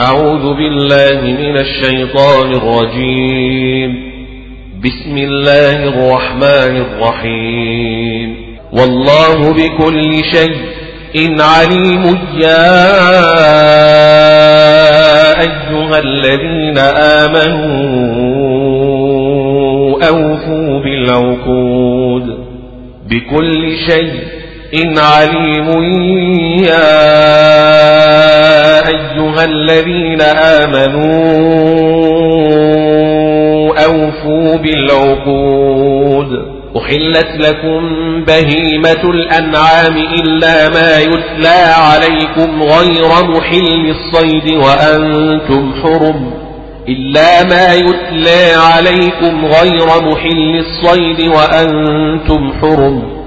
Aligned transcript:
أعوذ 0.00 0.54
بالله 0.54 1.20
من 1.20 1.56
الشيطان 1.56 2.52
الرجيم. 2.52 4.12
بسم 4.84 5.18
الله 5.18 5.84
الرحمن 5.84 6.76
الرحيم. 6.76 8.36
والله 8.72 9.52
بكل 9.52 10.24
شيء 10.32 10.56
إن 11.16 11.40
عليم 11.40 12.18
يا 12.36 12.90
أيها 15.40 15.98
الذين 15.98 16.78
آمنوا 17.18 17.62
أوفوا 20.08 20.80
بالعقود. 20.80 22.38
بكل 23.10 23.76
شيء 23.88 24.14
إن 24.74 24.98
عليم 24.98 25.68
يا 26.64 27.12
أيها 28.86 29.44
الذين 29.44 30.20
آمنوا 30.22 31.12
أوفوا 33.84 34.56
بالعقود. 34.56 36.28
أحلت 36.76 37.28
لكم 37.36 37.80
بهيمة 38.24 39.10
الأنعام 39.10 39.96
إلا 39.96 40.68
ما 40.68 41.00
يتلى 41.00 41.64
عليكم 41.78 42.62
غير 42.62 43.08
محل 43.24 43.90
الصيد 43.90 44.54
وأنتم 44.54 45.72
حرم. 45.82 46.30
إلا 46.88 47.44
ما 47.44 47.74
يتلى 47.74 48.54
عليكم 48.74 49.44
غير 49.44 49.86
محل 50.10 50.56
الصيد 50.58 51.28
وأنتم 51.28 52.52
حرم. 52.60 53.21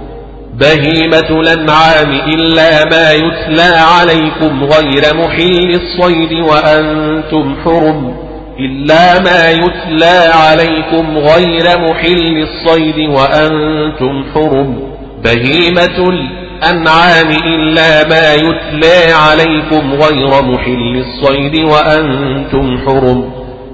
بهيمة 0.60 1.40
الأنعام 1.42 2.12
إلا 2.34 2.86
ما 2.86 3.12
يتلى 3.14 3.76
عليكم 3.98 4.64
غير 4.64 5.04
محل 5.16 5.70
الصيد 5.82 6.32
وأنتم 6.34 7.56
حرم 7.66 8.16
إلا 8.60 9.20
ما 9.20 9.52
يتلى 9.52 10.32
عليكم 10.34 11.18
غير 11.18 11.80
محل 11.80 12.48
الصيد 12.48 13.10
وأنتم 13.10 14.24
حرم 14.34 14.80
بهيمة 15.24 16.10
الأنعام 16.10 17.30
إلا 17.46 18.08
ما 18.08 18.34
يتلى 18.34 19.14
عليكم 19.14 19.94
غير 19.94 20.42
محل 20.42 21.04
الصيد 21.06 21.56
وأنتم 21.64 22.78
حرم 22.86 23.35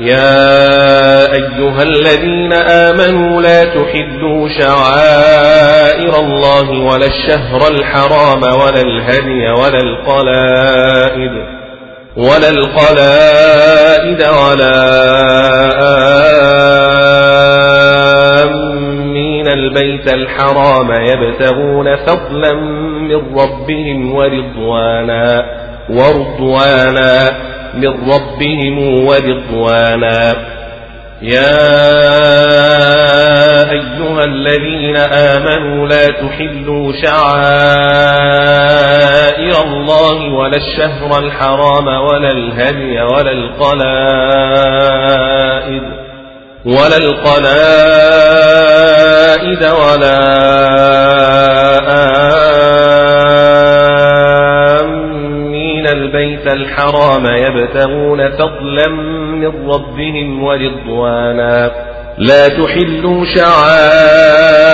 يا 0.00 1.32
أيها 1.32 1.82
الذين 1.82 2.52
آمنوا 2.52 3.42
لا 3.42 3.64
تحلوا 3.64 4.48
شعائر 4.60 6.20
الله 6.20 6.70
ولا 6.70 7.06
الشهر 7.06 7.68
الحرام 7.70 8.42
ولا 8.42 8.80
الهدي 8.80 9.50
ولا 9.50 9.78
القلائد 9.78 11.32
ولا 12.16 12.48
القلائد 12.50 14.22
ولا 14.22 14.82
آمين. 18.42 19.46
البيت 19.48 20.12
الحرام 20.12 20.92
يبتغون 20.92 21.96
فضلا 21.96 22.52
من 23.00 23.38
ربهم 23.38 24.14
ورضوانا 24.14 25.44
ورضوانا 25.90 27.30
من 27.76 28.10
ربهم 28.12 29.04
ورضوانا 29.06 30.34
يا 31.22 31.56
أيها 33.70 34.24
الذين 34.24 34.96
آمنوا 34.96 35.88
لا 35.88 36.06
تحلوا 36.06 36.92
شعائر 37.02 37.96
الله 39.64 40.34
ولا 40.34 40.56
الشهر 40.56 41.18
الحرام 41.18 41.86
ولا 41.86 42.30
الهدي 42.30 43.00
ولا 43.00 43.30
القلائد 43.32 44.76
ولا 46.64 46.96
القلائد 46.96 47.46
ولا 49.62 50.20
الحرام 56.48 57.26
يبتغون 57.26 58.30
فضلا 58.30 58.88
من 59.32 59.70
ربهم 59.70 60.42
ورضوانا. 60.42 61.70
لا 62.18 62.48
تحلوا 62.48 63.24
شعائر 63.34 64.66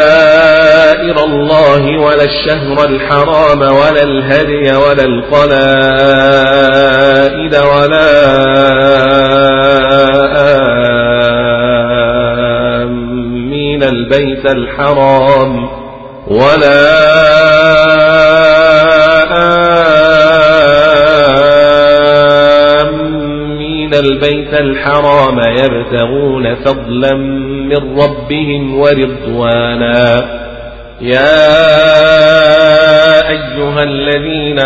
الله 1.25 1.99
ولا 2.01 2.25
الشهر 2.25 2.85
الحرام 2.85 3.61
ولا 3.61 4.03
الهدي 4.03 4.73
ولا 4.77 5.05
القلائد 5.05 5.63
ولا 7.57 8.13
آمين 12.83 13.83
البيت 13.83 14.47
الحرام 14.51 15.69
ولا 16.27 16.83
آمين 19.33 19.72
البيت 24.03 24.55
الحرام 24.55 25.39
يبتغون 25.39 26.55
فضلا 26.55 27.15
من 27.71 28.01
ربهم 28.03 28.79
ورضوانا. 28.79 30.03
يا 31.01 31.63
أيها 33.29 33.83
الذين 33.83 34.59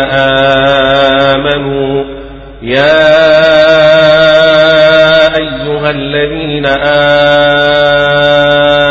آمنوا 1.33 2.03
يا 2.61 3.17
أيها 5.37 5.89
الذين 5.89 6.65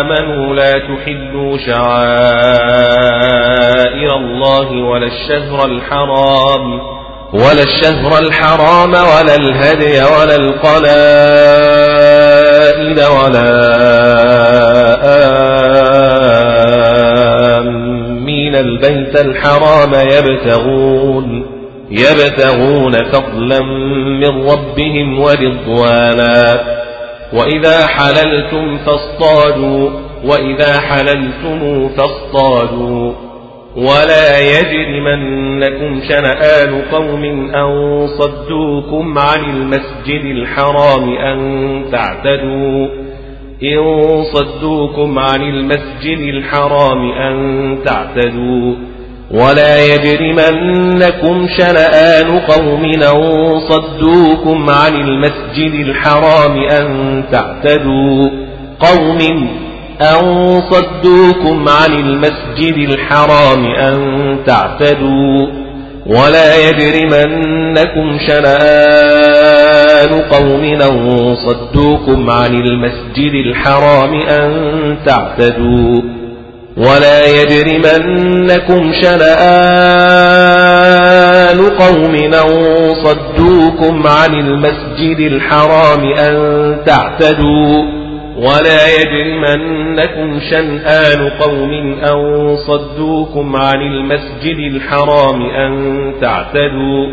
آمنوا 0.00 0.54
لا 0.54 0.72
تحلوا 0.72 1.58
شعائر 1.66 2.86
الله 4.16 4.68
ولا 4.72 5.06
الشهر 5.06 5.66
الحرام. 5.66 6.95
ولا 7.32 7.62
الشهر 7.62 8.18
الحرام 8.18 8.90
ولا 8.90 9.34
الهدي 9.34 10.02
ولا 10.02 10.36
القلائد 10.36 10.86
ولا 12.98 13.66
آمين. 17.58 18.54
البيت 18.56 19.20
الحرام 19.20 19.94
يبتغون 19.94 21.46
يبتغون 21.90 22.92
فضلا 23.12 23.60
من 24.20 24.50
ربهم 24.50 25.20
ورضوانا. 25.20 26.60
وإذا 27.32 27.86
حللتم 27.86 28.78
فاصطادوا 28.78 29.90
وإذا 30.24 30.80
حللتم 30.80 31.88
فاصطادوا. 31.88 33.12
ولا 33.76 34.38
يجرمنكم 34.38 36.00
شنآن 36.08 36.82
قوم 36.92 37.24
أن 37.54 38.06
صدوكم 38.06 39.18
عن 39.18 39.44
المسجد 39.50 40.24
الحرام 40.24 41.16
أن 41.16 41.84
تعتدوا. 41.92 42.86
إن 43.62 44.24
صدوكم 44.34 45.18
عن 45.18 45.42
المسجد 45.42 46.18
الحرام 46.18 47.12
أن 47.12 47.78
تعتدوا. 47.84 48.74
ولا 49.30 49.94
يجرمنكم 49.94 51.46
شنآن 51.58 52.38
قوم 52.38 52.84
أن 52.84 53.60
صدوكم 53.60 54.70
عن 54.70 54.94
المسجد 54.94 55.74
الحرام 55.74 56.58
أن 56.58 57.24
تعتدوا. 57.32 58.30
قوم 58.80 59.48
أن 60.00 60.62
صدوكم 60.70 61.68
عن 61.68 61.92
المسجد 61.92 62.76
الحرام 62.90 63.66
أن 63.66 64.36
تعتدوا 64.46 65.46
ولا 66.06 66.68
يجرمنكم 66.68 68.18
شنآن 68.28 70.20
قوم 70.30 70.64
أن 70.64 71.36
صدوكم 71.36 72.30
عن 72.30 72.54
المسجد 72.54 73.34
الحرام 73.46 74.20
أن 74.20 74.96
تعتدوا 75.06 76.00
ولا 76.76 77.26
يجرمنكم 77.26 78.92
شنآن 79.02 80.36
قوم 81.78 82.14
أن 82.14 82.94
صدوكم 83.04 84.06
عن 84.06 84.34
المسجد 84.34 85.18
الحرام 85.20 86.12
أن 86.18 86.76
تعتدوا 86.86 87.95
ولا 88.36 88.80
يجرمنكم 89.00 90.40
شنآن 90.50 91.30
قوم 91.40 91.72
أن 92.04 92.56
صدوكم 92.56 93.56
عن 93.56 93.80
المسجد 93.82 94.58
الحرام 94.58 95.42
أن 95.42 96.12
تعتدوا 96.20 97.06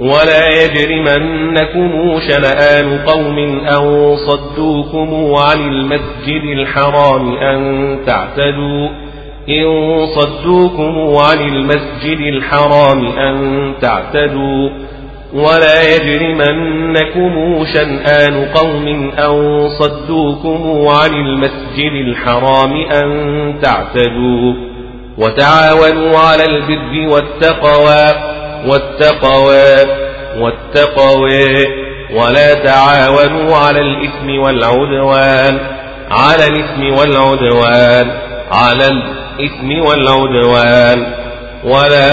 ولا 0.00 0.48
يجرمنكم 0.48 2.20
شنآن 2.28 2.98
قوم 2.98 3.38
أن 3.66 4.16
صدوكم 4.16 5.34
عن 5.36 5.58
المسجد 5.68 6.42
الحرام 6.58 7.36
أن 7.36 7.98
تعتدوا 8.06 8.88
إن 9.48 10.06
صدوكم 10.06 11.16
عن 11.16 11.40
المسجد 11.48 12.20
الحرام 12.20 13.06
أن 13.06 13.72
تعتدوا 13.80 14.70
ولا 15.34 15.96
يجرمنكم 15.96 17.64
شنآن 17.74 18.44
قوم 18.54 19.10
أو 19.18 19.68
صدوكم 19.68 20.86
عن 20.88 21.10
المسجد 21.10 21.92
الحرام 22.08 22.72
أن 22.72 23.54
تعتدوا 23.62 24.54
وتعاونوا 25.18 26.18
على 26.18 26.44
البر 26.44 27.14
والتقوى 27.14 28.04
والتقوى 28.66 29.74
والتقوى. 30.38 31.82
ولا 32.14 32.54
تعاونوا 32.54 33.56
على 33.56 33.80
الإثم 33.80 34.38
والعدوان 34.38 35.58
على 36.10 36.46
الإثم 36.46 36.98
والعدوان 36.98 38.10
على 38.50 38.88
الإثم 38.88 39.88
والعدوان. 39.88 41.06
ولا 41.64 42.12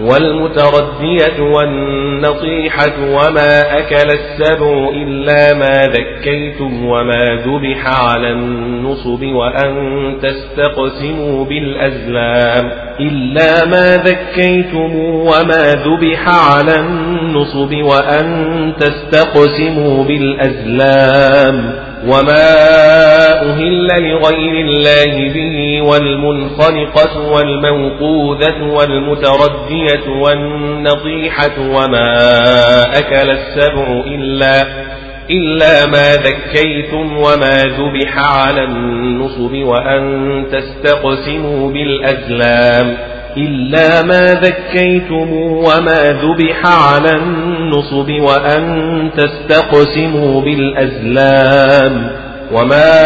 والمتردية 0.00 1.42
والنطيحة 1.42 3.00
وما 3.00 3.78
أكل 3.78 4.10
السبع 4.10 4.88
إلا 4.94 5.54
ما 5.54 5.86
ذكيتم 5.86 6.84
وما 6.86 7.42
ذبح 7.46 8.02
على 8.04 8.30
النصب 8.32 9.22
وأن 9.22 9.74
تستقسموا 10.22 11.44
بالأزلام 11.44 12.70
إلا 13.00 13.64
ما 13.66 13.96
ذكيتم 13.96 14.96
وما 15.04 15.72
ذبح 15.86 16.28
على 16.54 16.76
النصب 16.80 17.72
وأن 17.74 18.72
تستقسموا 18.80 20.04
بالأزلام 20.04 21.87
وما 22.04 22.48
أهل 23.50 23.86
لغير 23.86 24.64
الله 24.66 25.32
به 25.34 25.82
والمنخنقة 25.90 27.18
والموقوذة 27.32 28.62
والمتردية 28.62 30.08
والنطيحة 30.22 31.60
وما 31.60 32.12
أكل 32.98 33.30
السبع 33.30 34.02
إلا 34.06 34.62
إلا 35.30 35.86
ما 35.86 36.12
ذكيتم 36.12 37.16
وما 37.16 37.56
ذبح 37.78 38.18
على 38.18 38.64
النصب 38.64 39.54
وأن 39.54 40.44
تستقسموا 40.52 41.70
بالأزلام 41.72 42.96
إلا 43.38 44.02
ما 44.02 44.40
ذكيتم 44.40 45.32
وما 45.42 46.02
ذبح 46.22 46.62
على 46.66 47.10
النصب 47.16 48.10
وأن 48.10 49.10
تستقسموا 49.16 50.40
بالأزلام 50.42 52.10
وما 52.52 52.98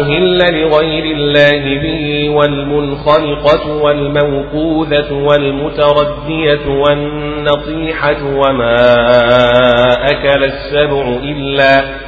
أهل 0.00 0.38
لغير 0.38 1.16
الله 1.16 1.80
به 1.82 2.30
والمنخلقة 2.30 3.76
والموقوذة 3.82 5.12
والمتردية 5.12 6.66
والنطيحة 6.66 8.24
وما 8.24 8.76
أكل 10.10 10.44
السبع 10.44 11.18
إلا 11.24 12.01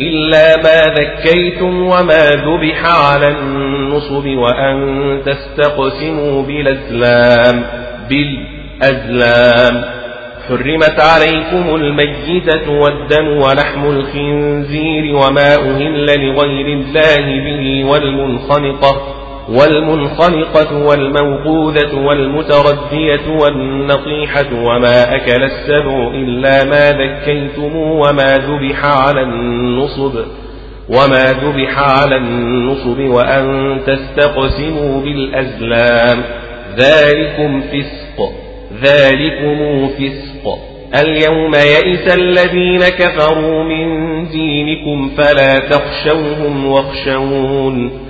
إلا 0.00 0.56
ما 0.56 0.94
ذكيتم 0.94 1.82
وما 1.82 2.30
ذبح 2.30 2.84
على 2.84 3.28
النصب 3.28 4.26
وأن 4.26 4.76
تستقسموا 5.26 6.42
بالأزلام 6.42 7.64
بالأزلام. 8.08 9.84
حرمت 10.48 11.00
عليكم 11.00 11.74
الميتة 11.74 12.70
والدم 12.70 13.28
ولحم 13.28 13.90
الخنزير 13.90 15.14
وما 15.14 15.54
أهل 15.54 16.06
لغير 16.06 16.66
الله 16.66 17.26
به 17.44 17.84
والمنخنقة. 17.90 19.19
والمنخنقة 19.48 20.76
والموقوذة 20.86 21.94
والمتردية 21.94 23.28
والنطيحة 23.40 24.54
وما 24.54 25.16
أكل 25.16 25.42
السبع 25.42 26.10
إلا 26.14 26.64
ما 26.64 26.90
ذكيتم 26.90 27.76
وما 27.76 28.36
ذبح 28.36 28.84
على 28.84 29.22
النصب 29.22 30.14
وما 30.88 31.24
ذبح 31.24 31.78
على 31.78 32.16
النصب 32.16 32.98
وأن 32.98 33.76
تستقسموا 33.86 35.00
بالأزلام. 35.00 36.24
ذلكم 36.76 37.60
فسق 37.60 38.32
ذلكم 38.82 39.88
فسق. 39.88 40.58
اليوم 41.02 41.54
يئس 41.54 42.14
الذين 42.14 42.78
كفروا 42.78 43.64
من 43.64 43.86
دينكم 44.28 45.10
فلا 45.16 45.58
تخشوهم 45.58 46.66
واخشون. 46.66 48.09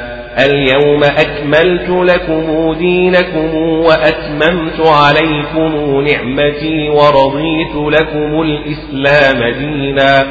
اليوم 0.39 1.03
أكملت 1.03 1.89
لكم 1.89 2.73
دينكم 2.73 3.55
وأتممت 3.55 4.79
عليكم 4.79 6.01
نعمتي 6.01 6.89
ورضيت 6.89 7.75
لكم 7.75 8.41
الإسلام 8.41 9.53
دينا 9.59 10.23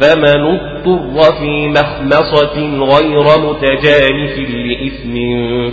فمن 0.00 0.40
اضطر 0.40 1.32
في 1.40 1.68
مخمصة 1.68 2.56
غير 2.84 3.24
متجانف 3.48 4.38
لإثم 4.38 5.14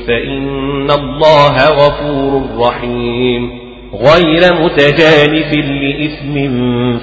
فإن 0.07 0.91
الله 0.91 1.55
غفور 1.69 2.41
رحيم 2.67 3.49
غير 3.93 4.63
متجانف 4.63 5.53
لإثم 5.53 6.33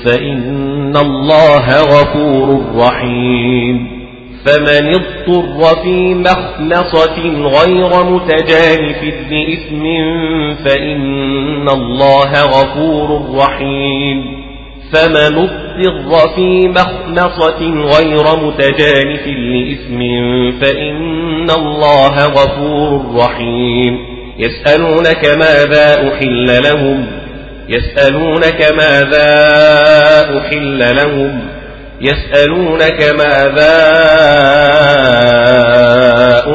فإن 0.05 0.97
الله 0.97 1.81
غفور 1.83 2.65
رحيم 2.77 3.98
فمن 4.45 4.95
اضطر 4.95 5.83
في 5.83 6.15
مخلصة 6.15 7.19
غير 7.39 8.05
متجانف 8.05 9.03
لإثم 9.31 9.85
فإن 10.65 11.69
الله 11.69 12.43
غفور 12.43 13.37
رحيم. 13.39 14.39
فمن 14.93 15.39
اضطر 15.39 16.35
في 16.35 16.69
مخلصة 16.69 17.61
غير 17.99 18.47
متجانف 18.47 19.27
لإثم 19.27 20.01
فإن 20.61 21.51
الله 21.51 22.27
غفور 22.27 23.17
رحيم. 23.17 23.99
يسألونك 24.39 25.25
ماذا 25.25 26.09
أحل 26.09 26.47
لهم؟ 26.63 27.07
يسألونك 27.69 28.73
ماذا 28.77 29.29
أحل 30.39 30.97
لهم؟ 30.97 31.58
يسألونك 32.01 33.03
ماذا 33.03 33.75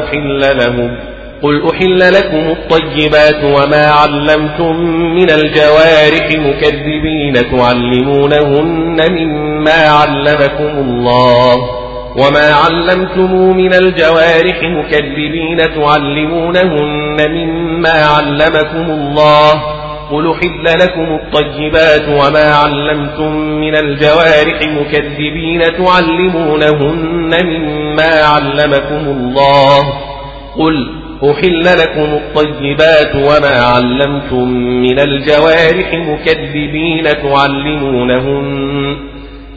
أحل 0.00 0.40
لهم 0.58 0.96
قل 1.42 1.68
أحل 1.70 1.98
لكم 2.14 2.50
الطيبات 2.50 3.44
وما 3.44 3.86
علمتم 3.86 4.76
من 5.14 5.30
الجوارح 5.30 6.28
مكذبين 6.36 7.34
تعلمونهن 7.34 9.12
مما 9.12 9.88
علمكم 9.88 10.78
الله 10.78 11.54
وما 12.16 12.54
علمتم 12.54 13.56
من 13.56 13.74
الجوارح 13.74 14.62
مكذبين 14.62 15.58
تعلمونهن 15.58 17.30
مما 17.30 18.06
علمكم 18.16 18.90
الله 18.90 19.83
قل 20.14 20.34
حل 20.34 20.64
لكم 20.64 21.18
الطيبات 21.20 22.08
وما 22.08 22.54
علمتم 22.54 23.32
من 23.36 23.76
الجوارح 23.76 24.58
مكذبين 24.62 25.60
تعلمونهن 25.60 27.30
مما 27.44 28.12
علمكم 28.34 29.04
الله. 29.16 29.80
قل 30.58 31.04
أحل 31.30 31.64
لكم 31.64 32.14
الطيبات 32.14 33.14
وما 33.14 33.60
علمتم 33.74 34.48
من 34.58 34.98
الجوارح 34.98 35.94
مكذبين 35.94 37.04
تعلمونهن 37.04 38.96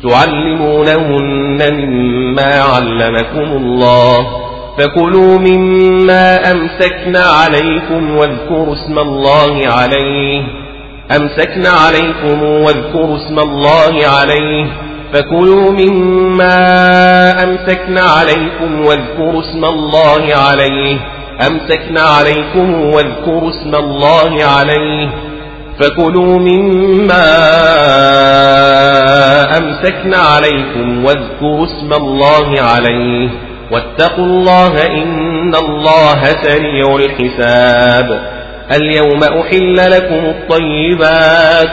تعلمونهن 0.04 1.60
مما 1.74 2.62
علمكم 2.62 3.58
الله. 3.58 4.47
فكلوا 4.78 5.38
مما 5.38 6.52
أمسكنا 6.52 7.20
عليكم 7.20 8.16
واذكروا 8.18 8.74
اسم 8.74 9.00
الله 9.00 9.68
عليه. 9.68 10.42
أمسكنا 11.16 11.70
عليكم 11.70 12.44
واذكروا 12.44 13.18
اسم 13.18 13.40
الله 13.40 14.08
عليه. 14.08 14.66
فكلوا 15.14 15.72
مما 15.72 16.54
أمسكنا 17.44 18.02
عليكم 18.02 18.86
واذكروا 18.86 19.42
اسم 19.42 19.66
الله 19.66 20.36
عليه. 20.36 20.98
أمسكنا 21.48 22.02
عليكم 22.02 22.82
واذكروا 22.94 23.50
اسم 23.50 23.76
الله 23.76 24.44
عليه. 24.44 25.10
فكلوا 25.80 26.40
مما 26.40 27.28
أمسكنا 29.58 30.18
عليكم 30.18 31.06
واذكروا 31.06 31.66
اسم 31.66 31.94
الله 31.94 32.62
عليه. 32.62 33.47
واتقوا 33.72 34.26
الله 34.26 34.86
إن 34.86 35.56
الله 35.56 36.24
سريع 36.26 36.96
الحساب. 36.96 38.38
اليوم 38.72 39.24
أحل 39.24 39.76
لكم 39.92 40.26
الطيبات 40.26 41.70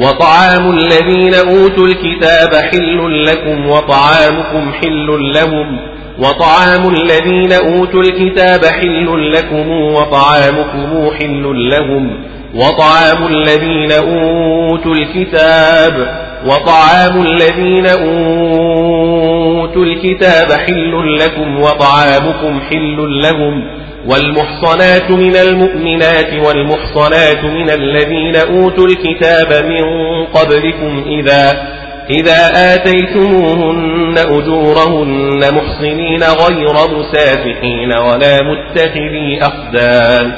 وطعام 0.00 0.70
الذين 0.70 1.34
أوتوا 1.34 1.86
الكتاب 1.86 2.54
حل 2.54 3.24
لكم 3.24 3.68
وطعامكم 3.68 4.72
حل 4.72 5.32
لهم 5.34 5.78
وطعام 6.18 6.94
الذين 6.94 7.52
أوتوا 7.52 8.02
الكتاب 8.02 8.64
حل 8.64 9.32
لكم 9.32 9.70
وطعامكم 9.70 11.10
حل 11.18 11.70
لهم 11.70 12.24
وطعام 12.54 13.26
الذين 13.26 13.92
أوتوا 13.92 14.94
الكتاب 14.94 16.27
وطعام 16.46 17.22
الذين 17.26 17.86
أوتوا 17.86 19.84
الكتاب 19.84 20.52
حل 20.52 21.16
لكم 21.18 21.60
وطعامكم 21.60 22.60
حل 22.60 23.20
لهم 23.22 23.64
والمحصنات 24.06 25.10
من 25.10 25.36
المؤمنات 25.36 26.32
والمحصنات 26.46 27.44
من 27.44 27.70
الذين 27.70 28.36
أوتوا 28.36 28.86
الكتاب 28.86 29.64
من 29.64 29.84
قبلكم 30.24 31.04
إذا 31.06 31.68
إذا 32.10 32.74
آتيتموهن 32.74 34.18
أجورهن 34.18 35.40
محصنين 35.54 36.22
غير 36.22 36.98
مسافحين 36.98 37.92
ولا 37.92 38.42
متخذي 38.42 39.38
أخدان 39.42 40.32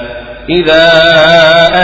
إذا 0.49 0.89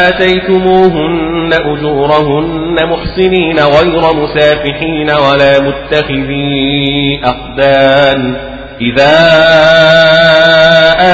آتيتموهن 0.09 1.53
أجورهن 1.53 2.77
محسنين 2.87 3.59
غير 3.59 4.15
مسافحين 4.23 5.11
ولا 5.11 5.61
متخذي 5.61 7.21
أقدان 7.25 8.37
إذا 8.81 9.17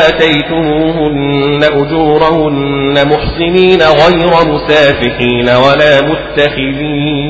آتيتموهن 0.08 1.64
أجورهن 1.64 2.94
محسنين 3.08 3.82
غير 3.82 4.32
مسافحين 4.48 5.48
ولا 5.48 6.00
متخذي 6.00 7.22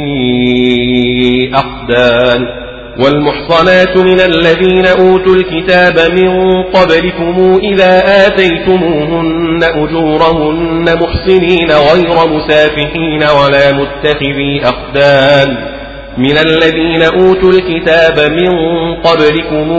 أقدان 1.55 2.62
والمحصنات 2.99 3.97
من 3.97 4.21
الذين 4.21 4.87
أوتوا 4.87 5.35
الكتاب 5.37 6.13
من 6.13 6.63
قبلكم 6.63 7.61
إذا 7.63 8.27
آتيتموهن 8.27 9.61
أجورهن 9.63 10.85
محسنين 11.03 11.71
غير 11.71 12.29
مسافحين 12.29 13.23
ولا 13.23 13.73
متخذي 13.73 14.63
أخدان 14.65 15.73
من 16.19 16.39
الذين 16.39 17.03
أوتوا 17.03 17.53
الكتاب 17.53 18.31
من 18.33 18.51
قبلكم 18.95 19.71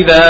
إذا 0.00 0.24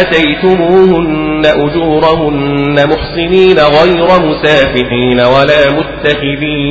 آتيتموهن 0.00 1.42
أجورهن 1.46 2.88
محسنين 2.88 3.58
غير 3.58 4.06
مسافحين 4.22 5.20
ولا 5.20 5.72
متخذي 5.72 6.62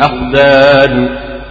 أخدان 0.00 1.08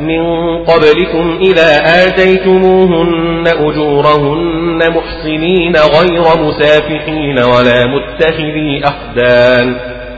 من 0.00 0.22
قبلكم 0.64 1.38
إذا 1.40 1.78
آتيتموهن 2.06 3.44
أجورهن 3.46 4.78
محسنين 4.90 5.76
غير 5.76 6.22
مسافحين 6.42 7.38
ولا 7.38 7.86
متخذي 7.86 8.82
أخدان. 8.84 9.76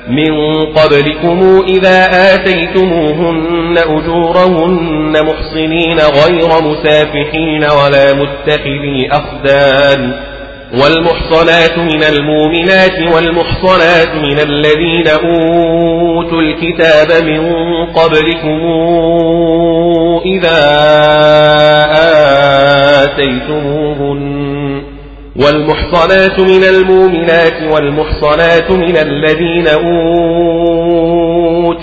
من 0.09 0.63
قبلكم 0.63 1.65
إذا 1.69 2.07
آتيتموهن 2.35 3.79
أجورهن 3.79 5.13
محسنين 5.13 5.99
غير 5.99 6.49
مسافحين 6.63 7.65
ولا 7.65 8.13
متخذي 8.15 9.09
أخدان. 9.13 10.30
والمحصنات 10.73 11.79
من 11.79 12.03
المؤمنات 12.03 13.15
والمحصنات 13.15 14.15
من 14.15 14.39
الذين 14.39 15.09
أوتوا 15.09 16.41
الكتاب 16.41 17.25
من 17.25 17.41
قبلكم 17.87 18.61
إذا 20.27 20.61
آتيتموهن. 23.03 24.31
والمحصنات 25.37 26.41
من 26.41 26.65
المؤمنات 26.65 27.73
والمحصنات 27.73 28.71
من 28.71 28.97
الذين 28.97 29.69
أوتوا 29.69 31.12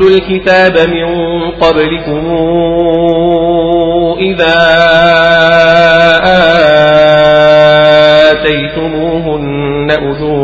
الكتاب 0.10 0.90
من 0.90 1.06
قبلكم 1.52 2.28
إذا 4.20 4.58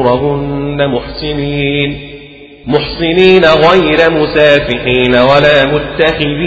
أجورهن 0.03 0.88
محسنين. 0.88 2.00
محسنين 2.67 3.41
غير 3.45 4.12
مسافحين 4.12 5.15
ولا 5.15 5.65
متخذي 5.65 6.43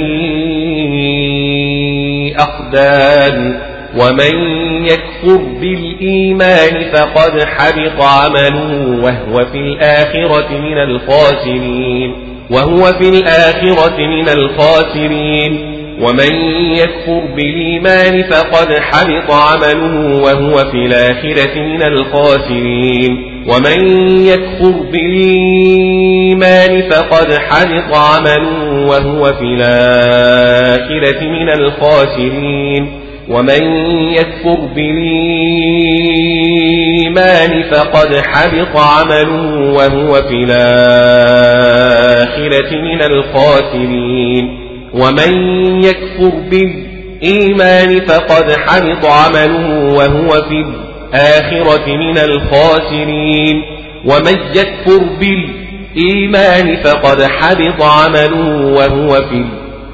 أخدان. 2.39 3.61
ومن 4.01 4.57
يكفر 4.85 5.37
بالإيمان 5.61 6.93
فقد 6.95 7.45
حبط 7.45 8.03
عمله 8.03 9.01
وهو 9.05 9.45
في 9.53 9.59
الآخرة 9.59 10.59
من 10.59 10.79
الخاسرين. 10.79 12.15
وهو 12.51 12.85
في 12.85 13.09
الآخرة 13.09 13.97
من 13.99 14.29
الخاسرين. 14.29 15.77
ومن 16.01 16.35
يكفر 16.77 17.23
بالإيمان 17.37 18.23
فقد 18.23 18.73
حبط 18.73 19.31
عمله 19.31 20.23
وهو 20.23 20.57
في 20.57 20.77
الآخرة 20.77 21.59
من 21.59 21.83
الخاسرين. 21.83 23.36
ومن 23.49 23.81
يكفر 24.26 24.75
بالإيمان 24.93 26.73
فقد 26.91 27.33
حبط 27.33 27.95
عمله 27.97 28.87
وهو 28.87 29.25
في 29.25 29.45
الآخرة 29.45 31.21
من 31.29 31.49
الخاسرين. 31.49 33.00
ومن 33.29 33.62
يكفر 34.11 34.61
بالإيمان 34.76 35.93
فقد 37.71 38.17
حبط 38.17 38.76
عمله 38.76 39.73
وهو 39.73 40.15
في 40.15 40.45
الآخرة 40.45 41.61
من 42.81 43.03
الخاسرين. 43.03 44.45
ومن 44.95 45.33
يكفر 45.85 46.33
بالإيمان 46.50 48.00
فقد 48.07 48.53
حبط 48.53 49.05
عمله 49.07 49.95
وهو 49.95 50.29
في 50.29 50.61
الآخرة 50.61 50.86
من 51.89 52.19
الخاسرين 52.19 53.63
ومن 54.05 54.37
يكفر 54.55 55.01
بالإيمان 55.21 56.77
فقد 56.77 57.23
حبط 57.23 57.83
عمله 57.83 58.67
وهو 58.67 59.09
في 59.15 59.45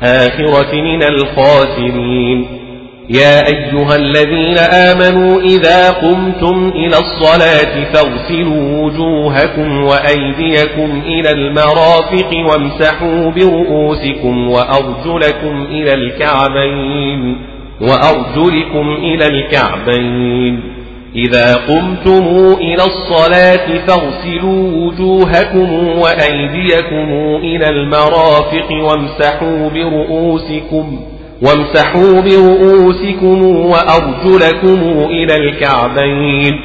الآخرة 0.03 0.75
من 0.75 1.03
الخاسرين. 1.03 2.63
يا 3.11 3.47
أيها 3.47 3.97
الذين 3.97 4.59
آمنوا 4.59 5.41
إذا 5.41 5.91
قمتم 5.91 6.73
إلى 6.75 6.97
الصلاة 6.99 7.93
فاغسلوا 7.93 8.83
وجوهكم 8.83 9.85
وأيديكم 9.85 11.03
إلى 11.07 11.31
المرافق 11.31 12.31
وامسحوا 12.51 13.31
برؤوسكم 13.31 14.51
وأرجلكم 14.51 15.67
إلى 15.71 15.95
الكعبين 15.95 17.37
وأرجلكم 17.81 18.93
إلى 18.93 19.27
الكعبين. 19.27 20.72
إذا 21.17 21.55
قمتم 21.55 22.27
إلى 22.61 22.85
الصلاة 22.85 23.87
فاغسلوا 23.87 24.71
وجوهكم 24.77 25.99
وأيديكم 25.99 27.37
إلى 27.37 27.69
المرافق 27.69 28.73
وامسحوا 28.73 29.69
برؤوسكم 29.71 31.01
وامسحوا 31.43 32.21
برؤوسكم 32.21 33.45
وأرجلكم 33.45 34.81
إلى 35.11 35.37
الكعبين 35.37 36.61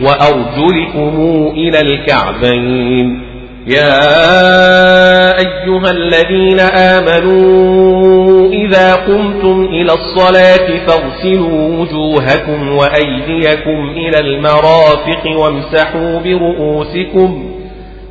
وأرجلكم 0.00 1.16
إلى 1.56 1.80
الكعبين. 1.80 3.31
يا 3.66 5.38
أيها 5.38 5.90
الذين 5.90 6.60
آمنوا 6.60 8.48
إذا 8.52 8.94
قمتم 8.94 9.64
إلى 9.64 9.92
الصلاة 9.92 10.86
فاغسلوا 10.86 11.78
وجوهكم 11.78 12.68
وأيديكم 12.76 13.90
إلى 13.96 14.18
المرافق 14.20 15.26
وامسحوا 15.38 16.20
برؤوسكم 16.20 17.44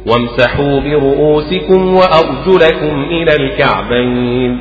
وامسحوا 0.08 0.80
برؤوسكم 0.80 1.96
وأرجلكم 1.96 3.04
إلى 3.04 3.36
الكعبين 3.36 4.58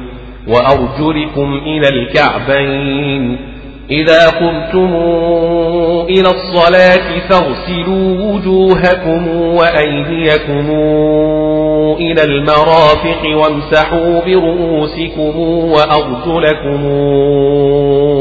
وأرجلكم 0.49 1.61
إلى 1.67 1.89
الكعبين. 1.89 3.50
إذا 3.91 4.29
قمتم 4.29 4.95
إلى 6.09 6.29
الصلاة 6.31 7.19
فاغسلوا 7.29 8.33
وجوهكم 8.33 9.29
وأيديكم 9.29 10.71
إلى 12.01 12.25
المرافق 12.25 13.23
وامسحوا 13.35 14.21
برؤوسكم 14.27 15.39
وأرجلكم 15.73 16.87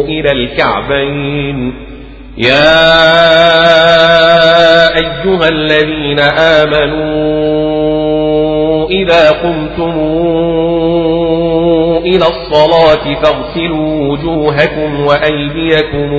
إلى 0.09 0.31
الكعبين. 0.31 1.73
يا 2.37 2.79
أيها 4.97 5.49
الذين 5.49 6.19
آمنوا 6.39 7.59
إذا 8.89 9.31
قمتم 9.31 9.93
إلى 11.99 12.25
الصلاة 12.25 13.13
فاغسلوا 13.23 14.07
وجوهكم 14.07 15.05
وأيديكم 15.05 16.09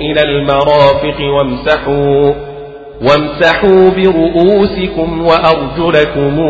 إلى 0.00 0.22
المرافق 0.22 1.20
وامسحوا 1.36 2.32
وامسحوا 3.02 3.90
برؤوسكم 3.90 5.26
وأرجلكم 5.26 6.40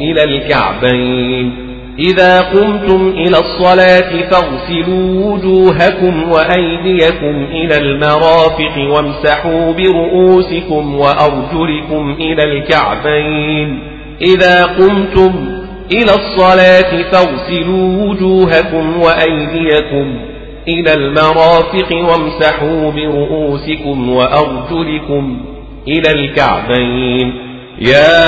إلى 0.00 0.24
الكعبين. 0.24 1.70
إذا 1.98 2.40
قمتم 2.40 3.08
إلى 3.08 3.38
الصلاة 3.38 4.30
فاغسلوا 4.30 5.32
وجوهكم 5.32 6.32
وأيديكم 6.32 7.46
إلى 7.50 7.76
المرافق 7.76 8.94
وامسحوا 8.94 9.72
برؤوسكم 9.72 10.94
وأرجلكم 10.94 12.16
إلى 12.20 12.44
الكعبين. 12.44 13.89
إذا 14.22 14.64
قمتم 14.64 15.60
إلى 15.92 16.12
الصلاة 16.14 17.02
فاغسلوا 17.12 18.08
وجوهكم 18.08 19.00
وأيديكم 19.00 20.20
إلى 20.68 20.94
المرافق 20.94 21.92
وامسحوا 21.92 22.90
برؤوسكم 22.90 24.10
وأرجلكم 24.10 25.40
إلى 25.88 26.10
الكعبين. 26.12 27.34
يا 27.80 28.20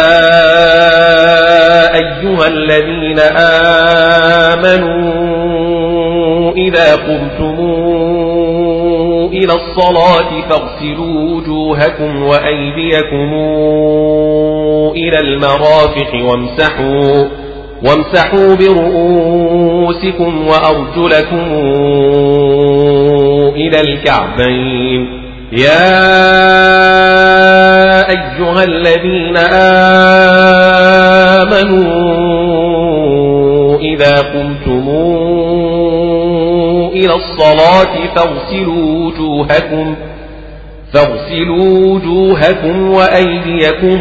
أيها 1.94 2.46
الذين 2.46 3.18
آمنوا 4.62 6.52
إذا 6.52 6.94
قمتم 6.94 7.59
إلى 9.32 9.52
الصلاة 9.52 10.40
فاغسلوا 10.48 11.36
وجوهكم 11.36 12.22
وأيديكم 12.22 13.32
إلى 14.96 15.18
المرافق 15.20 16.12
وامسحوا 16.24 17.28
وامسحوا 17.86 18.54
برؤوسكم 18.54 20.48
وأرجلكم 20.48 21.46
إلى 23.56 23.80
الكعبين. 23.80 25.22
يا 25.52 25.92
أيها 28.10 28.64
الذين 28.64 29.36
آمنوا 31.72 33.78
إذا 33.80 34.14
قمتم 34.34 34.88
إلى 37.04 37.14
الصلاة 37.14 37.94
فاغسلوا 38.16 39.06
وجوهكم 39.06 39.94
فاغسلوا 40.92 41.86
وجوهكم 41.86 42.90
وأيديكم 42.90 44.00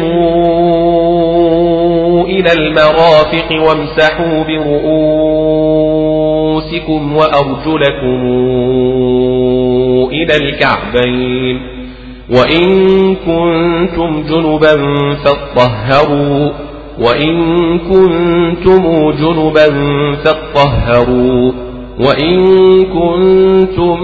إلى 2.26 2.52
المرافق 2.52 3.48
وامسحوا 3.52 4.44
برؤوسكم 4.44 4.76
وأرجلكم 7.16 8.20
إلى 10.12 10.36
الكعبين. 10.36 11.56
وإن 12.30 12.68
كنتم 13.14 14.22
جنبا 14.22 14.74
فاطهروا 15.24 16.50
وإن 16.98 17.34
كنتم 17.78 19.10
جنبا 19.10 19.68
فاطهروا. 20.24 21.52
وإن 21.98 22.46
كنتم 22.84 23.98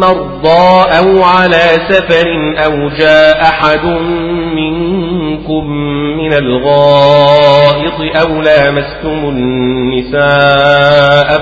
مرضى 0.00 0.90
أو 0.98 1.22
على 1.22 1.62
سفر 1.88 2.54
أو 2.64 2.88
جاء 2.88 3.42
أحد 3.42 3.84
منكم 4.56 5.66
من 6.16 6.32
الغائط 6.32 8.16
أو 8.22 8.42
لامستم 8.42 9.28
النساء 9.28 10.26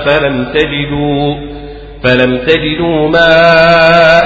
فلم 0.05 0.45
تجدوا 0.53 1.35
فلم 2.03 2.37
تجدوا 2.37 3.09
ماء 3.09 4.25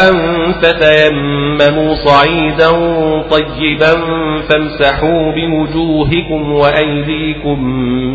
فتيمموا 0.62 1.95
صعيدا 2.05 2.69
طيبا 3.32 3.93
فامسحوا 4.49 5.32
بوجوهكم 5.32 6.51
وأيديكم 6.51 7.63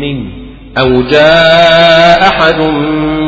منه 0.01 0.44
أو 0.77 1.01
جاء 1.01 2.19
أحد 2.29 2.61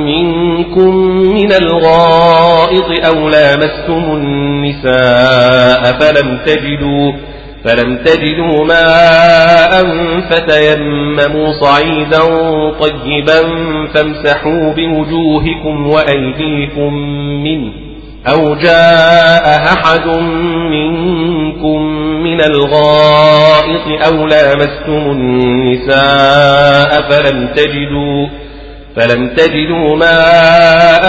منكم 0.06 0.96
من 1.36 1.52
الغائط 1.54 3.06
أو 3.06 3.30
لامستم 3.30 4.04
النساء 4.16 5.84
فلم 6.00 6.40
تجدوا 6.46 7.12
فلم 7.64 7.98
تجدوا 7.98 8.66
ماء 8.66 9.84
فتيمموا 10.30 11.52
صعيدا 11.62 12.20
طيبا 12.80 13.42
فامسحوا 13.94 14.74
بوجوهكم 14.74 15.88
وأيديكم 15.88 16.94
منه 17.44 17.87
أو 18.25 18.56
جاء 18.56 19.73
أحد 19.73 20.08
منكم 20.71 21.82
من 22.23 22.41
الغائط 22.41 24.03
أو 24.08 24.27
لامستم 24.27 25.12
النساء 25.12 27.01
فلم 27.10 27.47
تجدوا 27.56 28.27
فلم 28.95 29.27
تجدوا 29.30 29.95
ماء 29.95 31.03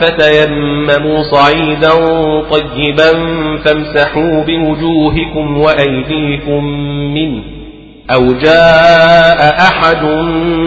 فتيمموا 0.00 1.22
صعيدا 1.22 1.90
طيبا 2.50 3.12
فامسحوا 3.64 4.44
بوجوهكم 4.44 5.58
وأيديكم 5.58 6.64
منه 7.14 7.42
أو 8.10 8.32
جاء 8.32 9.56
أحد 9.60 10.04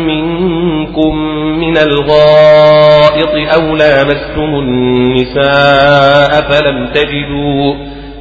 منكم 0.07 1.15
من 1.59 1.77
الغائط 1.77 3.33
أو 3.55 3.75
لامستم 3.75 4.59
النساء 4.59 6.31
فلم 6.51 6.87
تجدوا 6.93 7.75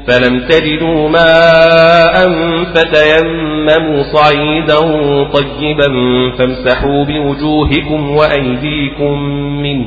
فلم 0.06 0.40
تجدوا 0.48 1.08
ماء 1.08 2.28
فتيمموا 2.74 4.02
صعيدا 4.02 4.78
طيبا 5.24 5.88
فامسحوا 6.38 7.04
بوجوهكم 7.04 8.10
وأيديكم 8.10 9.22
منه. 9.62 9.86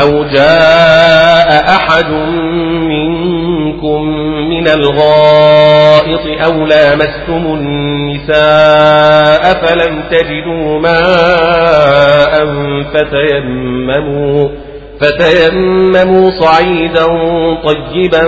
أو 0.00 0.24
جاء 0.24 1.76
أحد 1.76 2.10
منكم 2.88 4.02
من 4.48 4.68
الغائط 4.68 6.42
أو 6.44 6.66
لامستم 6.66 7.46
النساء 7.54 9.42
فلم 9.66 10.02
تجدوا 10.10 10.78
ماء 10.80 12.46
فتيمموا 12.94 14.48
فتيمموا 15.00 16.30
صعيدا 16.30 17.06
طيبا 17.64 18.22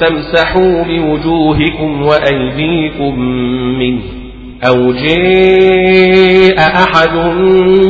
فامسحوا 0.00 0.84
بوجوهكم 0.84 2.02
وأيديكم 2.02 3.20
منه 3.78 4.25
أو 4.64 4.92
جاء 4.92 6.58
أحد 6.58 7.14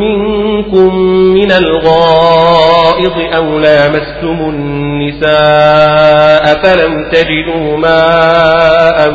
منكم 0.00 0.96
من 1.34 1.50
الغائض 1.52 3.34
أو 3.36 3.58
لامستم 3.58 4.38
النساء 4.50 6.44
فلم 6.62 7.08
تجدوا 7.12 7.76
ماء 7.76 9.10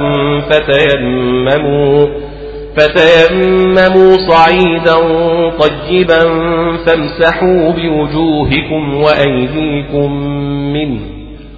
فتيمموا 0.49 2.07
فتيمموا 2.77 4.17
صعيدا 4.29 4.95
طيبا 5.59 6.21
فامسحوا 6.85 7.71
بوجوهكم 7.71 8.95
وأيديكم 9.01 10.11
منه 10.73 11.20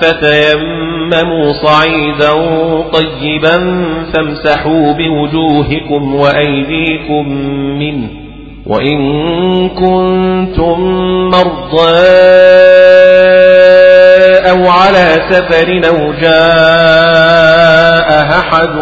فتيمموا 0.00 1.52
صعيدا 1.52 2.32
طيبا 2.92 3.84
فامسحوا 4.14 4.92
بوجوهكم 4.92 6.14
وأيديكم 6.14 7.28
منه 7.78 8.08
وإن 8.66 8.98
كنتم 9.68 10.80
مرضى 11.30 11.96
أو 14.50 14.68
على 14.68 15.16
سفر 15.30 15.80
أو 15.88 16.12
جاء 16.20 18.08
أحد 18.40 18.76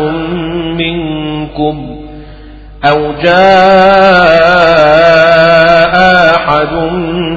منكم 0.78 1.96
أو 2.84 3.12
جاء 3.22 5.94
أحد 6.36 6.72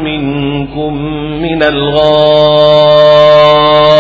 منكم 0.04 0.94
من 1.42 1.64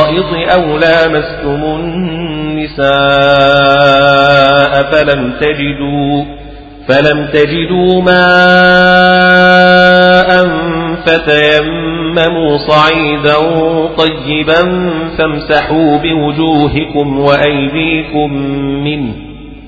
الغائط 0.10 0.50
أو 0.54 0.78
لامستم 0.78 1.64
النساء 1.64 2.84
فلم 4.92 5.34
تجدوا 5.40 6.26
فلم 6.88 7.28
تجدوا 7.34 8.02
ماء 8.02 8.18
فتيمموا 11.06 12.58
صعيدا 12.58 13.38
طيبا 13.98 14.62
فامسحوا 15.18 15.98
بوجوهكم 15.98 17.20
وأيديكم 17.20 18.34
منه. 18.84 19.27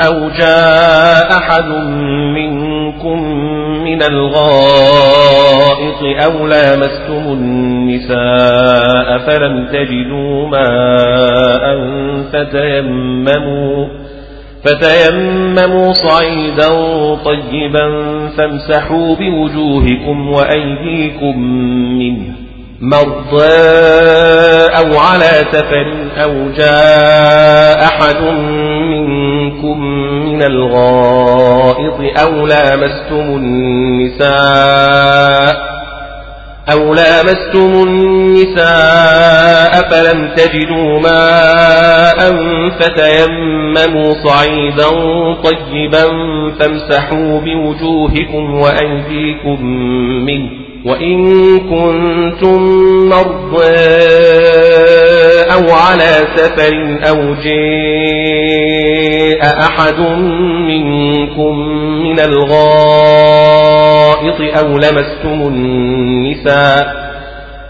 أو 0.00 0.28
جاء 0.28 1.38
أحد 1.38 1.64
منكم 2.34 3.22
من 3.84 4.02
الغائط 4.02 6.02
أو 6.24 6.46
لامستم 6.46 7.32
النساء 7.32 9.18
فلم 9.18 9.66
تجدوا 9.72 10.48
ماء 10.48 11.64
فتيمموا 12.32 13.86
فتيمموا 14.64 15.92
صعيدا 15.92 16.68
طيبا 17.24 17.88
فامسحوا 18.36 19.16
بوجوهكم 19.16 20.28
وأيديكم 20.28 21.38
منه 21.98 22.24
مرضى 22.80 23.54
أو 24.78 24.98
على 24.98 25.30
سفر 25.52 25.86
أو 26.24 26.32
جاء 26.56 27.84
أحد 27.84 28.16
منكم 28.22 29.23
من 29.62 30.42
الغائط 30.42 32.18
أو 32.20 32.46
لامستم 32.46 33.36
النساء 34.24 35.74
أو 36.72 36.94
لامستم 36.94 37.72
النساء 37.88 39.72
فلم 39.90 40.28
تجدوا 40.36 41.00
ماء 41.00 42.18
فتيمموا 42.78 44.14
صعيدا 44.24 44.88
طيبا 45.42 46.04
فامسحوا 46.60 47.40
بوجوهكم 47.40 48.54
وأيديكم 48.54 49.64
منه 50.26 50.63
وإن 50.84 51.58
كنتم 51.58 52.60
مرضى 53.08 53.74
أو 55.54 55.72
على 55.72 56.12
سفر 56.36 56.98
أو 57.08 57.34
جاء 57.34 58.34
أحد 59.60 60.00
منكم 60.68 61.58
من 62.02 62.20
الغائط 62.20 63.44
أو 64.58 64.68
لمستم 64.78 65.48
النساء 65.48 67.04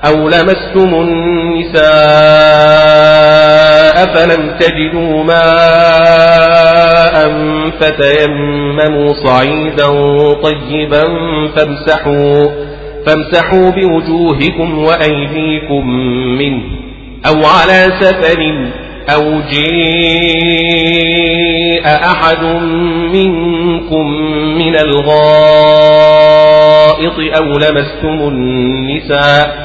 أو 0.07 0.29
لمستم 0.29 0.95
النساء 0.95 1.85
فلم 4.15 4.57
تجدوا 4.61 5.25
ماء 5.25 6.35
فتيمموا 7.81 9.13
صعيدا 9.27 9.89
طيبا 10.43 11.05
فامسحوا 11.57 12.47
فامسحوا 13.07 13.71
بوجوهكم 13.71 14.79
وأيديكم 14.79 15.89
منه 16.39 16.63
أو 17.27 17.37
على 17.37 17.93
سفر 18.01 18.41
أو 19.15 19.41
جيء 19.51 20.75
أحد 21.87 22.45
منكم 23.15 24.07
من 24.59 24.77
الغائط 24.77 25.15
أو 27.37 27.45
لمستم 27.45 28.29
النساء 28.29 29.65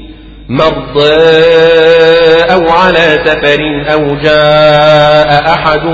مرضى 0.51 1.31
أو 2.53 2.69
على 2.69 3.19
سفر 3.25 3.61
أو 3.93 4.15
جاء 4.15 5.53
أحد 5.53 5.85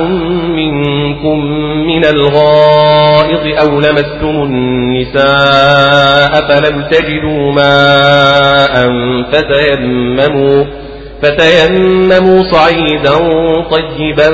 منكم 0.55 1.39
من 1.87 2.05
الغائط 2.05 3.61
أو 3.61 3.79
لمستم 3.79 4.43
النساء 4.43 6.31
فلم 6.47 6.83
تجدوا 6.91 7.51
ماء 7.51 8.73
فتيمموا 9.31 10.63
فتيمموا 11.21 12.43
صعيدا 12.51 13.17
طيبا 13.71 14.29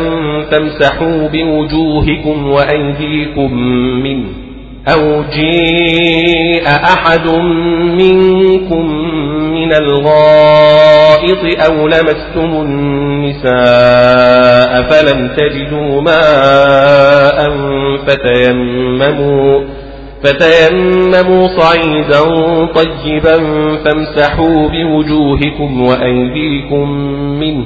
فامسحوا 0.52 1.28
بوجوهكم 1.28 2.48
وأيديكم 2.50 3.54
منه 4.04 4.43
أو 4.88 5.24
جيء 5.24 6.68
أحد 6.68 7.28
منكم 8.02 8.86
من 9.54 9.74
الغائط 9.74 11.62
أو 11.70 11.88
لمستم 11.88 12.52
النساء 12.62 13.54
فلم 14.90 15.30
تجدوا 15.38 16.02
ماء 16.02 17.50
فتيمموا 18.08 19.62
فتيمموا 20.24 21.48
صعيدا 21.48 22.22
طيبا 22.66 23.38
فامسحوا 23.86 24.70
بوجوهكم 24.70 25.82
وأيديكم 25.82 26.90
منه 27.40 27.66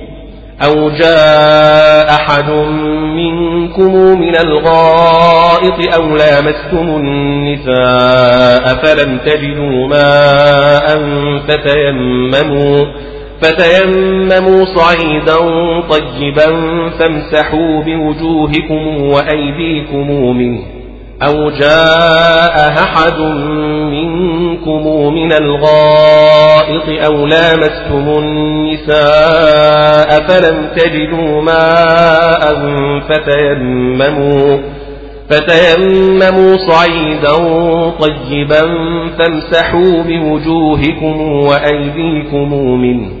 أو 0.65 0.89
جاء 0.89 2.09
أحد 2.09 2.49
منكم 3.15 4.19
من 4.19 4.35
الغائط 4.35 5.95
أو 5.95 6.15
لامستم 6.15 6.95
النساء 6.95 8.75
فلم 8.83 9.17
تجدوا 9.25 9.87
ماء 9.87 10.87
فتيمموا 11.47 12.85
فتيمموا 13.41 14.65
صعيدا 14.75 15.37
طيبا 15.89 16.49
فامسحوا 16.99 17.83
بوجوهكم 17.83 19.03
وأيديكم 19.03 20.11
منه 20.37 20.80
أو 21.27 21.49
جاء 21.49 22.73
أحد 22.83 23.19
منكم 23.91 25.13
من 25.13 25.31
الغائط 25.31 27.05
أو 27.05 27.25
لامستم 27.25 28.09
النساء 28.19 30.09
فلم 30.27 30.69
تجدوا 30.75 31.41
ماء 31.41 32.41
فتيمموا 33.09 34.57
فتيمموا 35.29 36.57
صعيدا 36.69 37.35
طيبا 37.99 38.61
فامسحوا 39.17 40.03
بوجوهكم 40.03 41.21
وأيديكم 41.21 42.53
منه. 42.81 43.20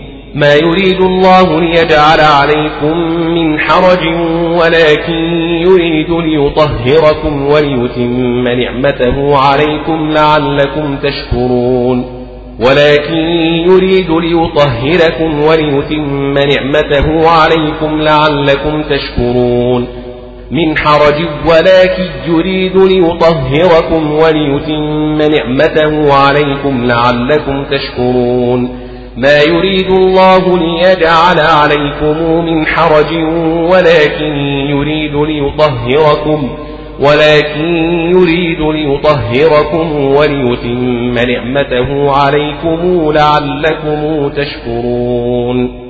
ما 0.35 0.53
يريد 0.55 1.01
الله 1.01 1.59
ليجعل 1.59 2.19
عليكم 2.19 2.97
من 3.35 3.59
حرج 3.59 4.05
ولكن 4.59 5.13
يريد 5.67 6.09
ليطهركم 6.09 7.47
وليتم 7.47 8.47
نعمته 8.47 9.37
عليكم 9.37 10.11
لعلكم 10.11 10.97
تشكرون. 11.03 12.05
ولكن 12.59 13.15
يريد 13.69 14.11
ليطهركم 14.11 15.43
وليتم 15.43 16.33
نعمته 16.33 17.29
عليكم 17.29 18.01
لعلكم 18.01 18.83
تشكرون. 18.83 19.87
من 20.51 20.77
حرج 20.77 21.25
ولكن 21.49 22.09
يريد 22.27 22.77
ليطهركم 22.77 24.11
وليتم 24.11 25.17
نعمته 25.17 26.13
عليكم 26.13 26.85
لعلكم 26.85 27.65
تشكرون. 27.71 28.90
ما 29.17 29.41
يريد 29.41 29.89
الله 29.89 30.57
ليجعل 30.57 31.39
عليكم 31.39 32.45
من 32.45 32.65
حرج 32.65 33.13
ولكن 33.71 34.35
يريد 34.69 35.15
ليطهركم 35.15 36.57
ولكن 36.99 37.75
يريد 38.15 38.59
ليطهركم 38.59 40.05
وليتم 40.05 41.13
نعمته 41.13 42.11
عليكم 42.11 43.11
لعلكم 43.11 44.29
تشكرون. 44.29 45.81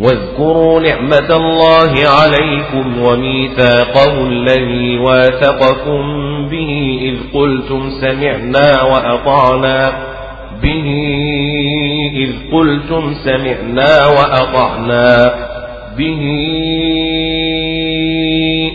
واذكروا 0.00 0.80
نعمة 0.80 1.36
الله 1.36 1.92
عليكم 2.08 3.02
وميثاقه 3.02 4.26
الذي 4.26 4.98
واثقكم 4.98 6.02
به 6.50 6.98
إذ 7.02 7.38
قلتم 7.38 7.90
سمعنا 8.00 8.82
وأطعنا. 8.82 10.13
به 10.64 10.88
إذ 12.16 12.30
قلتم 12.52 13.14
سمعنا 13.24 14.06
وأطعنا. 14.06 15.34
به 15.98 16.22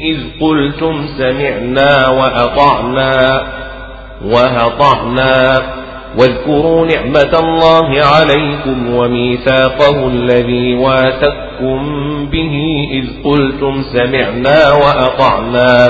إذ 0.04 0.18
قلتم 0.42 1.08
سمعنا 1.18 2.10
وأطعنا. 2.10 3.42
وهطعنا 4.26 5.62
واذكروا 6.20 6.86
نعمة 6.86 7.40
الله 7.40 8.06
عليكم 8.06 8.96
وميثاقه 8.96 10.08
الذي 10.08 10.76
واثقكم 10.76 11.82
به 12.32 12.88
إذ 12.92 13.06
قلتم 13.24 13.84
سمعنا 13.94 14.72
وأطعنا. 14.74 15.90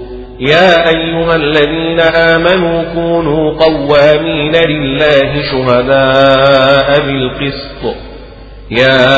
يا 0.41 0.89
أيها 0.89 1.35
الذين 1.35 1.99
آمنوا 1.99 2.83
كونوا 2.93 3.53
قوامين 3.53 4.55
لله 4.55 5.41
شهداء 5.51 6.99
بالقسط. 7.05 7.95
يا 8.71 9.11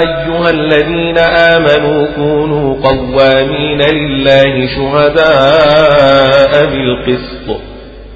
أيها 0.00 0.50
الذين 0.50 1.18
آمنوا 1.18 2.06
كونوا 2.16 2.76
قوامين 2.82 3.80
لله 3.82 4.66
شهداء 4.76 6.52
بالقسط. 6.66 7.60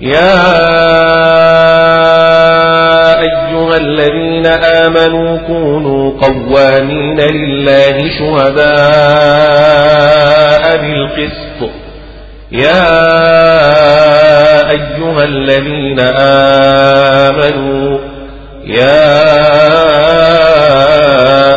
يا 0.00 0.58
أيها 3.20 3.76
الذين 3.76 4.46
آمنوا 4.46 5.38
كونوا 5.46 6.12
قوامين 6.20 7.20
لله 7.20 7.96
شهداء 8.18 8.68
بالقسط. 10.76 11.60
يا 12.52 12.88
أيها 14.70 15.24
الذين 15.24 16.00
آمنوا 17.30 17.98
يا 18.64 19.28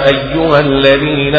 أيها 0.07 0.59
الذين 0.59 1.35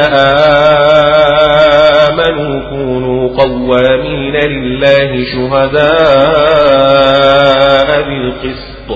آمنوا 2.06 2.70
كونوا 2.70 3.28
قوامين 3.38 4.37
لله 4.37 5.11
شهداء 5.35 5.82
بالقسط. 8.02 8.88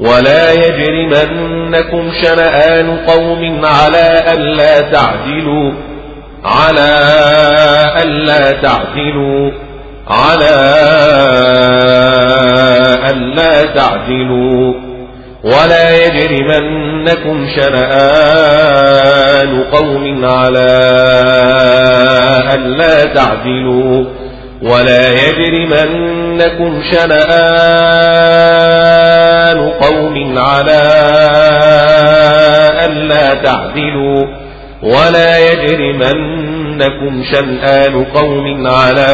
ولا 0.00 0.52
يجرمنكم 0.52 2.10
شنآن 2.22 2.96
قوم 3.06 3.64
على 3.64 4.22
ألا 4.32 4.80
تعدلوا 4.80 5.72
على 6.44 7.00
ألا 8.02 8.50
تعدلوا 8.50 9.50
على 10.08 10.54
ألا 13.10 13.62
تعدلوا. 13.74 14.74
ولا 15.44 16.06
يجرمنكم 16.06 17.46
شنآن 17.56 18.70
قوم 19.72 20.24
على 20.24 20.68
ألا 22.54 23.04
تعدلوا. 23.04 24.17
ولا 24.62 25.10
يجرمنكم 25.10 26.82
شنآن 26.90 28.38
قوم 29.80 30.38
على 30.38 30.82
ألا 32.84 33.34
تعدلوا 33.34 34.26
ولا 34.82 35.38
يجرمنكم 35.38 37.22
شنآن 37.32 38.04
قوم 38.04 38.66
على 38.66 39.06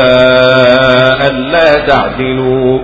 ألا 1.28 1.86
تعدلوا 1.86 2.78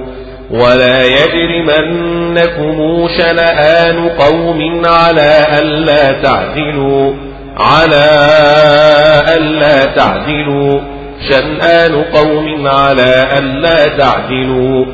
ولا 0.50 1.04
يجرمنكم 1.04 2.76
شنآن 3.18 4.08
قوم 4.08 4.82
على 4.86 5.46
ألا 5.58 6.22
تعدلوا 6.22 7.12
على 7.56 8.06
ألا 9.36 9.84
تعدلوا 9.84 10.80
شنآن 11.28 12.04
قوم 12.04 12.66
على 12.66 13.28
ألا 13.38 13.98
تعدلوا 13.98 14.84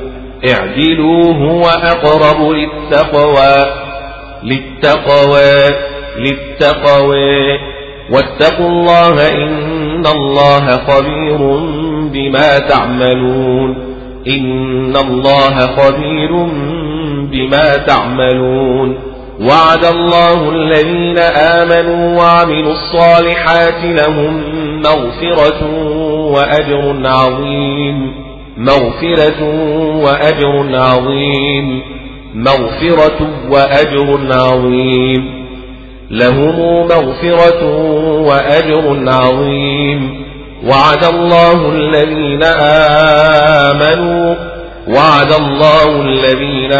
اعدلوا 0.50 1.34
هو 1.34 1.62
أقرب 1.62 2.50
للتقوى 2.50 3.64
للتقوى 4.42 5.76
للتقوى. 6.18 7.58
واتقوا 8.10 8.68
الله 8.68 9.32
إن 9.32 10.06
الله 10.06 10.70
خبير 10.70 11.38
بما 12.12 12.58
تعملون. 12.58 13.76
إن 14.28 14.96
الله 14.96 15.60
خبير 15.60 16.32
بما 17.32 17.76
تعملون. 17.76 18.98
وعد 19.40 19.84
الله 19.84 20.50
الذين 20.50 21.18
آمنوا 21.36 22.18
وعملوا 22.18 22.72
الصالحات 22.72 23.84
لهم 23.84 24.42
مغفرة 24.80 25.66
وأجر 26.32 27.08
عظيم. 27.08 28.12
مغفرة 28.56 29.44
وأجر 29.96 30.76
عظيم. 30.76 31.82
مغفرة 32.34 33.30
وأجر 33.50 34.18
عظيم. 34.30 35.46
لهم 36.10 36.60
مغفرة 36.86 37.64
وأجر 38.20 39.04
عظيم. 39.08 40.26
وعد 40.64 41.04
الله 41.04 41.72
الذين 41.72 42.42
آمنوا. 43.62 44.34
وعد 44.88 45.32
الله 45.40 46.02
الذين 46.02 46.72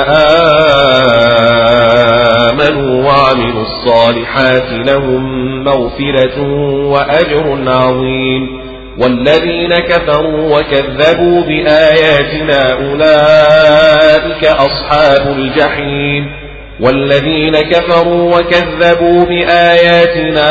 آمنوا 2.32 3.04
وعملوا 3.04 3.62
الصالحات 3.62 4.88
لهم 4.88 5.46
مغفرة 5.64 6.42
وأجر 6.87 7.59
عظيم. 7.66 8.65
والذين 8.98 9.78
كفروا 9.78 10.59
وكذبوا 10.59 11.42
بآياتنا 11.42 12.72
أولئك 12.72 14.44
أصحاب 14.44 15.26
الجحيم. 15.38 16.32
والذين 16.80 17.52
كفروا 17.52 18.38
وكذبوا 18.38 19.24
بآياتنا 19.24 20.48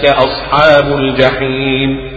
أصحاب 0.06 0.88
الجحيم. 0.94 2.17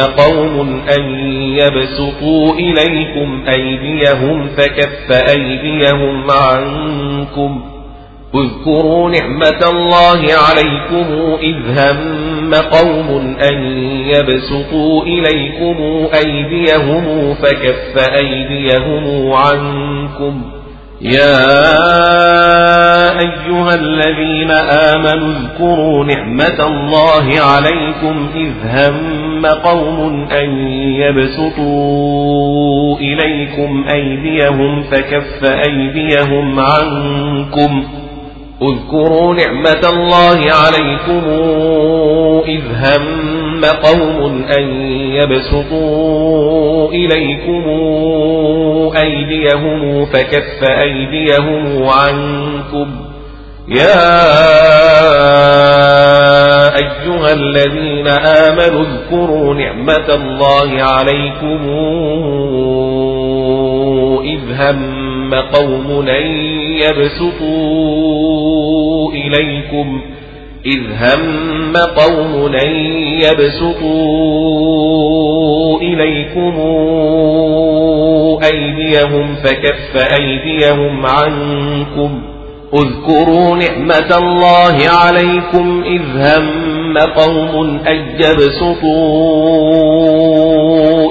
قوم 0.00 0.82
أن 0.98 1.02
يبسطوا 1.58 2.54
إليكم 2.54 3.44
أيديهم 3.48 4.48
فكف 4.48 5.30
أيديهم 5.30 6.26
عنكم 6.30 7.62
اذكروا 8.34 9.10
نعمة 9.10 9.70
الله 9.70 10.20
عليكم 10.48 11.36
إذ 11.42 11.78
هم 11.78 12.54
قوم 12.54 13.36
أن 13.42 13.54
يبسطوا 14.06 15.02
إليكم 15.02 16.08
أيديهم 16.26 17.34
فكف 17.34 18.12
أيديهم 18.22 19.32
عنكم 19.32 20.42
يا 21.04 21.44
أيها 23.20 23.74
الذين 23.74 24.50
آمنوا 24.90 25.32
اذكروا 25.32 26.04
نعمة 26.04 26.66
الله 26.66 27.40
عليكم 27.40 28.30
إذ 28.36 28.52
هم 28.64 29.46
قوم 29.46 30.28
أن 30.32 30.68
يبسطوا 31.00 32.24
إليكم 32.98 33.84
أيديهم 33.88 34.82
فكف 34.82 35.44
أيديهم 35.68 36.60
عنكم 36.60 37.84
اذكروا 38.62 39.34
نعمة 39.34 39.88
الله 39.88 40.52
عليكم 40.52 41.24
إذ 42.46 42.62
هم 42.74 43.64
قوم 43.64 44.44
أن 44.58 44.64
يبسطوا 45.22 46.88
إليكم 46.88 47.64
أيديهم 48.96 50.04
فكف 50.04 50.62
أيديهم 50.68 51.82
عنكم. 51.88 52.86
يا 53.68 54.24
أيها 56.76 57.32
الذين 57.32 58.08
آمنوا 58.08 58.84
اذكروا 58.84 59.54
نعمة 59.54 60.08
الله 60.14 60.82
عليكم 60.82 61.60
إذ 64.24 64.40
هم 64.52 65.13
قوم 65.40 66.08
أن 66.08 66.26
يبسطوا 66.72 67.92
إليكم 69.12 70.00
إذ 70.66 70.80
هم 70.80 71.72
قوم 71.76 72.54
أن 72.54 72.70
يبسطوا 73.22 74.44
إليكم 75.80 76.54
أيديهم 78.52 79.34
فكف 79.34 79.96
أيديهم 80.20 81.06
عنكم 81.06 82.22
اذكروا 82.74 83.56
نعمة 83.56 84.18
الله 84.18 84.76
عليكم 84.88 85.82
إذ 85.86 86.02
هم 86.16 86.83
قوم 86.98 87.80
أن 87.88 87.96
يبسطوا 88.14 88.84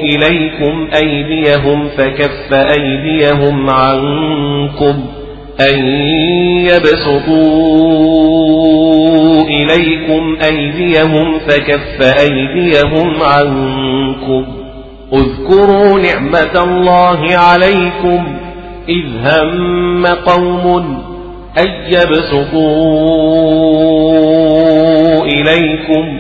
إليكم 0.01 0.89
أيديهم 0.95 1.89
فكف 1.89 2.53
أيديهم 2.53 3.69
عنكم 3.69 5.05
أن 5.69 5.79
يبسطوا 7.53 9.41
إليكم 9.41 10.37
أيديهم 10.43 11.39
فكف 11.39 12.01
أيديهم 12.01 13.23
عنكم 13.23 14.45
اذكروا 15.13 15.99
نعمة 15.99 16.63
الله 16.63 17.37
عليكم 17.37 18.37
إذ 18.89 19.05
هم 19.23 20.05
قوم 20.05 21.12
أن 21.57 21.67
يبسطوا 21.87 23.43
إليكم 25.25 26.19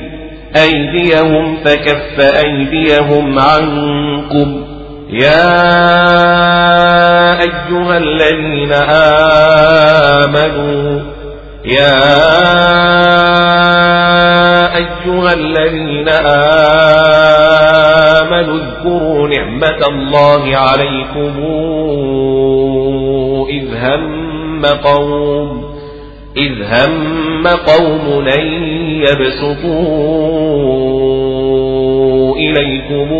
أيديهم 0.55 1.57
فكف 1.65 2.19
أيديهم 2.45 3.39
عنكم 3.39 4.65
يا 5.09 5.53
أيها 7.41 7.97
الذين 7.97 8.73
آمنوا 10.23 10.99
يا 11.65 12.23
أيها 14.75 15.33
الذين 15.33 16.09
آمنوا 18.19 18.57
اذكروا 18.57 19.27
نعمة 19.27 19.81
الله 19.89 20.57
عليكم 20.57 21.33
إذ 23.49 23.67
هم 23.77 24.12
قوم 24.65 25.73
إذ 26.37 26.51
هم 26.63 27.47
قوم 27.47 28.27
أن 28.27 28.45
يبسطوا 29.01 29.83
إليكم 32.35 33.13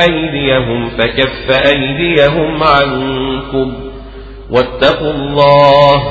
أيديهم 0.00 0.88
فكف 0.88 1.50
أيديهم 1.66 2.62
عنكم. 2.62 3.72
واتقوا 4.50 5.10
الله 5.10 6.02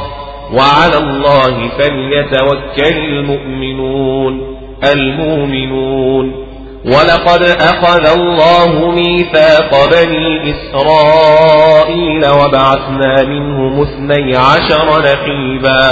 وعلى 0.54 0.98
الله 0.98 1.70
فليتوكل 1.70 2.98
المؤمنون 2.98 4.58
المؤمنون. 4.94 6.45
ولقد 6.86 7.44
أخذ 7.44 8.20
الله 8.20 8.92
ميثاق 8.92 9.90
بني 9.92 10.52
إسرائيل 10.52 12.30
وبعثنا 12.30 13.24
منهم 13.24 13.82
اثني 13.82 14.36
عشر 14.36 15.02
نقيبا. 15.02 15.92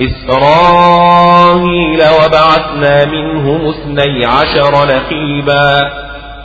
إسرائيل 0.00 2.02
وبعثنا 2.02 3.04
منهم 3.04 3.68
اثني 3.68 4.26
عشر 4.26 4.86
نقيبا. 4.86 5.90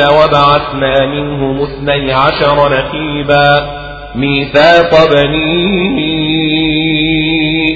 وبعثنا 0.03 1.05
منهم 1.05 1.61
اثني 1.61 2.13
عشر 2.13 2.69
نقيبا. 2.69 3.75
ميثاق 4.15 5.11
بني 5.11 5.65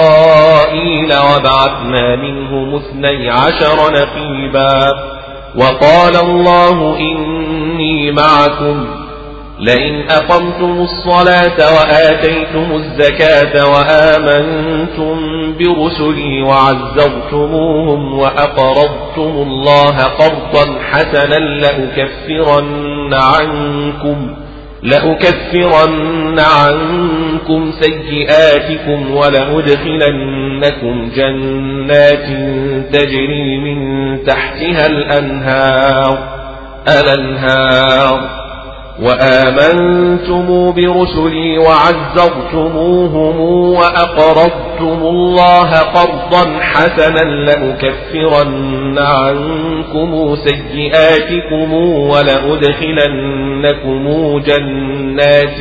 وبعثنا 1.13 2.15
منهم 2.15 2.75
اثني 2.75 3.29
عشر 3.29 3.91
نقيبا 3.91 4.93
وقال 5.55 6.15
الله 6.15 6.97
إني 6.99 8.11
معكم 8.11 9.06
لئن 9.59 10.03
أقمتم 10.11 10.81
الصلاة 10.81 11.57
وآتيتم 11.75 12.71
الزكاة 12.75 13.67
وآمنتم 13.69 15.17
برسلي 15.59 16.41
وعزرتموهم 16.41 18.19
وأقرضتم 18.19 19.47
الله 19.47 20.03
قرضا 20.03 20.79
حسنا 20.91 21.35
لأكفرن 21.35 23.13
عنكم 23.13 24.35
لأكفرن 24.83 26.39
عنكم 26.39 27.71
سيئاتكم 27.81 29.15
ولأدخلنكم 29.15 31.09
جنات 31.15 32.27
تجري 32.93 33.57
من 33.57 33.77
تحتها 34.25 34.85
الأنهار. 34.85 36.17
الأنهار. 36.87 38.46
وآمنتم 39.01 40.71
برسلي 40.71 41.57
وعزرتموهم 41.57 43.39
وأقرضتم 43.75 44.99
الله 45.01 45.79
قرضا 45.79 46.59
حسنا 46.59 47.23
لأكفرن 47.23 48.97
عنكم 48.97 50.35
سيئاتكم 50.35 51.73
ولأدخلنكم 52.93 54.03
جنات 54.39 55.57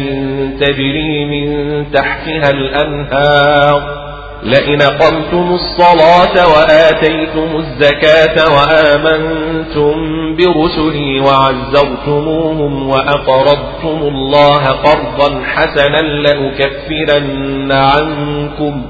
تجري 0.61 1.24
من 1.24 1.47
تحتها 1.93 2.51
الأنهار 2.51 4.05
لئن 4.43 4.82
قمتم 4.82 5.55
الصلاة 5.55 6.49
وآتيتم 6.49 7.57
الزكاة 7.57 8.37
وآمنتم 8.55 9.95
برسلي 10.37 11.20
وعزرتموهم 11.20 12.89
وأقرضتم 12.89 13.99
الله 14.03 14.64
قرضا 14.66 15.43
حسنا 15.45 16.03
لأكفرن 16.03 17.72
عنكم 17.72 18.82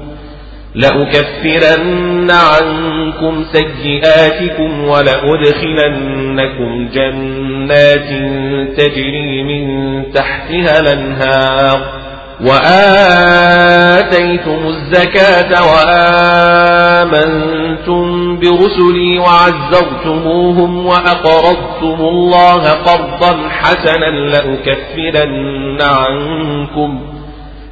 لأكفرن 0.75 2.31
عنكم 2.31 3.45
سيئاتكم 3.53 4.83
ولأدخلنكم 5.67 6.89
جنات 6.93 8.09
تجري 8.77 9.43
من 9.43 9.65
تحتها 10.11 10.79
الأنهار 10.79 12.07
وآتيتم 13.37 14.27
الزكاة 14.67 15.51
وآمنتم 17.07 18.03
برسلي 18.39 19.19
وعزرتموهم 19.19 20.85
وأقرضتم 20.85 21.97
الله 21.99 22.69
قرضا 22.69 23.49
حسنا 23.49 24.05
لأكفرن 24.05 25.81
عنكم 25.81 26.99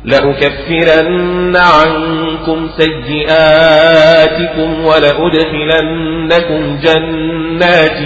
لأكفرن 0.05 1.55
عنكم 1.55 2.69
سيئاتكم 2.77 4.69
ولأدخلنكم 4.85 6.61
جنات 6.83 7.97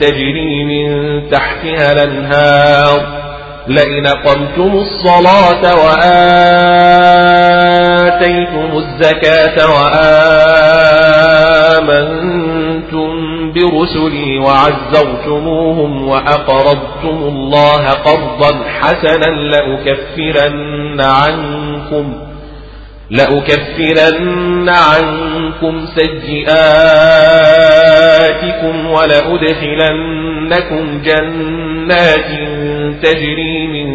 تجري 0.00 0.64
من 0.64 0.88
تحتها 1.30 1.92
الأنهار 1.92 3.27
لئن 3.68 4.06
قمتم 4.06 4.78
الصلاة 4.78 5.74
وآتيتم 7.84 8.70
الزكاة 8.78 9.56
وآمنتم 11.78 13.08
برسلي 13.52 14.38
وعزرتموهم 14.38 16.08
وأقرضتم 16.08 17.18
الله 17.28 17.90
قرضا 17.90 18.64
حسنا 18.80 19.26
لأكفرن 19.26 21.00
عنكم 21.00 22.27
لأكفرن 23.10 24.68
عنكم 24.68 25.86
سيئاتكم 25.96 26.46
ولأدخلنكم 28.86 30.22
جنات 31.02 32.30
تجري 33.02 33.66
من 33.66 33.88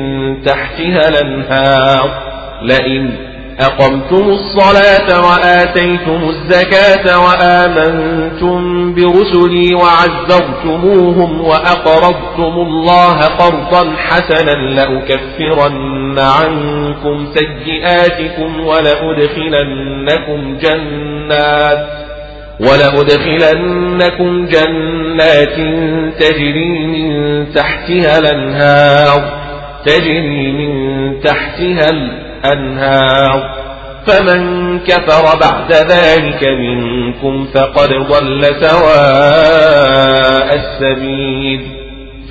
تحتها 0.43 1.09
الأنهار. 1.09 2.33
لئن 2.61 3.32
أقمتم 3.59 4.29
الصلاة 4.29 5.21
وآتيتم 5.29 6.29
الزكاة 6.29 7.19
وآمنتم 7.25 8.93
برسلي 8.93 9.75
وعزرتموهم 9.75 11.41
وأقرضتم 11.41 12.53
الله 12.61 13.19
قرضا 13.25 13.93
حسنا 13.97 14.51
لأكفرن 14.51 16.19
عنكم 16.19 17.27
سيئاتكم 17.33 18.59
ولأدخلنكم 18.59 20.57
جنات 20.57 21.87
ولأدخلنكم 22.59 24.45
جنات 24.45 25.55
تجري 26.19 26.87
من 26.87 27.53
تحتها 27.53 28.19
الأنهار 28.19 29.43
تجري 29.85 30.51
من 30.51 30.73
تحتها 31.21 31.89
الأنهار 31.89 32.32
فمن 34.07 34.79
كفر 34.79 35.39
بعد 35.41 35.73
ذلك 35.73 36.43
منكم 36.43 37.47
فقد 37.53 37.89
ضل 37.89 38.45
سواء 38.61 40.55
السبيل. 40.55 41.61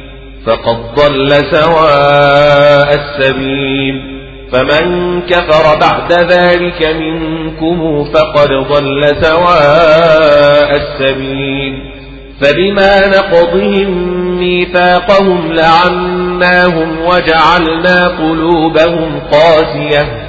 فقد 0.45 0.77
ضل 0.95 1.31
سواء 1.51 2.89
السبيل. 2.95 4.17
فمن 4.51 5.21
كفر 5.21 5.79
بعد 5.79 6.13
ذلك 6.13 6.83
منكم 6.83 8.03
فقد 8.03 8.49
ضل 8.49 9.01
سواء 9.21 10.75
السبيل. 10.75 11.97
فبما 12.41 13.07
نقضهم 13.07 14.26
ميثاقهم 14.37 15.53
لعناهم 15.53 16.97
وجعلنا 17.05 18.07
قلوبهم 18.07 19.19
قاسية 19.31 20.27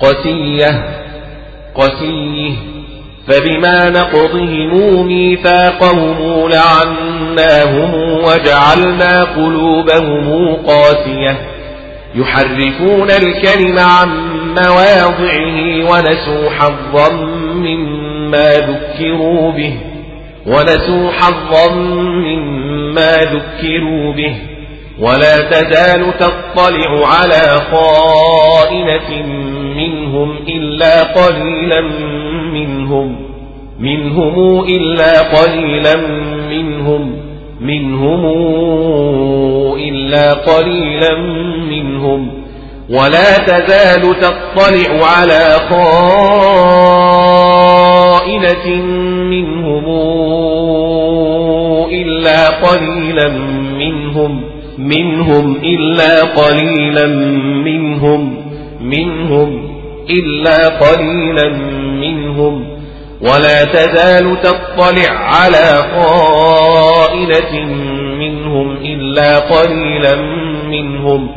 قسية 0.00 0.84
قسيه 1.74 2.54
فبما 3.28 3.90
نقضهم 3.90 5.06
ميثاقهم 5.06 6.48
لعناهم 6.48 7.94
وجعلنا 8.24 9.24
قلوبهم 9.24 10.56
قاسية. 10.66 11.52
يحرفون 12.14 13.10
الكلم 13.10 13.78
عن 13.78 14.08
مواضعه 14.48 15.90
ونسوا 15.90 16.50
حظا 16.50 17.12
مما 17.54 18.52
ذكروا 18.52 19.52
به 19.52 19.74
ونسوا 20.46 21.10
حظا 21.10 21.74
مما 21.74 22.61
ذكروا 23.00 24.12
به 24.12 24.34
ولا 24.98 25.50
تزال 25.50 26.12
تطلع 26.18 27.06
على 27.06 27.56
خائنة 27.72 29.26
منهم 29.76 30.36
إلا 30.48 31.02
قليلا 31.02 31.80
منهم 32.52 33.16
منهم 33.78 34.64
إلا 34.64 35.22
قليلا 35.22 35.96
منهم 36.48 37.16
منهم 37.60 38.24
إلا 39.78 40.32
قليلا 40.32 41.14
منهم 41.70 42.42
ولا 42.90 43.38
تزال 43.38 44.02
تطلع 44.20 45.06
على 45.06 45.56
خائنة 45.70 46.42
منهم 49.30 49.84
إلا 52.22 52.48
قليلا 52.48 53.28
منهم 53.78 54.44
منهم 54.78 55.56
إلا 55.56 56.22
قليلا 56.22 57.06
منهم 57.64 58.36
منهم 58.80 59.78
إلا 60.10 60.68
قليلا 60.68 61.48
منهم. 62.00 62.78
ولا 63.20 63.64
تزال 63.64 64.36
تطلع 64.42 65.10
على 65.10 65.82
قائلة 65.96 67.64
منهم 68.18 68.76
إلا 68.76 69.38
قليلا 69.38 70.16
منهم. 70.70 71.28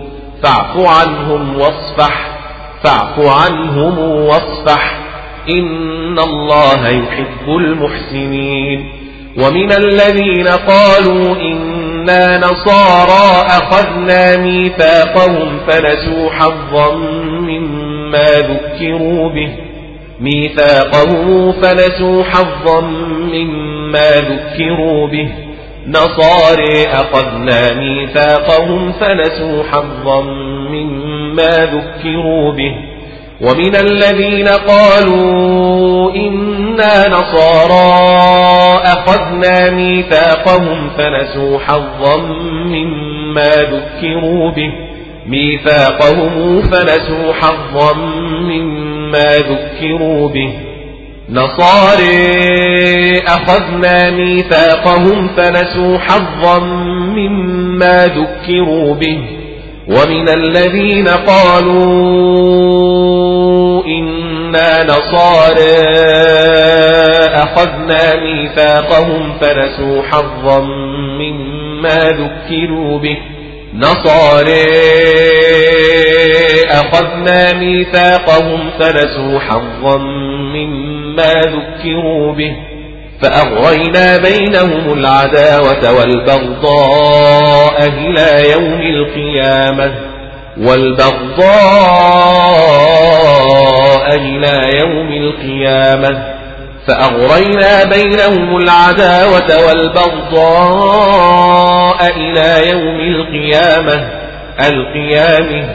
فاعف 0.43 0.77
عنهم 0.77 1.55
واصفح 1.55 2.38
فاعف 2.83 3.19
عنهم 3.19 3.99
واصفح. 3.99 5.05
إن 5.49 6.19
الله 6.19 6.89
يحب 6.89 7.49
المحسنين. 7.49 9.05
ومن 9.38 9.71
الذين 9.71 10.47
قالوا 10.47 11.36
إنا 11.36 12.38
نصارى 12.38 13.47
أخذنا 13.47 14.38
ميثاقهم 14.38 15.59
فنسوا 15.67 16.29
حظا 16.31 16.95
مما 17.39 18.25
ذكروا 18.25 19.29
به. 19.29 19.49
ميثاقهم 20.19 21.51
فنسوا 21.51 22.23
حظا 22.23 22.81
مما 23.31 24.11
ذكروا 24.11 25.07
به. 25.07 25.29
نصاري 25.88 26.86
أخذنا 26.88 27.73
ميثاقهم 27.73 28.91
فنسوا 28.91 29.63
حظا 29.63 30.21
مما 30.71 31.49
ذكروا 31.49 32.51
به. 32.51 32.94
ومن 33.41 33.75
الذين 33.75 34.47
قالوا 34.47 36.11
إنا 36.11 37.07
نصارى 37.09 37.95
أخذنا 38.83 39.71
ميثاقهم 39.71 40.89
فنسوا 40.89 41.59
حظا 41.59 42.17
مما 42.65 43.49
ذكروا 43.49 44.51
به. 44.51 44.71
ميثاقهم 45.27 46.61
فنسوا 46.61 47.33
حظا 47.33 47.93
مما 48.41 49.38
ذكروا 49.38 50.29
به. 50.29 50.53
نصاري 51.29 53.19
أخذنا 53.27 54.11
ميثاقهم 54.11 55.27
فنسوا 55.27 55.97
حظا 55.97 56.59
مما 57.15 58.05
ذكروا 58.05 58.95
به. 58.95 59.34
ومن 59.88 60.29
الذين 60.29 61.07
قالوا 61.07 61.86
إنا 63.86 64.83
نصارى 64.83 65.81
أخذنا 67.33 68.15
ميثاقهم 68.15 69.33
فنسوا 69.41 70.01
حظا 70.01 70.59
مما 71.19 71.99
ذكروا 71.99 72.99
به. 72.99 73.17
نصارى 73.73 74.65
أخذنا 76.69 77.53
ميثاقهم 77.53 78.69
فنسوا 78.79 79.39
حظا 79.39 79.97
مما 80.53 81.33
ذكروا 81.33 82.33
به. 82.33 82.74
فأغرينا 83.22 84.18
بينهم 84.18 84.93
العداوة 84.93 85.91
والبغضاء 85.99 87.84
إلى 87.88 88.51
يوم 88.51 88.82
القيامة 88.82 89.95
والبغضاء 92.86 94.16
إلى 94.16 94.80
يوم 94.80 95.11
القيامة 95.11 96.36
فأغرينا 96.88 97.84
بينهم 97.84 98.57
العداوة 98.57 99.68
والبغضاء 99.68 100.95
إلى 102.18 102.70
يوم 102.70 102.99
القيامة 102.99 104.09
القيامة 104.59 105.70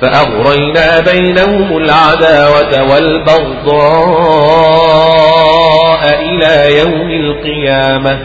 فأغرينا 0.00 1.00
بينهم 1.00 1.76
العداوة 1.76 2.92
والبغضاء 2.92 4.44
إلى 6.20 6.78
يوم 6.78 7.10
القيامة 7.10 8.18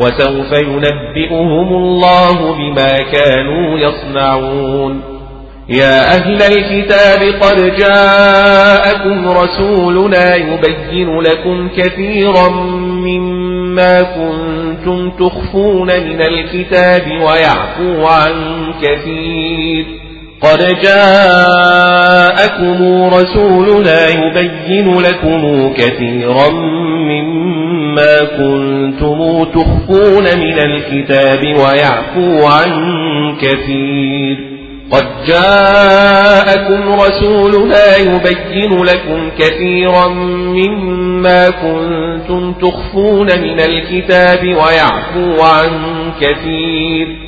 وسوف 0.00 0.52
ينبئهم 0.52 1.68
الله 1.72 2.54
بما 2.54 2.98
كانوا 3.12 3.78
يصنعون. 3.78 5.02
يا 5.68 6.00
أهل 6.16 6.42
الكتاب 6.42 7.42
قد 7.42 7.76
جاءكم 7.76 9.28
رسولنا 9.28 10.34
يبين 10.34 11.20
لكم 11.20 11.68
كثيرا 11.76 12.48
مما 12.78 14.02
كنتم 14.02 15.10
تخفون 15.10 15.86
من 15.86 16.22
الكتاب 16.22 17.02
ويعفو 17.20 18.06
عن 18.06 18.34
كثير. 18.82 20.07
قد 20.42 20.58
جاءكم 20.82 22.78
رسولنا 23.14 24.08
يبين 24.08 25.00
لكم 25.00 25.72
كثيرا 25.72 26.50
مما 27.08 28.16
كنتم 28.38 29.44
تخفون 29.44 30.24
من 30.24 30.58
الكتاب 30.58 31.44
ويعفو 31.44 32.46
عن 32.46 32.70
كثير. 33.40 34.36
قد 34.90 35.06
جاءكم 35.26 36.82
رسولنا 36.92 37.96
يبين 37.96 38.84
لكم 38.84 39.30
كثيرا 39.38 40.08
مما 40.48 41.50
كنتم 41.50 42.52
تخفون 42.52 43.26
من 43.26 43.60
الكتاب 43.60 44.44
ويعفو 44.44 45.42
عن 45.42 45.70
كثير. 46.20 47.27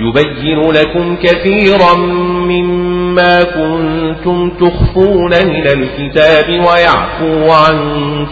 يبين 0.00 0.70
لكم 0.70 1.16
كثيرا 1.16 1.94
مما 2.46 3.38
كنتم 3.42 4.50
تخفون 4.50 5.30
من 5.30 5.66
الكتاب 5.66 6.48
ويعفو 6.48 7.52
عن 7.52 7.76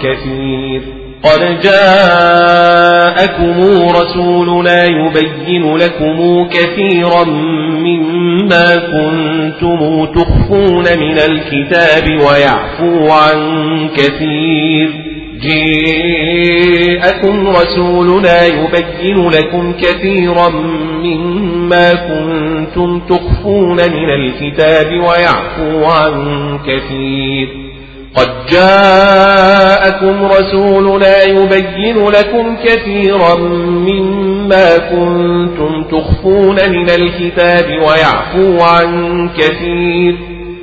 كثير. 0.02 0.82
قد 1.22 1.60
جاءكم 1.62 3.56
رسولنا 3.88 4.84
يبين 4.84 5.76
لكم 5.76 6.48
كثيرا 6.48 7.24
مما 7.84 8.76
كنتم 8.76 10.04
تخفون 10.04 10.84
من 10.98 11.18
الكتاب 11.18 12.04
ويعفو 12.08 13.10
عن 13.12 13.38
كثير. 13.96 15.07
جاءكم 15.42 17.36
رسولنا 17.48 18.46
يبين 18.46 19.28
لكم 19.28 19.72
كثيرا 19.72 20.48
مما 21.02 21.92
كنتم 21.94 23.00
تخفون 23.00 23.76
من 23.76 24.10
الكتاب 24.10 24.92
ويعفو 24.92 25.84
عن 25.84 26.58
كثير. 26.66 27.48
قد 28.14 28.28
جاءكم 28.52 30.24
رسولنا 30.24 31.22
يبين 31.22 32.08
لكم 32.08 32.56
كثيرا 32.64 33.34
مما 33.60 34.78
كنتم 34.78 35.82
تخفون 35.82 36.56
من 36.70 36.90
الكتاب 36.90 37.66
ويعفو 37.70 38.60
عن 38.60 39.28
كثير. 39.38 40.27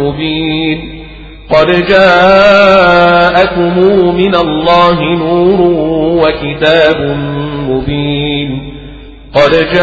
مبين 0.00 0.78
قد 1.50 1.86
جاءكم 1.86 3.74
من 4.16 4.34
الله 4.34 5.14
نور 5.14 5.60
وكتاب 6.22 7.00
مبين. 7.70 8.50
قد 9.34 9.50
جاءكم 9.50 9.80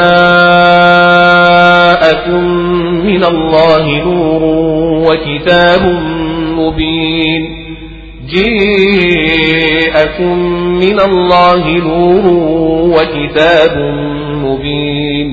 من 3.05 3.23
الله 3.23 4.03
نور 4.03 4.43
وكتاب 5.07 5.83
مبين. 6.57 7.43
جاءكم 8.33 10.37
من 10.83 10.97
الله 10.99 11.63
نور 11.77 12.25
وكتاب 12.97 13.75
مبين. 14.43 15.29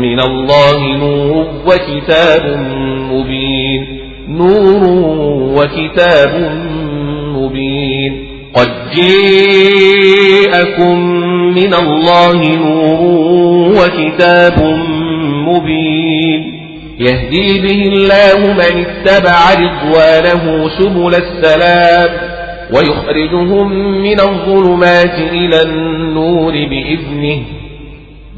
من 0.00 0.20
الله 0.20 0.96
نور 0.96 1.46
وكتاب 1.66 2.44
مبين. 3.12 3.82
نور 4.28 4.82
وكتاب 5.58 6.34
مبين. 7.36 8.12
قد 8.54 8.70
جاءكم 8.96 10.96
من 11.54 11.74
الله 11.74 12.56
نور 12.56 13.00
وكتاب 13.76 14.58
مبين. 15.48 16.61
يهدي 17.06 17.60
به 17.60 17.82
الله 17.92 18.52
من 18.52 18.84
اتبع 18.86 19.38
رضوانه 19.64 20.68
سبل 20.78 21.14
السلام 21.14 22.10
ويخرجهم 22.74 23.72
من 24.02 24.20
الظلمات 24.20 25.18
إلى 25.18 25.62
النور 25.62 26.52
بإذنه 26.52 27.42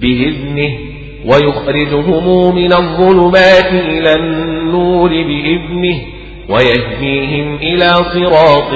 بإذنه 0.01 0.79
ويخرجهم 1.27 2.55
من 2.55 2.73
الظلمات 2.73 3.73
إلى 3.73 4.13
النور 4.15 5.09
بإذنه 5.09 6.01
ويهديهم 6.49 7.57
إلى 7.57 7.89
صراط 8.15 8.73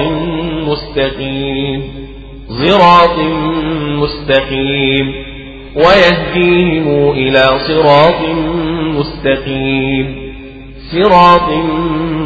مستقيم 0.67 1.81
صراط 2.49 3.19
مستقيم 4.03 5.13
ويهديهم 5.75 7.11
إلى 7.11 7.43
صراط 7.67 8.21
مستقيم. 8.99 10.33
صراط 10.91 11.49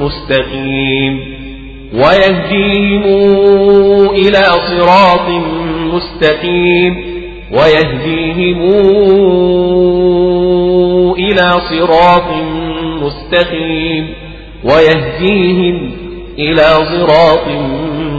مستقيم. 0.01 1.19
ويهديهم 1.93 3.13
إلى 4.09 4.43
صراط 4.43 5.29
مستقيم. 5.93 6.95
ويهديهم 7.51 8.63
إلى 11.13 11.51
صراط 11.69 12.33
مستقيم. 13.01 14.07
ويهديهم 14.63 15.91
إلى 16.39 16.63
صراط 16.63 17.47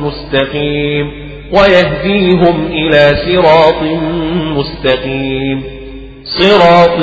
مستقيم. 0.04 1.10
ويهديهم 1.52 2.66
إلى 2.66 3.16
صراط 3.26 3.82
مستقيم. 4.56 5.73
صراط 6.38 6.98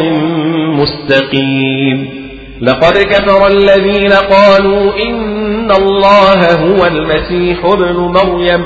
مستقيم. 0.79 2.21
لقد 2.61 2.97
كفر 2.97 3.47
الذين 3.47 4.11
قالوا 4.13 4.91
إن 5.03 5.71
الله 5.71 6.53
هو 6.53 6.85
المسيح 6.85 7.65
ابن 7.65 7.95
مريم. 7.95 8.63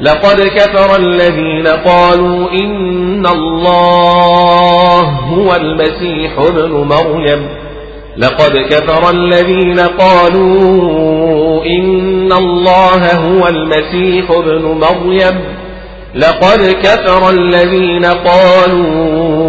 لقد 0.00 0.40
كفر 0.40 0.96
الذين 0.96 1.66
قالوا 1.66 2.50
إن 2.50 3.26
الله 3.26 5.00
هو 5.00 5.56
المسيح 5.56 6.38
ابن 6.38 6.70
مريم. 6.70 7.48
لقد 8.16 8.52
كفر 8.70 9.10
الذين 9.10 9.80
قالوا 9.80 11.64
إن 11.64 12.32
الله 12.32 13.14
هو 13.14 13.48
المسيح 13.48 14.30
ابن 14.30 14.62
مريم. 14.62 15.40
لقد 16.14 16.74
كفر 16.82 17.30
الذين 17.30 18.04
قالوا 18.04 19.45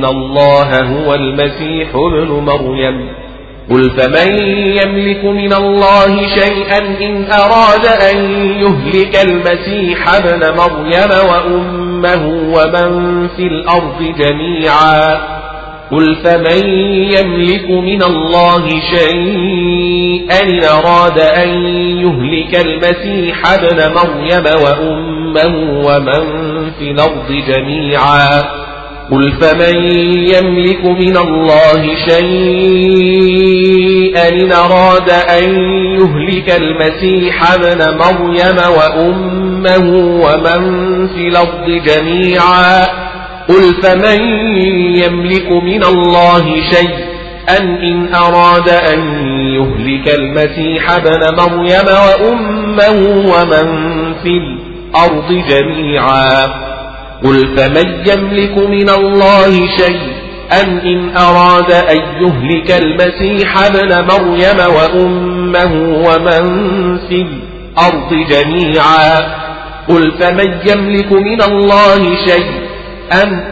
إن 0.00 0.04
الله 0.04 0.82
هو 0.82 1.14
المسيح 1.14 1.94
ابن 1.94 2.28
مريم. 2.28 3.08
قل 3.70 3.90
فمن 3.90 4.38
يملك 4.48 5.24
من 5.24 5.52
الله 5.52 6.22
شيئا 6.22 6.78
إن 6.78 7.26
أراد 7.32 7.86
أن 7.86 8.16
يهلك 8.60 9.16
المسيح 9.24 10.14
ابن 10.14 10.56
مريم 10.56 11.10
وأمه 11.30 12.26
ومن 12.26 13.28
في 13.28 13.42
الأرض 13.42 14.14
جميعا. 14.18 15.20
قل 15.90 16.14
فمن 16.24 16.68
يملك 17.18 17.70
من 17.70 18.02
الله 18.02 18.68
شيئا 18.68 20.42
إن 20.42 20.64
أراد 20.64 21.18
أن 21.18 21.48
يهلك 21.98 22.66
المسيح 22.66 23.52
ابن 23.52 23.94
مريم 23.94 24.44
وأمه 24.64 25.56
ومن 25.86 26.24
في 26.70 26.90
الأرض 26.90 27.32
جميعا. 27.48 28.69
قل 29.10 29.32
فمن 29.40 29.76
يملك 30.34 30.84
من 30.84 31.16
الله 31.16 31.94
شيئا 32.08 33.40
إن 34.28 34.52
أراد 34.52 35.10
أن 35.10 35.50
يهلك 36.00 36.50
المسيح 36.56 37.52
ابن 37.52 37.78
مريم 37.98 38.56
وأمه 38.78 39.88
ومن 39.96 40.62
في 41.08 41.28
الأرض 41.28 41.66
جميعا 41.86 42.84
قل 43.48 43.74
فمن 43.82 44.20
يملك 44.96 45.50
من 45.52 45.84
الله 45.84 46.44
شيئا 46.70 47.58
إن 47.58 48.14
أراد 48.14 48.68
أن 48.68 49.00
يهلك 49.56 50.14
المسيح 50.14 50.98
بن 50.98 51.20
مريم 51.36 51.86
وأمه 52.06 53.00
ومن 53.08 53.66
في 54.22 54.28
الأرض 54.38 55.32
جميعا 55.48 56.46
قل 57.24 57.56
فمن 57.56 58.02
يملك 58.06 58.58
من 58.58 58.88
الله 58.90 59.50
شيئا 59.76 60.62
إن 60.62 61.16
أراد 61.16 61.70
أن 61.72 61.96
يهلك 62.22 62.70
المسيح 62.70 63.68
بن 63.68 64.04
مريم 64.04 64.74
وأمه 64.76 65.72
ومن 66.08 66.42
في 67.08 67.26
الأرض 67.26 68.14
جميعا 68.30 69.18
قل 69.88 70.12
فمن 70.20 70.58
يملك 70.66 71.12
من 71.12 71.42
الله 71.42 72.16
شيئا 72.26 72.70
أم 73.22 73.44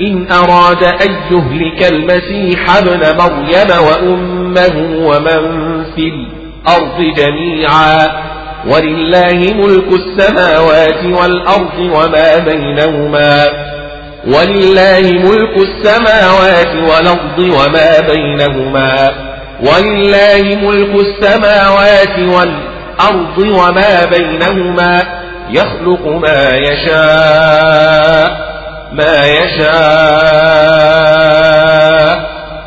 إن 0.00 0.26
أراد 0.32 0.84
أن 0.84 1.12
يهلك 1.30 1.92
المسيح 1.92 2.76
ابن 2.76 3.16
مريم 3.16 3.70
وأمه 3.88 5.06
ومن 5.06 5.84
في 5.96 6.08
الأرض 6.08 7.00
جميعا 7.16 8.06
ولله 8.66 9.52
ملك 9.54 9.88
السماوات 9.92 11.04
والأرض 11.04 11.78
وما 11.78 12.36
بينهما. 12.38 13.46
ولله 14.26 15.00
ملك 15.00 15.68
السماوات 15.68 16.74
والأرض 16.90 17.38
وما 17.38 18.00
بينهما. 18.00 19.10
ولله 19.60 20.42
ملك 20.42 21.06
السماوات 21.06 22.18
والأرض 22.18 23.38
وما 23.38 24.04
بينهما. 24.10 25.02
يخلق 25.50 26.06
ما 26.06 26.56
يشاء 26.56 28.30
ما 28.92 29.26
يشاء 29.26 29.74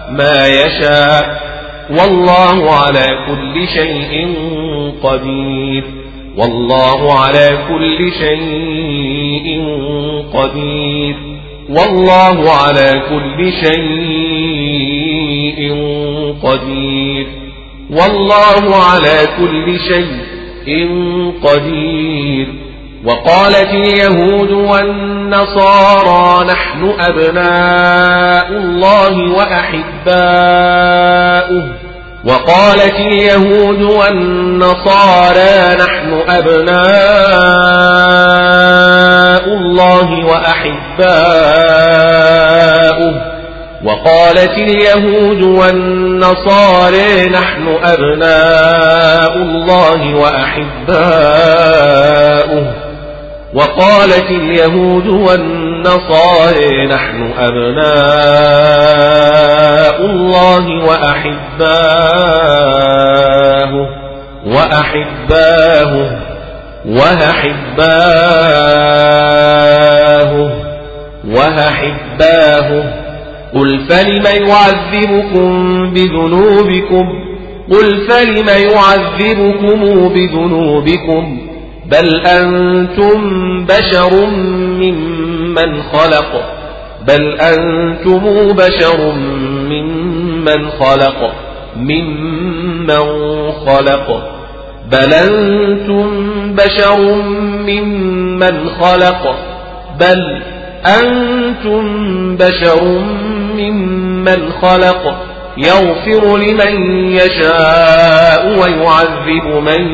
ما 0.10 0.48
يشاء. 0.48 1.47
والله 1.89 2.71
على 2.73 3.07
كل 3.27 3.67
شيء 3.67 4.33
قدير. 5.03 5.83
والله 6.38 7.13
على 7.13 7.65
كل 7.69 8.11
شيء 8.11 9.61
قدير. 10.33 11.15
والله 11.69 12.51
على 12.51 13.01
كل 13.09 13.51
شيء 13.51 13.88
قدير. 16.43 17.27
والله 17.91 18.75
على 18.75 19.17
كل 19.38 19.79
شيء 19.79 20.89
قدير. 21.43 22.66
وقالت 23.08 23.68
اليهود 23.68 24.51
والنصارى 24.51 26.47
نحن 26.47 26.93
أبناء 26.99 28.47
الله 28.49 29.34
وأحباؤه. 29.38 30.14
وقالت 32.26 32.95
اليهود 32.95 33.82
والنصارى 33.82 35.76
نحن 35.80 36.22
أبناء 36.30 36.78
الله 39.53 40.26
وأحباؤه. 40.26 41.08
وقالت 43.84 44.58
اليهود 44.58 45.41
والنصارى 45.41 47.30
نحن 47.30 47.78
أبناء 47.84 49.36
الله 49.36 50.16
وأحباؤه. 50.16 52.86
وقالت 53.54 54.32
اليهود 54.32 55.08
والنصارى 55.08 56.88
نحن 56.88 57.34
أبناء 57.38 57.88
الله 60.06 60.86
وأحباه 60.86 61.88
وأحباه 64.45 65.93
وأحباه 66.86 68.28
وأحباه. 71.28 72.84
قل 73.54 73.80
فلم 73.89 74.26
يعذبكم 74.48 75.50
بذنوبكم؟ 75.93 77.06
قل 77.72 78.08
فلم 78.08 78.48
يعذبكم 78.72 79.80
بذنوبكم؟ 80.10 81.57
بل 81.91 82.21
أنتم 82.25 83.19
بشر 83.65 84.25
ممن 84.79 85.81
خلق. 85.81 86.31
بل 87.07 87.38
أنتم 87.39 88.53
بشر 88.53 89.11
ممن 89.69 90.69
خلق. 90.79 91.33
ممن 91.77 92.97
خلق. 93.65 94.07
بل 94.91 95.13
أنتم 95.13 96.09
بشر 96.55 96.99
ممن 97.67 98.69
خلق. 98.79 99.35
بل 99.99 100.41
أنتم 100.85 101.83
بشر 102.38 102.83
ممن 103.57 104.49
خلق. 104.61 105.15
يغفر 105.58 106.38
لمن 106.38 107.12
يشاء 107.12 108.47
ويعذب 108.47 109.64
من 109.64 109.88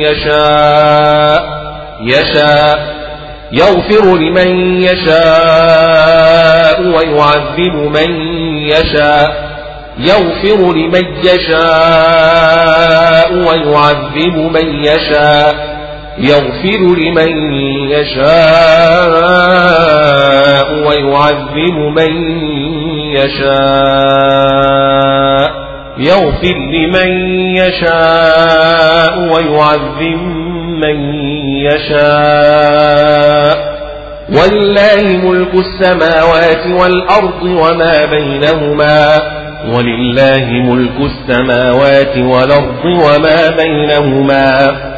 يشاء. 0.00 1.42
يشاء. 2.02 2.98
يغفر 3.52 4.16
لمن 4.16 4.82
يشاء 4.82 6.82
ويعذب 6.82 7.74
من 7.74 8.10
يشاء. 8.68 9.48
يغفر 9.98 10.72
لمن 10.72 11.04
يشاء 11.24 13.32
ويعذب 13.32 14.36
من 14.36 14.84
يشاء. 14.84 15.77
يغفر 16.20 16.96
لمن 16.96 17.52
يشاء 17.90 18.28
ويعذب 20.88 21.78
من 21.98 22.12
يشاء. 23.12 24.38
يغفر 25.98 26.54
لمن 26.54 27.10
يشاء 27.56 29.18
ويعذب 29.18 30.22
من 30.84 30.96
يشاء. 31.66 32.98
ولله 34.30 35.02
ملك 35.16 35.54
السماوات 35.54 36.66
والأرض 36.66 37.42
وما 37.42 38.04
بينهما. 38.10 39.18
ولله 39.74 40.46
ملك 40.50 41.00
السماوات 41.00 42.16
والأرض 42.16 42.84
وما 42.84 43.56
بينهما. 43.56 44.97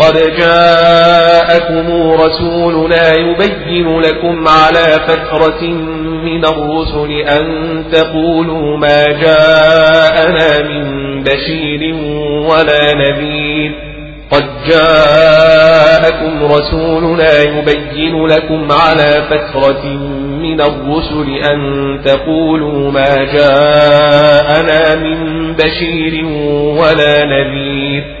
قد 0.00 0.36
جاءكم 0.38 2.12
رسولنا 2.12 3.14
يبين 3.14 4.00
لكم 4.00 4.48
على 4.48 5.00
فترة 5.06 5.62
من 6.24 6.44
الرسل 6.44 7.10
أن 7.28 7.84
تقولوا 7.92 8.76
ما 8.76 9.04
جاءنا 9.04 10.68
من 10.68 10.84
بشير 11.22 11.94
ولا 12.50 12.94
نذير. 12.94 13.72
قد 14.30 14.44
جاءكم 14.68 16.44
رسولنا 16.44 17.42
يبين 17.42 18.26
لكم 18.26 18.68
على 18.72 19.22
فترة 19.30 19.86
من 20.42 20.60
الرسل 20.60 21.28
أن 21.50 21.60
تقولوا 22.04 22.90
ما 22.90 23.24
جاءنا 23.32 24.94
من 24.94 25.52
بشير 25.54 26.24
ولا 26.80 27.24
نذير. 27.24 28.20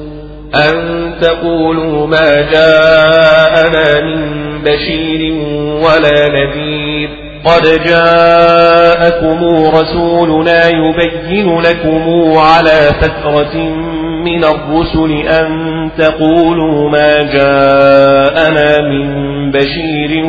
أن 0.55 1.11
تقولوا 1.21 2.07
ما 2.07 2.41
جاءنا 2.51 4.01
من 4.01 4.41
بشير 4.63 5.33
ولا 5.83 6.29
نذير. 6.29 7.09
قد 7.45 7.83
جاءكم 7.85 9.43
رسولنا 9.75 10.67
يبين 10.67 11.59
لكم 11.59 12.33
على 12.37 12.89
فترة 13.01 13.57
من 14.25 14.43
الرسل 14.43 15.27
أن 15.27 15.89
تقولوا 15.97 16.89
ما 16.89 17.17
جاءنا 17.17 18.81
من 18.81 19.07
بشير 19.51 20.25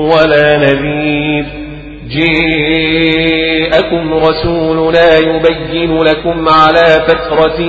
ولا 0.00 0.56
نذير. 0.56 1.65
جاءكم 2.10 4.04
رسولنا 4.14 5.18
يبين 5.18 6.02
لكم 6.02 6.48
على 6.48 7.04
فترة 7.08 7.60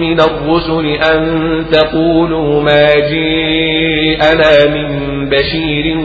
من 0.00 0.20
الرسل 0.20 0.86
أن 0.86 1.64
تقولوا 1.72 2.62
ما 2.62 2.86
جاءنا 2.94 4.74
من 4.74 4.88
بشير 5.28 5.96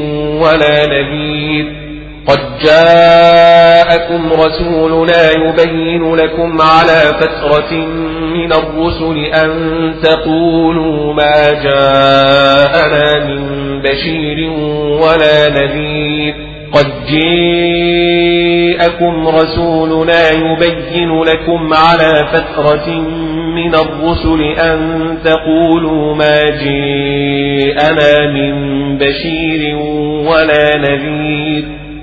ولا 0.41 0.85
نذير. 0.85 1.83
قد 2.27 2.39
جاءكم 2.63 4.33
رسولنا 4.33 5.31
يبين 5.31 6.15
لكم 6.15 6.61
على 6.61 7.01
فترة 7.19 7.73
من 8.33 8.53
الرسل 8.53 9.17
أن 9.25 9.51
تقولوا 10.03 11.13
ما 11.13 11.51
جاءنا 11.63 13.25
من 13.27 13.41
بشير 13.81 14.49
ولا 15.01 15.49
نذير. 15.49 16.52
قد 16.73 17.05
جاءكم 18.83 19.27
رسولنا 19.27 20.31
يبين 20.31 21.21
لكم 21.23 21.73
على 21.73 22.27
فترة 22.33 22.89
من 23.55 23.75
الرسل 23.75 24.41
أن 24.43 24.79
تقولوا 25.23 26.15
ما 26.15 26.39
جاءنا 26.63 28.31
من 28.33 28.53
بشير 28.97 29.75
ولا 30.27 30.77
نذير 30.77 31.82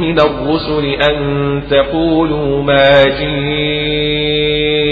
من 0.00 0.20
الرسل 0.20 0.84
أن 1.10 1.16
تقولوا 1.70 2.62
ما 2.62 3.04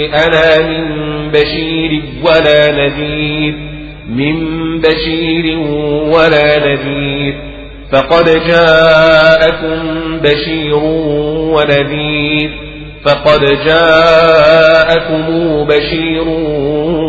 جاءنا 0.09 0.67
من 0.67 0.85
بشير 1.31 2.01
ولا 2.23 2.71
نذير 2.71 3.53
من 4.09 4.35
بشير 4.81 5.57
ولا 6.13 6.59
نذير. 6.59 7.33
فقد 7.91 8.25
جاءكم 8.25 9.79
بشير 10.23 10.83
ونذير 11.55 12.49
فقد 13.05 13.41
جاءكم 13.65 15.25
بشير 15.67 16.27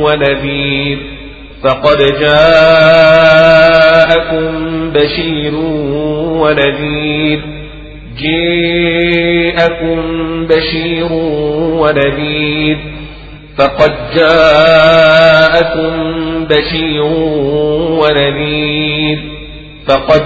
ونذير. 0.04 0.98
فقد 1.64 1.98
جاءكم 2.20 2.90
بشير 4.90 5.54
ونذير. 6.40 7.59
جاءكم 8.18 10.00
بشير 10.46 11.12
ونذير 11.82 12.78
فقد 13.58 13.92
جاءكم 14.16 15.94
بشير 16.44 17.02
ونذير 18.00 19.18
فقد 19.86 20.22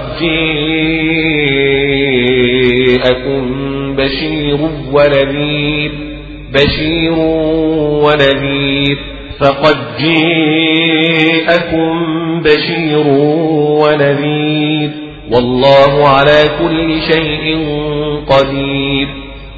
جاءكم 2.94 3.44
بشير 3.96 4.58
ونذير 4.92 5.92
بشير 6.54 7.18
ونذير 8.04 8.98
فقد 9.40 9.76
جاءكم 10.00 11.94
بشير 12.42 13.06
ونذير 13.82 15.03
والله 15.32 16.08
على 16.08 16.44
كل 16.58 17.02
شيء 17.12 17.58
قدير. 18.28 19.08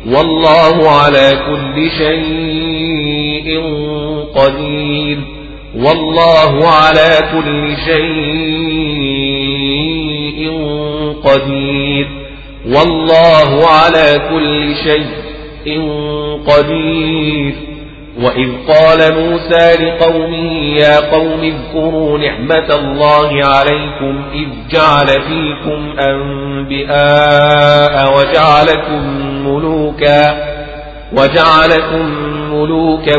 والله 0.06 0.90
على 0.90 1.32
كل 1.46 1.90
شيء 1.90 3.60
قدير. 4.34 5.18
والله 5.76 6.68
على 6.68 7.18
كل 7.32 7.76
شيء 7.76 8.10
قدير. 11.24 12.06
والله 12.66 13.66
على 13.66 14.20
كل 14.30 14.74
شيء 14.84 15.80
قدير. 16.46 17.75
وإذ 18.22 18.48
قال 18.68 19.14
موسى 19.14 19.74
لقومه 19.84 20.52
يا 20.76 21.00
قوم 21.10 21.40
اذكروا 21.42 22.18
نعمة 22.18 22.74
الله 22.74 23.44
عليكم 23.44 24.22
إذ 24.32 24.48
جعل 24.70 25.06
فيكم 25.06 25.94
أنبئاء 26.90 27.94
وجعلكم 28.18 29.02
ملوكا 29.48 30.46
وجعلكم 31.12 32.06
ملوكا 32.52 33.18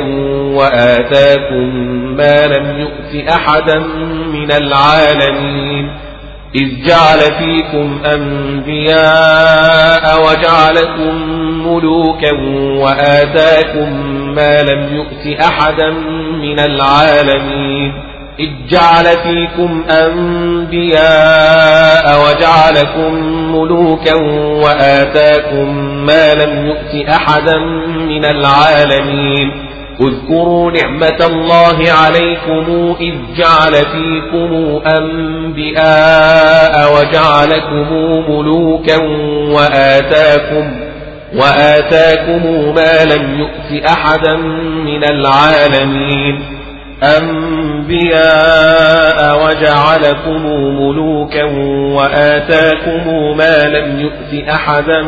وآتاكم 0.57 1.75
ما 2.17 2.47
لم 2.47 2.79
يؤت 2.79 3.29
أحدا 3.29 3.79
من 4.33 4.51
العالمين 4.51 5.91
إذ 6.55 6.85
جعل 6.87 7.19
فيكم 7.19 8.01
أنبياء 8.05 9.47
وجعلكم 10.21 11.15
ملوكا 11.67 12.31
وآتاكم 12.81 13.89
ما 14.35 14.61
لم 14.61 14.95
يؤت 14.95 15.39
أحدا 15.41 15.89
من 16.41 16.59
العالمين. 16.59 17.93
إذ 18.39 18.49
جعل 18.69 19.05
فيكم 19.05 19.85
أنبياء 19.89 21.05
وجعلكم 22.25 23.13
ملوكا 23.55 24.15
وآتاكم 24.63 25.77
ما 26.05 26.33
لم 26.33 26.65
يؤت 26.65 27.09
أحدا 27.09 27.57
من 28.07 28.25
العالمين. 28.25 29.66
اذكروا 30.01 30.71
نعمة 30.71 31.25
الله 31.25 31.91
عليكم 31.91 32.95
إذ 33.01 33.13
جعل 33.37 33.73
فيكم 33.73 34.81
أنبياء 34.99 36.73
وجعلكم 36.93 37.87
ملوكا 38.31 38.97
وآتاكم 39.55 40.87
وآتاكم 41.35 42.73
ما 42.75 43.05
لم 43.05 43.39
يؤت 43.39 43.85
أحدا 43.85 44.35
من 44.85 45.03
العالمين 45.03 46.43
أنبياء 47.97 49.19
وجعلكم 49.45 50.45
ملوكا 50.81 51.43
وآتاكم 51.95 53.37
ما 53.37 53.57
لم 53.63 53.99
يؤت 53.99 54.49
أحدا 54.49 55.01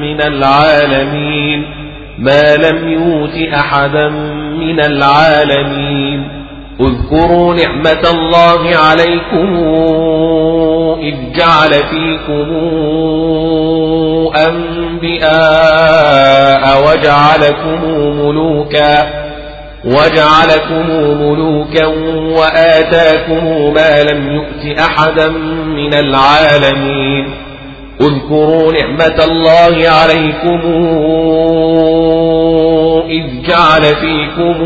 من 0.00 0.22
العالمين 0.22 1.81
ما 2.18 2.56
لم 2.56 2.88
يؤت 2.88 3.54
أحدا 3.54 4.08
من 4.58 4.80
العالمين. 4.80 6.42
اذكروا 6.80 7.54
نعمة 7.54 8.10
الله 8.10 8.76
عليكم 8.76 9.56
إذ 11.02 11.14
جعل 11.38 11.72
فيكم 11.72 12.48
أنبئاء 15.02 16.62
وجعلكم 16.86 17.84
ملوكا 18.20 18.94
وجعلكم 19.84 20.90
ملوكا 21.22 21.86
وآتاكم 22.38 23.44
ما 23.74 24.02
لم 24.02 24.32
يؤت 24.32 24.78
أحدا 24.78 25.28
من 25.66 25.94
العالمين. 25.94 27.51
اذكروا 28.02 28.72
نعمة 28.72 29.24
الله 29.24 29.88
عليكم 29.88 30.60
إذ 33.10 33.42
جعل 33.48 33.82
فيكم 33.82 34.56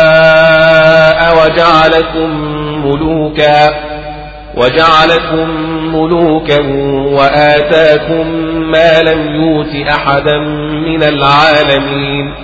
أنبئاء 0.00 1.18
وجعلكم 1.38 2.30
ملوكا 2.86 3.70
وجعلكم 4.56 5.50
ملوكا 5.94 6.60
وآتاكم 7.18 8.26
ما 8.70 9.02
لم 9.02 9.34
يوت 9.34 9.88
أحدا 9.88 10.38
من 10.86 11.02
العالمين 11.02 12.34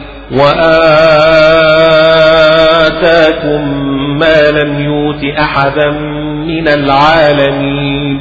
وآتاكم 2.16 3.62
ما 4.18 4.50
لم 4.50 4.80
يوت 4.80 5.24
أحدا 5.38 5.90
من 6.46 6.68
العالمين 6.68 8.20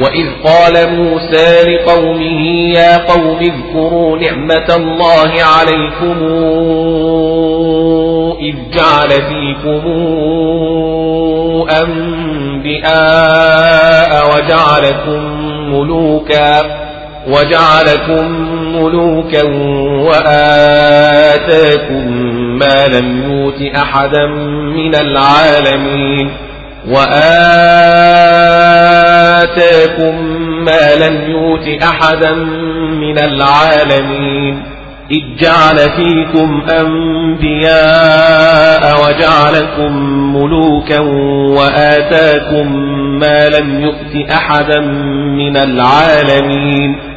وإذ 0.00 0.26
قال 0.44 0.96
موسى 0.96 1.62
لقومه 1.62 2.40
يا 2.74 2.96
قوم 2.96 3.38
اذكروا 3.38 4.18
نعمة 4.18 4.74
الله 4.76 5.32
عليكم 5.42 6.18
إذ 8.40 8.54
جعل 8.74 9.10
فيكم 9.10 9.82
أنبئاء 12.92 14.34
وجعلكم 14.34 15.20
ملوكا 15.74 16.52
وجعلكم 17.26 18.24
ملوكا 18.76 19.42
وآتاكم 20.08 22.06
ما 22.58 22.86
لم 22.86 23.22
يوت 23.22 23.62
أحدا 23.76 24.26
من 24.76 24.94
العالمين 24.94 26.30
وآتاكم 28.82 30.14
ما 30.64 30.94
لم 31.06 31.30
يوت 31.30 31.82
أحدا 31.82 32.34
من 33.00 33.18
العالمين 33.18 34.62
إذ 35.10 35.22
جعل 35.40 35.76
فيكم 35.76 36.62
أنبياء 36.80 38.02
وجعلكم 39.04 39.92
ملوكا 40.36 40.98
وآتاكم 41.58 42.76
ما 43.18 43.48
لم 43.48 43.80
يؤت 43.82 44.30
أحدا 44.30 44.80
من 45.36 45.56
العالمين 45.56 47.11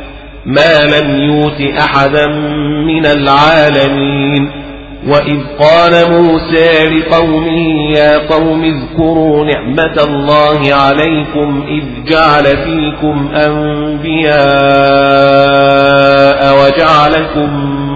ما 0.45 0.79
لم 0.85 1.15
يؤت 1.15 1.61
أحدا 1.79 2.27
من 2.87 3.05
العالمين 3.05 4.51
وإذ 5.07 5.37
قال 5.59 6.11
موسى 6.11 6.89
لقومه 6.89 7.91
يا 7.97 8.17
قوم 8.17 8.63
اذكروا 8.63 9.45
نعمة 9.45 10.03
الله 10.03 10.73
عليكم 10.73 11.63
إذ 11.67 11.83
جعل 12.11 12.43
فيكم 12.43 13.29
أنبياء 13.35 14.35
وجعلكم 16.59 17.49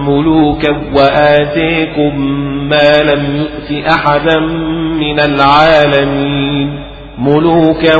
ملوكا 0.08 0.70
وآتيكم 0.94 2.20
ما 2.68 3.02
لم 3.02 3.36
يؤت 3.36 3.84
أحدا 3.86 4.38
من 5.00 5.20
العالمين 5.20 6.79
ملوكا 7.18 7.96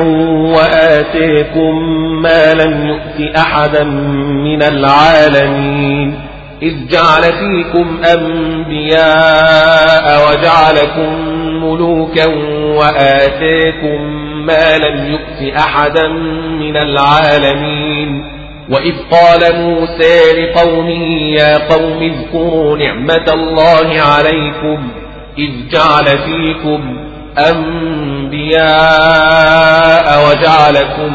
وآتيكم 0.57 1.79
ما 2.23 2.55
لم 2.55 2.87
يؤت 2.87 3.37
أحدا 3.37 3.85
من 4.45 4.63
العالمين 4.63 6.31
إذ 6.63 6.75
جعل 6.91 7.23
فيكم 7.23 8.01
أنبياء 8.15 9.51
وجعلكم 10.29 11.41
ملوكا 11.65 12.27
وآتيكم 12.79 14.01
ما 14.47 14.79
لم 14.79 15.11
يؤت 15.13 15.55
أحدا 15.57 16.09
من 16.61 16.77
العالمين 16.77 18.25
وإذ 18.71 18.95
قال 19.11 19.41
موسى 19.57 20.43
لقومه 20.43 21.33
يا 21.35 21.59
قوم 21.69 22.03
اذكروا 22.03 22.79
نعمة 22.79 23.33
الله 23.35 24.01
عليكم 24.01 24.89
إذ 25.39 25.51
جعل 25.71 26.05
فيكم 26.05 27.10
أنبياء 27.39 28.61
وجعلكم 30.29 31.13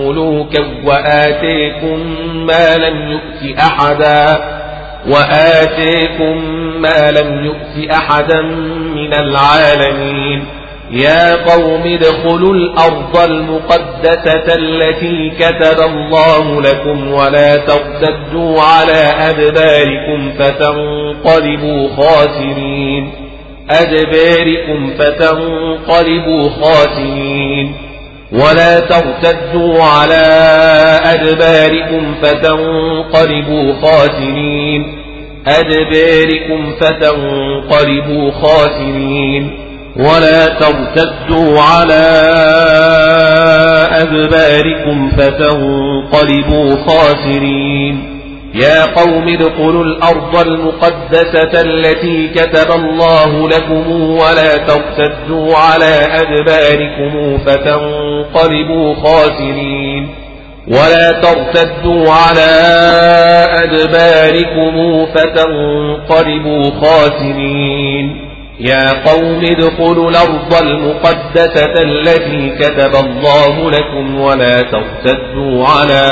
ملوكا 0.00 0.64
وآتيكم 0.84 1.98
ما 2.46 2.76
لم 2.76 3.12
يؤت 3.12 3.58
أحدا 3.58 4.54
وآتيكم 5.08 6.44
ما 6.80 7.10
لم 7.10 7.44
يؤت 7.44 7.90
أحدا 7.90 8.42
من 8.94 9.14
العالمين. 9.14 10.44
يا 10.90 11.34
قوم 11.34 11.82
ادخلوا 11.86 12.54
الأرض 12.54 13.18
المقدسة 13.30 14.54
التي 14.54 15.30
كتب 15.30 15.80
الله 15.80 16.62
لكم 16.62 17.12
ولا 17.12 17.56
ترتدوا 17.56 18.60
على 18.62 19.12
أدباركم 19.18 20.32
فتنقلبوا 20.38 21.88
خاسرين. 21.96 23.23
أدباركم 23.70 24.90
فتنقلبوا 24.98 26.50
خاسرين. 26.50 27.74
ولا 28.32 28.80
ترتدوا 28.80 29.82
على 29.82 30.26
أدباركم 31.04 32.14
فتنقلبوا 32.22 33.72
خاسرين. 33.82 34.98
أدباركم 35.46 36.74
فتنقلبوا 36.80 38.30
خاسرين. 38.30 39.60
ولا 39.96 40.46
ترتدوا 40.46 41.60
على 41.60 42.20
أدباركم 43.92 45.10
فتنقلبوا 45.10 46.76
خاسرين. 46.86 48.13
يا 48.54 48.84
قوم 48.84 49.28
ادخلوا 49.28 49.84
الأرض 49.84 50.46
المقدسة 50.46 51.60
التي 51.60 52.28
كتب 52.28 52.70
الله 52.70 53.48
لكم 53.48 53.90
ولا 53.90 54.56
ترتدوا 54.56 55.56
على 55.56 55.98
أدباركم 56.10 57.38
فتنقلبوا 57.38 58.94
خاسرين. 58.94 60.14
ولا 60.68 61.10
ترتدوا 61.20 62.10
على 62.10 62.50
أدباركم 63.64 65.06
فتنقلبوا 65.06 66.70
خاسرين. 66.80 68.23
يا 68.60 69.02
قوم 69.04 69.40
ادخلوا 69.44 70.10
الأرض 70.10 70.54
المقدسة 70.62 71.82
التي 71.82 72.50
كتب 72.58 72.94
الله 73.04 73.70
لكم 73.70 74.20
ولا 74.20 74.60
ترتدوا 74.60 75.66
على 75.66 76.02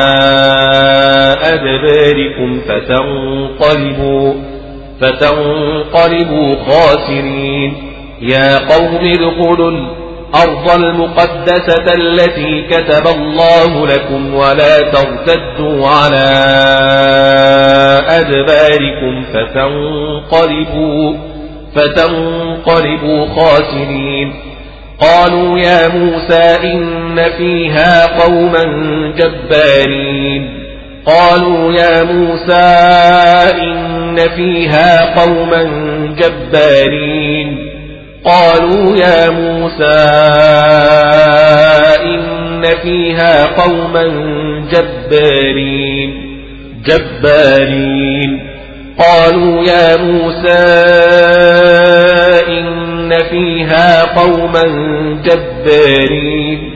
أدباركم 1.43 2.61
فتنقلبوا 2.69 4.35
فتنقلبوا 5.01 6.57
خاسرين. 6.67 7.75
يا 8.23 8.59
قوم 8.59 8.97
ادخلوا 8.97 9.71
الأرض 9.71 10.71
المقدسة 10.75 11.95
التي 11.95 12.63
كتب 12.71 13.07
الله 13.07 13.87
لكم 13.87 14.35
ولا 14.35 14.79
ترتدوا 14.79 15.89
على 15.89 16.29
أدباركم 18.09 19.25
فتنقلبوا. 19.33 21.32
فتنقلبوا 21.75 23.27
خاسرين. 23.27 24.35
قالوا 25.01 25.59
يا 25.59 25.89
موسى 25.89 26.73
إن 26.73 27.31
فيها 27.39 28.07
قوما 28.07 28.65
جبارين. 29.19 30.63
قالوا 31.07 31.73
يا 31.73 32.03
موسى 32.03 32.77
إن 33.63 34.17
فيها 34.37 35.15
قوما 35.25 35.63
جبارين. 36.19 37.73
قالوا 38.25 38.97
يا 38.97 39.31
موسى 39.31 40.09
إن 42.05 42.65
فيها 42.83 43.47
قوما 43.47 44.05
جبارين. 44.73 46.33
جبارين. 46.87 48.52
قالوا 49.03 49.63
يا 49.65 49.97
موسى 49.97 50.65
إن 52.49 53.13
فيها 53.31 54.03
قوما 54.03 54.63
جبارين 55.25 56.73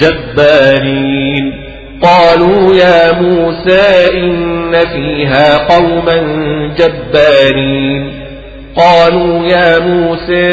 جبارين. 0.00 1.52
قالوا 2.02 2.74
يا 2.74 3.12
موسى 3.12 4.08
إن 4.14 4.72
فيها 4.72 5.56
قوما 5.56 6.16
جبارين. 6.78 8.20
قالوا 8.76 9.46
يا 9.46 9.78
موسى 9.78 10.50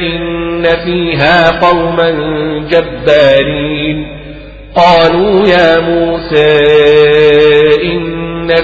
إن 0.00 0.62
فيها 0.84 1.50
قوما 1.50 2.10
جبارين. 2.70 4.06
قالوا 4.76 5.48
يا 5.48 5.78
موسى 5.78 6.58
إن 7.84 8.19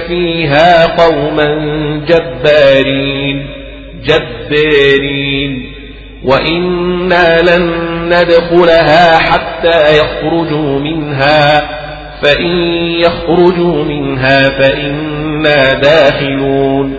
فيها 0.07 0.85
قوما 0.85 1.47
جبارين 2.07 3.47
جبارين 4.03 5.73
وإنا 6.23 7.41
لن 7.41 7.87
ندخلها 8.05 9.17
حتى 9.17 9.97
يخرجوا 9.97 10.79
منها 10.79 11.69
فإن 12.21 12.57
يخرجوا 13.01 13.83
منها 13.83 14.39
فإنا 14.39 15.73
داخلون 15.73 16.95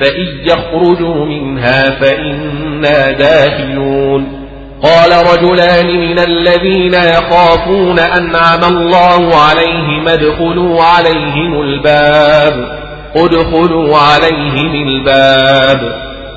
فإن 0.00 0.26
يخرجوا 0.46 1.24
منها 1.24 1.90
فإنا 1.90 3.10
داخلون 3.10 4.37
قال 4.82 5.10
رجلان 5.32 5.86
من 5.86 6.18
الذين 6.18 6.94
يخافون 6.94 7.98
أنعم 7.98 8.64
الله 8.64 9.36
عليهم 9.36 10.08
ادخلوا 10.08 10.82
عليهم 10.82 11.60
الباب. 11.60 12.78
ادخلوا 13.16 13.96
عليهم 13.98 14.74
الباب. 14.88 15.80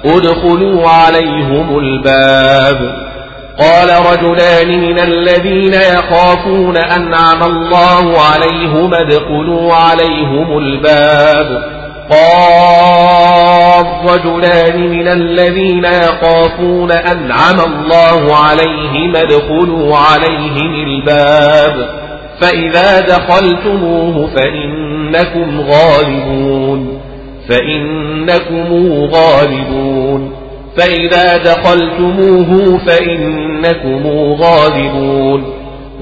ادخلوا 0.06 0.90
عليهم 0.90 1.80
الباب. 1.80 3.12
قال 3.60 3.90
رجلان 4.12 4.80
من 4.80 5.00
الذين 5.00 5.74
يخافون 5.74 6.78
أنعم 6.78 7.44
الله 7.44 8.22
عليهم 8.22 8.94
ادخلوا 8.94 9.74
عليهم 9.74 10.58
الباب. 10.58 11.81
قال 12.10 13.86
رجلان 14.06 14.90
من 14.90 15.08
الذين 15.08 15.86
يخافون 15.86 16.92
أنعم 16.92 17.60
الله 17.60 18.36
عليهم 18.36 19.16
ادخلوا 19.16 19.98
عليهم 19.98 20.74
الباب 20.84 22.02
فإذا 22.42 23.00
دخلتموه 23.00 24.28
فإنكم 24.36 25.62
غالبون 25.62 27.02
فإنكم 27.50 28.84
غالبون 29.14 30.32
فإذا 30.78 31.38
دخلتموه 31.38 32.78
فإنكم 32.78 34.08
غالبون 34.42 35.44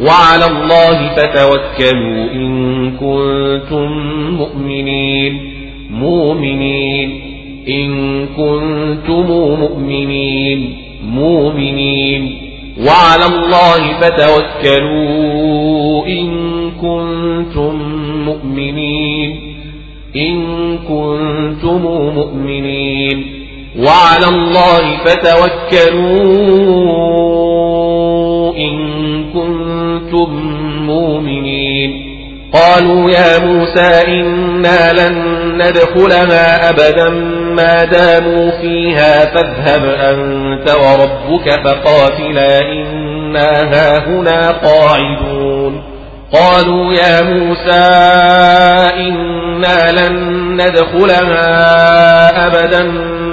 وعلى 0.01 0.45
الله 0.45 1.15
فتوكلوا 1.15 2.31
إن 2.33 2.91
كنتم 2.91 3.87
مؤمنين 4.37 5.58
مؤمنين. 5.89 7.29
إن 7.67 8.25
كنتم 8.25 9.25
مؤمنين 9.59 10.77
مؤمنين. 11.03 12.49
وعلى 12.77 13.25
الله 13.25 13.99
فتوكلوا. 14.01 15.27
إن 16.07 16.31
كنتم 16.81 17.75
مؤمنين. 18.25 19.39
إن 20.15 20.43
كنتم 20.77 21.81
مؤمنين. 22.15 23.23
وعلى 23.77 24.25
الله 24.29 24.97
فتوكلوا. 25.05 26.09
إن 28.57 28.77
كنتم 29.33 30.29
مؤمنين. 30.85 32.08
قالوا 32.53 33.11
يا 33.11 33.39
موسى 33.39 34.03
إنا 34.07 34.93
لن 34.93 35.15
ندخلها 35.57 36.69
أبدا 36.69 37.09
ما 37.55 37.83
داموا 37.83 38.51
فيها 38.61 39.25
فاذهب 39.25 39.85
أنت 39.85 40.71
وربك 40.71 41.49
فقاتلا 41.65 42.59
إنا 42.59 43.49
هاهنا 43.73 44.51
قاعدون. 44.51 45.83
قالوا 46.33 46.93
يا 46.93 47.21
موسى 47.21 47.87
إنا 48.97 49.91
لن 49.91 50.39
ندخلها 50.53 51.47
أبدا 52.47 52.83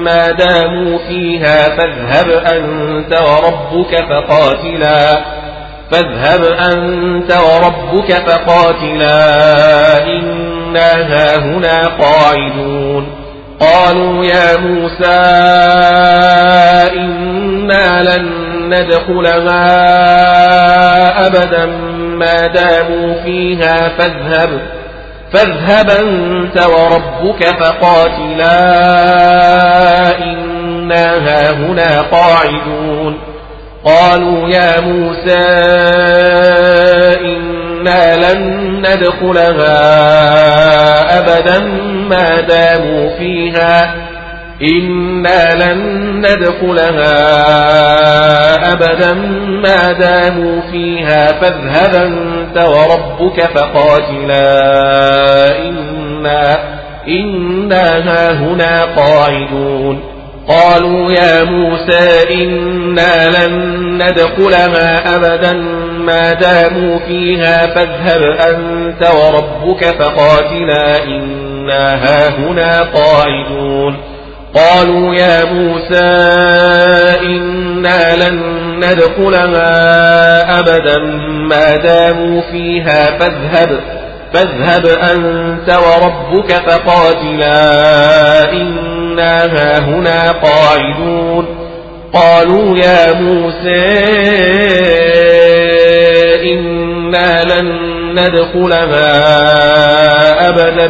ما 0.07 0.31
داموا 0.31 0.99
فيها 1.09 1.77
فاذهب 1.77 2.31
أنت 2.31 3.21
وربك 3.23 4.05
فقاتلا 4.09 5.19
فاذهب 5.91 6.45
أنت 6.45 7.32
وربك 7.32 8.12
فقاتلا 8.12 10.07
إنا 10.07 10.93
هاهنا 10.93 11.87
قاعدون. 12.01 13.07
قالوا 13.61 14.24
يا 14.24 14.57
موسى 14.57 15.20
إنا 16.97 18.03
لن 18.03 18.47
ندخلها 18.68 19.66
أبدا 21.26 21.66
ما 22.18 22.47
داموا 22.47 23.14
فيها 23.24 23.89
فاذهب 23.89 24.61
فاذهب 25.32 25.91
أنت 25.91 26.66
وربك 26.66 27.45
فقاتلا 27.45 28.59
إنا 30.22 31.14
هاهنا 31.14 32.03
قاعدون. 32.03 33.36
قالوا 33.87 34.49
يا 34.49 34.80
موسى 34.80 35.47
إنا 37.20 38.16
لن 38.16 38.57
ندخلها 38.78 39.78
أبدا 41.18 41.59
ما 42.11 42.41
داموا 42.41 43.18
فيها. 43.18 43.95
إنا 44.62 45.55
لن 45.55 45.80
ندخلها 46.18 47.12
أبدا 48.72 49.14
ما 49.62 49.93
داموا 49.93 50.61
فيها. 50.72 51.26
فاذهب 51.26 51.95
أنت 51.95 52.59
وربك 52.59 53.41
فقاتلا. 53.41 54.49
إنا, 55.68 56.59
إنا 57.09 57.97
هاهنا 57.97 58.84
قاعدون. 58.84 60.16
قالوا 60.49 61.12
يا 61.12 61.44
موسى 61.44 62.34
إنا 62.34 63.28
لن 63.28 63.76
ندخلها 64.03 65.16
أبدا 65.16 65.53
ما 65.99 66.32
داموا 66.32 66.99
فيها 66.99 67.66
فاذهب 67.66 68.22
أنت 68.22 69.09
وربك 69.11 69.84
فقاتلا 69.84 71.05
إنا 71.05 71.94
هاهنا 71.94 72.82
قاعدون. 72.82 73.97
قالوا 74.55 75.14
يا 75.14 75.44
موسى 75.44 76.14
إنا 77.22 78.28
لن 78.28 78.57
ندخلها 78.76 79.70
أبدا 80.61 80.99
ما 81.49 81.76
داموا 81.76 82.42
فيها 82.53 83.18
فاذهب 83.18 83.80
فاذهب 84.32 84.86
أنت 84.86 85.78
وربك 85.78 86.53
فقاتلا 86.53 87.53
إنا 88.53 88.95
هاهنا 89.21 90.33
قاعدون. 90.33 91.47
قالوا 92.14 92.79
يا 92.79 93.12
موسى 93.12 93.99
إنا 96.53 97.43
لن 97.43 97.87
ندخلها 98.12 99.09
أبدا 100.49 100.89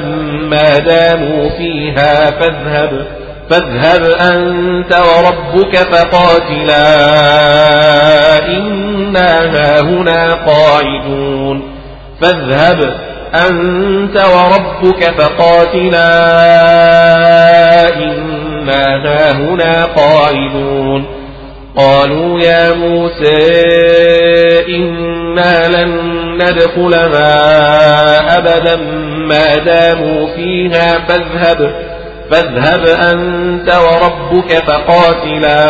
ما 0.51 0.79
داموا 0.79 1.49
فيها 1.49 2.31
فاذهب 2.31 3.07
فاذهب 3.51 4.03
أنت 4.21 4.95
وربك 4.95 5.77
فقاتلا. 5.77 6.87
إنا 8.47 9.41
هاهنا 9.41 10.35
قاعدون. 10.35 11.63
فاذهب. 12.21 12.95
أنت 13.35 14.17
وربك 14.17 15.05
فقاتلا 15.19 16.09
إنا 17.97 18.85
هاهنا 19.05 19.85
قاعدون. 19.85 21.05
قالوا 21.77 22.41
يا 22.41 22.73
موسى 22.73 23.57
إنا 24.69 25.69
لن 25.69 26.17
ندخلها 26.43 27.29
أبدا 28.39 28.77
ما 29.29 29.55
داموا 29.55 30.27
فيها 30.37 30.99
فاذهب 31.09 31.75
فاذهب 32.31 32.87
أنت 32.87 33.75
وربك 33.75 34.53
فقاتلا 34.53 35.61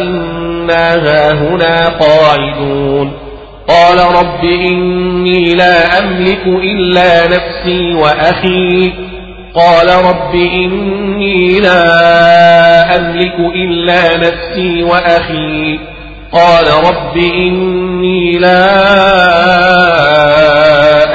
إنا 0.00 0.94
هاهنا 0.94 1.88
قاعدون. 1.88 3.25
قال 3.68 3.98
رب 3.98 4.44
إني 4.44 5.54
لا 5.54 5.98
أملك 5.98 6.46
إلا 6.46 7.26
نفسي 7.26 7.94
وأخي. 7.94 8.92
قال 9.54 10.04
رب 10.04 10.34
إني 10.34 11.60
لا 11.60 12.96
أملك 12.96 13.34
إلا 13.54 14.16
نفسي 14.16 14.82
وأخي. 14.82 15.78
قال 16.32 16.64
رب 16.88 17.16
إني 17.16 18.32
لا 18.32 18.66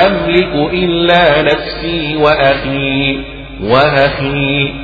أملك 0.08 0.74
إلا 0.74 1.42
نفسي 1.42 2.16
وأخي. 2.16 3.18
وأخي. 3.64 4.81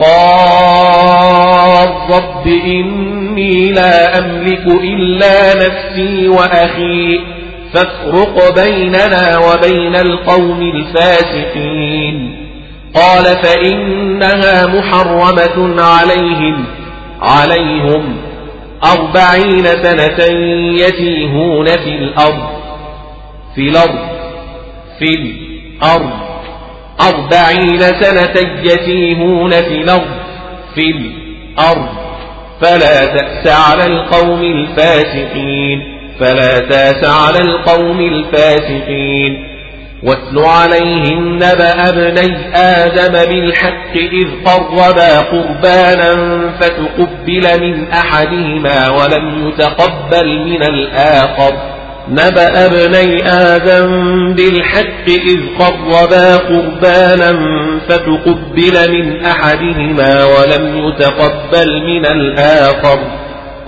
قال 0.00 1.88
رب 2.10 2.46
إني 2.46 3.72
لا 3.72 4.18
أملك 4.18 4.66
إلا 4.66 5.54
نفسي 5.54 6.28
وأخي 6.28 7.20
فافرق 7.74 8.64
بيننا 8.64 9.38
وبين 9.38 9.96
القوم 9.96 10.60
الفاسقين. 10.62 12.48
قال 12.94 13.24
فإنها 13.24 14.66
محرمة 14.66 15.82
عليهم 15.82 16.64
عليهم 17.22 18.16
أربعين 18.84 19.64
سنة 19.64 20.24
يتيهون 20.80 21.66
في 21.66 21.88
الأرض 21.88 22.48
في 23.54 23.68
الأرض 23.68 24.08
في 24.98 25.04
الأرض. 25.04 26.27
أربعين 27.00 27.80
سنة 27.80 28.62
يتيهون 28.62 29.50
في 29.50 29.82
الأرض 29.82 30.18
في 30.74 30.90
الأرض. 30.90 31.88
فلا 32.60 33.06
تأس 33.06 33.46
على 33.46 33.86
القوم 33.86 34.42
الفاسقين 34.42 35.98
فلا 36.20 36.58
تأس 36.58 37.04
على 37.04 37.38
القوم 37.38 38.00
الفاسقين. 38.00 39.48
واتل 40.02 40.38
عليهم 40.38 41.34
نبأ 41.36 41.88
ابني 41.88 42.56
آدم 42.56 43.30
بالحق 43.30 43.96
إذ 43.96 44.28
قربا 44.44 45.18
قربانا 45.18 46.12
فتقبل 46.60 47.60
من 47.60 47.88
أحدهما 47.92 48.88
ولم 48.90 49.48
يتقبل 49.48 50.38
من 50.38 50.62
الآخر. 50.62 51.77
نبأ 52.10 52.66
ابني 52.66 53.28
آدم 53.28 54.34
بالحق 54.34 55.08
إذ 55.08 55.40
قربا 55.58 56.36
قربانا 56.36 57.32
فتقبل 57.88 58.92
من 58.92 59.24
أحدهما 59.24 60.24
ولم 60.24 60.88
يتقبل 60.88 61.82
من 61.82 62.06
الآخر. 62.06 62.98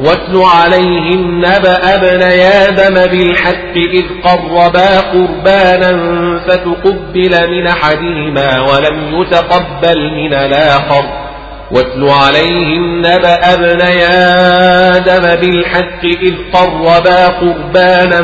واتل 0.01 0.43
عليهم 0.57 1.39
نبأ 1.39 1.95
ابن 1.95 2.23
آدم 2.43 3.11
بالحق 3.11 3.77
إذ 3.77 4.05
قربا 4.25 5.01
قربانا 5.01 5.93
فتقبل 6.49 7.51
من 7.51 7.67
أحدهما 7.67 8.61
ولم 8.61 9.21
يتقبل 9.21 10.11
من 10.11 10.35
الآخر. 10.35 11.30
واتل 11.73 12.09
عليهم 12.11 12.99
نبأ 12.99 13.55
ابن 13.55 13.81
آدم 15.01 15.41
بالحق 15.41 16.05
إذ 16.05 16.35
قربا 16.53 17.27
قربانا 17.27 18.23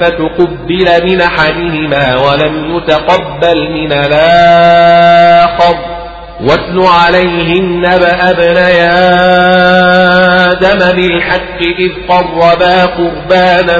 فتقبل 0.00 0.88
من 1.04 1.20
أحدهما 1.20 2.16
ولم 2.16 2.76
يتقبل 2.76 3.70
من 3.70 3.92
الآخر. 3.92 5.76
واتل 6.40 6.78
عليهم 7.02 7.80
نبأ 7.86 8.30
ابن 8.30 8.56
آدم 10.46 10.80
بالحق 10.96 11.60
إذ 11.78 11.92
قربا 12.08 12.84
قربانا 12.84 13.78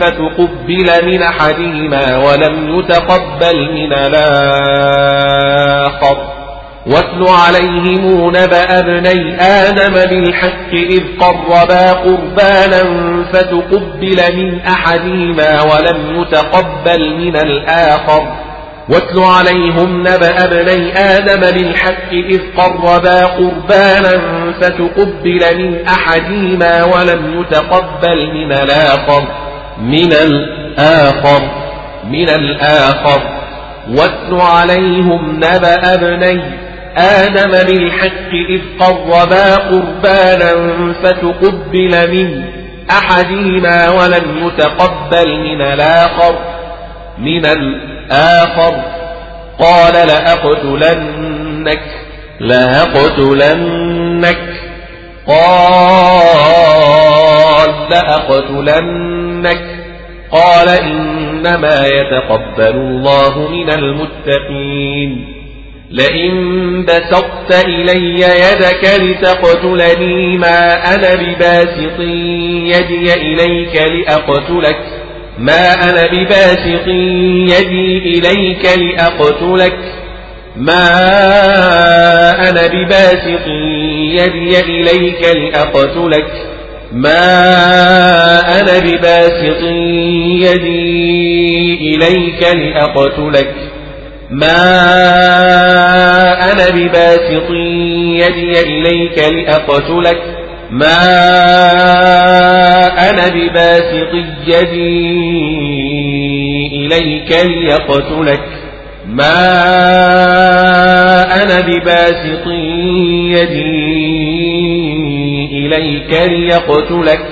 فتقبل 0.00 0.88
من 1.04 1.22
أحدهما 1.22 2.16
ولم 2.16 2.78
يتقبل 2.78 3.56
من 3.74 3.92
الآخر. 3.92 4.84
واتل 6.86 7.24
عليهم 7.28 8.28
نبأ 8.28 8.78
ابني 8.78 9.40
آدم 9.40 9.94
بالحق 9.94 10.72
إذ 10.72 11.02
قربا 11.20 11.92
قربانا 11.92 12.82
فتقبل 13.32 14.36
من 14.36 14.60
أحدهما 14.60 15.62
ولم 15.62 16.20
يتقبل 16.20 17.16
من 17.16 17.36
الآخر. 17.36 18.32
واتل 18.88 19.18
عليهم 19.18 20.00
نبأ 20.00 20.44
ابني 20.44 20.98
آدم 20.98 21.40
بالحق 21.40 22.12
إذ 22.12 22.40
قربا 22.56 23.24
قربانا 23.24 24.20
فتقبل 24.60 25.40
من 25.58 25.86
أحدهما 25.88 26.84
ولم 26.84 27.40
يتقبل 27.40 28.32
من 28.34 28.52
الآخر. 28.52 29.28
من 29.80 30.12
الآخر. 30.12 31.42
من 32.10 32.28
الآخر. 32.28 33.22
واتل 33.88 34.40
عليهم 34.40 35.36
نبأ 35.36 35.94
ابني 35.94 36.63
آدم 36.98 37.50
بالحق 37.50 38.32
إذ 38.50 38.60
قربا 38.80 39.56
قربانا 39.56 40.52
فتقبل 41.02 42.10
من 42.10 42.44
أحدهما 42.90 43.90
ولم 43.90 44.46
يتقبل 44.46 45.38
من 45.38 45.62
الآخر 45.62 46.38
من 47.18 47.46
الآخر. 47.46 47.94
آخر 48.10 48.74
قال 49.58 49.92
لأقتلنك 50.06 51.82
لأقتلنك. 52.40 54.38
قال 55.26 55.44
لأقتلنك. 57.90 59.60
قال 60.32 60.68
إنما 60.68 61.86
يتقبل 61.86 62.76
الله 62.76 63.48
من 63.48 63.70
المتقين. 63.70 65.33
لئن 65.90 66.84
بسطت 66.84 67.64
إلي 67.64 68.20
يدك 68.20 69.00
لتقتلني 69.00 70.38
ما 70.38 70.94
أنا 70.94 71.14
بباسط 71.14 72.00
يدي 72.00 73.14
إليك 73.14 73.82
لأقتلك. 73.90 74.78
ما 75.38 75.72
أنا 75.72 76.06
بباسط 76.12 76.88
يدي 77.52 77.98
إليك 77.98 78.78
لأقتلك. 78.78 79.78
ما 80.56 80.90
أنا 82.48 82.66
بباسط 82.66 83.46
يدي 84.18 84.60
إليك 84.60 85.36
لأقتلك. 85.36 86.30
ما 86.92 87.20
أنا 88.60 88.78
بباسط 88.78 89.62
يدي 90.42 91.74
إليك 91.74 92.42
لأقتلك. 92.56 93.63
ما 94.34 94.62
أنا 96.52 96.68
بباسط 96.70 97.50
يدي 98.20 98.60
إليك 98.62 99.18
لأقتلك 99.18 100.22
ما 100.70 100.96
أنا 103.10 103.28
بباسط 103.28 104.14
يدي 104.46 105.06
إليك 106.76 107.30
ليقتلك 107.46 108.44
ما 109.06 109.34
أنا 111.42 111.60
بباسط 111.60 112.46
يدي 113.36 113.94
إليك 115.52 116.12
ليقتلك 116.30 117.26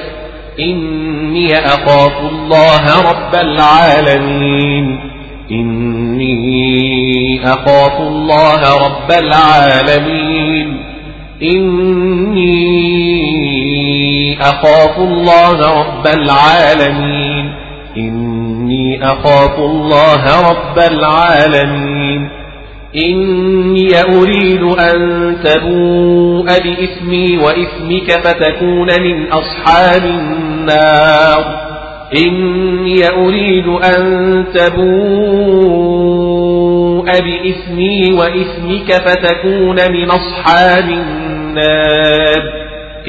إني 0.60 1.58
أخاف 1.58 2.18
الله 2.32 3.10
رب 3.10 3.34
العالمين 3.34 5.11
إني 5.50 7.44
أخاف 7.44 8.00
الله 8.00 8.86
رب 8.86 9.10
العالمين. 9.10 10.76
إني 11.42 12.52
أخاف 14.40 14.98
الله 14.98 15.80
رب 15.80 16.06
العالمين. 16.06 17.54
إني 17.96 19.04
أخاف 19.04 19.58
الله 19.58 20.50
رب 20.50 20.78
العالمين. 20.78 22.28
إني 22.96 23.88
أريد 24.02 24.62
أن 24.62 25.36
تبوء 25.44 26.44
بإثمي 26.44 27.38
وإثمك 27.38 28.10
فتكون 28.10 28.86
من 29.02 29.32
أصحاب 29.32 30.04
النار. 30.04 31.71
إني 32.16 33.08
أريد 33.08 33.66
أن 33.66 34.44
تبوء 34.54 34.82
بإثمي 37.04 38.12
وإثمك 38.12 38.92
فتكون 38.92 39.76
من 39.76 40.10
أصحاب 40.10 40.88
النار. 40.88 42.42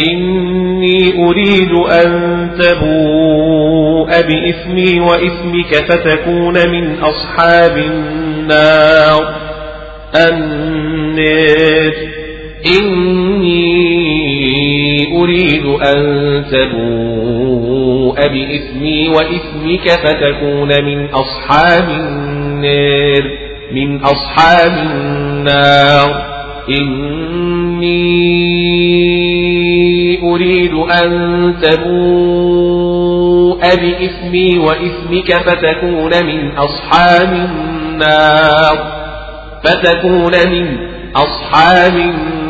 إني 0.09 1.27
أريد 1.27 1.71
أن 1.71 2.09
تبوء 2.59 4.07
بإثمي 4.07 4.99
وإثمك 4.99 5.75
فتكون 5.75 6.53
من 6.69 6.99
أصحاب 6.99 7.77
النار. 7.77 9.35
النار. 10.15 11.93
إني 12.65 13.63
أريد 15.21 15.65
أن 15.65 15.99
تبوء 16.51 18.15
بإثمي 18.15 19.09
وإثمك 19.09 19.89
فتكون 19.89 20.83
من 20.85 21.09
أصحاب 21.09 21.89
النار 21.89 23.23
من 23.71 23.99
أصحاب 24.01 24.71
النار. 24.71 26.33
إني 26.69 28.03
أريد 30.23 30.73
أن 30.73 31.09
تبوء 31.61 33.13
بإثمي 33.59 34.57
وإثمك 34.57 35.33
فتكون 35.33 36.25
من 36.25 36.51
أصحاب 36.51 37.33
النار 37.33 38.77
فتكون 39.63 40.31
من 40.51 40.77
أصحاب 41.15 41.95
النار. 41.95 42.42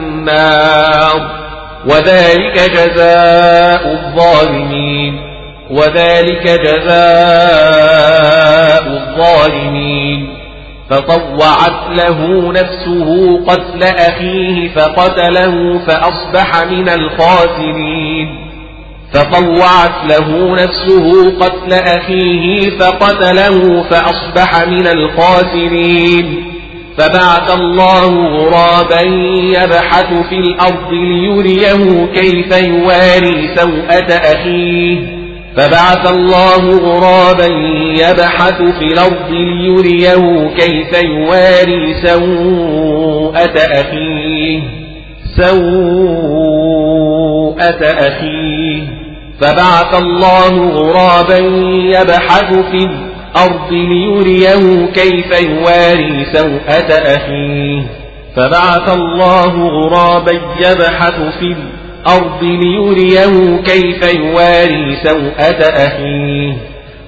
وذلك 1.86 2.72
جزاء 2.74 3.91
الظالمين. 3.94 5.22
وذلك 5.72 6.60
جزاء 6.64 6.94
الظالمين. 8.88 10.38
فطوعت 10.90 11.90
له 11.90 12.52
نفسه 12.52 13.40
قتل 13.48 13.84
أخيه 13.84 14.70
فقتله 14.76 15.80
فأصبح 15.88 16.66
من 16.66 16.90
الخاسرين. 16.90 18.28
فطوعت 19.14 20.12
له 20.12 20.56
نفسه 20.64 21.32
قتل 21.40 21.74
أخيه 21.74 22.80
فقتله 22.80 23.84
فأصبح 23.84 24.68
من 24.68 24.88
الخاسرين. 24.88 26.52
فبعث 26.98 27.52
الله 27.60 28.07
غرابا 28.28 29.02
يبحث 29.61 30.14
في 30.30 30.36
الأرض 30.36 30.91
ليريه 30.91 32.06
كيف 32.14 32.57
يواري 32.68 33.56
سوءة 33.56 34.14
أخيه. 34.14 35.24
فبعث 35.57 36.11
الله 36.11 36.70
غرابا 36.70 37.45
يبحث 37.99 38.61
في 38.80 38.86
الأرض 38.86 39.30
ليريه 39.30 40.49
كيف 40.57 41.03
يواري 41.03 41.94
سوءة 42.06 43.57
أخيه. 43.57 44.61
سوءة 45.38 46.64
أخيه. 47.82 48.82
فبعث 49.41 50.02
الله 50.02 50.70
غرابا 50.70 51.38
يبحث 51.99 52.53
في 52.53 53.12
الأرض 53.35 53.72
ليريه 53.72 54.85
كيف 54.93 55.41
يواري 55.49 56.26
سوءة 56.34 56.93
أخيه. 57.15 57.81
فبعث 58.35 58.95
الله 58.95 59.68
غرابا 59.68 60.31
يبحث 60.60 61.15
في 61.39 61.55
الأرض 61.55 62.43
ليريه 62.43 63.61
كيف 63.65 64.15
يواري 64.15 64.97
سوءة 65.03 65.61
أخيه. 65.61 66.53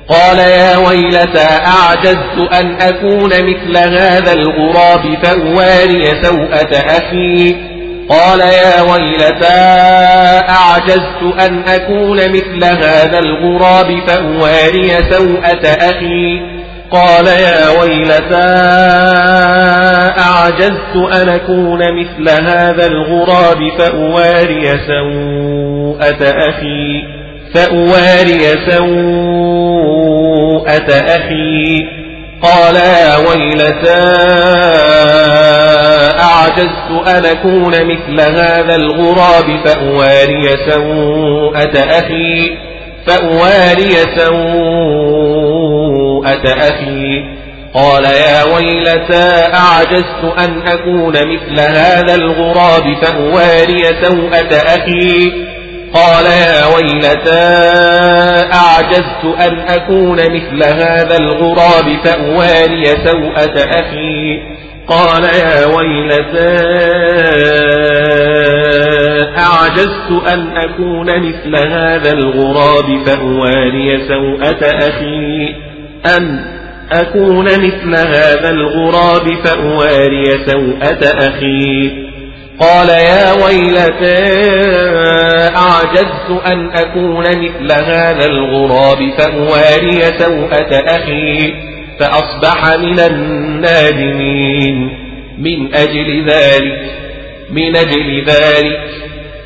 قال 0.10 0.38
يا 0.40 0.78
ويلتى 0.78 1.48
أعجزت 1.66 2.54
أن 2.54 2.76
أكون 2.82 3.30
مثل 3.30 3.78
هذا 3.78 4.34
الغراب 4.34 5.18
فأواري 5.24 6.06
سوءة 6.24 6.78
أخي 6.78 7.56
قال 8.10 8.40
يا 8.40 8.82
ويلتى 8.82 9.62
أعجزت 10.50 11.40
أن 11.40 11.64
أكون 11.68 12.18
مثل 12.18 12.64
هذا 12.64 13.20
الغراب 13.20 14.00
فأواري 14.08 14.90
سوءة 15.10 15.68
أخي؟ 15.68 16.42
قال 16.92 17.28
يا 17.28 17.70
ويلتى 17.82 18.52
أعجزت 20.20 20.96
أن 20.96 21.30
أكون 21.30 21.80
مثل 21.80 22.30
هذا 22.30 22.88
الغراب 22.88 23.58
فأواري 23.78 24.80
سوءة 24.88 26.24
أخي؟ 26.50 27.04
فأواري 27.54 28.40
سوءة 28.72 29.70
أخي. 30.92 32.05
قال 32.46 32.76
يا 32.76 33.18
ويلتى 33.18 34.06
أعجزت 36.20 37.08
أن 37.08 37.26
أكون 37.26 37.72
مثل 37.72 38.22
هذا 38.22 38.76
الغراب 38.76 39.66
فأواري 39.66 40.50
سوءة 40.70 41.80
أخي 41.80 42.58
فأواري 43.08 43.96
سوءة 44.18 44.46
أخي. 46.46 47.36
قال 47.74 48.04
يا 48.04 48.44
ويلتى 48.44 49.54
أعجزت 49.54 50.24
أن 50.40 50.62
أكون 50.68 51.14
مثل 51.14 51.60
هذا 51.60 52.16
الغراب 52.16 52.84
فأواري 53.04 53.84
سوءة 54.04 54.56
أخي. 54.56 55.32
قال 55.94 56.26
يا 56.26 56.66
ويلتى 56.76 57.46
أعجزت 58.76 59.26
أن 59.48 59.60
أكون 59.60 60.18
مثل 60.18 60.64
هذا 60.64 61.18
الغراب 61.18 61.98
فأواري 62.04 62.86
سوءة 62.86 63.66
أخي. 63.82 64.40
قال 64.88 65.24
يا 65.24 65.66
ويلتى 65.66 66.66
أعجزت 69.38 70.28
أن 70.34 70.58
أكون 70.58 71.20
مثل 71.20 71.56
هذا 71.56 72.12
الغراب 72.12 73.06
فأواري 73.06 74.08
سوءة 74.08 74.66
أخي. 74.78 75.56
أن 76.18 76.46
أكون 76.92 77.46
مثل 77.46 77.96
هذا 77.96 78.50
الغراب 78.50 79.34
فأواري 79.46 80.26
سوءة 80.46 81.28
أخي. 81.28 82.05
قال 82.60 82.90
يا 82.90 83.34
ويلتى 83.34 84.24
أعجزت 85.58 86.46
أن 86.46 86.70
أكون 86.70 87.24
مثل 87.28 87.72
هذا 87.72 88.26
الغراب 88.26 89.12
فأواري 89.18 90.02
سوءة 90.20 90.84
أخي 90.88 91.54
فأصبح 92.00 92.78
من 92.78 93.00
النادمين. 93.00 94.90
من 95.38 95.76
أجل 95.76 96.26
ذلك 96.30 96.82
من 97.52 97.76
أجل 97.76 98.26
ذلك 98.26 98.90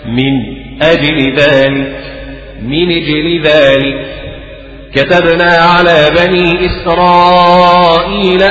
من 0.05 0.33
أجل 0.81 1.35
ذلك 1.35 1.99
من 2.61 2.91
أجل 2.91 3.41
ذلك. 3.43 4.09
كتبنا 4.95 5.57
على 5.57 6.11
بني 6.17 6.59
إسرائيل 6.65 8.43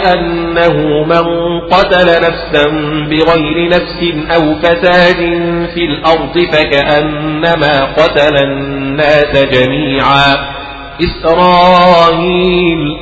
أنه 0.58 1.04
من 1.04 1.60
قتل 1.60 2.06
نفسا 2.06 2.64
بغير 3.10 3.68
نفس 3.68 4.00
أو 4.36 4.54
فساد 4.54 5.16
في 5.74 5.84
الأرض 5.84 6.38
فكأنما 6.52 7.84
قتل 7.84 8.36
الناس 8.36 9.36
جميعا. 9.36 10.34
إسرائيل 11.02 12.96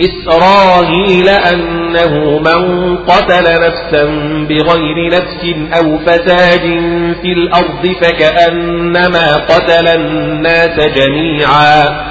إسرائيل 0.00 1.28
أنه 1.28 2.38
من 2.38 2.96
قتل 2.96 3.44
نفسا 3.44 4.04
بغير 4.48 5.10
نفس 5.10 5.54
أو 5.78 5.98
فساد 5.98 6.60
في 7.22 7.32
الأرض 7.32 7.86
فكأنما 8.02 9.36
قتل 9.36 9.88
الناس 9.88 10.80
جميعا. 10.96 12.10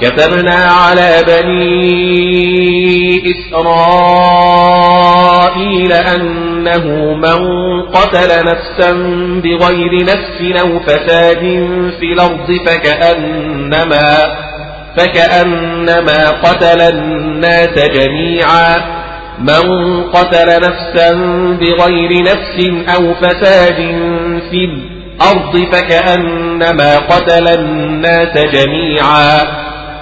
كتبنا 0.00 0.54
على 0.54 1.24
بني 1.28 3.22
إسرائيل 3.30 4.32
أنه 5.92 7.14
من 7.14 7.40
قتل 7.82 8.28
نفسا 8.46 8.92
بغير 9.44 9.92
نفس 10.02 10.60
أو 10.62 10.80
فساد 10.80 11.40
في 12.00 12.12
الأرض 12.12 12.48
فكأنما 12.66 14.06
فكأنما 14.96 16.30
قتل 16.30 16.80
الناس 16.80 17.78
جميعا. 17.78 19.00
من 19.38 20.02
قتل 20.02 20.46
نفسا 20.46 21.14
بغير 21.60 22.22
نفس 22.22 22.58
أو 22.96 23.14
فساد 23.14 23.76
في 24.50 24.64
الأرض 24.64 25.54
فكأنما 25.72 26.96
قتل 26.96 27.48
الناس 27.48 28.38
جميعا. 28.38 29.69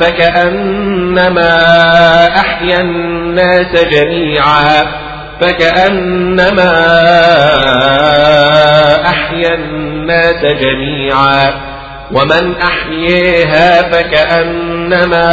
فكأنما 0.00 1.58
أحيا 2.36 2.80
الناس 2.80 3.84
جميعا. 3.84 4.84
فكأنما 5.40 6.70
أحيا 9.06 9.54
الناس 9.54 10.44
جميعا. 10.44 11.74
ومن 12.12 12.54
أحييها 12.56 13.82
فكأنما 13.82 15.28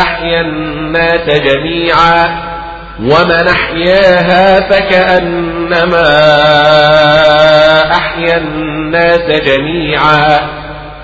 أحيا 0.00 0.40
الناس 0.40 1.40
جميعا. 1.40 2.46
ومن 3.00 3.48
أحياها 3.48 4.60
فكأنما 4.60 6.06
أحيا 7.92 8.36
الناس 8.36 9.40
جميعا. 9.40 10.65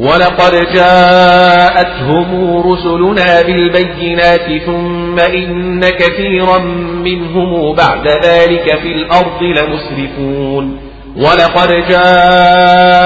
ولقد 0.00 0.52
جاءتهم 0.74 2.28
رسلنا 2.72 3.42
بالبينات 3.42 4.62
ثم 4.66 5.18
إن 5.18 5.80
كثيرا 5.88 6.58
منهم 7.04 7.74
بعد 7.74 8.08
ذلك 8.08 8.78
في 8.82 8.92
الأرض 8.92 9.42
لمسرفون. 9.42 10.80
ولقد 11.16 11.68
جاءتهم 11.88 13.00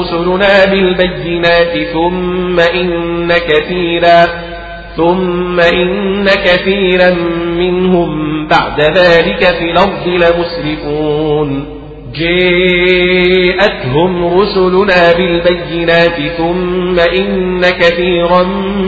رسلنا 0.00 0.64
بالبينات 0.64 1.86
ثم 1.92 2.60
إن 2.60 3.32
كثيرا 3.32 4.26
ثم 4.96 5.60
إن 5.60 6.26
كثيرا 6.26 7.10
منهم 7.58 8.10
بعد 8.48 8.80
ذلك 8.80 9.44
في 9.44 9.70
الأرض 9.70 10.06
لمسرفون. 10.06 11.77
جاءتهم 12.20 14.10
رسلنا 14.40 15.12
بالبينات 15.12 16.16
ثم 16.38 16.98
إن 16.98 17.60
كثيرا 17.60 18.42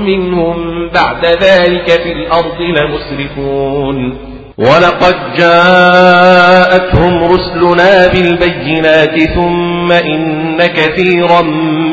منهم 0.07 0.57
بعد 0.94 1.27
ذلك 1.27 1.90
في 1.90 2.12
الأرض 2.12 2.61
لمسرفون. 2.61 4.16
ولقد 4.59 5.16
جاءتهم 5.39 7.24
رسلنا 7.24 8.07
بالبينات 8.07 9.20
ثم 9.35 9.93
إن 9.93 10.59
كثيرا 10.66 11.43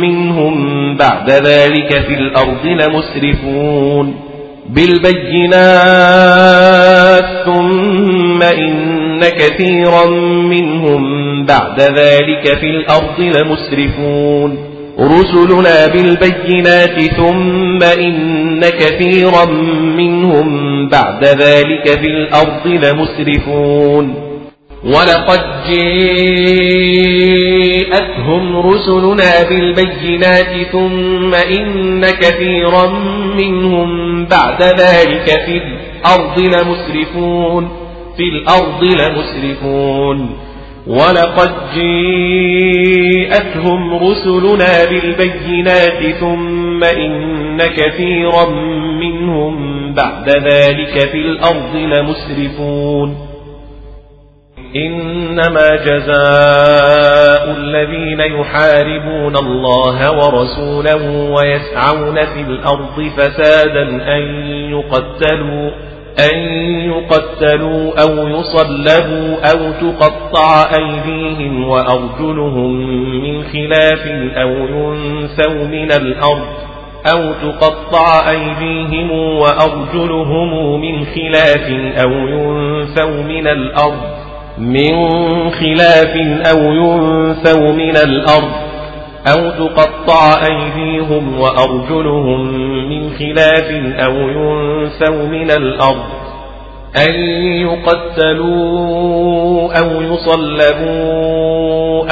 منهم 0.01 0.55
بعد 0.97 1.29
ذلك 1.29 2.01
في 2.07 2.13
الأرض 2.13 2.65
لمسرفون. 2.65 4.15
بالبينات 4.69 5.57
ثم 7.45 8.41
إن 8.41 9.06
كثيرا 9.21 10.05
منهم 10.49 11.03
بعد 11.45 11.81
ذلك 11.81 12.57
في 12.59 12.65
الأرض 12.65 13.19
لمسرفون. 13.19 14.57
رسلنا 14.99 15.87
بالبينات 15.87 17.01
ثم 17.01 17.83
إن 17.83 18.61
كثيرا 18.61 19.45
منهم 19.97 20.47
بعد 20.89 21.23
ذلك 21.25 21.99
في 21.99 22.07
الأرض 22.07 22.67
لمسرفون. 22.67 24.15
ولقد 24.83 25.39
جاءتهم 27.87 28.57
رسلنا 28.57 29.43
بالبينات 29.49 30.67
ثم 30.71 31.33
إن 31.33 32.05
كثيرا 32.05 32.99
منهم 33.37 34.25
بعد 34.25 34.63
ذلك 34.63 35.27
في 35.45 35.57
الأرض 35.57 36.39
لمسرفون. 36.39 37.86
في 38.17 38.23
الأرض 38.23 38.83
لمسرفون. 38.83 40.37
ولقد 40.87 41.51
جاءتهم 43.27 43.95
رسلنا 43.95 44.85
بالبينات 44.89 46.15
ثم 46.19 46.83
إن 46.83 47.57
كثيرا 47.57 48.49
منهم 49.01 49.93
بعد 49.93 50.29
ذلك 50.29 50.99
في 51.11 51.17
الأرض 51.17 51.75
لمسرفون. 51.75 53.27
إنما 54.75 55.69
جزاء 55.85 57.51
الذين 57.57 58.19
يحاربون 58.19 59.35
الله 59.35 60.11
ورسوله 60.11 61.31
ويسعون 61.31 62.25
في 62.25 62.41
الأرض 62.41 63.11
فسادا 63.17 63.83
أن 64.15 64.21
يقتلوا 64.71 65.71
أن 66.19 66.37
يقتلوا 66.89 68.01
أو 68.01 68.27
يصلبوا 68.27 69.51
أو 69.51 69.71
تقطع 69.71 70.69
أيديهم 70.75 71.67
وأرجلهم 71.67 72.71
من 73.21 73.43
خلاف 73.43 74.07
أو 74.37 74.49
ينسوا 74.49 75.65
من 75.67 75.91
الأرض 75.91 76.47
أو 77.13 77.33
تقطع 77.33 78.29
أيديهم 78.29 79.11
وأرجلهم 79.11 80.81
من 80.81 81.05
خلاف 81.05 81.69
أو 82.03 82.11
ينسوا 82.11 83.23
من 83.23 83.47
الأرض 83.47 84.01
من 84.57 84.93
خلاف 85.51 86.15
أو 86.51 86.57
ينسوا 86.73 87.71
من 87.73 87.97
الأرض 87.97 88.66
أو 89.33 89.51
تقطع 89.51 90.45
أيديهم 90.45 91.39
وأرجلهم 91.39 92.53
من 92.89 93.09
خلاف 93.09 93.71
أو 94.05 94.13
ينسوا 94.13 95.27
من 95.27 95.51
الأرض 95.51 96.17
أن 97.07 97.13
يقتلوا 97.61 98.87
أو 99.79 100.01
يصلبوا 100.01 101.27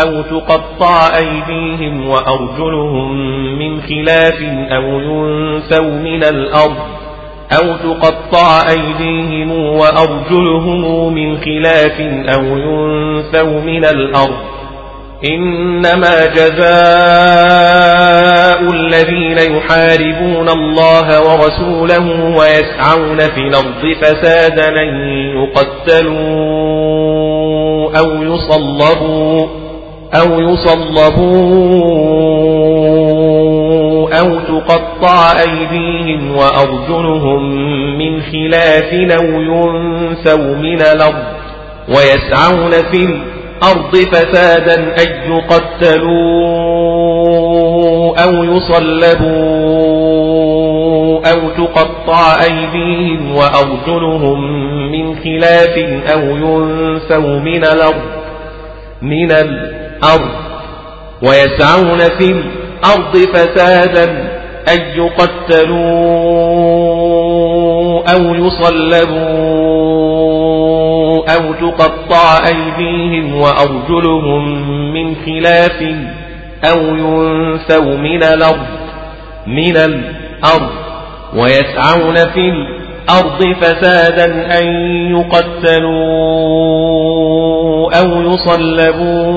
أو 0.04 0.22
تقطع 0.22 1.18
أيديهم 1.18 2.10
وأرجلهم 2.10 3.12
من 3.60 3.82
خلاف 3.82 4.42
أو 4.72 4.84
ينسوا 5.00 6.00
من 6.00 6.24
الأرض 6.24 6.78
أو 7.52 7.76
تقطع 7.76 8.62
أيديهم 8.70 9.52
وأرجلهم 9.52 11.14
من 11.14 11.38
خلاف 11.38 12.02
أو 12.36 12.44
ينسوا 12.58 13.62
من 13.62 13.86
الأرض 13.86 14.55
إنما 15.34 16.26
جزاء 16.26 16.66
الذين 18.74 19.38
يحاربون 19.56 20.50
الله 20.50 21.22
ورسوله 21.22 22.36
ويسعون 22.38 23.20
في 23.20 23.38
الأرض 23.48 23.94
فسادا 24.02 24.68
أن 24.68 24.96
يقتلوا 25.38 26.86
أو 28.00 28.24
يصلبوا 28.24 29.48
أو 30.14 30.40
يصلبوا 30.40 31.46
أو 34.20 34.40
تقطع 34.40 35.32
أيديهم 35.40 36.36
وأرجلهم 36.38 37.42
من 37.98 38.22
خلاف 38.22 38.94
أو 38.94 39.26
ينسوا 39.42 40.56
من 40.56 40.82
الأرض 40.82 41.36
ويسعون 41.90 42.72
في 42.72 42.98
الأرض 43.06 43.35
الأرض 43.64 43.96
فسادا 43.96 44.76
أن 44.76 45.32
يقتلوا 45.32 46.16
أو 48.24 48.44
يصلبوا 48.44 49.36
أو 51.32 51.50
تقطع 51.50 52.36
أيديهم 52.44 53.36
وأرجلهم 53.36 54.40
من 54.92 55.16
خلاف 55.16 55.78
أو 56.14 56.20
ينسوا 56.22 57.40
من 57.40 57.64
الأرض 57.64 58.02
من 59.02 59.32
الأرض. 59.32 60.30
ويسعون 61.24 61.98
في 62.00 62.32
الأرض 62.32 63.18
فسادا 63.34 64.04
أن 64.74 64.80
يقتلوا 64.96 65.86
أو 68.14 68.36
يصلبوا 68.36 69.85
أو 71.30 71.54
تقطع 71.54 72.48
أيديهم 72.48 73.36
وأرجلهم 73.36 74.70
من 74.94 75.16
خلاف 75.16 75.82
أو 76.72 76.80
ينسوا 76.82 77.98
من 77.98 78.24
الأرض 78.24 78.66
من 79.48 79.78
الأرض 79.78 80.70
ويسعون 81.36 82.16
في 82.16 82.50
الأرض 82.50 83.54
فسادا 83.62 84.60
أن 84.60 84.66
يقتلوا 85.12 85.96
أو 88.00 88.22
يصلبوا 88.22 89.36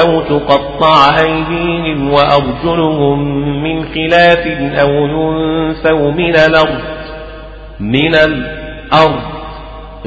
أو 0.00 0.20
تقطع 0.20 1.16
أيديهم 1.20 2.12
وأرجلهم 2.12 3.18
من 3.62 3.84
خلاف 3.84 4.46
أو 4.80 4.90
ينسوا 4.90 6.10
من 6.10 6.36
الأرض 6.36 6.80
من 7.80 8.14
الأرض. 8.14 9.35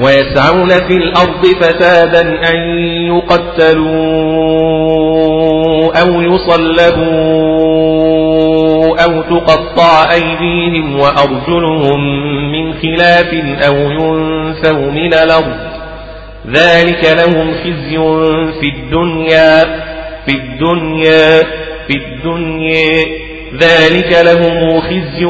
ويسعون 0.03 0.69
في 0.69 0.93
الأرض 0.93 1.45
فسادا 1.45 2.21
أن 2.49 2.55
يقتلوا 3.07 4.39
أو 6.01 6.21
يصلبوا 6.21 7.49
أو 9.03 9.21
تقطع 9.21 10.11
أيديهم 10.11 10.99
وأرجلهم 10.99 11.99
من 12.51 12.73
خلاف 12.73 13.34
أو 13.67 13.76
ينسوا 13.76 14.91
من 14.91 15.13
الأرض. 15.13 15.57
ذلك 16.47 17.03
لهم 17.17 17.53
خزي 17.53 17.97
في 18.61 18.67
الدنيا 18.76 19.63
في 20.26 20.31
الدنيا 20.35 21.43
في 21.88 21.95
الدنيا. 21.95 23.05
ذلك 23.53 24.11
لهم 24.26 24.81
خزي 24.81 25.26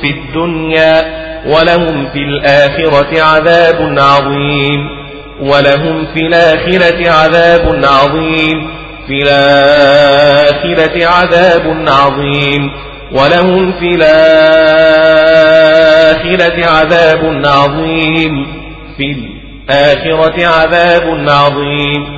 في 0.00 0.10
الدنيا. 0.10 1.25
ولهم 1.46 2.08
في 2.12 2.18
الآخرة 2.18 3.22
عذاب 3.22 3.98
عظيم. 3.98 5.06
ولهم 5.40 6.06
في 6.14 6.20
الآخرة 6.26 7.10
عذاب 7.10 7.84
عظيم. 7.84 8.70
في 9.06 9.22
الآخرة 9.22 11.06
عذاب 11.06 11.84
عظيم. 11.88 12.72
ولهم 13.12 13.72
في 13.72 13.94
الآخرة 13.94 14.26
عذاب 16.66 17.42
عظيم. 17.44 18.46
في 18.96 19.16
الآخرة 19.70 20.46
عذاب 20.46 21.26
عظيم. 21.28 22.16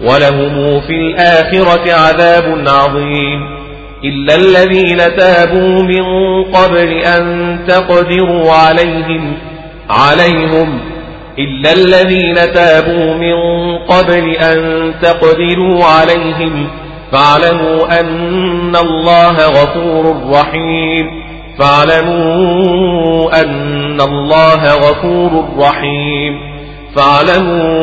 ولهم 0.00 0.80
في 0.80 0.92
الآخرة 0.92 1.92
عذاب 1.92 2.64
عظيم. 2.68 3.65
إلا 4.04 4.34
الذين 4.34 4.98
تابوا 4.98 5.82
من 5.82 6.04
قبل 6.44 6.92
أن 6.92 7.58
تقدروا 7.68 8.52
عليهم 8.52 9.38
عليهم. 9.90 10.80
إلا 11.38 11.72
الذين 11.72 12.34
تابوا 12.34 13.14
من 13.14 13.34
قبل 13.78 14.30
أن 14.30 14.92
تقدروا 15.02 15.84
عليهم 15.84 16.70
فاعلموا 17.12 18.00
أن 18.00 18.76
الله 18.76 19.46
غفور 19.46 20.30
رحيم. 20.30 21.06
فاعلموا 21.58 23.40
أن 23.40 24.00
الله 24.00 24.74
غفور 24.74 25.48
رحيم. 25.58 26.40
فاعلموا 26.96 27.74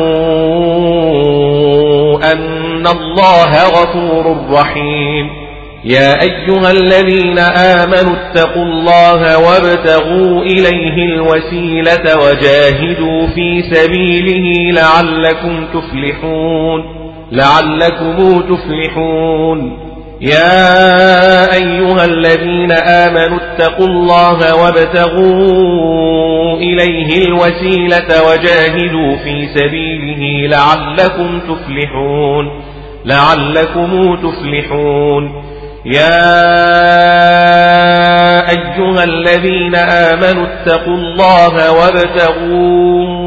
أن 2.32 2.86
الله 2.86 3.66
غفور 3.68 4.36
رحيم. 4.50 5.43
يا 5.84 6.22
أيها 6.22 6.70
الذين 6.70 7.38
آمنوا 7.38 8.16
اتقوا 8.16 8.62
الله 8.62 9.38
وابتغوا 9.38 10.42
إليه 10.42 11.14
الوسيلة 11.14 12.16
وجاهدوا 12.24 13.26
في 13.34 13.62
سبيله 13.72 14.72
لعلكم 14.80 15.66
تفلحون 15.66 16.84
لعلكم 17.32 18.40
تفلحون. 18.40 19.78
يا 20.20 21.54
أيها 21.54 22.04
الذين 22.04 22.72
آمنوا 22.72 23.38
اتقوا 23.38 23.86
الله 23.86 24.54
وابتغوا 24.62 26.56
إليه 26.56 27.24
الوسيلة 27.26 28.22
وجاهدوا 28.28 29.16
في 29.24 29.48
سبيله 29.54 30.48
لعلكم 30.48 31.40
تفلحون 31.40 32.44
لعلكم 33.04 34.16
تفلحون. 34.16 35.53
يا 35.84 36.24
أيها 38.50 39.04
الذين 39.04 39.74
آمنوا 39.74 40.46
اتقوا 40.46 40.94
الله 40.94 41.72
وابتغوا 41.72 43.24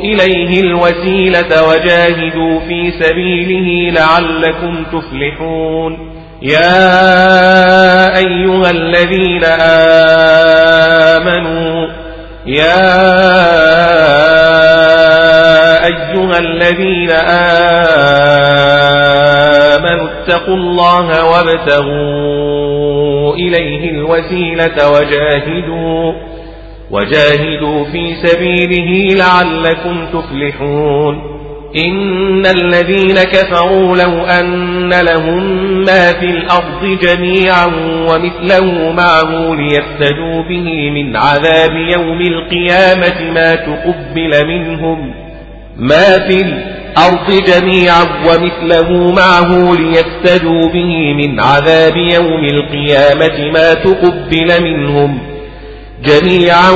إليه 0.00 0.60
الوسيلة 0.60 1.68
وجاهدوا 1.68 2.60
في 2.60 2.92
سبيله 3.00 3.92
لعلكم 4.00 4.84
تفلحون. 4.84 6.12
يا 6.42 8.16
أيها 8.16 8.70
الذين 8.70 9.44
آمنوا 11.16 11.88
يا 12.46 12.82
أيها 15.84 16.38
الذين 16.38 17.10
آمنوا 17.10 17.72
اتقوا 19.92 20.54
الله 20.54 21.24
وابتغوا 21.24 23.34
إليه 23.34 23.90
الوسيلة 23.90 24.90
وجاهدوا 24.90 26.12
وجاهدوا 26.90 27.84
في 27.84 28.14
سبيله 28.22 29.14
لعلكم 29.14 30.06
تفلحون. 30.12 31.32
إن 31.76 32.46
الذين 32.46 33.14
كفروا 33.14 33.96
لو 33.96 34.24
أن 34.24 34.88
لهم 34.88 35.42
ما 35.84 36.12
في 36.20 36.26
الأرض 36.26 36.98
جميعا 37.02 37.66
ومثله 38.10 38.92
معه 38.92 39.54
ليفتدوا 39.54 40.42
به 40.48 40.90
من 40.90 41.16
عذاب 41.16 41.70
يوم 41.70 42.20
القيامة 42.20 43.30
ما 43.32 43.54
تقبل 43.54 44.46
منهم 44.46 45.14
ما 45.76 46.28
في 46.28 46.42
الأرض 46.42 46.81
جميعا 47.30 48.02
ومثله 48.02 49.12
معه 49.12 49.74
ليفتدوا 49.74 50.68
به 50.68 51.14
من 51.14 51.40
عذاب 51.40 51.96
يوم 51.96 52.44
القيامة 52.44 53.52
ما 53.52 53.74
تقبل 53.74 54.62
منهم 54.62 55.18
جميعا 56.04 56.70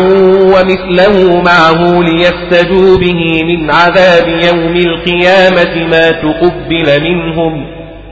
ومثله 0.55 1.43
معه 1.43 2.02
ليفتدوا 2.02 2.98
به 2.98 3.44
من 3.44 3.70
عذاب 3.70 4.28
يوم 4.28 4.76
القيامة 4.76 5.86
ما 5.90 6.10
تقبل 6.10 7.02
منهم 7.02 7.66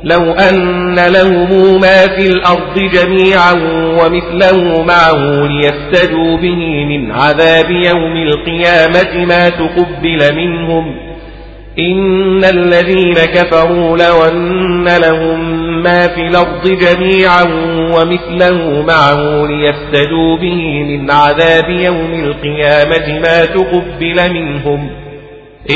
لو 0.05 0.33
أن 0.33 0.95
لهم 0.95 1.81
ما 1.81 2.07
في 2.07 2.27
الأرض 2.27 2.79
جميعا 2.79 3.53
ومثله 4.01 4.83
معه 4.83 5.47
ليفتدوا 5.47 6.37
به 6.37 6.85
من 6.85 7.13
عذاب 7.13 7.71
يوم 7.71 8.17
القيامة 8.17 9.25
ما 9.25 9.49
تقبل 9.49 10.37
منهم 10.37 11.14
إن 11.79 12.45
الذين 12.45 13.15
كفروا 13.15 13.97
لو 13.97 14.23
أن 14.23 14.89
لهم 14.89 15.65
ما 15.83 16.01
في 16.01 16.21
الأرض 16.29 16.69
جميعا 16.69 17.43
ومثله 17.95 18.83
معه 18.83 19.47
ليفتدوا 19.47 20.37
به 20.37 20.83
من 20.83 21.11
عذاب 21.11 21.71
يوم 21.71 22.25
القيامة 22.25 23.21
ما 23.21 23.45
تقبل 23.45 24.33
منهم. 24.33 24.91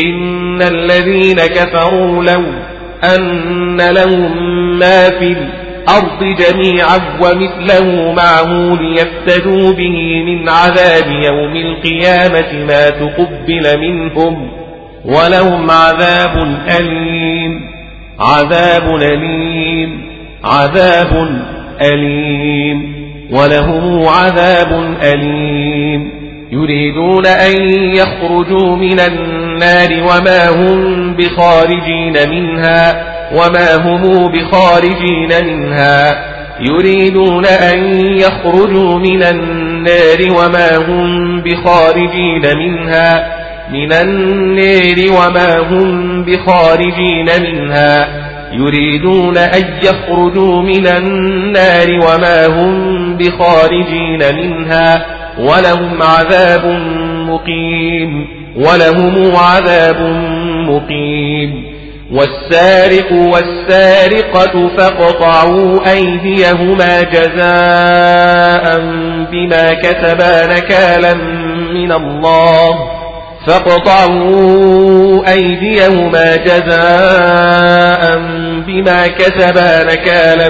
إن 0.05 0.63
الذين 0.63 1.37
كفروا 1.37 2.25
لو 2.25 2.45
أن 3.17 3.81
لهم 3.91 4.79
ما 4.79 5.11
في 5.11 5.37
الأرض 5.37 6.25
جميعا 6.25 7.19
ومثله 7.23 8.13
معه 8.13 8.79
ليفتدوا 8.81 9.73
به 9.73 10.25
من 10.27 10.49
عذاب 10.49 11.07
يوم 11.25 11.57
القيامة 11.57 12.65
ما 12.65 12.89
تقبل 12.89 13.79
منهم. 13.81 14.68
ولهم 15.09 15.71
عذاب 15.71 16.61
أليم. 16.81 17.61
عذاب 18.21 18.97
أليم. 18.97 20.09
عذاب 20.45 21.29
أليم. 21.83 22.95
ولهم 23.31 24.09
عذاب 24.09 24.97
أليم. 25.03 26.11
يريدون 26.53 27.27
أن 27.27 27.69
يخرجوا 27.71 28.77
من 28.77 29.01
النار 29.01 29.89
وما 30.03 30.49
هم 30.49 31.15
بخارجين 31.17 32.31
منها 32.31 33.05
وما 33.33 33.77
هم 33.77 34.33
بخارجين 34.33 35.47
منها. 35.47 36.29
يريدون 36.61 37.47
أن 37.47 37.79
يخرجوا 38.19 38.99
من 38.99 39.23
النار 39.23 40.19
وما 40.31 40.77
هم 40.77 41.41
بخارجين 41.41 42.57
منها 42.59 43.38
من 43.73 43.93
النار 43.93 44.97
وما 45.13 45.59
هم 45.59 46.25
بخارجين 46.25 47.27
منها 47.43 48.09
يريدون 48.53 49.37
أن 49.37 49.65
يخرجوا 49.83 50.63
من 50.63 50.87
النار 50.87 51.87
وما 51.91 52.47
هم 52.47 53.17
بخارجين 53.17 54.35
منها 54.37 55.07
ولهم 55.39 56.03
عذاب 56.03 56.65
مقيم 57.29 58.27
ولهم 58.57 59.37
عذاب 59.37 60.01
مقيم. 60.69 61.79
والسارق 62.13 63.13
والسارقة 63.13 64.69
فاقطعوا 64.77 65.91
أيديهما 65.91 67.03
جزاء 67.03 68.81
بما 69.33 69.75
كتبا 69.75 70.47
نكالا 70.47 71.15
من 71.75 71.93
الله. 71.93 72.98
فاقطعوا 73.49 75.33
أيديهما 75.33 76.37
جزاء 76.37 78.19
بما 78.67 79.07
كسبا 79.07 79.85
نكالا 79.85 80.49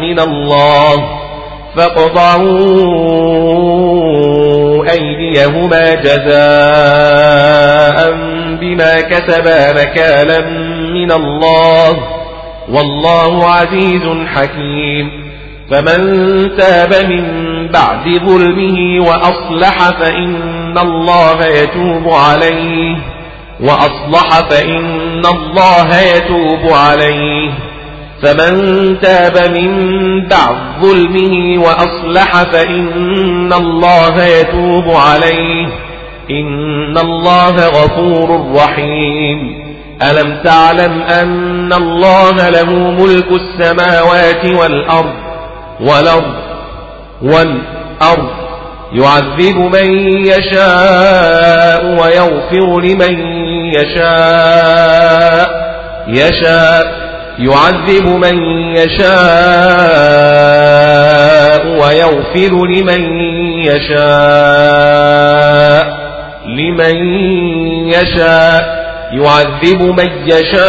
من 0.00 0.20
الله. 0.20 1.18
فاقطعوا 1.76 2.46
أيديهما 4.90 5.94
جزاء 5.94 6.26
بما 8.60 9.00
كسبا 9.00 9.72
نكالا 9.72 10.40
من 10.92 11.12
الله. 11.12 11.98
والله 12.68 13.50
عزيز 13.50 14.02
حكيم. 14.34 15.26
فمن 15.70 16.00
تاب 16.56 16.94
من 17.08 17.24
بعد 17.68 18.04
ظلمه 18.26 19.08
وأصلح 19.08 19.90
فإن 19.90 20.55
الله 20.78 21.46
يتوب 21.46 22.14
عليه 22.14 22.96
وأصلح 23.60 24.40
فإن 24.50 25.26
الله 25.26 26.00
يتوب 26.00 26.72
عليه. 26.72 27.50
فمن 28.22 28.54
تاب 29.00 29.56
من 29.56 30.28
بعد 30.28 30.56
ظلمه 30.82 31.64
وأصلح 31.64 32.42
فإن 32.42 33.52
الله 33.52 34.24
يتوب 34.24 34.90
عليه. 34.90 35.66
إن 36.30 36.98
الله 36.98 37.68
غفور 37.68 38.52
رحيم. 38.56 39.66
ألم 40.02 40.42
تعلم 40.44 41.02
أن 41.02 41.72
الله 41.72 42.48
له 42.50 42.70
ملك 42.72 43.26
السماوات 43.32 44.44
والأرض 44.44 45.14
والأرض 45.80 46.34
والأرض. 47.22 48.45
يعذب 48.92 49.56
من 49.56 50.08
يشاء 50.26 51.84
ويغفر 51.86 52.80
لمن 52.80 53.18
يشاء. 53.74 55.50
يشاء. 56.08 57.06
يعذب 57.38 58.06
من 58.06 58.38
يشاء 58.76 59.16
ويغفر 61.66 62.66
لمن 62.66 63.00
يشاء. 63.60 64.06
لمن 66.46 66.96
يشاء. 67.88 68.86
يعذب 69.12 69.82
من 69.82 70.08
يشاء 70.26 70.66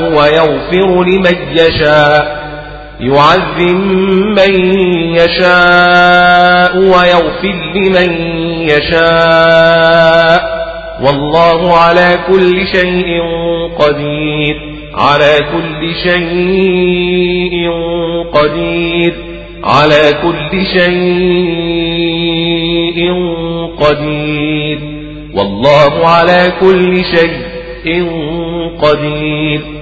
ويغفر 0.00 1.02
لمن 1.04 1.36
يشاء. 1.52 2.41
يعذب 3.02 3.76
من 4.38 4.54
يشاء 5.14 6.76
ويغفر 6.76 7.56
لمن 7.74 8.10
يشاء. 8.62 10.40
والله 11.02 11.78
على 11.78 12.18
كل 12.28 12.66
شيء 12.66 13.20
قدير. 13.78 14.56
على 14.94 15.38
كل 15.52 15.94
شيء 16.04 17.70
قدير. 18.32 19.14
على 19.64 20.12
كل 20.22 20.66
شيء 20.66 20.92
قدير. 23.80 24.78
والله 25.34 26.08
على 26.08 26.52
كل 26.60 27.04
شيء 27.04 28.10
قدير. 28.82 29.81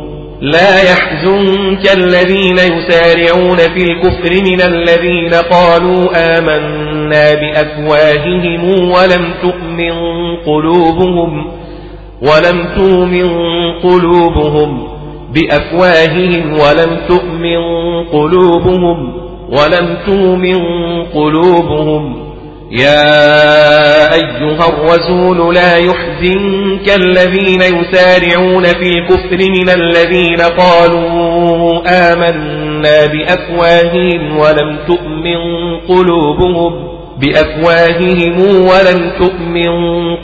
لا 0.41 0.81
يحزنك 0.83 1.91
الذين 1.97 2.57
يسارعون 2.57 3.57
في 3.57 3.83
الكفر 3.83 4.43
من 4.51 4.61
الذين 4.61 5.33
قالوا 5.33 6.09
آمنا 6.37 7.33
بأفواههم 7.33 8.91
ولم 8.91 9.33
تؤمن 9.41 9.93
قلوبهم 10.45 11.45
ولم 12.21 12.67
تؤمن 12.75 13.29
قلوبهم 13.83 14.87
بأفواههم 15.33 16.53
ولم 16.53 16.97
تؤمن 17.07 17.59
قلوبهم 18.11 19.13
ولم 19.49 19.97
تؤمن 20.05 20.57
قلوبهم 21.03 22.30
يا 22.71 24.13
أيها 24.13 24.65
الرسول 24.69 25.55
لا 25.55 25.77
يحزنك 25.77 26.95
الذين 26.95 27.61
يسارعون 27.61 28.63
في 28.63 28.89
الكفر 28.89 29.37
من 29.37 29.69
الذين 29.69 30.41
قالوا 30.41 31.81
آمنا 31.87 33.05
بأفواههم 33.05 34.37
ولم 34.37 34.77
تؤمن 34.87 35.37
قلوبهم 35.87 36.87
بأفواههم 37.19 38.39
ولم 38.61 39.11
تؤمن 39.19 39.71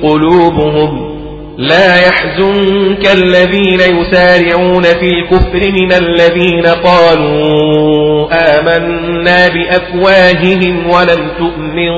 قلوبهم 0.04 1.18
لا 1.58 1.96
يحزنك 2.08 3.12
الذين 3.14 3.80
يسارعون 3.80 4.84
في 4.84 5.10
الكفر 5.10 5.72
من 5.72 5.92
الذين 5.94 6.66
قالوا 6.66 7.87
آمنا 8.32 9.48
بأفواههم 9.48 10.90
ولم 10.90 11.32
تؤمن 11.38 11.92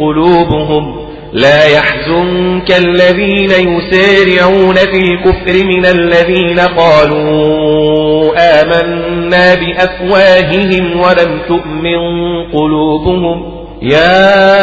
قلوبهم. 0.00 0.84
لا 1.32 1.64
يحزنك 1.64 2.70
الذين 2.78 3.50
يسارعون 3.50 4.74
في 4.74 4.98
الكفر 4.98 5.66
من 5.66 5.86
الذين 5.86 6.60
قالوا 6.60 8.32
آمنا 8.38 9.54
بأفواههم 9.54 11.00
ولم 11.00 11.38
تؤمن 11.48 11.98
قلوبهم. 12.52 13.62
يا 13.82 14.54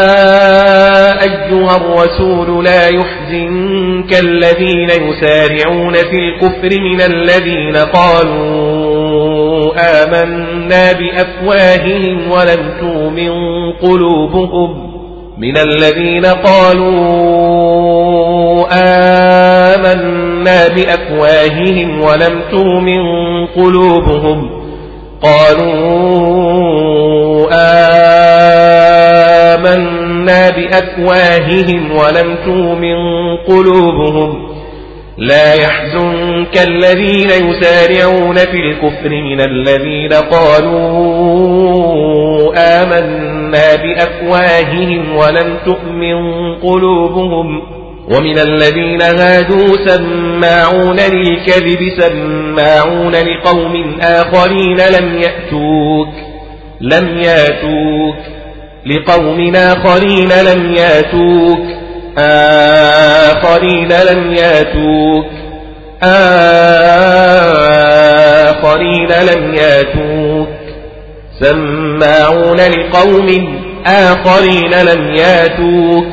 أيها 1.23 1.75
الرسول 1.77 2.65
لا 2.65 2.87
يحزنك 2.87 4.19
الذين 4.19 4.89
يسارعون 4.89 5.93
في 5.93 6.15
الكفر 6.15 6.81
من 6.81 7.01
الذين 7.01 7.77
قالوا 7.77 9.09
آمنا 10.03 10.48
بأفواههم 10.69 12.31
ولم 12.31 12.73
تؤمن 12.79 13.31
قلوبهم 13.71 14.89
من 15.37 15.57
الذين 15.57 16.25
قالوا 16.25 16.89
آمنا 19.75 20.67
بأفواههم 20.67 22.01
ولم 22.01 22.41
تؤمن 22.51 23.01
قلوبهم 23.45 24.49
قالوا 25.23 26.09
آمنا 29.55 30.49
بأفواههم 30.49 31.91
ولم 31.91 32.35
تؤمن 32.45 32.97
قلوبهم 33.47 34.48
لا 35.19 35.53
يحزنك 35.53 36.57
الذين 36.67 37.29
يسارعون 37.29 38.35
في 38.35 38.57
الكفر 38.57 39.09
من 39.09 39.41
الذين 39.41 40.13
قالوا 40.13 40.89
آمنا 42.57 43.75
بأفواههم 43.75 45.15
ولم 45.15 45.57
تؤمن 45.65 46.15
قلوبهم 46.55 47.61
ومن 48.15 48.37
الذين 48.39 49.01
هادوا 49.01 49.87
سماعون 49.87 50.95
للكذب 50.99 51.79
سماعون 51.99 53.11
لقوم 53.11 53.99
آخرين 54.01 54.77
لم 54.77 55.17
يأتوك 55.21 56.13
لم 56.81 57.19
يأتوك 57.19 58.15
لقوم 58.85 59.55
آخرين 59.55 60.29
لم 60.29 60.73
يأتوك. 60.73 61.78
آخرين 62.17 63.87
لم 63.87 64.33
يأتوك. 64.33 65.25
آخرين 68.43 69.07
لم 69.07 69.55
يأتوك. 69.55 70.49
سماعون 71.39 72.57
لقوم 72.57 73.27
آخرين 73.85 74.71
لم 74.71 75.15
يأتوك. 75.15 76.07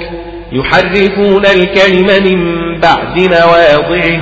يحرفون 0.53 1.43
الكلم 1.47 2.25
من 2.25 2.41
بعد 2.81 3.19
مواضعه. 3.19 4.21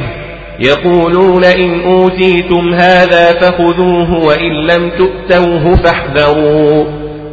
يقولون 0.61 1.45
إن 1.45 1.81
أوتيتم 1.81 2.75
هذا 2.75 3.33
فخذوه 3.33 4.25
وإن 4.25 4.67
لم 4.67 4.91
تؤتوه 4.91 5.77
فاحذروا. 5.77 6.85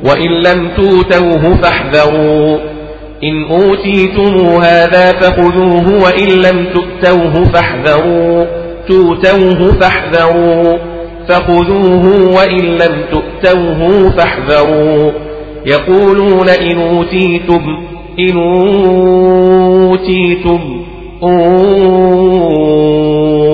وإن 0.05 0.29
لم 0.43 0.69
توتوه 0.75 1.57
فاحذروا. 1.61 2.70
إن 3.23 3.43
أوتيتم 3.43 4.61
هذا 4.61 5.11
فخذوه 5.11 6.03
وإن 6.03 6.27
لم 6.27 6.65
تؤتوه 6.73 7.43
فاحذروا 7.43 8.45
توتوه 8.87 9.71
فاحذروا 9.79 10.77
فخذوه 11.27 12.05
وإن 12.37 12.65
لم 12.65 13.03
تؤتوه 13.11 14.09
فاحذروا. 14.09 15.11
يقولون 15.65 16.49
إن 16.49 16.79
أوتيتم 16.79 17.61
إن 18.19 18.37
أوتيتم 19.89 20.59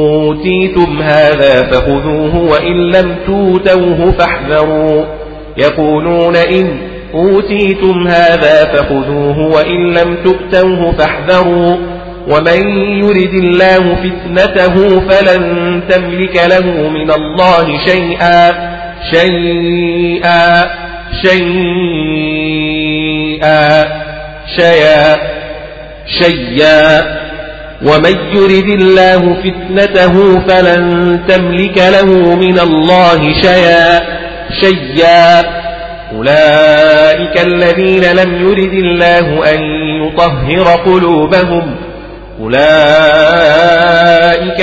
أوتيتم 0.10 1.02
هذا 1.02 1.64
فخذوه 1.72 2.52
وإن 2.52 2.92
لم 2.92 3.16
توتوه 3.28 4.12
فاحذروا. 4.12 5.06
يقولون 5.58 6.36
إن 6.36 6.78
أوتيتم 7.14 8.08
هذا 8.08 8.66
فخذوه 8.66 9.40
وإن 9.40 9.94
لم 9.94 10.18
تؤتوه 10.24 10.92
فاحذروا. 10.92 11.78
ومن 12.28 12.62
يرد 13.04 13.34
الله 13.34 13.96
فتنته 13.96 15.00
فلن 15.00 15.44
تملك 15.90 16.36
له 16.48 16.90
من 16.90 17.12
الله 17.12 17.86
شيئا 17.86 18.52
شيئا 19.12 20.66
شيئا 21.22 21.88
شيئا 24.58 25.18
شيئا. 26.20 27.02
ومن 27.82 28.16
يرد 28.36 28.70
الله 28.82 29.22
فتنته 29.44 30.40
فلن 30.48 30.84
تملك 31.28 31.78
له 31.78 32.36
من 32.36 32.60
الله 32.60 33.34
شيئا 33.34 34.02
شيئا. 34.62 35.67
أولئك 36.16 37.42
الذين 37.42 38.04
لم 38.04 38.48
يرد 38.48 38.74
الله 38.74 39.54
أن 39.54 39.62
يطهر 40.04 40.68
قلوبهم. 40.86 41.76
أولئك 42.42 42.60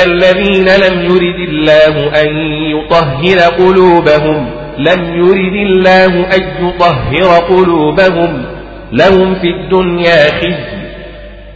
الذين 0.06 0.68
لم 0.68 1.04
يرد 1.04 1.48
الله 1.48 2.22
أن 2.22 2.28
يطهر 2.76 3.38
قلوبهم. 3.58 4.50
لم 4.78 5.14
يرد 5.14 5.54
الله 5.54 6.12
أن 6.36 6.42
يطهر 6.66 7.30
قلوبهم. 7.48 8.44
لهم 8.92 9.34
في 9.34 9.46
الدنيا 9.46 10.30
خزي 10.40 10.74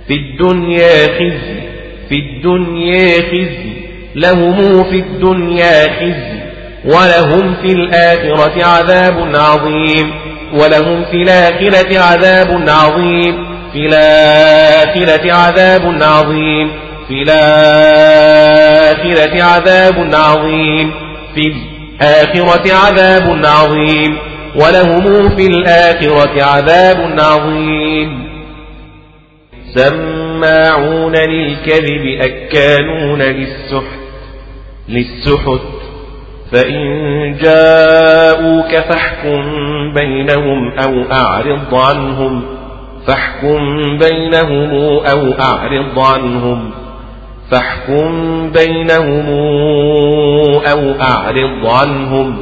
في 0.08 0.14
الدنيا 0.14 1.06
خزي 1.18 1.60
في 2.08 2.14
الدنيا 2.14 3.22
خزي. 3.30 3.78
لهم 4.14 4.84
في 4.84 4.96
الدنيا 4.96 5.82
خزي. 6.00 6.37
ولهم 6.84 7.54
في 7.54 7.72
الآخرة 7.72 8.64
عذاب 8.64 9.32
عظيم. 9.34 10.14
ولهم 10.52 11.04
في 11.04 11.22
الآخرة 11.22 12.00
عذاب 12.00 12.64
عظيم. 12.68 13.46
في 13.72 13.86
الآخرة 13.86 15.32
عذاب 15.32 16.02
عظيم. 16.02 16.70
في 17.08 17.22
الآخرة 17.22 18.22
عذاب 19.42 20.10
عظيم. 20.14 20.92
في 21.34 21.52
الآخرة 22.00 22.74
عذاب 22.74 23.40
عظيم. 23.44 24.18
ولهم 24.56 25.36
في 25.36 25.46
الآخرة 25.46 26.42
عذاب 26.42 27.16
عظيم. 27.18 28.28
سماعون 29.74 31.12
للكذب 31.12 32.20
أكانون 32.20 33.22
للسحت. 33.22 33.98
للسحت. 34.88 35.87
فإن 36.52 37.36
جاءوك 37.42 38.76
فاحكم 38.76 39.42
بينهم 39.94 40.72
أو 40.78 41.12
أعرض 41.12 41.74
عنهم 41.74 42.42
فاحكم 43.06 43.98
بينهم 43.98 44.70
أو 45.06 45.32
أعرض 45.40 45.98
عنهم 45.98 46.70
فاحكم 47.50 48.50
بينهم 48.50 49.26
أو 50.72 50.94
أعرض 51.00 51.66
عنهم. 51.66 52.36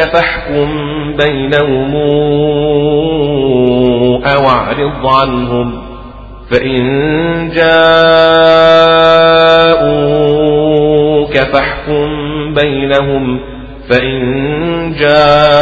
فاحكم 0.00 0.68
بينهم 1.16 1.94
أو 4.24 4.48
أعرض 4.48 5.06
عنهم. 5.06 5.87
فإن 6.50 7.50
جاءوك 7.54 8.08
فاحكم 11.38 12.08
بينهم 12.54 13.40
فإن 13.90 14.92
جاءوك 14.98 15.58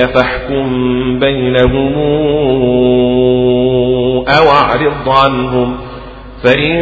فاحكم 0.00 0.68
بينهم 1.18 1.94
أو 4.28 4.50
أعرض 4.50 5.08
عنهم 5.08 5.76
فإن 6.44 6.74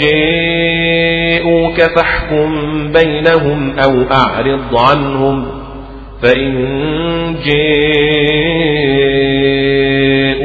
جاءوك 0.00 1.80
فاحكم 1.80 2.48
بينهم 2.92 3.78
أو 3.78 4.02
أعرض 4.12 4.76
عنهم 4.76 5.61
فإن 6.22 6.52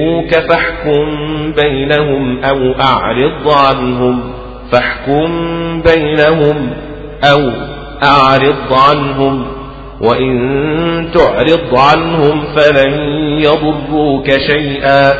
جاءوك 0.08 0.36
فاحكم 0.50 1.06
بينهم 1.52 2.44
أو 2.44 2.72
أعرض 2.82 3.52
عنهم 3.52 4.34
فاحكم 4.72 5.32
بينهم 5.82 6.70
أو 7.24 7.52
أعرض 8.04 8.74
عنهم 8.74 9.48
وإن 10.02 11.10
تعرض 11.14 11.76
عنهم 11.76 12.44
فلن 12.56 12.94
يضروك 13.40 14.32
شيئا 14.32 15.14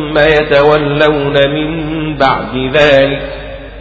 يتولون 0.17 1.49
من 1.49 1.71
بعد 2.17 2.71
ذلك 2.73 3.21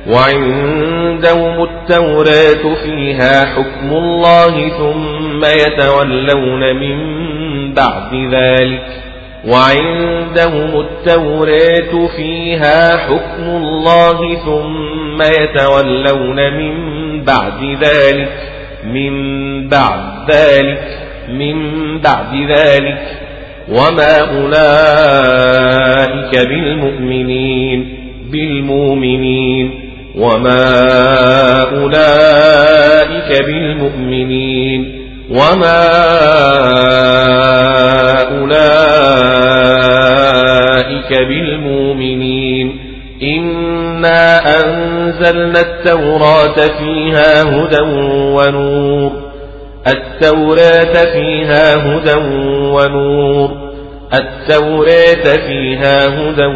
وعندهم 0.08 1.62
التوراة 1.62 2.74
فيها 2.84 3.44
حكم 3.44 3.92
الله 3.92 4.68
ثم 4.68 5.44
يتولون 5.44 6.76
من 6.76 6.98
بعد 7.74 8.14
ذلك 8.32 8.86
وعندهم 9.48 10.80
التوراة 10.80 12.06
فيها 12.16 12.96
حكم 12.96 13.42
الله 13.42 14.34
ثم 14.34 15.22
يتولون 15.22 16.52
من 16.52 16.74
بعد 17.24 17.76
ذلك 17.82 18.32
من 18.84 19.12
بعد 19.68 20.30
ذلك 20.30 20.98
من 21.28 21.98
بعد 21.98 22.34
ذلك 22.48 23.29
وما 23.70 24.18
أولئك 24.20 25.68
بالمؤمنين 26.48 27.96
بالمؤمنين 28.30 29.70
وما 30.16 30.72
أولئك 31.62 33.42
بالمؤمنين 33.46 35.00
وما 35.30 35.80
أولئك 39.90 41.12
بالمؤمنين 41.28 42.78
إنا 43.22 44.38
أنزلنا 44.60 45.60
التوراة 45.60 46.56
فيها 46.78 47.42
هدى 47.42 47.80
ونور 48.34 49.29
التوراة 49.86 51.04
فيها 51.12 51.76
هدى 51.76 52.14
ونور. 52.70 53.50
التوراة 54.14 55.36
فيها 55.46 56.06
هدى 56.08 56.46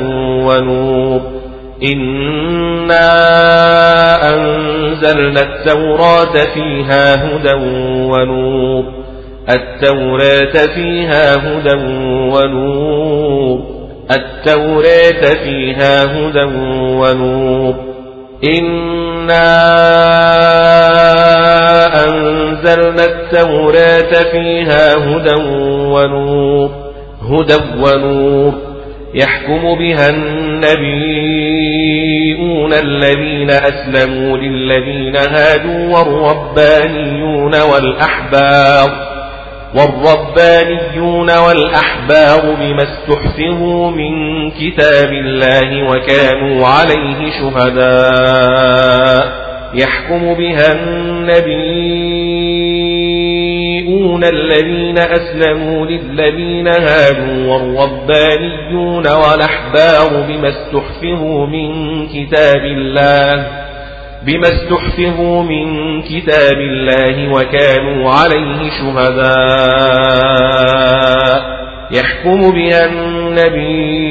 ونور. 0.44 1.20
إنا 1.82 3.10
أنزلنا 4.34 5.40
التوراة 5.40 6.44
فيها 6.54 7.14
هدى 7.14 7.54
ونور. 8.10 8.84
التوراة 9.50 10.66
فيها 10.74 11.34
هدى 11.36 11.76
ونور. 12.34 13.60
التوراة 14.10 15.34
فيها 15.44 16.04
هدى 16.04 16.44
ونور. 17.00 17.93
إنا 18.58 19.54
أنزلنا 22.04 23.04
التوراة 23.04 24.12
فيها 24.32 24.94
هدى 24.94 25.34
ونور 25.92 26.70
هدى 27.30 27.58
ونور. 27.78 28.54
يحكم 29.14 29.78
بها 29.78 30.08
النبيون 30.08 30.64
الذين 32.72 33.50
أسلموا 33.50 34.36
للذين 34.36 35.16
هادوا 35.16 35.98
والربانيون 35.98 37.60
والأحبار. 37.60 39.13
والربانيون 39.74 41.30
والأحبار 41.38 42.54
بما 42.54 42.82
استحفظوا 42.82 43.90
من 43.90 44.50
كتاب 44.50 45.12
الله 45.12 45.90
وكانوا 45.90 46.66
عليه 46.66 47.30
شهداء. 47.40 49.24
يحكم 49.74 50.34
بها 50.34 50.72
النبيون 50.72 51.44
الذين 54.24 54.98
أسلموا 54.98 55.86
للذين 55.86 56.68
هادوا 56.68 57.52
والربانيون 57.52 59.06
والأحبار 59.08 60.22
بما 60.28 60.48
استحفظوا 60.48 61.46
من 61.46 61.70
كتاب 62.08 62.64
الله. 62.64 63.63
بما 64.26 64.48
استحفظوا 64.48 65.42
من 65.42 66.02
كتاب 66.02 66.60
الله 66.60 67.32
وكانوا 67.32 68.10
عليه 68.10 68.70
شهداء. 68.80 69.24
يحكم 71.90 72.50
بها 72.50 72.86
النبيون 72.86 74.04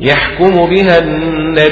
يحكم 0.00 0.66
بها 0.70 0.98
النبيون 0.98 1.68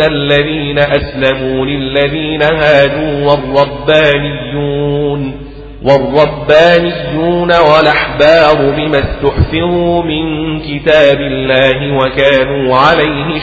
الذين 0.00 0.78
أسلموا 0.78 1.66
للذين 1.66 2.42
هادوا 2.42 3.30
والربانيون. 3.30 5.39
والربانيون 5.84 7.52
والأحبار 7.52 8.70
بما 8.76 8.98
استحفظوا 8.98 10.02
من 10.02 10.60
كتاب 10.60 11.20
الله 11.20 11.96
وكانوا 11.96 12.76
عليه 12.76 13.38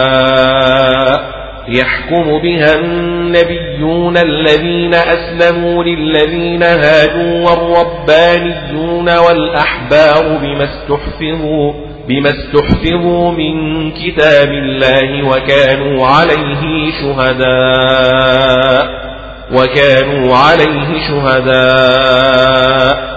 شهداء 0.00 1.30
يحكم 1.68 2.38
بها 2.42 2.74
النبيون 2.74 4.16
الذين 4.16 4.94
أسلموا 4.94 5.84
للذين 5.84 6.62
هادوا 6.62 7.50
والربانيون 7.50 9.08
والأحبار 9.18 10.38
بما 10.42 10.64
استحفظوا 10.64 11.72
بما 12.08 12.30
استحفظوا 12.30 13.32
من 13.32 13.90
كتاب 13.90 14.48
الله 14.52 15.22
وكانوا 15.28 16.06
عليه 16.06 16.90
شهداء 17.02 18.40
وكانوا 19.52 20.36
عليه 20.36 21.08
شهداء. 21.08 23.10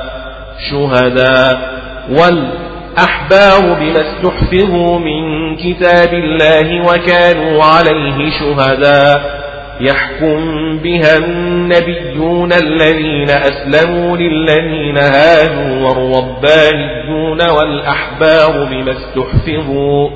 شهداء. 0.72 1.74
والأحبار 2.10 3.80
بما 3.80 4.02
استحفظوا 4.02 5.00
من 5.00 5.56
كتاب 5.56 6.14
الله 6.14 6.82
وكانوا 6.82 7.64
عليه 7.64 8.32
شهداء. 8.40 9.44
يحكم 9.80 10.78
بها 10.78 11.18
النبيون 11.18 12.54
الذين 12.54 13.30
أسلموا 13.30 14.18
للذين 14.18 14.98
هادوا 14.98 15.88
والربانيون 15.88 17.52
والأحبار 17.52 18.64
بما 18.64 18.92
استحفظوا. 18.92 20.10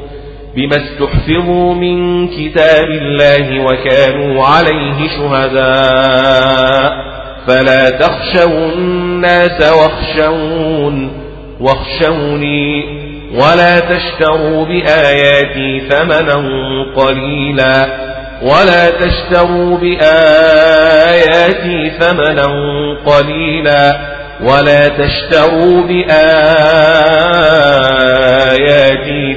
بما 0.57 0.75
استحفظوا 0.75 1.73
من 1.73 2.27
كتاب 2.27 2.89
الله 2.89 3.59
وكانوا 3.59 4.45
عليه 4.45 5.07
شهداء. 5.17 6.91
فلا 7.47 7.89
تخشوا 7.89 8.73
الناس 8.73 9.73
واخشون 9.73 11.11
واخشوني 11.59 12.83
ولا 13.33 13.79
تشتروا 13.79 14.65
بآياتي 14.65 15.81
ثمنا 15.89 16.35
قليلا. 16.95 18.07
ولا 18.41 18.89
تشتروا 18.89 19.77
بآياتي 19.77 21.19
ثمنا 21.99 22.47
قليلا. 23.05 24.16
ولا 24.41 24.87
تشتروا 24.87 25.81
بآياتي 25.81 26.17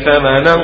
ثمنا 0.04 0.56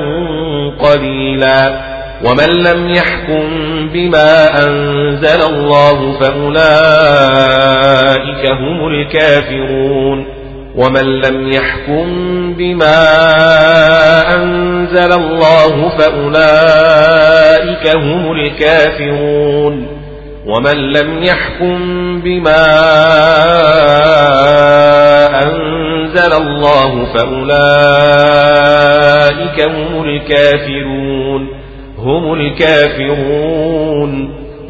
قليلا 0.79 1.81
ومن 2.25 2.49
لم 2.49 2.89
يحكم 2.89 3.49
بما 3.93 4.65
أنزل 4.65 5.43
الله 5.43 6.19
فأولئك 6.21 7.27
هم 8.51 8.87
الكافرون 8.89 10.27
ومن 10.77 11.21
لم 11.21 11.53
يحكم 11.53 12.07
بما 12.55 13.05
أنزل 14.35 15.13
الله 15.13 15.89
فأولئك 15.99 17.97
هم 17.97 18.33
الكافرون 18.33 19.96
ومن 20.47 20.93
لم 20.93 21.23
يحكم 21.23 21.79
بما 22.21 22.67
أنزل 25.43 26.33
الله 26.33 27.05
فأولئك 27.15 27.57
هم 29.61 30.05
الكافرون 30.05 31.49
هم 31.99 32.35
الكافرون. 32.35 33.67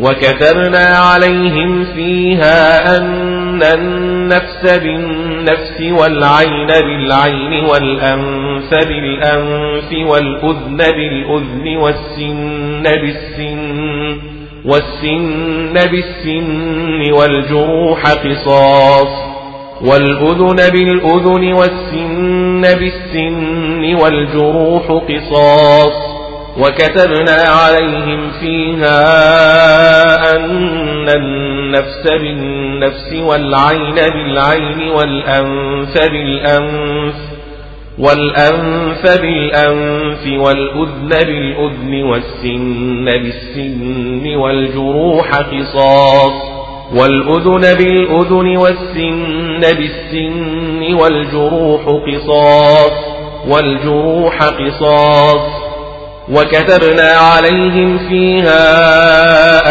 وكتبنا 0.01 0.87
عليهم 0.97 1.85
فيها 1.85 2.97
أن 2.99 3.63
النفس 3.63 4.79
بالنفس 4.79 5.81
والعين 5.81 6.67
بالعين 6.67 7.65
والأنف 7.65 8.71
بالأنف 8.89 9.93
والأذن 10.09 10.77
بالأذن 10.77 11.77
والسن 11.77 12.83
بالسن. 12.83 14.19
والسن 14.67 15.73
بالسن 15.73 17.13
والجروح 17.13 18.03
قصاص 18.03 19.09
والأذن 19.81 20.71
بالأذن 20.73 21.53
والسن 21.53 22.61
بالسن 22.61 23.95
والجروح 24.03 24.87
قصاص 24.87 26.17
وكتبنا 26.59 27.43
عليهم 27.49 28.31
فيها 28.41 29.03
أن 30.37 31.09
النفس 31.09 32.07
بالنفس 32.07 33.13
والعين 33.13 33.95
بالعين 33.95 34.91
والأنف 34.91 35.95
بالأنف 35.95 37.15
والأنف 37.99 39.03
بالأنف 39.03 40.41
والأذن 40.41 41.09
بالأذن 41.09 42.03
والسن 42.03 43.05
بالسن 43.05 44.37
والجروح 44.37 45.31
قصاص 45.31 46.33
والأذن 46.95 47.75
بالأذن 47.75 48.57
والسن 48.57 49.61
بالسن 49.61 50.95
والجروح 50.95 51.83
قصاص 51.85 52.93
والجروح 53.49 54.43
قصاص 54.43 55.67
وكتبنا 56.29 57.11
عليهم 57.11 57.99
فيها 57.99 58.61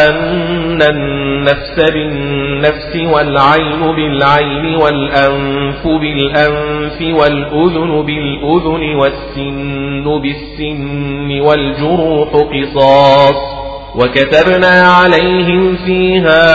أن 0.08 0.65
النفس 0.82 1.92
بالنفس 1.94 2.96
والعين 2.96 3.96
بالعين 3.96 4.76
والأنف 4.76 5.88
بالأنف 5.88 7.02
والأذن 7.02 8.02
بالأذن 8.02 8.96
والسن 8.96 10.22
بالسن 10.22 11.42
والجروح 11.42 12.30
قصاص 12.30 13.56
وكتبنا 13.96 14.82
عليهم 14.82 15.76
فيها 15.76 16.46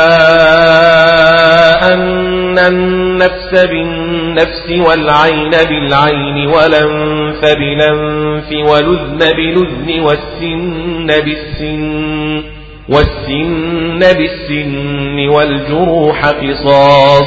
أن 1.95 2.59
النفس 2.59 3.65
بالنفس 3.71 4.71
والعين 4.87 5.51
بالعين 5.51 6.47
والأنف 6.47 7.41
بالأنف 7.41 8.53
والأذن 8.71 9.19
بالأذن 9.19 10.01
والسن 10.01 11.07
بالسن 11.07 12.60
والسن 12.91 13.99
بالسن 13.99 15.29
والجروح 15.29 16.27
قصاص 16.27 17.23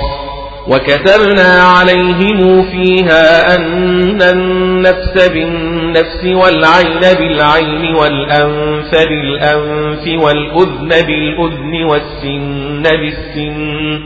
وكتبنا 0.68 1.64
عليهم 1.64 2.64
فيها 2.72 3.56
أن 3.56 4.22
النفس 4.22 5.30
بالنفس 5.30 6.26
والعين 6.26 7.00
بالعين 7.00 7.96
والأنف 7.96 8.92
بالأنف 8.92 10.24
والأذن 10.24 10.90
بالأذن 10.90 11.84
والسن 11.84 12.84
بالسن 12.84 14.00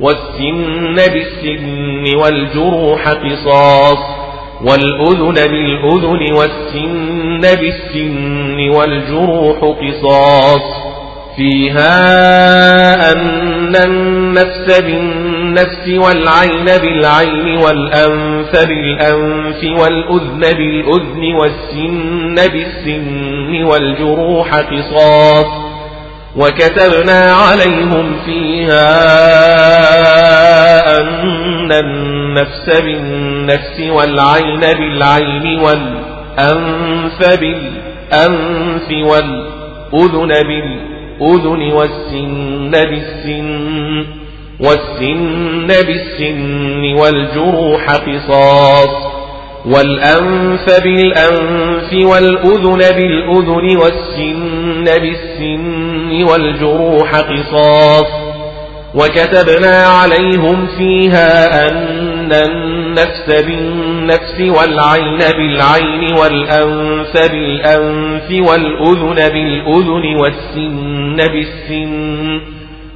والسن 0.00 0.94
بالسن 0.94 2.16
والجروح 2.16 3.08
قصاص 3.08 3.98
والأذن 4.62 5.34
بالأذن 5.34 6.32
والسن 6.32 7.40
بالسن 7.40 8.68
والجروح 8.68 9.58
قصاص 9.58 10.88
فيها 11.36 13.12
أن 13.12 13.76
النفس 13.76 14.80
بالنفس 14.80 15.88
والعين 15.88 16.64
بالعين 16.64 17.56
والأنف 17.56 18.66
بالأنف 18.66 19.80
والأذن 19.80 20.40
بالأذن 20.40 21.34
والسن 21.34 22.34
بالسن 22.34 23.64
والجروح 23.64 24.54
قصاص 24.54 25.67
وكتبنا 26.38 27.32
عليهم 27.34 28.16
فيها 28.24 28.88
أن 31.00 31.72
النفس 31.72 32.80
بالنفس 32.82 33.80
والعين 33.80 34.60
بالعين 34.60 35.58
والأنف 35.60 37.40
بالأنف 37.40 38.90
والأذن 38.90 40.28
بالأذن 40.28 41.72
والسن 41.72 42.70
بالسن 42.70 44.06
والسن 44.60 45.66
بالسن 45.66 46.94
والجروح 47.00 47.90
قصاص 47.90 49.17
والأنف 49.66 50.82
بالأنف 50.84 51.92
والأذن 52.10 52.78
بالأذن 52.78 53.76
والسن 53.76 54.84
بالسن 54.84 56.24
والجروح 56.30 57.14
قصاص 57.14 58.06
وكتبنا 58.94 59.86
عليهم 59.86 60.66
فيها 60.78 61.60
أن 61.68 62.32
النفس 62.32 63.44
بالنفس 63.46 64.40
والعين 64.40 65.18
بالعين 65.18 66.18
والأنف 66.18 67.30
بالأنف 67.30 68.48
والأذن 68.48 69.14
بالأذن 69.14 70.16
والسن 70.20 71.16
بالسن 71.16 72.40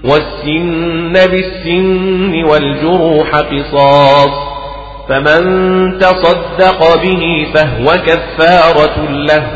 والسن 0.05 1.13
بالسن 1.13 2.45
والجروح 2.45 3.37
قصاص 3.37 4.52
فمن 5.09 5.43
تصدق 5.99 7.03
به 7.03 7.47
فهو 7.55 7.99
كفارة 8.07 9.11
له 9.11 9.47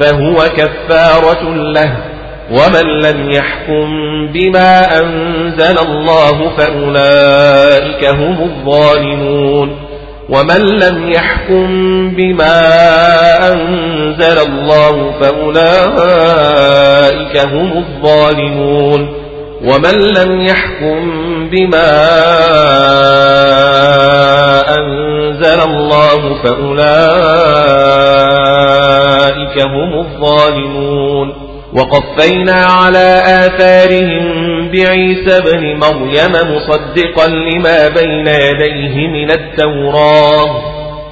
فهو 0.00 0.36
كفارة 0.36 1.54
له. 1.54 1.96
ومن 2.50 2.86
لم 3.02 3.30
يحكم 3.30 3.86
بما 4.32 4.98
أنزل 5.00 5.78
الله 5.78 6.50
فأولئك 6.56 8.04
هم 8.04 8.42
الظالمون. 8.42 9.76
ومن 10.28 10.60
لم 10.60 11.12
يحكم 11.12 11.68
بما 12.10 12.60
أنزل 13.52 14.38
الله 14.38 15.12
فأولئك 15.20 16.56
هم 17.36 17.72
الظالمون. 17.76 19.17
ومن 19.62 19.94
لم 19.94 20.40
يحكم 20.40 21.00
بما 21.50 21.90
أنزل 24.78 25.60
الله 25.60 26.42
فأولئك 26.42 26.88
هم 29.62 29.98
الظالمون. 29.98 31.48
وقفينا 31.72 32.52
على 32.52 33.22
آثارهم 33.26 34.24
بعيسى 34.70 35.40
بن 35.40 35.76
مريم 35.76 36.32
مصدقا 36.56 37.26
لما 37.28 37.88
بين 37.88 38.26
يديه 38.26 39.08
من 39.08 39.30
التوراة 39.30 40.62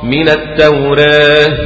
من 0.03 0.29
التوراة 0.29 1.59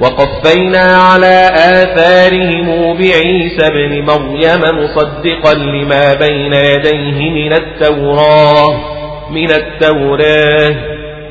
وقفينا 0.00 0.96
على 0.96 1.50
آثارهم 1.54 2.96
بعيسى 2.96 3.70
بن 3.70 4.02
مريم 4.02 4.84
مصدقا 4.84 5.54
لما 5.54 6.14
بين 6.14 6.52
يديه 6.52 7.30
من 7.30 7.52
التوراة 7.52 8.96
من 9.30 9.50
التوراة 9.50 10.74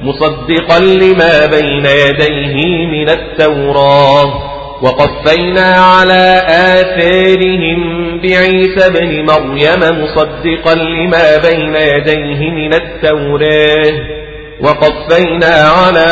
مصدقا 0.02 0.80
لما 0.80 1.46
بين 1.46 1.86
يديه 1.86 2.86
من 2.86 3.10
التوراة. 3.10 4.56
وقفينا 4.82 5.76
على 5.76 6.42
آثارهم 6.48 7.80
بعيسى 8.22 8.90
بن 8.90 9.26
مريم 9.26 10.04
مصدقا 10.04 10.76
لما 10.76 11.38
بين 11.38 11.76
يديه 11.76 12.52
من 12.52 12.74
التوراة. 12.74 14.25
وقفينا 14.62 15.56
على 15.56 16.12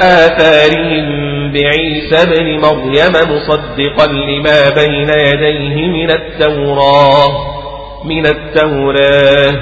آثارهم 0.00 1.26
بعيسى 1.52 2.26
بن 2.26 2.60
مريم 2.60 3.12
مصدقا 3.12 4.06
لما 4.06 4.70
بين 4.70 5.08
يديه 5.08 5.86
من 5.86 6.10
التوراة 6.10 7.56
من 8.04 8.26
التوراة 8.26 9.54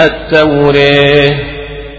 التوراة. 0.00 1.34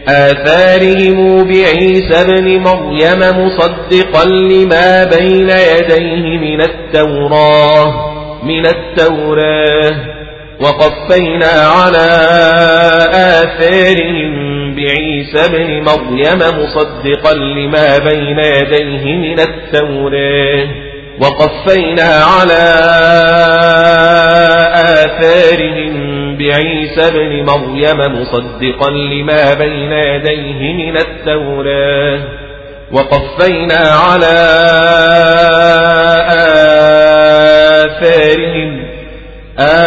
آثارهم 0.07 1.43
بعيسى 1.43 2.23
بن 2.27 2.57
مريم 2.57 3.19
مصدقا 3.45 4.25
لما 4.25 5.03
بين 5.03 5.49
يديه 5.49 6.37
من 6.37 6.61
التوراة 6.61 8.13
من 8.43 8.65
التوراة. 8.65 10.17
وقفينا 10.61 11.51
على 11.77 12.07
آثارهم 13.13 14.56
بعيسى 14.77 15.41
بن 15.51 15.69
مريم 15.83 16.39
مصدقا 16.61 17.33
لما 17.33 17.97
بين 17.97 18.39
يديه 18.39 19.15
من 19.15 19.39
التوراة 19.39 20.67
وقفينا 21.21 22.23
على 22.23 22.63
آثارهم 24.75 25.93
بعيسى 26.37 27.11
بن 27.11 27.45
مريم 27.45 28.21
مصدقا 28.21 28.89
لما 28.91 29.53
بين 29.53 29.91
يديه 29.91 30.73
من 30.73 30.97
التوراة 30.97 32.19
وقفينا 32.91 33.91
على 34.07 34.37
آثارهم 37.85 38.83
آثارهم 39.59 39.86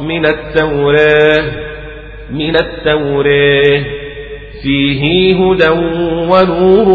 من 0.00 0.26
التوراة 0.26 1.52
من 2.30 2.56
التوراة. 2.56 3.84
فيه 4.62 5.34
هدى 5.34 5.70
ونور 6.30 6.88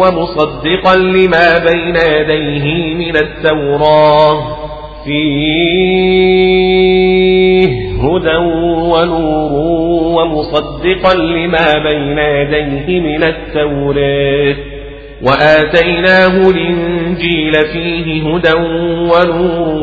ومصدقا 0.00 0.96
لما 0.96 1.58
بين 1.72 1.96
يديه 1.96 2.94
من 2.94 3.16
التوراة. 3.16 4.56
فيه 5.04 5.44
هدى 8.02 8.36
ونور 8.36 9.52
ومصدقا 10.22 11.14
لما 11.14 11.72
بين 11.90 12.18
يديه 12.18 13.00
من 13.00 13.22
التوراة. 13.22 14.73
وآتيناه 15.22 16.50
الإنجيل 16.50 17.52
فيه 17.72 18.34
هدى 18.34 18.52
ونور 18.54 19.74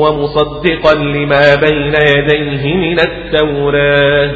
ومصدقا 0.00 0.94
لما 0.94 1.54
بين 1.54 1.94
يديه 1.94 2.74
من 2.74 3.00
التوراة. 3.00 4.30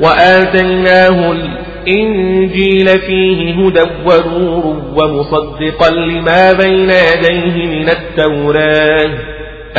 وآتيناه 0.00 1.32
الإنجيل 1.32 2.88
فيه 2.88 3.54
هدى 3.54 3.90
ونور 4.06 4.82
ومصدقا 4.96 5.90
لما 5.90 6.52
بين 6.52 6.90
يديه 6.90 7.66
من 7.66 7.88
التوراة. 7.88 9.10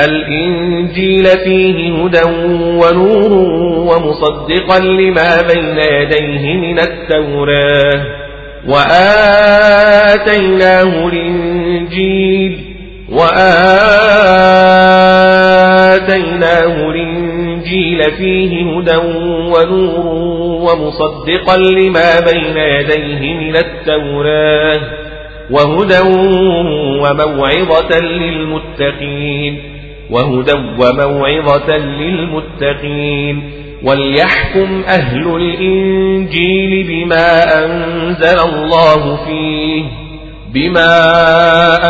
الإنجيل 0.06 1.26
فيه 1.26 2.04
هدى 2.04 2.22
ونور 2.60 3.32
ومصدقا 3.78 4.80
لما 4.80 5.42
بين 5.54 5.78
يديه 5.78 6.54
من 6.58 6.80
التوراة. 6.80 8.29
وآتيناه 8.68 10.27
الإنجيل 11.07 12.69
وآتيناه 15.49 16.90
الإنجيل 16.90 18.11
فيه 18.11 18.77
هدى 18.77 18.98
ونور 19.53 20.06
ومصدقا 20.61 21.57
لما 21.57 22.19
بين 22.31 22.57
يديه 22.57 23.34
من 23.34 23.56
التوراة 23.56 24.81
وهدى 25.52 25.99
وموعظة 27.03 27.99
للمتقين 27.99 29.53
وهدى 30.11 30.53
وموعظة 30.80 31.77
للمتقين. 31.77 33.36
وليحكم 33.84 34.84
أهل 34.88 35.36
الإنجيل 35.36 36.88
بما 36.88 37.44
أنزل 37.66 38.40
الله 38.40 39.16
فيه 39.26 39.84
بما 40.54 40.96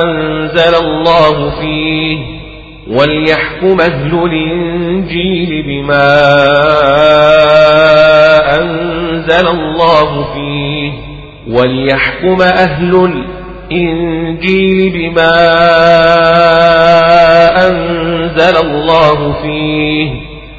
أنزل 0.03 0.75
الله 0.85 1.49
فيه 1.61 2.17
وليحكم 2.87 3.77
أهل 3.81 4.13
الإنجيل 4.25 5.63
بما 5.63 6.09
أنزل 8.61 9.47
الله 9.47 10.33
فيه 10.33 10.91
وليحكم 11.47 12.41
أهل 12.41 12.95
الإنجيل 13.71 14.89
بما 14.93 15.31
أنزل 17.67 18.57
الله 18.65 19.41
فيه 19.41 20.28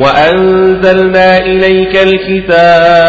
وأنزلنا 0.00 1.38
إليك 1.38 1.96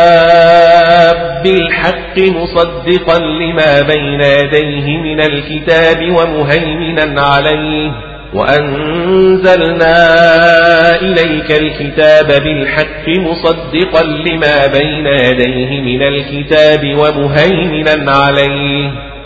الكتاب 0.02 1.18
بالحق 1.44 2.18
مصدقا 2.18 3.20
لما 3.20 3.82
بين 3.82 4.22
يديه 4.22 4.98
من 4.98 5.20
الكتاب 5.22 6.00
ومهيمنا 6.12 7.22
عليه 7.22 7.92
وأنزلنا 8.34 9.96
إليك 11.02 11.52
الكتاب 11.52 12.28
بالحق 12.44 13.08
مصدقا 13.08 14.04
لما 14.04 14.68
بين 14.68 15.06
يديه 15.08 15.82
من 15.82 16.02
الكتاب 16.02 16.82
ومهيمنا 16.98 18.12
عليه 18.12 19.11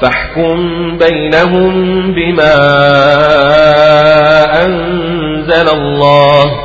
فاحكم 0.00 0.98
بينهم 0.98 1.74
بما 2.12 2.54
أنزل 4.64 5.68
الله. 5.68 6.60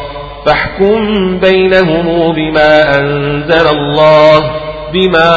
فاحكم 0.45 1.39
بينهم 1.39 2.33
بما 2.33 2.97
أنزل 2.99 3.67
الله 3.67 4.51
بما 4.93 5.33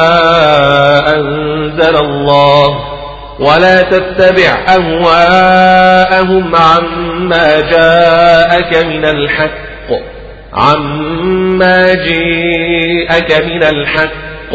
أنزل 1.15 1.95
الله. 1.95 2.79
ولا 3.39 3.81
تتبع 3.81 4.65
أهواءهم 4.69 6.55
عما 6.55 7.59
جاءك 7.59 8.85
من 8.85 9.05
الحق 9.05 9.89
عما 10.53 11.93
جيءك 11.93 13.41
من 13.45 13.63
الحق. 13.63 14.53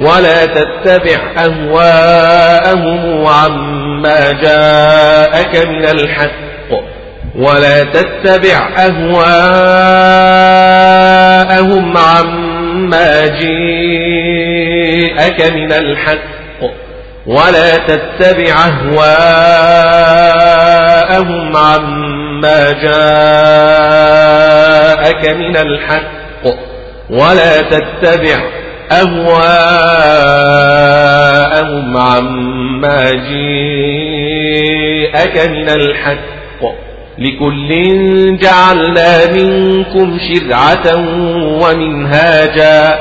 ولا 0.00 0.46
تتبع 0.46 1.32
أهواءهم 1.38 3.26
عما 3.26 4.32
جاءك 4.32 5.66
من 5.66 5.84
الحق. 5.84 6.30
ولا 7.38 7.84
تتبع 7.84 8.68
أهواءهم 8.78 9.16
عما 11.96 13.26
جيءك 13.40 14.60
من 15.52 15.72
الحق. 15.72 16.40
ولا 17.26 17.76
تتبع 17.76 18.54
أهواءهم 18.68 19.16
عما 21.56 22.72
جاءك 22.82 23.22
من 25.34 25.56
الحق. 25.56 26.20
ولا 27.10 27.60
تتبع 27.62 28.59
أهواءهم 28.92 29.56
عما 31.96 33.10
جاءك 35.10 35.36
من 35.50 35.70
الحق 35.70 36.30
لكل 37.18 37.70
جعلنا 38.38 39.32
منكم 39.32 40.18
شرعة 40.18 40.96
ومنهاجا 41.62 42.98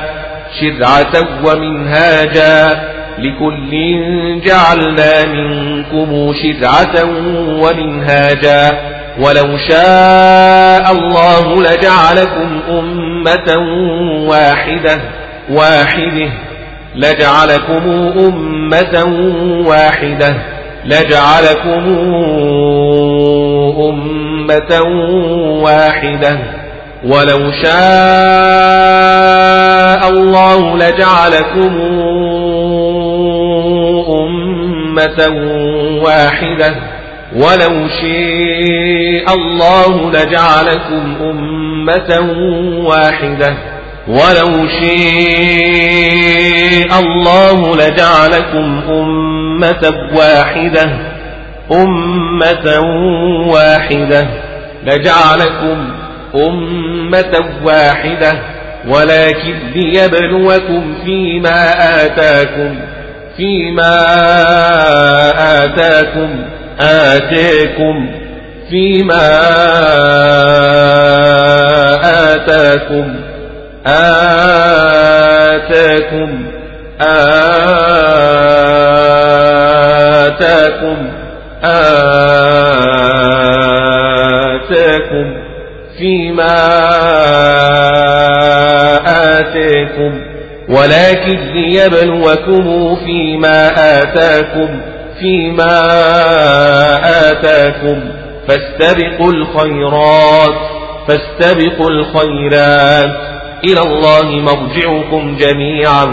شرعة 0.61 1.13
ومنهاجا 1.45 2.89
لكل 3.19 3.71
جعلنا 4.45 5.25
منكم 5.25 6.33
شرعة 6.33 6.95
ومنهاجا. 7.61 8.61
ولو 9.19 9.57
شاء 9.69 10.91
الله 10.91 11.61
لجعلكم 11.61 12.61
أمة 12.69 13.49
واحدة. 14.27 15.01
واحدة 15.49 16.31
لجعلكم 16.95 17.83
أمة 18.19 19.05
واحدة 19.67 20.35
لجعلكم 20.85 21.83
أمة 23.89 24.81
واحدة 25.63 26.39
ولو 27.05 27.51
شاء 27.63 27.79
الله 30.09 30.77
لجعلكم 30.77 31.73
أمة 34.09 35.27
واحدة 36.03 36.75
ولو 37.35 37.87
شاء 38.01 39.35
الله 39.35 40.11
لجعلكم 40.11 41.15
أمة 41.21 42.19
واحدة 42.85 43.78
ولو 44.09 44.67
شاء 44.81 44.99
الله 46.99 47.75
لجعلكم 47.75 48.81
أمة 48.89 49.93
واحدة 50.13 50.89
أمة 51.71 52.79
واحدة 53.47 54.27
لجعلكم 54.83 55.89
أمة 56.35 57.39
واحدة 57.63 58.31
ولكن 58.87 59.55
ليبلوكم 59.75 60.93
فيما 61.05 61.71
آتاكم 62.05 62.75
فيما 63.37 64.05
آتاكم 65.63 66.29
آتاكم 66.79 68.09
فيما 68.69 69.39
آتاكم. 72.33 73.18
آتاكم 75.55 76.31
آتاكم 79.91 80.99
آتاكم 84.49 85.27
فيما 85.97 86.55
آتاكم 89.07 90.13
ولكن 90.69 91.39
ليبلوكم 91.53 92.95
فيما 93.05 93.59
آتاكم 93.97 94.81
فيما 95.19 95.75
آتاكم. 97.29 97.99
فاستبقوا 98.47 99.31
الخيرات 99.31 100.57
فاستبقوا 101.07 101.89
الخيرات. 101.89 103.38
إلى 103.63 103.81
الله 103.81 104.41
مرجعكم 104.41 105.35
جميعا 105.35 106.05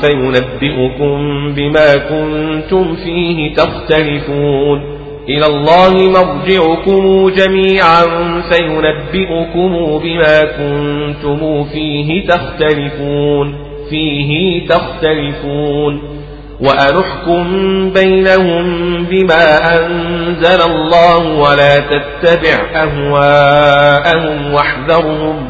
فينبئكم 0.00 1.18
بما 1.54 1.96
كنتم 1.96 2.96
فيه 2.96 3.54
تختلفون. 3.54 4.80
إلى 5.28 5.46
الله 5.46 5.90
مرجعكم 5.90 7.28
جميعا 7.28 8.04
فينبئكم 8.50 10.00
بما 10.02 10.44
كنتم 10.44 11.64
فيه 11.64 12.26
تختلفون. 12.26 13.54
فيه 13.90 14.66
تختلفون. 14.66 16.14
وأنحكم 16.60 17.44
بينهم 17.90 18.64
بما 19.04 19.76
أنزل 19.76 20.70
الله 20.70 21.18
ولا 21.18 21.76
تتبع 21.78 22.58
أهواءهم 22.74 24.54
واحذرهم 24.54 25.48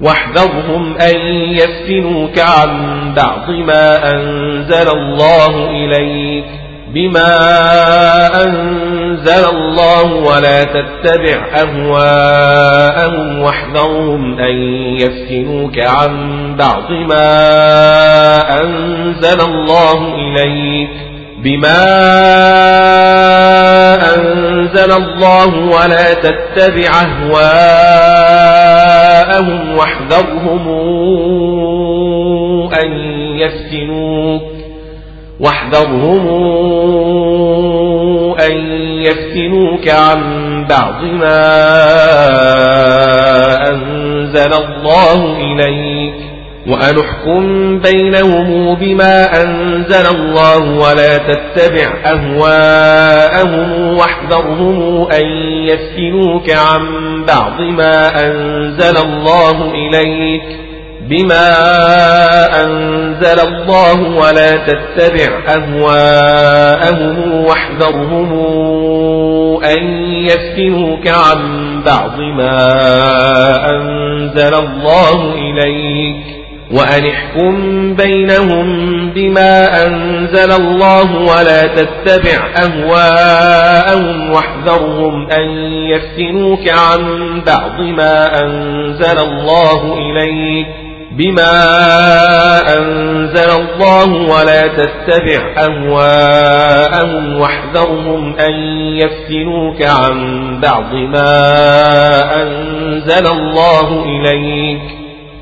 واحذرهم 0.00 0.96
أن 0.96 1.16
يفتنوك 1.54 2.38
عن 2.38 3.14
بعض 3.14 3.50
ما 3.50 4.10
أنزل 4.12 4.88
الله 4.88 5.70
إليك 5.70 6.44
بما 6.94 7.36
أنزل 8.44 9.44
الله 9.56 10.14
ولا 10.14 10.64
تتبع 10.64 11.46
أهواءهم 11.54 13.38
واحذرهم 13.40 14.38
أن 14.38 14.54
يفتنوك 15.00 15.78
عن 15.78 16.12
بعض 16.56 16.90
ما 16.90 17.30
أنزل 18.60 19.40
الله 19.40 20.14
إليك 20.14 20.90
بما 21.42 21.86
أنزل 24.16 24.92
الله 24.92 25.54
ولا 25.54 26.14
تتبع 26.14 26.90
أهواءهم 27.02 28.49
واحذرهم 29.76 30.68
أن 32.82 32.92
يفتنوك 33.38 34.42
واحذرهم 35.40 36.28
أن 38.40 38.52
يفتنوك 39.02 39.88
عن 39.88 40.20
بعض 40.70 41.02
ما 41.04 41.40
أنزل 43.68 44.52
الله 44.54 45.36
إليك. 45.36 46.29
وأن 46.70 46.98
احكم 46.98 47.78
بينهم 47.78 48.74
بما 48.74 49.42
أنزل 49.42 50.16
الله 50.16 50.58
ولا 50.58 51.18
تتبع 51.18 51.94
أهواءهم 52.06 53.96
واحذرهم 53.96 55.08
أن 55.12 55.26
يفتنوك 55.68 56.50
عن 56.50 56.80
بعض 57.24 57.60
ما 57.60 58.26
أنزل 58.26 58.96
الله 58.96 59.72
إليك 59.74 60.42
بما 61.00 61.50
أنزل 62.64 63.40
الله 63.40 64.02
ولا 64.02 64.56
تتبع 64.56 65.42
أهواءهم 65.48 67.44
واحذرهم 67.44 68.30
أن 69.64 69.84
يفتنوك 70.24 71.08
عن 71.08 71.60
بعض 71.86 72.20
ما 72.20 72.60
أنزل 73.70 74.54
الله 74.54 75.34
إليك 75.34 76.39
وأن 76.72 77.06
احكم 77.06 77.94
بينهم 77.94 78.66
بما 79.10 79.86
أنزل 79.86 80.52
الله 80.52 81.16
ولا 81.16 81.62
تتبع 81.62 82.50
أهواءهم 82.62 84.30
واحذرهم 84.30 85.30
أن 85.30 85.48
يفتنوك 85.90 86.68
عن 86.68 87.42
بعض 87.46 87.80
ما 87.80 88.42
أنزل 88.42 89.18
الله 89.18 89.98
إليك 89.98 90.66
بما 91.10 91.52
أنزل 92.78 93.50
الله 93.50 94.12
ولا 94.12 94.66
تتبع 94.66 95.54
أهواءهم 95.58 97.40
واحذرهم 97.40 98.36
أن 98.38 98.52
يفتنوك 98.96 99.82
عن 99.82 100.60
بعض 100.60 100.94
ما 100.94 102.42
أنزل 102.42 103.26
الله 103.26 104.04
إليك 104.04 104.99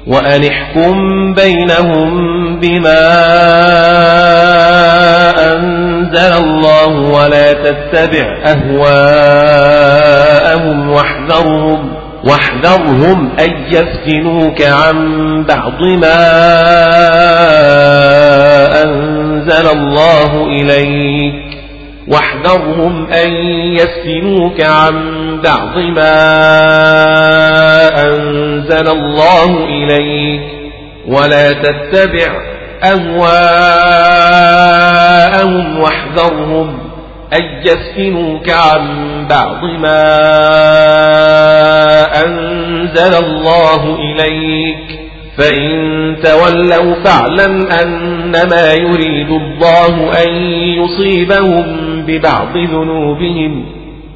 وأن 0.08 0.44
احكم 0.44 1.34
بينهم 1.34 2.10
بما 2.60 3.08
أنزل 5.52 6.32
الله 6.44 6.88
ولا 6.88 7.52
تتبع 7.52 8.38
أهواءهم 8.46 9.68
واحذرهم 10.90 11.94
واحذرهم 12.24 13.30
أن 13.40 13.50
يفتنوك 13.70 14.62
عن 14.62 14.96
بعض 15.48 15.82
ما 15.82 16.18
أنزل 18.82 19.66
الله 19.78 20.46
إليك. 20.46 21.47
واحذرهم 22.08 23.06
أن 23.06 23.30
يفتنوك 23.76 24.60
عن 24.60 24.94
بعض 25.44 25.76
ما 25.76 26.18
أنزل 28.04 28.88
الله 28.88 29.64
إليك 29.64 30.42
ولا 31.06 31.52
تتبع 31.52 32.40
أهواءهم 34.38 35.80
واحذرهم 35.80 36.78
أن 37.32 37.42
يفتنوك 37.64 38.50
عن 38.50 39.26
بعض 39.30 39.64
ما 39.64 40.08
أنزل 42.24 43.14
الله 43.24 43.94
إليك 43.94 45.07
فإن 45.38 46.16
تولوا 46.22 46.94
فاعلم 47.04 47.66
أنما 47.66 48.72
يريد 48.72 49.30
الله 49.30 50.22
أن 50.24 50.34
يصيبهم 50.52 51.64
ببعض 52.06 52.56
ذنوبهم 52.56 53.64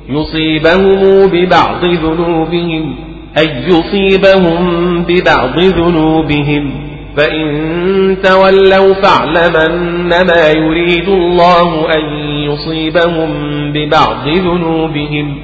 يصيبهم 0.08 1.26
ببعض 1.26 1.84
ذنوبهم 1.84 2.94
أي 3.38 3.48
يصيبهم 3.66 5.02
ببعض 5.08 5.58
ذنوبهم 5.58 6.70
فإن 7.16 8.16
تولوا 8.22 8.94
فاعلم 8.94 9.56
أنما 9.56 10.50
يريد 10.56 11.08
الله 11.08 11.94
أن 11.94 12.04
يصيبهم 12.50 13.30
ببعض 13.72 14.28
ذنوبهم 14.28 15.38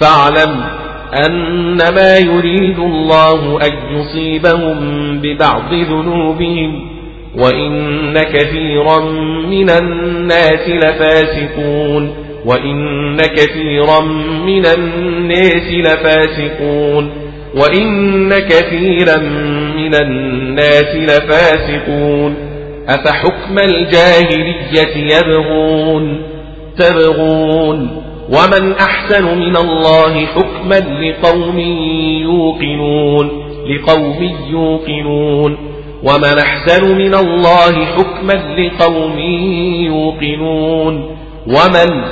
فاعلم 0.00 0.64
أنما 1.26 2.18
يريد 2.18 2.78
الله 2.78 3.58
أن 3.66 3.96
يصيبهم 3.96 4.78
ببعض 5.20 5.74
ذنوبهم 5.74 6.96
وإن 7.38 8.14
كثيرا 8.22 9.00
من 9.48 9.70
الناس 9.70 10.68
لفاسقون 10.68 12.14
وإن 12.44 13.16
كثيرا 13.16 14.00
من 14.46 14.66
الناس 14.66 15.72
لفاسقون 15.72 17.10
وإن 17.54 18.38
كثيرا 18.38 19.18
من 19.76 19.94
الناس 19.94 20.94
لفاسقون 20.94 22.34
أفحكم 22.88 23.58
الجاهلية 23.58 25.16
يبغون 25.16 26.22
تبغون 26.78 28.05
ومن 28.28 28.72
أحسن 28.72 29.24
من 29.38 29.56
الله 29.56 30.26
حكما 30.26 30.80
لقوم 30.80 31.58
يوقنون 32.22 33.30
لقوم 33.70 34.30
يوقنون 34.50 35.56
ومن 36.02 36.38
أحسن 36.38 36.96
من 36.96 37.14
الله 37.14 37.84
حكما 37.84 38.32
لقوم 38.32 39.18
يوقنون 39.86 41.16
ومن 41.46 42.04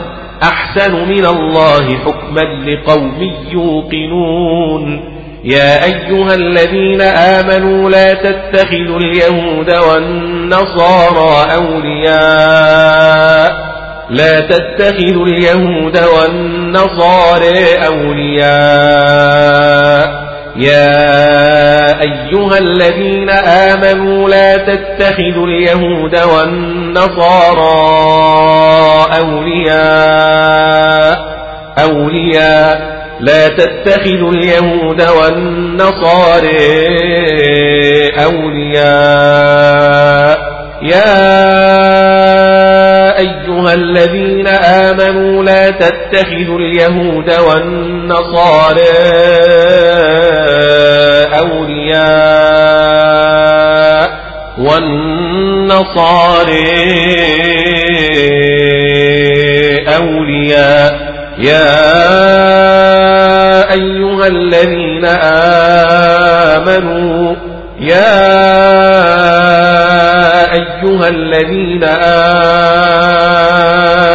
أحسن 0.43 1.09
من 1.09 1.25
الله 1.27 1.99
حكما 1.99 2.41
لقوم 2.71 3.33
يوقنون 3.53 5.01
يا 5.45 5.85
أيها 5.85 6.35
الذين 6.35 7.01
آمنوا 7.01 7.91
لا 7.91 8.15
تتخذوا 8.15 8.99
اليهود 8.99 9.71
والنصارى 9.71 11.55
أولياء 11.55 12.95
لا 14.11 14.41
تتخذوا 14.41 15.27
اليهود 15.27 15.99
والنصارى 15.99 17.87
أولياء. 17.87 19.45
يا 20.57 22.01
أيها 22.01 22.59
الذين 22.59 23.31
آمنوا 23.31 24.29
لا 24.29 24.57
تتخذوا 24.57 25.47
اليهود 25.47 26.17
والنصارى 26.37 27.65
أولياء. 29.21 31.19
أولياء. 31.79 32.95
لا 33.21 33.49
تتخذوا 33.49 34.33
اليهود 34.33 35.03
والنصارى 35.03 36.87
أولياء. 38.25 40.39
يا 40.83 42.24
الذين 43.75 44.47
آمنوا 44.47 45.43
لا 45.43 45.71
تتخذوا 45.71 46.59
اليهود 46.59 47.31
والنصارى 47.49 48.81
أولياء 51.39 53.05
والنصارى 54.59 56.25
أولياء 59.97 61.15
يا 61.39 61.85
أيها 63.73 64.27
الذين 64.27 65.05
آمنوا 66.55 67.35
يا 67.81 69.74
أيها 70.85 71.09
الذين 71.09 71.85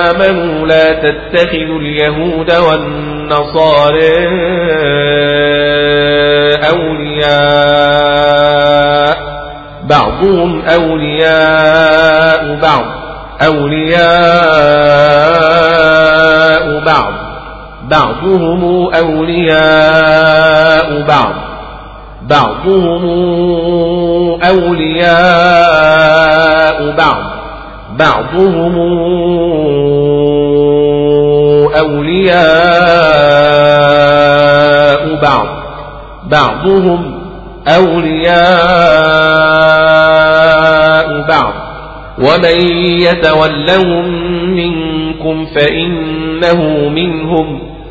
آمنوا 0.09 0.67
لا 0.67 0.93
تتخذوا 0.93 1.79
اليهود 1.79 2.51
والنصارى 2.51 4.27
أولياء 6.69 8.09
بعضهم 9.83 10.61
أولياء 10.61 12.59
بعض 12.61 12.85
أولياء 13.45 13.99
بعض 16.85 17.13
بعضهم 17.83 18.93
أولياء 18.95 20.87
بعض. 21.07 21.48
بعضهم 22.29 23.03
أولياء 24.43 25.89
بعض. 26.97 27.23
بعضهم 27.99 28.75
أولياء 31.79 32.39
بعض. 35.21 35.47
بعضهم 36.31 37.19
أولياء 37.67 38.49
بعض. 41.27 41.53
ومن 42.19 42.57
يتولهم 43.01 44.05
منكم 44.55 45.45
فإنه 45.45 46.89
منهم. 46.89 47.68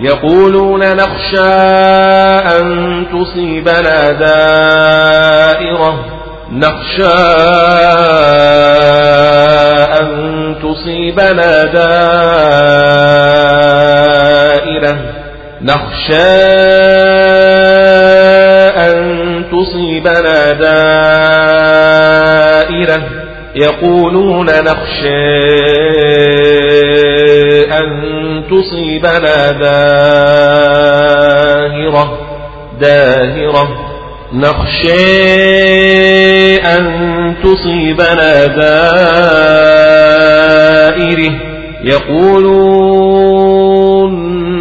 يقولون 0.00 0.96
نخشى 0.96 1.50
أن 2.58 3.06
تصيبنا 3.12 4.12
دائرة. 4.12 5.94
نخشى 6.52 7.04
أن 10.00 10.10
تصيبنا 10.62 11.64
دائرة. 11.64 12.10
نخشى 15.62 16.40
أن 18.76 19.44
تصيبنا 19.52 20.52
دائرة. 20.52 21.00
يقولون 23.54 24.46
نخشى 24.46 25.10
أن 27.80 28.44
تصيبنا 28.50 29.50
داهرة 29.50 29.70
داهرة. 32.80 33.68
نخشى 34.32 34.96
أن 36.56 37.34
تصيبنا 37.44 38.46
دائرة. 38.46 39.20
يقولون 41.84 43.70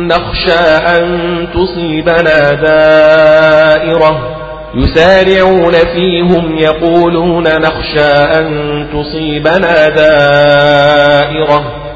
نخشى 0.08 0.60
أن 0.88 1.48
تصيبنا 1.54 2.54
دائرة. 2.54 4.36
يسارعون 4.76 5.72
فيهم 5.72 6.58
يقولون 6.58 7.44
نخشى 7.44 8.12
أن 8.12 8.88
تصيبنا 8.94 9.90
دائرة. 9.90 11.89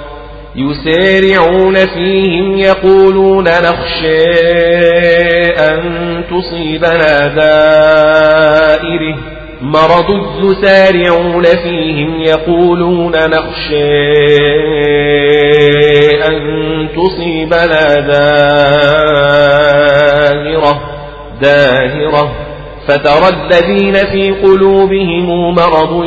يسارعون 0.55 1.75
فيهم 1.75 2.57
يقولون 2.57 3.43
نخشى 3.43 4.23
أن 5.57 6.23
تصيبنا 6.29 7.27
دائرة. 7.27 9.17
مرض 9.61 10.09
يسارعون 10.43 11.43
فيهم 11.43 12.21
يقولون 12.21 13.11
نخشى 13.11 14.37
أن 16.27 16.87
تصيبنا 16.95 17.99
دائرة. 17.99 18.93
داهرة 21.41 22.42
فترى 22.87 23.29
الذين 23.29 23.93
في 23.93 24.31
قلوبهم 24.31 25.55
مرض 25.55 26.05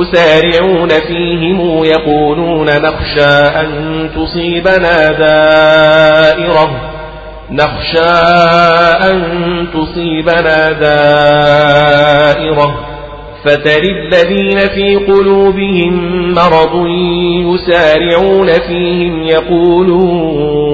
يسارعون 0.00 0.88
فيهم 0.88 1.84
يقولون 1.84 2.66
نخشى 2.66 3.34
أن 3.60 4.10
تصيبنا 4.14 5.12
دائرة. 5.12 6.70
نخشى 7.50 8.10
أن 9.10 9.20
تصيبنا 9.74 10.72
دائرة. 10.72 12.12
فتر 13.44 13.82
الذين 13.82 14.58
في 14.58 14.96
قلوبهم 14.96 15.94
مرض 16.34 16.86
يسارعون 17.46 18.46
فيهم 18.46 19.22
يقولون 19.22 20.72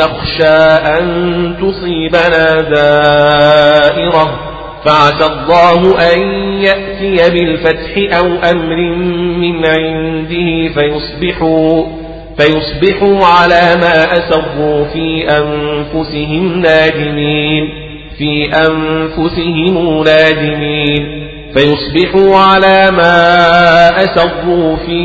نخشى 0.00 0.58
أن 0.98 1.54
تصيبنا 1.60 2.60
دائرة 2.60 4.40
فعسى 4.84 5.26
الله 5.32 5.98
أن 6.14 6.20
يأتي 6.62 7.30
بالفتح 7.30 8.18
أو 8.18 8.26
أمر 8.26 8.76
من 9.38 9.66
عنده 9.66 10.68
فيصبحوا 10.74 11.86
فيصبحوا 12.38 13.24
على 13.26 13.76
ما 13.80 14.12
أسروا 14.12 14.84
في 14.84 15.28
أنفسهم 15.28 16.60
نادمين 16.60 17.68
في 18.18 18.50
أنفسهم 18.68 20.04
نادمين 20.04 21.30
فيصبحوا 21.54 22.36
على 22.36 22.90
ما 22.90 23.24
أسروا 24.04 24.76
في 24.76 25.02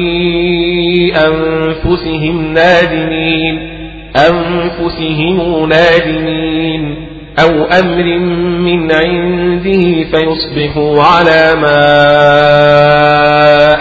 أنفسهم 1.28 2.54
نادمين 2.54 3.75
أنفسهم 4.18 5.70
نادمين 5.70 7.08
أو 7.40 7.64
أمر 7.64 8.20
من 8.60 8.92
عنده 8.92 10.04
فيصبحوا 10.04 11.04
على 11.04 11.56
ما 11.62 11.86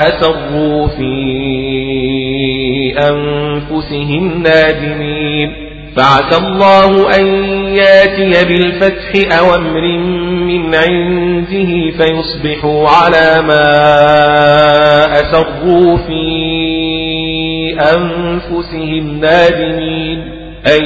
أسروا 0.08 0.86
في 0.88 1.14
أنفسهم 2.98 4.42
نادمين 4.42 5.50
فعسى 5.96 6.36
الله 6.46 7.16
أن 7.16 7.26
ياتي 7.74 8.44
بالفتح 8.48 9.38
أو 9.38 9.54
أمر 9.54 9.98
من 10.46 10.74
عنده 10.74 11.90
فيصبحوا 11.98 12.88
على 12.88 13.42
ما 13.46 13.64
أسروا 15.20 15.96
في 15.96 16.73
أنفسهم 17.80 19.20
نادمين 19.20 20.18
أن 20.66 20.84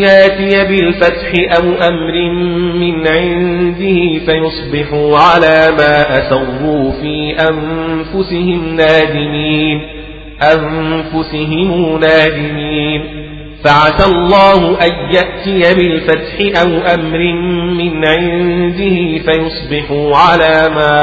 يأتي 0.00 0.64
بالفتح 0.64 1.32
أو 1.56 1.88
أمر 1.88 2.30
من 2.74 3.06
عنده 3.08 4.18
فيصبحوا 4.26 5.18
على 5.18 5.68
ما 5.78 6.18
أسروا 6.18 6.92
في 6.92 7.34
أنفسهم 7.48 8.76
نادمين 8.76 9.80
أنفسهم 10.42 11.98
نادمين 12.00 13.23
فعسى 13.64 14.10
الله 14.10 14.78
أن 14.80 14.92
يأتي 15.14 15.74
بالفتح 15.74 16.60
أو 16.62 16.94
أمر 16.94 17.18
من 17.74 18.04
عنده 18.04 19.18
فيصبحوا 19.18 20.16
على 20.16 20.74
ما 20.74 21.00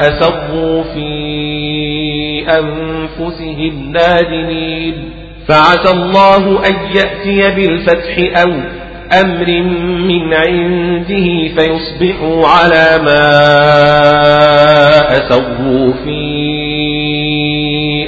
أسروا 0.00 0.82
في 0.82 1.10
أنفسهم 2.48 3.92
نادمين. 3.92 5.10
فعسى 5.48 5.92
الله 5.92 6.66
أن 6.66 6.74
يأتي 6.96 7.54
بالفتح 7.54 8.42
أو 8.42 8.50
أمر 9.20 9.62
من 10.08 10.34
عنده 10.34 11.48
فيصبحوا 11.56 12.46
على 12.46 13.02
ما 13.04 13.30
أسروا 15.12 15.92
في 16.04 16.20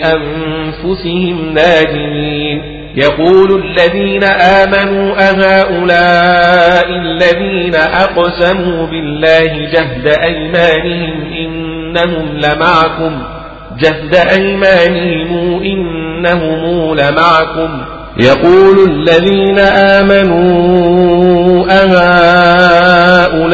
أنفسهم 0.05 1.55
نادمين. 1.55 2.82
يقول 2.97 3.63
الذين 3.65 4.25
آمنوا 4.25 5.15
أهؤلاء 5.19 6.87
الذين 6.89 7.75
أقسموا 7.75 8.87
بالله 8.87 9.71
جهد 9.73 10.07
أيمانهم 10.25 11.33
إنهم 11.33 12.37
لمعكم 12.37 13.23
جهد 13.81 14.15
أيمانهم 14.15 15.63
إنهم 15.63 16.95
لمعكم 16.95 17.83
يقول 18.17 18.89
الذين 18.91 19.59
آمنوا 19.59 20.43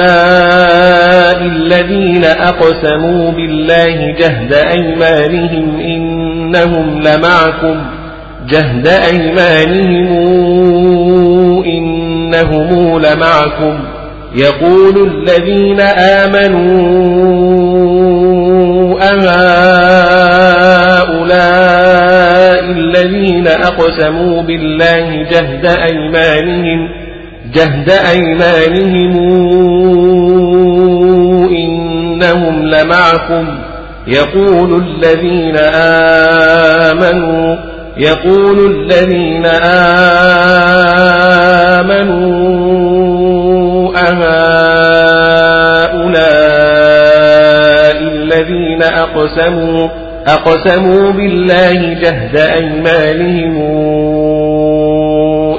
أهؤلاء 0.09 1.43
الذين 1.43 2.25
أقسموا 2.25 3.33
بالله 3.33 4.15
جهد 4.19 4.53
أيمانهم 4.53 5.81
إنهم 5.81 7.01
لمعكم 7.01 7.98
جهد 8.51 8.87
أيمانهم 8.87 10.09
إنهم 11.65 12.99
لمعكم. 13.01 13.79
يقول 14.35 15.11
الذين 15.13 15.81
آمنوا 15.81 16.89
أهؤلاء 19.03 19.39
أقسموا 23.47 24.43
بالله 24.43 25.23
جهد 25.31 25.67
أيمانهم 25.67 26.89
جهد 27.55 27.91
أيمانهم 27.91 29.17
إنهم 31.49 32.63
لمعكم. 32.63 33.59
يقول 34.07 34.83
الذين 34.85 35.57
آمنوا 36.91 37.57
يقول 37.99 38.71
الذين 38.71 39.47
آمنوا 42.19 43.93
أهؤلاء 43.97 44.49
الذين 48.03 48.83
أقسموا 48.83 49.89
أقسموا 50.27 51.13
بالله 51.13 51.95
جهد 52.03 52.37
أيمانهم 52.37 53.59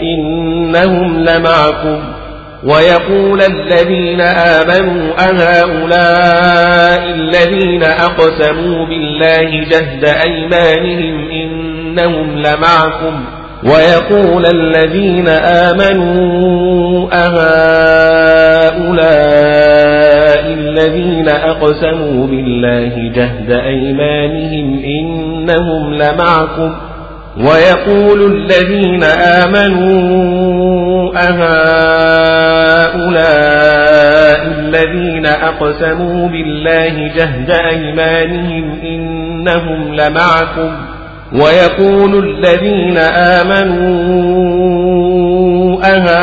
إنهم 0.02 1.20
لمعكم 1.20 2.19
ويقول 2.64 3.42
الذين 3.42 4.22
آمنوا 4.22 5.14
أهؤلاء 5.20 7.04
الذين 7.16 7.84
أقسموا 7.84 8.86
بالله 8.86 9.64
جهد 9.72 10.06
أيمانهم 10.06 11.30
إنهم 11.30 12.38
لمعكم 12.38 13.26
ويقول 13.64 14.46
الذين 14.46 15.28
آمنوا 15.28 17.10
أهؤلاء 17.14 18.60
الذين 20.54 21.30
أقسموا 21.30 22.28
بالله 22.28 23.12
جهد 23.16 23.52
أيمانهم 23.52 24.84
إنهم 24.84 25.94
لمعكم 25.94 26.76
ويقول 27.38 28.36
الذين 28.36 29.04
آمنوا 29.44 30.79
أهؤلاء 31.18 32.80
الذين 34.60 35.26
أقسموا 35.26 36.28
بالله 36.28 37.12
جهد 37.16 37.50
أيمانهم 37.50 38.80
إنهم 38.84 39.94
لمعكم. 39.94 40.72
ويقول 41.34 42.26
الذين 42.26 42.98
آمنوا 42.98 43.90
أهؤلاء 45.84 46.20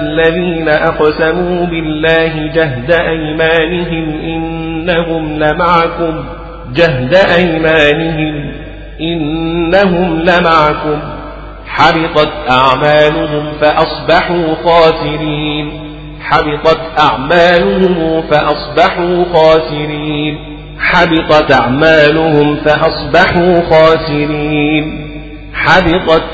الذين 0.00 0.68
أقسموا 0.68 1.66
بالله 1.66 2.46
جهد 2.54 2.90
أيمانهم 2.90 4.20
إنهم 4.22 5.38
لمعكم. 5.38 6.24
جهد 6.74 7.14
أيمانهم 7.36 8.52
إنهم 9.00 10.20
لمعكم. 10.20 11.17
حبطت 11.68 12.32
أعمالهم 12.50 13.52
فأصبحوا 13.60 14.54
خاسرين. 14.64 15.88
حبطت 16.20 16.80
أعمالهم 17.00 18.22
فأصبحوا 18.30 19.24
خاسرين. 19.32 20.38
حبطت 20.78 21.52
أعمالهم 21.52 22.56
فأصبحوا 22.56 23.60
خاسرين. 23.70 25.08
حبطت 25.54 26.24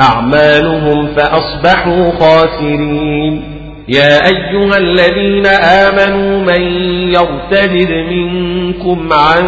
أعمالهم 0.00 1.14
فأصبحوا 1.14 2.10
خاسرين. 2.20 3.53
يا 3.88 4.26
أيها 4.26 4.76
الذين 4.78 5.46
آمنوا 5.46 6.40
من 6.40 6.62
يرتد 7.12 7.90
منكم 8.10 9.08
عن 9.12 9.44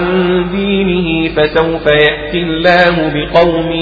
دينه 0.50 1.28
فسوف 1.28 1.86
يأتي 1.86 2.38
الله 2.38 3.12
بقوم 3.14 3.72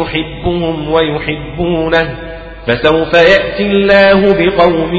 يحبهم 0.00 0.90
ويحبونه 0.92 2.16
فسوف 2.66 3.14
يأتي 3.14 3.66
الله 3.66 4.32
بقوم 4.32 4.94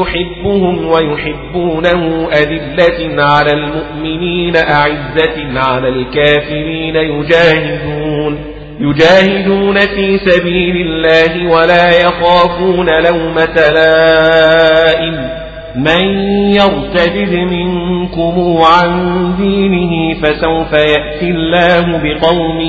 يحبهم 0.00 0.86
ويحبونه 0.86 2.28
أذلة 2.32 3.22
على 3.22 3.52
المؤمنين 3.52 4.56
أعزة 4.56 5.58
على 5.60 5.88
الكافرين 5.88 6.96
يجاهدون. 6.96 8.55
يجاهدون 8.80 9.78
في 9.78 10.18
سبيل 10.18 10.76
الله 10.86 11.50
ولا 11.50 11.88
يخافون 12.00 12.86
لومة 12.86 13.70
لائم. 13.74 15.28
من 15.76 16.04
يرتد 16.50 17.32
منكم 17.32 18.58
عن 18.62 18.90
دينه 19.36 20.20
فسوف 20.20 20.72
يأتي 20.72 21.30
الله 21.30 21.80
بقوم 21.80 22.60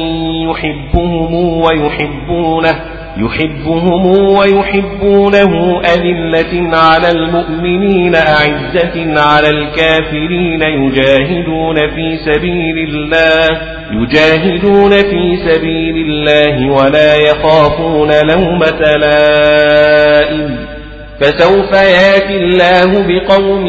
يحبهم 0.49 1.33
ويحبونه. 1.33 2.96
يحبهم 3.19 4.05
ويحبونه 4.37 5.81
أذلة 5.81 6.77
على 6.77 7.11
المؤمنين 7.11 8.15
أعزة 8.15 9.21
على 9.21 9.49
الكافرين 9.49 10.61
يجاهدون 10.61 11.75
في 11.75 12.17
سبيل 12.25 12.77
الله 12.89 13.47
يجاهدون 13.91 14.91
في 14.91 15.37
سبيل 15.49 15.95
الله 16.09 16.71
ولا 16.71 17.15
يخافون 17.15 18.09
لومة 18.33 18.81
لائم. 18.97 20.76
فسوف 21.21 21.71
ياتي 21.71 22.37
الله 22.37 23.05
بقوم 23.07 23.67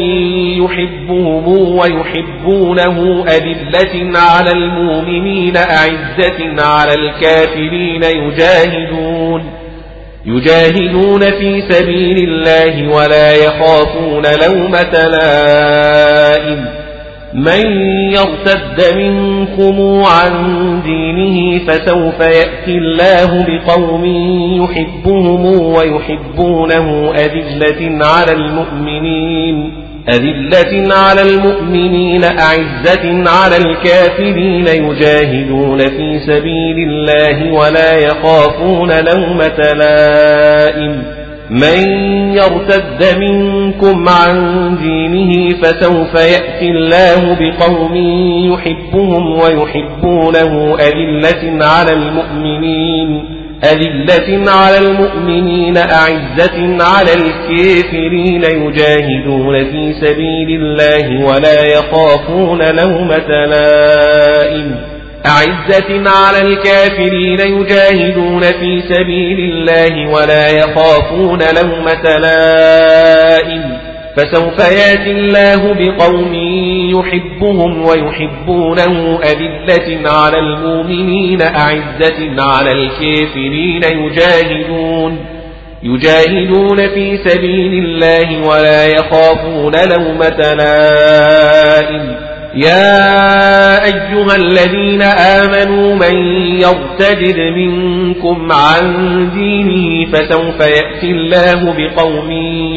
يحبهم 0.63 1.47
ويحبونه 1.77 3.25
أذلة 3.27 4.19
على 4.19 4.51
المؤمنين 4.51 5.57
أعزة 5.57 6.61
على 6.63 6.93
الكافرين 6.93 8.03
يجاهدون 8.03 9.43
يجاهدون 10.25 11.19
في 11.19 11.63
سبيل 11.69 12.17
الله 12.29 12.95
ولا 12.95 13.35
يخافون 13.35 14.23
لومة 14.45 15.07
لائم. 15.07 16.65
من 17.33 17.81
يرتد 18.11 18.95
منكم 18.95 20.03
عن 20.03 20.33
دينه 20.81 21.65
فسوف 21.67 22.19
يأتي 22.19 22.77
الله 22.77 23.45
بقوم 23.47 24.05
يحبهم 24.63 25.45
ويحبونه 25.45 27.13
أذلة 27.15 28.05
على 28.05 28.31
المؤمنين 28.31 29.71
أذلة 30.09 30.95
على 30.95 31.21
المؤمنين 31.21 32.23
أعزة 32.23 33.29
على 33.29 33.57
الكافرين 33.57 34.67
يجاهدون 34.67 35.77
في 35.77 36.19
سبيل 36.19 36.89
الله 36.89 37.51
ولا 37.53 37.99
يخافون 37.99 38.89
لومة 38.89 39.73
لائم. 39.73 41.18
من 41.49 41.87
يرتد 42.33 43.17
منكم 43.19 44.09
عن 44.09 44.35
دينه 44.77 45.49
فسوف 45.61 46.13
يأتي 46.13 46.71
الله 46.71 47.37
بقوم 47.39 47.95
يحبهم 48.53 49.39
ويحبونه 49.39 50.77
أذلة 50.79 51.65
على 51.65 51.93
المؤمنين 51.93 53.39
أذلة 53.63 54.51
على 54.51 54.77
المؤمنين 54.77 55.77
أعزة 55.77 56.83
على 56.83 57.13
الكافرين 57.13 58.43
يجاهدون 58.43 59.65
في 59.65 59.93
سبيل 59.93 60.61
الله 60.61 61.25
ولا 61.25 61.65
يخافون 61.65 62.61
لومة 62.61 63.45
لائم 63.45 64.88
أعزة 65.25 66.09
على 66.09 66.41
الكافرين 66.41 67.39
يجاهدون 67.39 68.41
في 68.41 68.81
سبيل 68.89 69.39
الله 69.39 70.09
ولا 70.09 70.49
يخافون 70.49 71.39
لومة 71.39 72.17
لائم. 72.17 73.77
فسوف 74.17 74.59
يأتي 74.59 75.11
الله 75.11 75.73
بقوم 75.73 76.33
يحبهم 76.99 77.85
ويحبونه 77.85 79.19
أذلة 79.23 80.09
على 80.09 80.39
المؤمنين 80.39 81.41
أعزة 81.41 82.41
على 82.41 82.71
الكافرين 82.71 83.83
يجاهدون. 83.83 85.25
يجاهدون 85.83 86.77
في 86.77 87.17
سبيل 87.25 87.85
الله 87.85 88.47
ولا 88.47 88.87
يخافون 88.87 89.73
لومة 89.97 90.53
لائم. 90.53 92.28
يا 92.55 93.85
أيها 93.85 94.35
الذين 94.35 95.01
آمنوا 95.01 95.95
من 95.95 96.15
يرتد 96.61 97.39
منكم 97.55 98.51
عن 98.51 98.83
دينه 99.33 100.11
فسوف 100.11 100.59
يأتي 100.59 101.11
الله 101.11 101.73
بقوم 101.77 102.31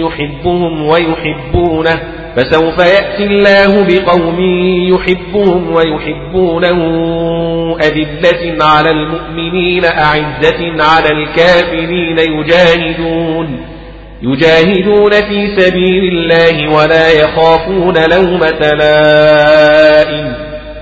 يحبهم 0.05 0.83
ويحبونه 0.87 2.01
فسوف 2.37 2.79
يأتي 2.79 3.25
الله 3.25 3.85
بقوم 3.85 4.41
يحبهم 4.95 5.73
ويحبونه 5.73 6.79
أذلة 7.77 8.65
على 8.65 8.91
المؤمنين 8.91 9.85
أعزة 9.85 10.83
على 10.83 11.09
الكافرين 11.13 12.19
يجاهدون. 12.19 13.73
يجاهدون 14.23 15.11
في 15.11 15.61
سبيل 15.61 16.05
الله 16.13 16.77
ولا 16.77 17.11
يخافون 17.13 17.95
لومة 18.11 18.73
لائم. 18.79 20.33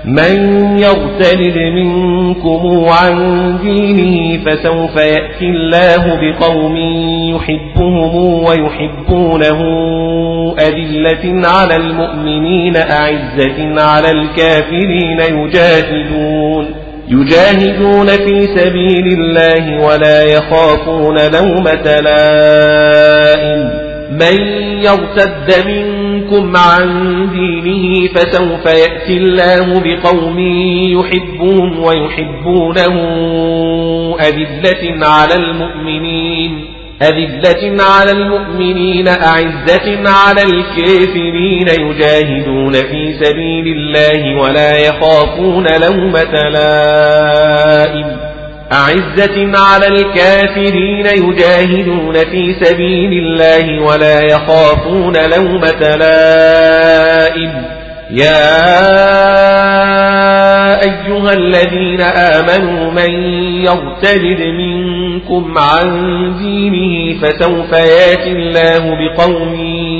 من 0.05 0.77
يرتد 0.77 1.57
منكم 1.57 2.85
عن 2.89 3.15
دينه 3.61 4.43
فسوف 4.45 4.95
يأتي 4.95 5.45
الله 5.45 6.19
بقوم 6.21 6.77
يحبهم 7.35 8.43
ويحبونه. 8.43 9.59
أذلة 10.59 11.47
على 11.47 11.75
المؤمنين 11.75 12.77
أعزة 12.77 13.81
على 13.81 14.11
الكافرين 14.11 15.19
يجاهدون. 15.19 16.80
يجاهدون 17.11 18.07
في 18.07 18.47
سبيل 18.57 19.19
الله 19.19 19.85
ولا 19.85 20.23
يخافون 20.23 21.15
لومة 21.15 21.99
لائم. 22.01 23.81
من 24.11 24.37
يرتد 24.83 25.67
منكم 25.67 26.57
عن 26.57 26.87
دينه 27.31 28.07
فسوف 28.07 28.65
يأتي 28.65 29.17
الله 29.17 29.79
بقوم 29.79 30.39
يحبهم 30.99 31.79
ويحبونه 31.79 32.95
أذلة 34.19 35.07
على 35.07 35.35
المؤمنين. 35.35 36.65
أذلة 37.01 37.83
على 37.83 38.11
المؤمنين 38.11 39.07
أعزة 39.07 40.09
على 40.09 40.41
الكافرين 40.43 41.67
يجاهدون 41.67 42.73
في 42.73 43.13
سبيل 43.21 43.67
الله 43.67 44.41
ولا 44.41 44.77
يخافون 44.77 45.67
لومة 45.81 46.49
لائم. 46.49 48.17
أعزة 48.71 49.57
على 49.57 49.87
الكافرين 49.87 51.05
يجاهدون 51.05 52.13
في 52.13 52.55
سبيل 52.61 53.11
الله 53.13 53.83
ولا 53.83 54.21
يخافون 54.21 55.13
لومة 55.35 55.95
لائم. 55.95 57.80
يا 58.11 58.51
أيها 60.83 61.33
الذين 61.33 62.01
آمنوا 62.01 62.91
من 62.91 63.11
يرتد 63.63 64.41
منكم 64.41 65.57
عن 65.57 65.87
دينه 66.37 67.21
فسوف 67.21 67.71
يأتي 67.71 68.31
الله 68.31 68.95
بقوم 68.95 69.55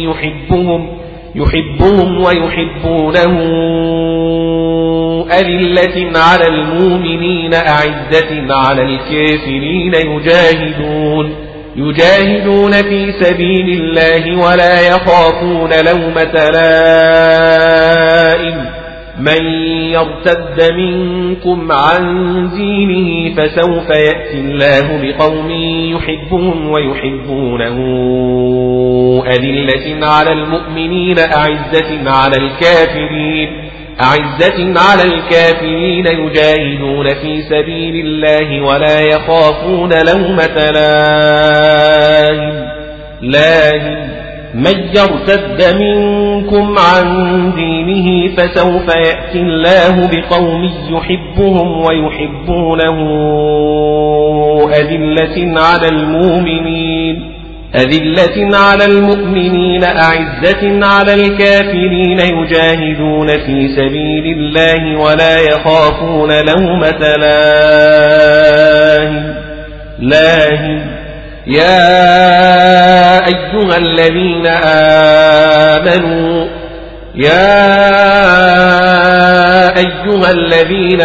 يحبهم 0.09 0.88
يحبهم 1.35 2.23
ويحبونه 2.23 3.39
أذلة 5.31 6.19
على 6.19 6.47
المؤمنين 6.47 7.53
أعزة 7.53 8.53
على 8.53 8.81
الكافرين 8.81 9.93
يجاهدون 9.93 11.50
يجاهدون 11.76 12.72
في 12.72 13.11
سبيل 13.22 13.81
الله 13.81 14.48
ولا 14.48 14.88
يخافون 14.88 15.69
لومة 15.69 16.34
لائم. 16.53 18.02
من 19.19 19.45
يرتد 19.91 20.72
منكم 20.73 21.72
عن 21.72 22.02
دينه 22.49 23.35
فسوف 23.35 23.89
يأتي 23.89 24.39
الله 24.39 25.02
بقوم 25.02 25.49
يحبهم 25.95 26.69
ويحبونه. 26.72 27.77
أذلة 29.27 30.06
على 30.07 30.31
المؤمنين 30.31 31.19
أعزة 31.19 32.10
على 32.10 32.35
الكافرين. 32.38 33.70
أعزة 34.03 34.79
على 34.79 35.03
الكافرين 35.03 36.05
يجاهدون 36.07 37.09
في 37.09 37.41
سبيل 37.41 38.05
الله 38.05 38.61
ولا 38.61 39.01
يخافون 39.01 39.89
لومة 39.89 40.71
لائم. 40.71 42.67
لائم. 43.21 44.11
من 44.55 44.79
يرتد 44.79 45.75
منكم 45.79 46.75
عن 46.79 47.05
دينه 47.55 48.35
فسوف 48.35 48.95
يأتي 48.95 49.39
الله 49.39 50.09
بقوم 50.11 50.69
يحبهم 50.89 51.81
ويحبونه 51.81 52.97
أذلة 54.69 55.61
على 55.61 55.87
المؤمنين. 55.87 57.40
أذلة 57.76 58.57
على 58.57 58.85
المؤمنين 58.85 59.84
أعزة 59.84 60.85
على 60.85 61.14
الكافرين 61.14 62.19
يجاهدون 62.19 63.27
في 63.27 63.76
سبيل 63.76 64.38
الله 64.38 64.99
ولا 64.99 65.39
يخافون 65.39 66.30
لومة 66.31 67.15
لاهٍ. 67.18 69.11
لاهٍ. 69.99 70.81
يا 71.48 71.91
أيها 73.27 73.77
الذين 73.77 74.48
آمنوا 75.77 76.48
يا 77.15 77.72
أيها 79.77 80.31
الذين 80.31 81.02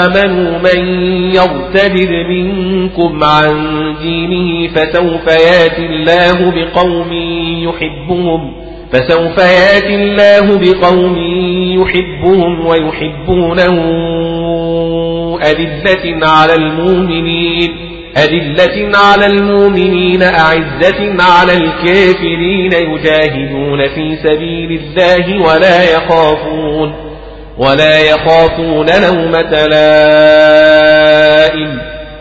آمنوا 0.00 0.58
من 0.58 0.80
يرتد 1.34 2.10
منكم 2.28 3.24
عن 3.24 3.50
دينه 4.02 4.68
فسوف 4.74 5.26
ياتي 5.26 5.86
الله 5.86 6.50
بقوم 6.50 7.12
يحبهم 7.68 8.52
فسوف 8.92 9.38
ياتي 9.38 9.94
الله 9.94 10.58
بقوم 10.58 11.16
يحبهم 11.80 12.66
ويحبونه 12.66 13.76
أذلة 15.42 16.26
على 16.26 16.54
المؤمنين. 16.54 17.89
أذلة 18.16 18.98
على 18.98 19.26
المؤمنين 19.26 20.22
أعزة 20.22 21.16
على 21.20 21.52
الكافرين 21.52 22.72
يجاهدون 22.72 23.88
في 23.88 24.16
سبيل 24.24 24.80
الله 24.80 25.42
ولا 25.46 25.82
يخافون 25.94 26.94
ولا 27.58 28.00
يخافون 28.00 28.86
لومة 28.86 29.66
لائم. 29.66 30.90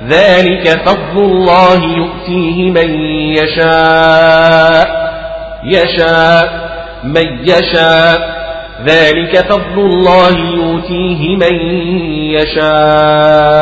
ذلك 0.07 0.69
فضل 0.85 1.23
الله 1.23 1.83
يؤتيه 1.97 2.71
من 2.71 2.89
يشاء 3.33 4.87
يشاء 5.63 6.69
من 7.03 7.39
يشاء. 7.43 8.39
ذلك 8.85 9.37
فضل 9.37 9.79
الله 9.79 10.29
يؤتيه 10.29 11.35
من 11.35 11.55
يشاء. 12.35 13.59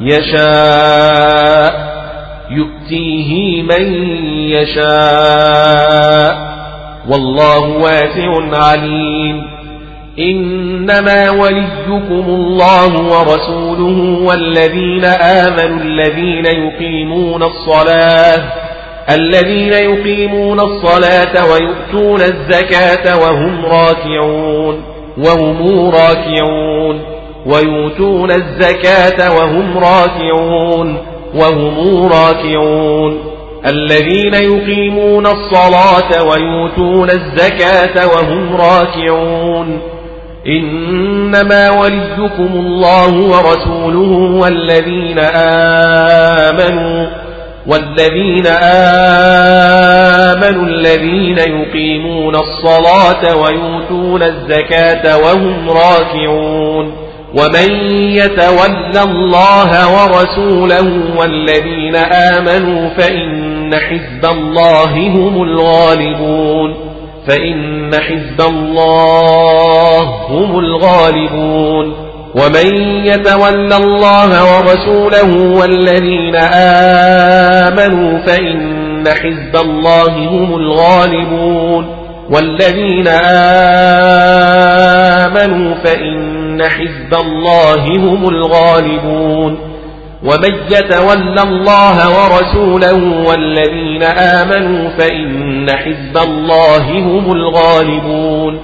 يشاء 0.00 1.72
يؤتيه 2.50 3.62
من 3.62 3.94
يشاء. 4.50 6.48
والله 7.10 7.68
واسع 7.68 8.58
عليم. 8.66 9.58
إنما 10.18 11.30
وليكم 11.30 12.24
الله 12.28 12.86
ورسوله 12.86 14.18
والذين 14.28 15.04
آمنوا 15.04 15.82
الذين 15.82 16.46
يقيمون 16.46 17.42
الصلاة 17.42 18.52
الذين 19.10 19.72
يقيمون 19.72 20.60
الصلاة 20.60 21.52
ويؤتون 21.52 22.20
الزكاة 22.20 23.18
وهم 23.18 23.64
راكعون 23.66 24.82
وهم 25.18 25.90
راكعون. 25.90 27.17
ويؤتون 27.48 28.30
الزكاة 28.30 29.36
وهم 29.36 29.78
راكعون 29.78 30.96
وهم 31.34 32.06
راكعون. 32.12 33.18
الذين 33.66 34.34
يقيمون 34.34 35.26
الصلاة 35.26 36.22
ويؤتون 36.22 37.10
الزكاة 37.10 38.06
وهم 38.06 38.56
راكعون. 38.56 39.80
إنما 40.46 41.70
وليكم 41.70 42.48
الله 42.54 43.14
ورسوله 43.14 44.40
والذين 44.40 45.18
آمنوا 46.38 47.06
والذين 47.66 48.46
آمنوا 50.32 50.66
الذين 50.66 51.38
يقيمون 51.38 52.34
الصلاة 52.34 53.36
ويؤتون 53.36 54.22
الزكاة 54.22 55.18
وهم 55.18 55.70
راكعون. 55.70 57.07
ومن 57.38 57.70
يتول 57.92 58.96
الله 58.96 59.70
ورسوله 59.94 61.16
والذين 61.18 61.96
آمنوا 61.96 62.88
فإن 62.88 63.74
حزب 63.74 64.24
الله 64.30 65.08
هم 65.08 65.42
الغالبون 65.42 66.74
فإن 67.28 67.94
حزب 67.94 68.40
الله 68.40 70.02
هم 70.28 70.58
الغالبون 70.58 72.08
ومن 72.34 72.66
يتول 73.04 73.72
الله 73.72 74.56
ورسوله 74.56 75.58
والذين 75.60 76.36
آمنوا 77.64 78.18
فإن 78.18 79.08
حزب 79.08 79.56
الله 79.56 80.28
هم 80.28 80.54
الغالبون 80.54 81.98
والذين 82.30 83.08
آمنوا 85.18 85.74
فإن 85.74 86.37
إن 86.58 86.62
حزب 86.70 87.14
الله 87.20 87.84
هم 87.98 88.28
الغالبون 88.28 89.58
ومن 90.22 90.54
يتول 90.70 91.38
الله 91.38 91.96
ورسوله 92.08 93.28
والذين 93.28 94.02
آمنوا 94.02 94.90
فإن 94.90 95.70
حزب 95.70 96.16
الله 96.28 96.90
هم 96.98 97.32
الغالبون 97.32 98.58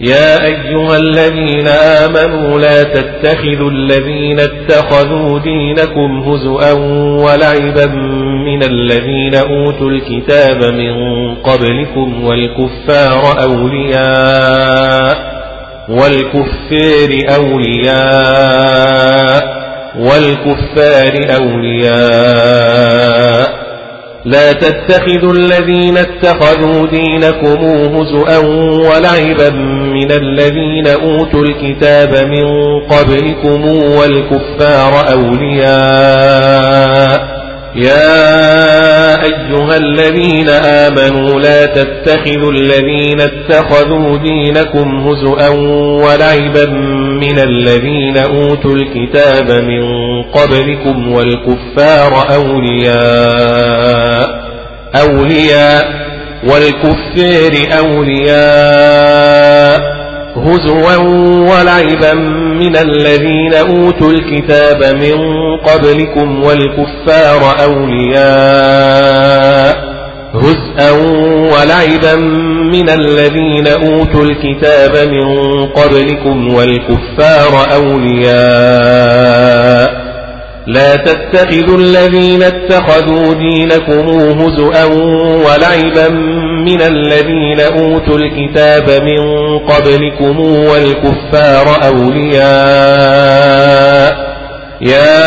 يا 0.00 0.44
أيها 0.44 0.96
الذين 0.96 1.68
آمنوا 1.68 2.58
لا 2.60 2.82
تتخذوا 2.82 3.70
الذين 3.70 4.40
اتخذوا 4.40 5.38
دينكم 5.38 6.18
هزؤا 6.20 6.72
ولعبا 7.24 7.86
من 8.44 8.62
الذين 8.62 9.34
أوتوا 9.34 9.90
الكتاب 9.90 10.74
من 10.74 11.34
قبلكم 11.34 12.24
والكفار 12.24 13.42
أولياء 13.42 15.37
والكفار 15.88 17.10
أولياء 17.36 18.78
والكفار 19.98 21.14
أولياء. 21.40 22.88
لا 24.24 24.52
تتخذوا 24.52 25.32
الذين 25.32 25.98
اتخذوا 25.98 26.86
دينكم 26.86 27.64
هزؤا 27.94 28.38
ولعبا 28.88 29.50
من 29.94 30.12
الذين 30.12 30.86
أوتوا 30.86 31.42
الكتاب 31.42 32.26
من 32.26 32.46
قبلكم 32.80 33.64
والكفار 33.98 34.92
أولياء. 35.12 36.58
يا 37.74 39.22
أيها 39.24 39.76
الذين 39.76 40.48
آمنوا 40.48 41.40
لا 41.40 41.66
تتخذوا 41.66 42.52
الذين 42.52 43.20
اتخذوا 43.20 44.18
دينكم 44.18 45.08
هزؤا 45.08 45.48
ولعبا 46.04 46.66
من 47.20 47.38
الذين 47.38 48.16
أوتوا 48.18 48.74
الكتاب 48.74 49.50
من 49.50 49.82
قبلكم 50.22 51.12
والكفار 51.12 52.26
أولياء 52.34 53.68
أولياء 55.00 56.08
والكفار 56.44 57.52
أولياء 58.78 59.80
هزوا 60.36 60.96
ولعبا 61.50 62.14
من 62.58 62.76
الذين 62.76 63.54
أوتوا 63.54 64.10
الكتاب 64.12 64.96
من 64.96 65.16
قبلكم 65.56 66.42
والكفار 66.44 67.56
أولياء 67.64 69.18
هزءا 70.34 70.90
ولعبا 71.52 72.14
من 72.72 72.90
الذين 72.90 73.66
أوتوا 73.66 74.24
الكتاب 74.24 75.08
من 75.08 75.26
قبلكم 75.66 76.54
والكفار 76.54 77.66
أولياء 77.74 79.18
لا 80.66 80.96
تتخذوا 80.96 81.78
الذين 81.78 82.42
اتخذوا 82.42 83.34
دينكم 83.34 84.08
هزؤا 84.40 84.84
ولعبا 85.44 86.08
من 86.68 86.80
الذين 86.82 87.60
أوتوا 87.60 88.18
الكتاب 88.18 89.02
من 89.04 89.20
قبلكم 89.58 90.40
والكفار 90.40 91.66
أولياء. 91.88 93.48
يا 94.80 95.20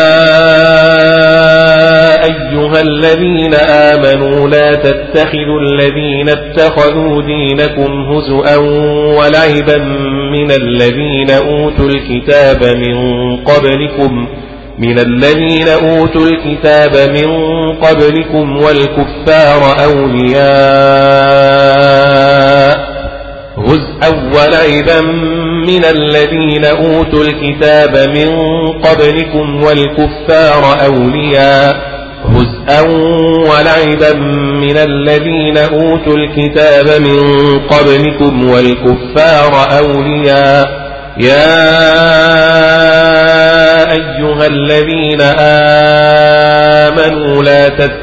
أيها 2.24 2.80
الذين 2.80 3.54
آمنوا 3.54 4.48
لا 4.48 4.74
تتخذوا 4.74 5.60
الذين 5.60 6.28
اتخذوا 6.28 7.22
دينكم 7.22 7.90
هزؤا 8.12 8.56
ولعبا 9.18 9.78
من 10.32 10.50
الذين 10.50 11.30
أوتوا 11.30 11.88
الكتاب 11.88 12.76
من 12.76 12.96
قبلكم 13.36 14.28
من 14.78 14.98
الذين 14.98 15.68
أوتوا 15.68 16.26
الكتاب 16.26 17.10
من 17.10 17.26
قبلكم 17.76 18.56
والكفار 18.56 19.84
أولياء 19.84 21.72
هزءا 23.58 24.10
ولعبا 24.34 25.00
من 25.66 25.84
الذين 25.84 26.64
أوتوا 26.64 27.24
الكتاب 27.24 28.10
من 28.10 28.28
قبلكم 28.68 29.62
والكفار 29.64 30.84
أولياء 30.84 31.92
هزءا 32.24 32.80
ولعبا 33.50 34.12
من 34.60 34.76
الذين 34.76 35.58
أوتوا 35.58 36.16
الكتاب 36.16 37.00
من 37.00 37.20
قبلكم 37.58 38.50
والكفار 38.50 39.78
أولياء. 39.78 40.82
يا 41.18 42.31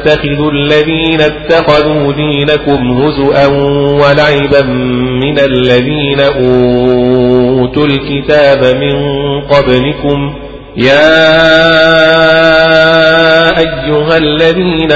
تتخذوا 0.04 0.52
الذين 0.52 1.22
اتخذوا 1.22 2.14
دينكم 2.14 3.02
هزؤا 3.02 3.48
ولعبا 4.02 4.62
من 5.24 5.40
الذين 5.40 6.20
أوتوا 6.20 7.86
الكتاب 7.86 8.76
من 8.76 8.96
قبلكم 9.42 10.34
يا 10.78 11.20
أيها 13.60 14.18
الذين 14.18 14.92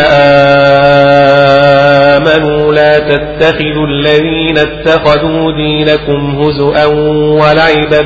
آمنوا 2.15 2.73
لا 2.73 2.99
تتخذوا 2.99 3.87
الذين 3.87 4.57
اتخذوا 4.57 5.51
دينكم 5.51 6.41
هزؤا 6.41 6.85
ولعبا 7.41 8.01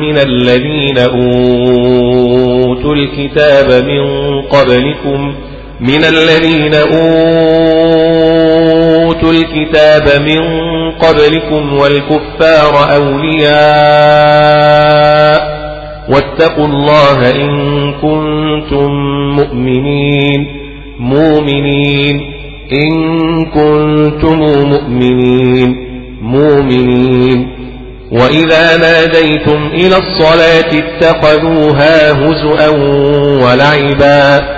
من 0.00 0.18
الذين 0.18 0.98
أوتوا 0.98 2.94
الكتاب 2.94 3.84
من 3.84 4.02
قبلكم 4.42 5.34
من 5.80 6.04
الذين 6.04 6.74
أوتوا 6.74 7.32
الكتاب 9.32 10.22
من 10.22 10.40
قبلكم 10.90 11.78
والكفار 11.78 12.92
أولياء 12.96 13.54
واتقوا 16.08 16.66
الله 16.66 17.30
إن 17.30 17.92
كنتم 17.92 18.90
مؤمنين 19.36 20.46
مؤمنين. 20.98 22.20
إن 22.72 23.44
كنتم 23.44 24.38
مؤمنين 24.68 25.76
مؤمنين. 26.22 27.54
وإذا 28.12 28.76
ناديتم 28.76 29.66
إلى 29.74 29.96
الصلاة 29.96 30.70
اتخذوها 30.78 32.12
هزؤا 32.12 32.68
ولعبا 33.44 34.54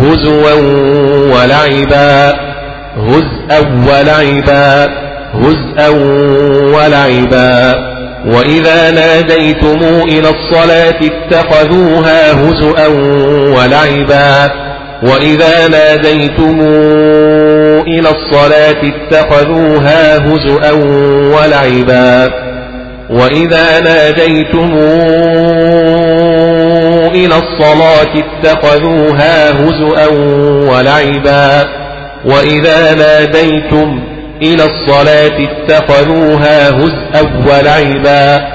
هزوا 0.00 0.52
ولعبا. 1.34 2.34
هزءا 2.96 3.60
ولعبا 3.88 4.88
هزءا 5.34 5.88
ولعبا 6.76 7.74
وإذا 8.26 8.90
ناديتم 8.90 9.78
إلى 10.04 10.28
الصلاة 10.28 11.00
اتخذوها 11.02 12.32
هزؤا 12.32 12.86
ولعبا. 13.56 14.50
وإذا 15.02 15.68
ناديتم 15.68 16.60
إلى 17.86 18.08
الصلاة 18.08 18.82
اتخذوها 18.82 20.18
هزؤا 20.18 20.72
ولعبا. 21.34 22.30
وإذا 23.10 23.80
ناديتم 23.80 24.70
إلى 27.14 27.34
الصلاة 27.38 28.14
اتخذوها 28.16 29.50
هزؤا 29.50 30.06
ولعبا. 30.70 31.68
وإذا 32.24 32.94
ناديتم 32.94 34.02
إلى 34.42 34.64
الصلاة 34.64 35.38
اتخذوها 35.38 36.70
هزءا 36.70 37.22
ولعبا. 37.46 38.46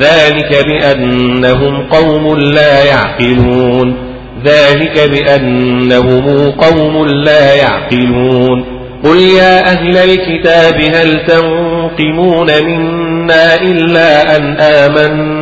ذلك 0.00 0.64
بأنهم 0.66 1.88
قوم 1.88 2.38
لا 2.38 2.84
يعقلون. 2.84 3.96
ذلك 4.44 5.10
بأنهم 5.10 6.50
قوم 6.50 7.06
لا 7.06 7.54
يعقلون. 7.54 8.64
قل 9.04 9.20
يا 9.20 9.72
أهل 9.72 9.96
الكتاب 9.96 10.80
هل 10.94 11.26
تنقمون 11.26 12.62
منا 12.64 13.54
إلا 13.54 14.36
أن 14.36 14.56
آمنا؟ 14.60 15.41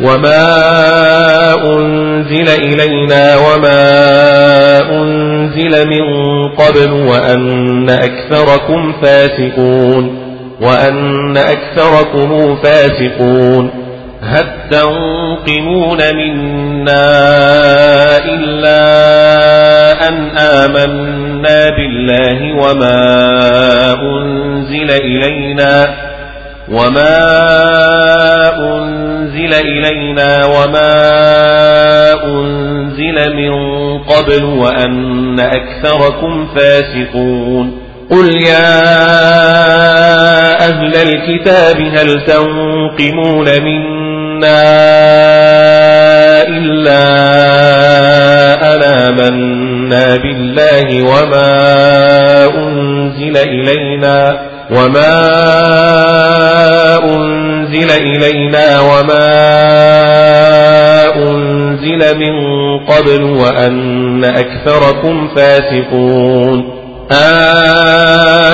وما 0.00 0.44
أنزل 1.74 2.48
إلينا 2.48 3.36
وما 3.36 3.82
أنزل 4.90 5.88
من 5.88 6.04
قبل 6.48 6.90
وأن 6.92 7.90
أكثركم 7.90 8.92
فاسقون 9.02 10.18
وأن 10.60 11.36
أكثركم 11.36 12.56
فاسقون 12.56 13.88
تنقمون 14.70 15.98
منا 16.14 17.18
إلا 18.24 18.82
أن 20.08 20.14
آمنا 20.38 21.70
بالله 21.70 22.54
وما 22.56 23.00
أنزل 24.02 24.90
إلينا 24.90 26.07
وما 26.70 27.18
أنزل 28.58 29.54
إلينا 29.54 30.44
وما 30.44 30.92
أنزل 32.24 33.34
من 33.34 33.52
قبل 33.98 34.44
وأن 34.44 35.40
أكثركم 35.40 36.46
فاسقون 36.54 37.78
قل 38.10 38.36
يا 38.46 38.88
أهل 40.68 40.94
الكتاب 40.96 41.80
هل 41.80 42.24
تنقمون 42.26 43.44
منا 43.62 44.62
إلا 46.48 47.04
أنا 48.74 49.10
منا 49.10 50.16
بالله 50.16 51.02
وما 51.02 51.50
أنزل 52.56 53.36
إلينا 53.36 54.47
وما 54.70 55.18
أنزل 57.04 57.90
إلينا 57.90 58.80
وما 58.80 59.28
أنزل 61.16 62.18
من 62.18 62.34
قبل 62.86 63.22
وأن 63.22 64.24
أكثركم 64.24 65.28
فاسقون 65.36 66.78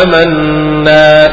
آمنا 0.04 1.26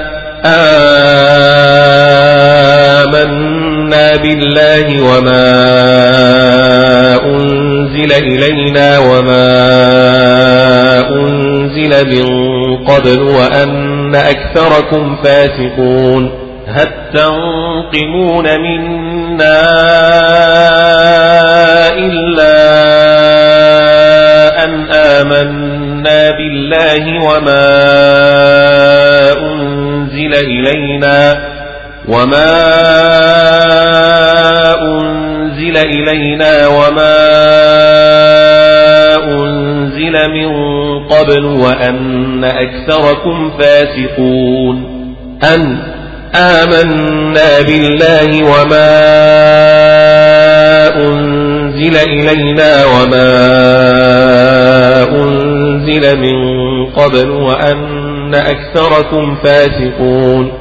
آمنا 3.12 4.16
بالله 4.16 5.02
وما 5.02 5.52
أنزل 7.26 8.12
إلينا 8.12 9.00
وما 9.00 9.52
أنزل 11.10 12.08
من 12.10 12.26
قبل 12.86 13.22
وأن 13.22 13.91
أكثركم 14.16 15.16
فاسقون 15.24 16.32
هل 16.68 16.88
تنقمون 17.14 18.46
منا 18.62 19.62
إلا 21.92 22.58
أن 24.64 24.92
آمنا 24.92 26.32
بالله 26.32 27.26
وما 27.26 27.82
أنزل 29.40 30.34
إلينا 30.34 31.52
وما 32.08 32.52
أنزل 34.82 35.78
إلينا 35.78 36.68
وما 36.68 37.18
أنزل 39.24 40.30
من 40.32 40.46
قبل 41.12 41.46
وأن 41.46 42.44
أكثركم 42.44 43.52
فاسقون. 43.60 44.84
أن 45.44 45.78
آمنا 46.36 47.62
بالله 47.62 48.44
وما 48.44 48.92
أنزل 50.96 51.96
إلينا 51.96 52.86
وما 52.86 53.32
أنزل 55.24 56.20
من 56.20 56.38
قبل 56.86 57.30
وأن 57.30 58.36
أكثركم 58.36 59.36
فاسقون. 59.44 60.61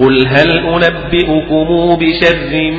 قل 0.00 0.28
هل 0.28 0.50
أنبئكم 0.50 1.96
بشر 2.00 2.70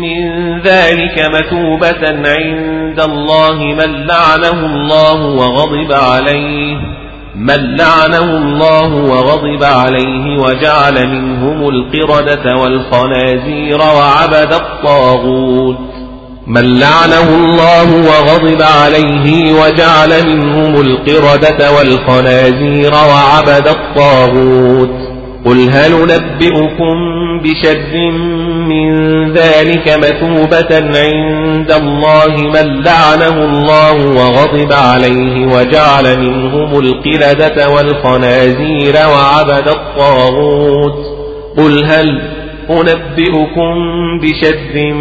من 0.00 0.60
ذلك 0.60 1.30
مثوبة 1.34 2.08
عند 2.08 3.00
الله 3.00 3.54
من 3.54 4.06
لعنه 4.06 4.66
الله 4.66 5.22
وغضب 5.22 5.92
عليه 5.92 6.76
من 7.34 7.76
لعنه 7.76 8.38
الله 8.38 8.94
وغضب 8.94 9.64
عليه 9.64 10.38
وجعل 10.38 11.08
منهم 11.08 11.68
القردة 11.68 12.56
والخنازير 12.56 13.78
وعبد 13.78 14.52
الطاغوت 14.52 15.76
من 16.46 16.78
لعنه 16.78 17.28
الله 17.36 17.96
وغضب 17.96 18.62
عليه 18.62 19.52
وجعل 19.52 20.26
منهم 20.26 20.80
القردة 20.80 21.72
والخنازير 21.72 22.92
وعبد 22.92 23.68
الطاغوت 23.68 25.05
قل 25.46 25.70
هل 25.70 25.92
نبئكم 25.92 26.96
بشر 27.42 28.10
من 28.68 28.92
ذلك 29.32 29.98
مثوبة 29.98 30.76
عند 30.76 31.70
الله 31.72 32.36
من 32.36 32.82
لعنه 32.82 33.44
الله 33.44 33.92
وغضب 33.92 34.72
عليه 34.72 35.46
وجعل 35.46 36.18
منهم 36.20 36.78
القلدة 36.78 37.68
والخنازير 37.68 38.94
وعبد 38.94 39.68
الطاغوت 39.68 40.96
قل 41.58 41.84
هل 41.84 42.22
أنبئكم 42.70 43.74
بشر 44.22 44.92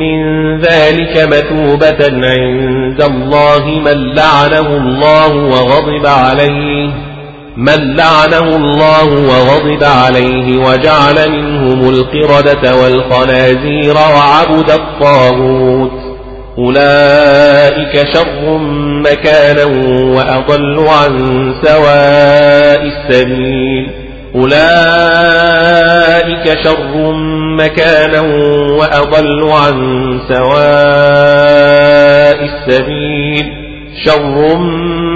من 0.00 0.20
ذلك 0.60 1.28
مثوبة 1.28 2.26
عند 2.26 3.02
الله 3.02 3.64
من 3.66 4.14
لعنه 4.14 4.76
الله 4.76 5.34
وغضب 5.34 6.06
عليه 6.06 7.08
من 7.58 7.96
لعنه 7.96 8.56
الله 8.56 9.04
وغضب 9.04 9.84
عليه 9.84 10.58
وجعل 10.58 11.30
منهم 11.30 11.88
القردة 11.88 12.76
والخنازير 12.76 13.94
وعبد 13.94 14.70
الطاغوت. 14.70 15.90
أولئك 16.58 18.06
شر 18.14 18.58
مكانا 19.04 19.64
وأضل 20.14 20.86
عن 20.88 21.14
سواء 21.62 22.82
السبيل. 22.82 23.90
أولئك 24.34 25.64
شر 26.64 27.12
مكانا 27.58 28.20
وأضل 28.70 29.50
عن 29.52 29.76
سواء 30.28 30.78
السبيل. 32.44 33.17
شر 34.04 34.56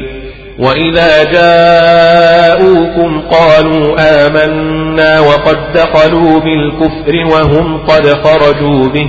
وإذا 0.59 1.25
جاءوكم 1.25 3.11
قالوا 3.31 3.97
آمنا 4.27 5.21
وقد 5.21 5.59
دخلوا 5.75 6.41
بالكفر 6.41 7.15
وهم 7.33 7.79
قد 7.87 8.07
خرجوا 8.07 8.89
به. 8.89 9.09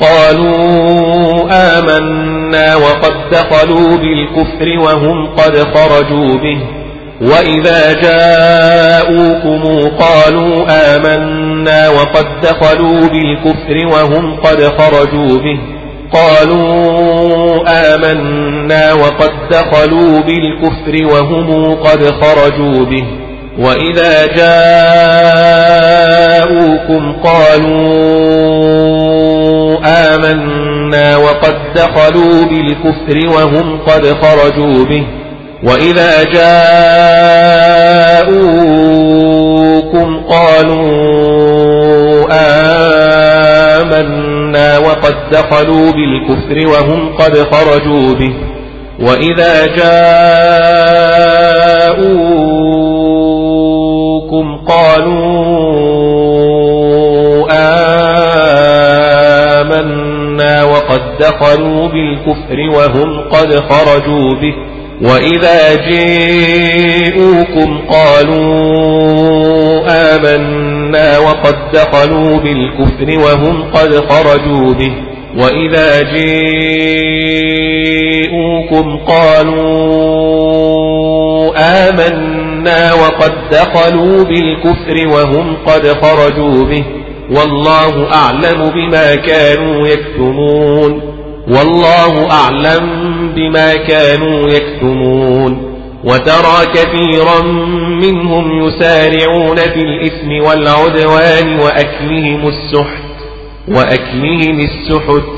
قالوا 0.00 1.48
آمنا 1.50 2.76
وقد 2.76 3.14
دخلوا 3.32 3.96
بالكفر 3.96 4.68
وهم 4.78 5.26
قد 5.26 5.58
خرجوا 5.58 6.34
به. 6.38 6.60
وإذا 7.20 7.92
جاءوكم 7.92 9.62
قالوا 9.88 10.66
آمنا 10.70 11.45
وقد 11.68 12.26
دخلوا 12.42 13.00
بالكفر 13.08 13.86
وهم 13.86 14.36
قد 14.40 14.62
خرجوا 14.62 15.38
به. 15.38 15.58
قالوا 16.12 17.64
آمنا 17.68 18.92
وقد 18.92 19.30
دخلوا 19.50 20.20
بالكفر 20.20 20.94
وهم 21.12 21.74
قد 21.74 22.04
خرجوا 22.04 22.84
به. 22.84 23.04
وإذا 23.58 24.26
جاءوكم 26.36 27.02
قالوا 27.24 28.16
آمنا 29.86 31.16
وقد 31.16 31.56
دخلوا 31.76 32.44
بالكفر 32.44 33.18
وهم 33.28 33.78
قد 33.86 34.06
خرجوا 34.06 34.84
به. 34.84 35.06
وإذا 35.62 36.24
جاءوكم 36.24 36.66
قالوا 40.30 41.55
آمنا 43.90 44.78
وقد 44.78 45.14
دخلوا 45.32 45.92
بالكفر 45.92 46.68
وهم 46.68 47.16
قد 47.16 47.36
خرجوا 47.36 48.14
به. 48.14 48.32
وإذا 49.00 49.66
جاءوكم 51.86 54.46
قالوا 54.68 55.26
آمنا 59.60 60.64
وقد 60.64 61.00
دخلوا 61.20 61.88
بالكفر 61.88 62.58
وهم 62.76 63.20
قد 63.30 63.60
خرجوا 63.60 64.30
به. 64.40 64.54
وإذا 65.02 65.74
جاءوكم 65.90 67.80
قالوا 67.90 69.80
آمنا 69.88 70.75
وقد 71.18 71.56
دخلوا 71.72 72.36
بالكفر 72.36 73.18
وهم 73.18 73.62
قد 73.74 73.94
خرجوا 74.10 74.74
به 74.74 74.92
وإذا 75.38 76.02
جاءوكم 78.26 78.96
قالوا 78.96 80.66
آمنا 81.58 82.94
وقد 82.94 83.32
دخلوا 83.52 84.24
بالكفر 84.24 85.08
وهم 85.08 85.56
قد 85.66 85.86
خرجوا 85.86 86.64
به 86.64 86.84
والله 87.30 88.12
أعلم 88.14 88.70
بما 88.74 89.14
كانوا 89.14 89.88
يكتمون 89.88 91.00
والله 91.48 92.30
أعلم 92.30 92.86
بما 93.36 93.74
كانوا 93.74 94.48
يكتمون 94.48 95.75
وترى 96.04 96.66
كثيرا 96.74 97.42
منهم 98.02 98.66
يسارعون 98.66 99.56
في 99.56 99.80
الإثم 99.80 100.46
والعدوان 100.46 101.60
وأكلهم 101.60 102.48
السحت 102.48 103.02
وأكلهم 103.68 104.60
السحت. 104.60 105.28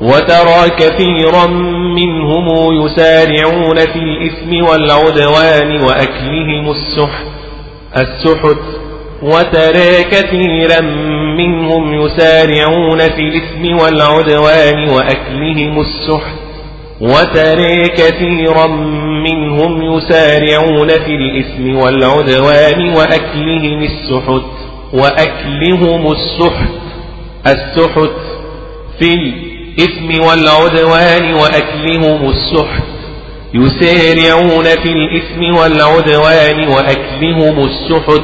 وترى 0.00 0.70
كثيرا 0.78 1.46
منهم 1.96 2.46
يسارعون 2.84 3.76
في 3.76 3.98
الإثم 3.98 4.64
والعدوان 4.68 5.80
وأكلهم 5.82 6.70
السحت 6.70 7.26
السحت. 7.96 8.62
وترى 9.22 10.04
كثيرا 10.10 10.80
منهم 11.38 11.94
يسارعون 11.94 12.98
في 12.98 13.20
الإثم 13.20 13.82
والعدوان 13.82 14.88
وأكلهم 14.88 15.80
السحت. 15.80 16.41
وترى 17.02 17.88
كثيرا 17.88 18.66
منهم 19.26 19.82
يسارعون 19.82 20.88
في 20.88 21.14
الإثم 21.14 21.76
والعدوان 21.76 22.94
وأكلهم 22.94 23.82
السحت 23.82 24.42
وأكلهم 24.92 26.12
السحت 26.12 26.68
السحت 27.46 28.10
في 28.98 29.14
الإثم 29.14 30.24
والعدوان 30.24 31.34
وأكلهم 31.34 32.30
السحت. 32.30 32.82
يسارعون 33.54 34.64
في 34.64 34.88
الإثم 34.88 35.56
والعدوان 35.56 36.68
وأكلهم 36.68 37.68
السحت. 37.68 38.22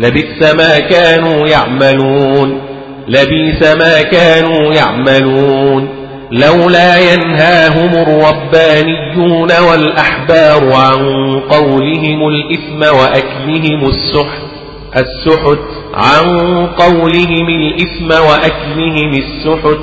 لبئس 0.00 0.54
ما 0.54 0.78
كانوا 0.78 1.48
يعملون 1.48 2.60
لبئس 3.08 3.76
ما 3.76 4.02
كانوا 4.02 4.74
يعملون. 4.74 5.97
لولا 6.30 7.14
ينهاهم 7.14 7.94
الربانيون 7.94 9.48
والأحبار 9.70 10.72
عن 10.72 11.40
قولهم 11.40 12.28
الإثم 12.28 12.96
وأكلهم 12.96 13.88
السحت 13.88 14.48
السحت 14.96 15.58
عن 15.94 16.26
قولهم 16.66 17.48
الإثم 17.48 18.10
وأكلهم 18.10 19.12
السحت. 19.12 19.80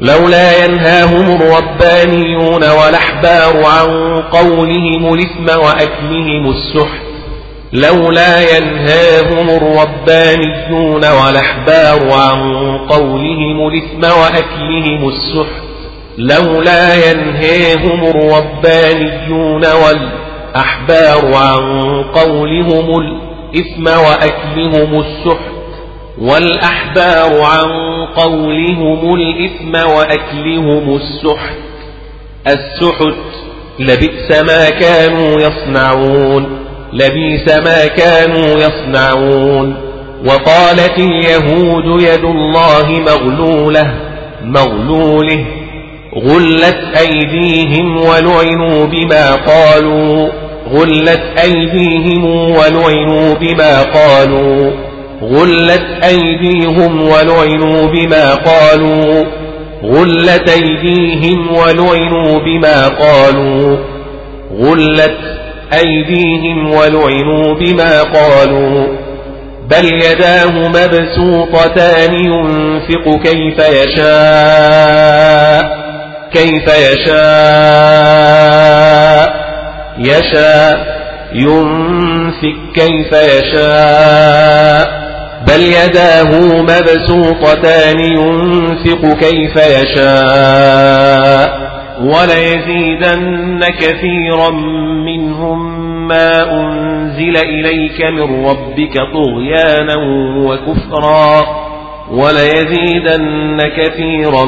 لولا 0.00 0.64
ينهاهم 0.64 1.40
الربانيون 1.42 2.70
والأحبار 2.70 3.64
عن 3.64 4.22
قولهم 4.22 5.14
الإثم 5.14 5.58
وأكلهم 5.60 6.50
السحت. 6.50 7.02
لولا 7.72 8.56
ينهاهم 8.56 9.50
الربانيون 9.50 11.04
والأحبار 11.04 12.12
عن 12.12 12.78
قولهم 12.78 13.68
الإثم 13.68 14.20
وأكلهم 14.20 15.08
السحت. 15.08 15.71
لولا 16.18 17.10
ينهاهم 17.10 18.04
الربانيون 18.04 19.62
والأحبار 19.66 21.34
عن 21.34 22.02
قولهم 22.02 23.00
الإثم 23.00 23.86
وأكلهم 23.86 25.00
السحت 25.00 25.52
والأحبار 26.18 27.40
عن 27.40 27.66
قولهم 28.16 29.14
الإثم 29.14 29.90
وأكلهم 29.90 30.96
السحت 30.96 31.56
السحت 32.46 33.14
لبئس 33.78 34.42
ما 34.42 34.70
كانوا 34.70 35.40
يصنعون 35.40 36.58
لبيس 36.92 37.48
ما 37.58 37.86
كانوا 37.86 38.46
يصنعون 38.46 39.76
وقالت 40.26 40.98
اليهود 40.98 42.02
يد 42.02 42.24
الله 42.24 42.90
مغلولة 42.90 43.94
مغلولة 44.44 45.61
غلت 46.18 46.78
أيديهم 47.00 47.96
ولعنوا 47.96 48.86
بما 48.86 49.32
قالوا. 49.32 50.28
غلت 50.72 51.22
أيديهم 51.44 52.50
ولعنوا 52.50 53.34
بما 53.34 53.82
قالوا. 53.82 54.70
غلت 55.22 55.84
أيديهم 56.04 57.02
ولعنوا 57.02 57.86
بما 57.86 58.34
قالوا. 58.34 59.24
غلت 59.84 60.48
أيديهم 60.48 61.54
ولعنوا 61.54 62.38
بما 62.38 62.88
قالوا. 62.88 63.76
غلت 64.60 65.18
أيديهم 65.74 66.70
ولعنوا 66.70 67.54
بما 67.54 68.02
قالوا. 68.02 68.86
بل 69.70 69.94
يداه 69.94 70.68
مبسوطتان 70.68 72.14
ينفق 72.14 73.20
كيف 73.22 73.58
يشاء. 73.58 75.81
كيف 76.34 76.68
يشاء. 76.68 77.22
يشاء. 79.98 80.92
ينفق 81.34 82.56
كيف 82.74 83.12
يشاء. 83.12 85.02
بل 85.46 85.60
يداه 85.60 86.30
مبسوطتان. 86.62 88.00
ينفق 88.00 89.18
كيف 89.20 89.56
يشاء. 89.56 90.02
وليزيدن 92.00 93.60
كثيرا 93.80 94.50
منهم 95.06 95.82
ما 96.08 96.60
أنزل 96.60 97.36
إليك 97.36 98.00
من 98.00 98.46
ربك 98.46 98.94
طغيانا 98.94 99.96
وكفرا. 100.36 101.71
وليزيدن 102.12 103.62
كثيرا 103.76 104.44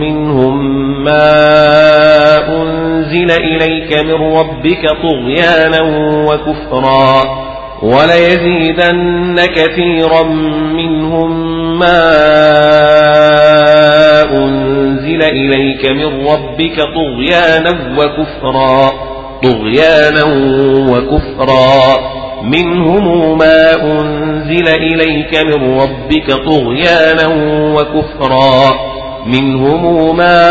منهم 0.00 0.80
ما 1.04 1.22
أنزل 2.48 3.30
إليك 3.30 3.98
من 3.98 4.36
ربك 4.36 4.90
طغيانا 5.02 5.80
وكفرا. 6.28 7.22
وليزيدن 7.82 9.40
كثيرا 9.46 10.22
منهم 10.74 11.30
ما 11.78 12.02
أنزل 14.38 15.22
إليك 15.22 15.90
من 15.90 16.26
ربك 16.26 16.76
طغيانا 16.76 17.98
وكفرا. 17.98 18.90
طغيانا 19.42 20.24
وكفرا. 20.90 22.19
منهم 22.42 23.38
ما 23.38 23.74
أنزل 23.82 24.68
إليك 24.68 25.40
من 25.46 25.80
ربك 25.80 26.32
طغيانا 26.32 27.26
وكفرا. 27.74 28.74
منهم 29.26 30.16
ما 30.16 30.42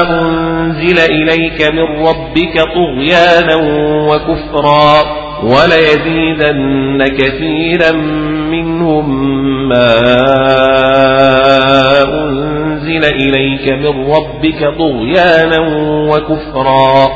أنزل 0.00 0.98
إليك 0.98 1.72
من 1.72 2.06
ربك 2.06 2.64
طغيانا 2.74 3.56
وكفرا. 4.08 5.02
وليزيدن 5.42 7.06
كثيرا 7.18 7.92
منهم 8.50 9.08
ما 9.68 9.86
أنزل 12.02 13.04
إليك 13.04 13.68
من 13.68 14.10
ربك 14.10 14.74
طغيانا 14.78 15.58
وكفرا. 16.10 17.08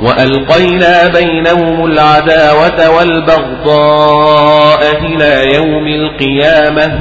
وألقينا 0.00 1.08
بينهم 1.08 1.84
العداوة 1.84 2.90
والبغضاء 2.96 4.80
إلى 5.06 5.54
يوم 5.54 5.86
القيامة 5.86 6.98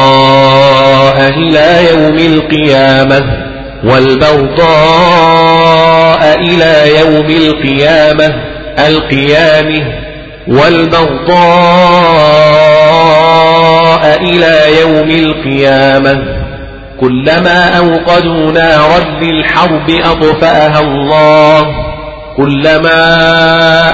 والبغضاء 0.00 1.28
إلى 1.38 1.88
يوم 1.92 2.16
القيامة 2.18 3.20
والبغضاء 3.84 4.60
إلى 6.40 6.98
يوم 7.00 7.26
القيامة 7.30 8.34
القيامة 8.88 9.84
والبغضاء 12.90 14.22
إلى 14.22 14.80
يوم 14.80 15.10
القيامة 15.10 16.29
كلما 17.00 17.78
أوقدوا 17.78 18.52
نارا 18.52 19.20
للحرب 19.22 19.90
أطفأها 19.90 20.80
الله. 20.80 21.62
كلما 22.36 23.00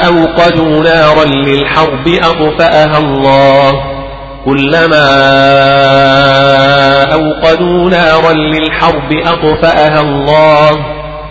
أوقدوا 0.07 0.83
نارا 0.83 1.25
للحرب 1.25 2.09
أطفأها 2.09 2.99
الله. 2.99 3.73
كلما 4.45 5.07
أوقدوا 7.15 7.91
نارا 7.91 8.33
للحرب 8.33 9.13
أطفأها 9.27 10.01
الله. 10.01 10.71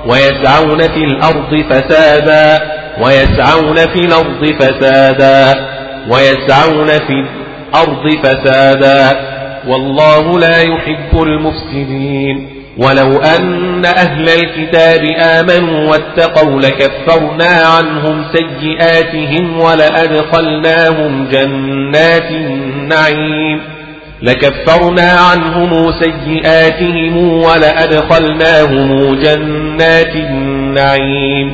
ويسعون 0.08 0.82
في 0.82 1.04
الأرض 1.04 1.64
فسادا. 1.70 2.60
ويسعون 3.02 3.76
في 3.76 4.00
الأرض 4.06 4.54
فسادا. 4.60 5.54
ويسعون 6.10 6.88
في 6.88 7.26
الأرض 7.74 8.10
فسادا. 8.24 9.35
والله 9.68 10.40
لا 10.40 10.62
يحب 10.62 11.22
المفسدين. 11.22 12.50
ولو 12.78 13.20
أن 13.22 13.86
أهل 13.86 14.30
الكتاب 14.30 15.06
آمنوا 15.20 15.90
واتقوا 15.92 16.62
لكفرنا 16.62 17.64
عنهم 17.78 18.24
سيئاتهم 18.34 19.60
ولأدخلناهم 19.60 21.28
جنات 21.32 22.32
النعيم. 22.32 23.62
لكفرنا 24.22 25.12
عنهم 25.32 25.92
سيئاتهم 25.92 27.18
ولأدخلناهم 27.18 29.16
جنات 29.16 30.16
النعيم. 30.16 31.54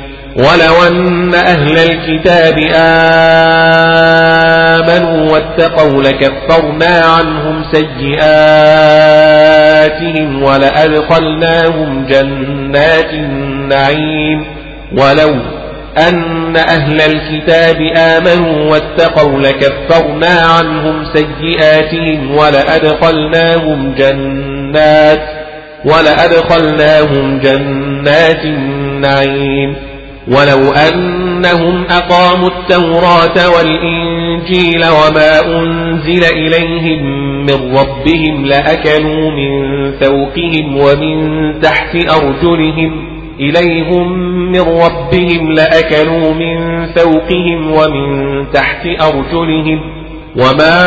ولو 0.35 0.83
أن 0.87 1.33
أهل 1.33 1.77
الكتاب 1.77 2.57
آمنوا 4.79 5.31
واتقوا 5.31 6.03
لكفرنا 6.03 7.01
عنهم 7.05 7.63
سيئاتهم 7.71 8.21
ولأدخلناهم 10.43 12.05
جنات 12.05 13.13
النعيم 13.13 14.45
ولو 14.91 15.35
أن 15.97 16.55
أهل 16.55 17.01
الكتاب 17.01 17.81
آمنوا 17.97 18.71
واتقوا 18.71 19.39
لكفرنا 19.39 20.41
عنهم 20.41 21.05
سيئاتهم 21.13 22.35
ولأدخلناهم 22.35 23.95
جنات 23.97 25.21
ولأدخلناهم 25.85 27.39
جنات 27.39 28.45
النعيم 28.45 29.90
ولو 30.31 30.71
أنهم 30.71 31.83
أقاموا 31.89 32.49
التوراة 32.49 33.49
والإنجيل 33.57 34.81
وما 34.85 35.59
أنزل 35.59 36.23
إليهم 36.23 37.01
من 37.45 37.77
ربهم 37.77 38.45
لأكلوا 38.45 39.31
من 39.31 39.91
فوقهم 39.91 40.77
ومن 40.77 41.59
تحت 41.61 41.95
أرجلهم 41.95 43.11
إليهم 43.39 44.19
من 44.51 44.61
ربهم 44.61 45.51
لأكلوا 45.51 46.33
من 46.33 46.85
فوقهم 46.85 47.71
ومن 47.71 48.45
تحت 48.51 48.85
أرجلهم 48.85 49.79
وما 50.35 50.79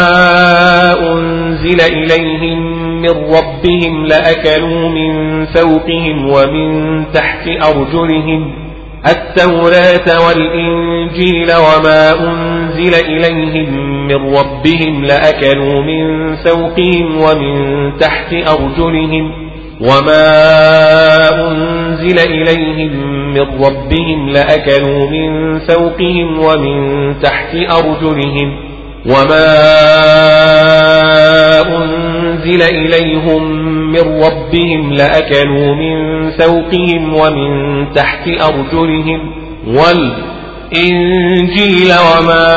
أنزل 1.13 1.81
إليهم 1.81 2.85
من 3.01 3.11
ربهم 3.11 4.07
لأكلوا 4.07 4.89
من 4.89 5.45
فوقهم 5.45 6.29
ومن 6.31 7.05
تحت 7.13 7.49
أرجلهم 7.49 8.64
التوراة 9.07 10.27
والإنجيل 10.27 11.53
وما 11.53 12.13
أنزل 12.21 12.95
إليهم 12.95 13.97
من 14.07 14.37
ربهم 14.37 15.05
لأكلوا 15.05 15.83
من 15.83 16.37
فوقهم 16.37 17.17
ومن 17.21 17.93
تحت 17.99 18.33
أرجلهم 18.33 19.33
وما 19.81 20.29
أنزل 21.51 22.19
إليهم 22.19 22.93
من 23.35 23.65
ربهم 23.65 24.29
لأكلوا 24.29 25.11
من 25.11 25.59
فوقهم 25.59 26.39
ومن 26.39 27.15
تحت 27.21 27.55
أرجلهم 27.55 28.74
وما 29.07 29.55
أنزل 31.61 32.63
إليهم 32.63 33.43
من 33.93 34.01
ربهم 34.25 34.93
لأكلوا 34.93 35.75
من 35.75 36.31
فوقهم 36.31 37.15
ومن 37.15 37.87
تحت 37.95 38.29
أرجلهم 38.29 39.21
والإنجيل 40.73 41.93
وما 41.93 42.55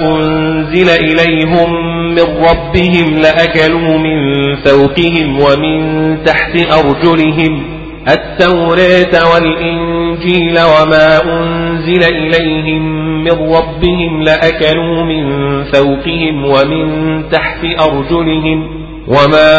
أنزل 0.00 0.88
إليهم 0.90 1.70
من 2.14 2.22
ربهم 2.22 3.18
لأكلوا 3.22 3.98
من 3.98 4.18
فوقهم 4.56 5.40
ومن 5.40 5.78
تحت 6.24 6.56
أرجلهم 6.56 7.62
التوراة 8.08 9.32
والإنجيل 9.34 10.58
وما 10.60 11.20
أنزل 11.24 11.69
إليهم 11.88 12.82
من 13.24 13.32
ربهم 13.32 14.22
لأكلوا 14.22 15.04
من 15.04 15.24
فوقهم 15.64 16.44
ومن 16.44 17.22
تحت 17.30 17.64
أرجلهم 17.80 18.80
وما 19.08 19.50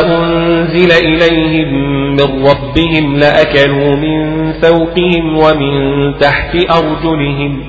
أنزل 0.00 0.92
إليهم 0.92 1.72
من 2.12 2.46
ربهم 2.46 3.16
لأكلوا 3.16 3.96
من 3.96 4.52
فوقهم 4.52 5.38
ومن 5.38 6.14
تحت 6.18 6.56
أرجلهم 6.56 7.62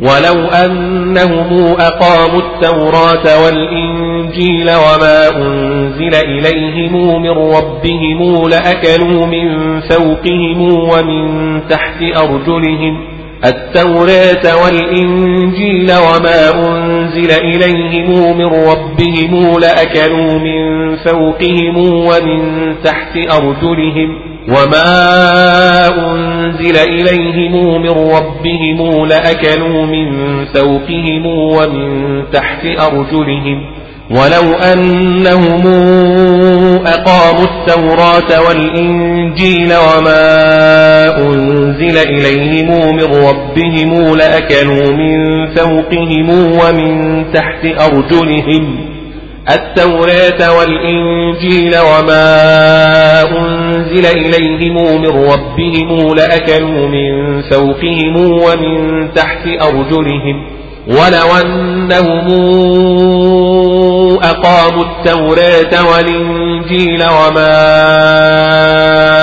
ولو 0.00 0.46
أنهم 0.48 1.74
أقاموا 1.80 2.40
التوراة 2.40 3.44
والإنجيل 3.44 4.03
وما 4.68 5.36
أنزل 5.36 6.14
إليهم 6.14 7.22
من 7.22 7.30
ربهم 7.30 8.48
لأكلوا 8.48 9.26
من 9.26 9.80
فوقهم 9.80 10.60
ومن 10.60 11.60
تحت 11.68 12.02
أرجلهم 12.16 13.14
التوراة 13.44 14.64
والإنجيل 14.64 15.92
وما 15.92 16.68
أنزل 16.68 17.30
إليهم 17.30 18.38
من 18.38 18.46
ربهم 18.46 19.58
لأكلوا 19.60 20.38
من 20.38 20.96
فوقهم 20.96 21.76
ومن 21.76 22.74
تحت 22.84 23.16
أرجلهم 23.16 24.34
وما 24.48 25.88
أنزل 25.88 26.76
إليهم 26.76 27.82
من 27.82 27.90
ربهم 27.90 29.06
لأكلوا 29.06 29.86
من 29.86 30.44
فوقهم 30.44 31.26
ومن 31.26 32.22
تحت 32.32 32.66
أرجلهم 32.66 33.83
ولو 34.10 34.52
أنهم 34.52 35.66
أقاموا 36.86 37.44
التوراة 37.44 38.48
والإنجيل 38.48 39.72
وما 39.74 40.24
أنزل 41.18 41.96
إليهم 41.98 42.96
من 42.96 43.04
ربهم 43.04 44.16
لأكلوا 44.16 44.90
من 44.92 45.46
فوقهم 45.54 46.28
ومن 46.30 47.24
تحت 47.32 47.64
أرجلهم 47.64 48.94
التوراة 49.50 50.58
والإنجيل 50.58 51.74
وما 51.78 52.26
أنزل 53.22 54.06
إليهم 54.06 55.00
من 55.00 55.08
ربهم 55.08 56.14
لأكلوا 56.16 56.88
من 56.88 57.42
فوقهم 57.42 58.16
ومن 58.16 59.08
تحت 59.14 59.46
أرجلهم 59.46 60.46
ولو 60.88 61.28
أنهم 61.42 62.28
أقاموا 64.22 64.84
التوراة 64.84 65.92
والإنجيل 65.92 67.02
وما 67.02 67.54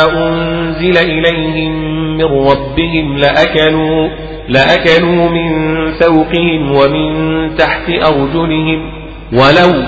أنزل 0.04 0.98
إليهم 0.98 1.92
من 2.18 2.26
ربهم 2.26 3.18
لأكلوا 3.18 4.10
لأكلوا 4.48 5.30
من 5.30 5.92
فوقهم 5.92 6.72
ومن 6.72 7.12
تحت 7.56 7.90
أرجلهم. 7.90 8.92
ولو 9.34 9.84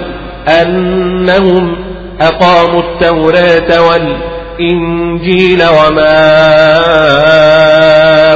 أنهم 0.47 1.75
أقاموا 2.21 2.81
التوراة 2.81 3.81
والإنجيل 3.89 5.63
وما 5.63 6.23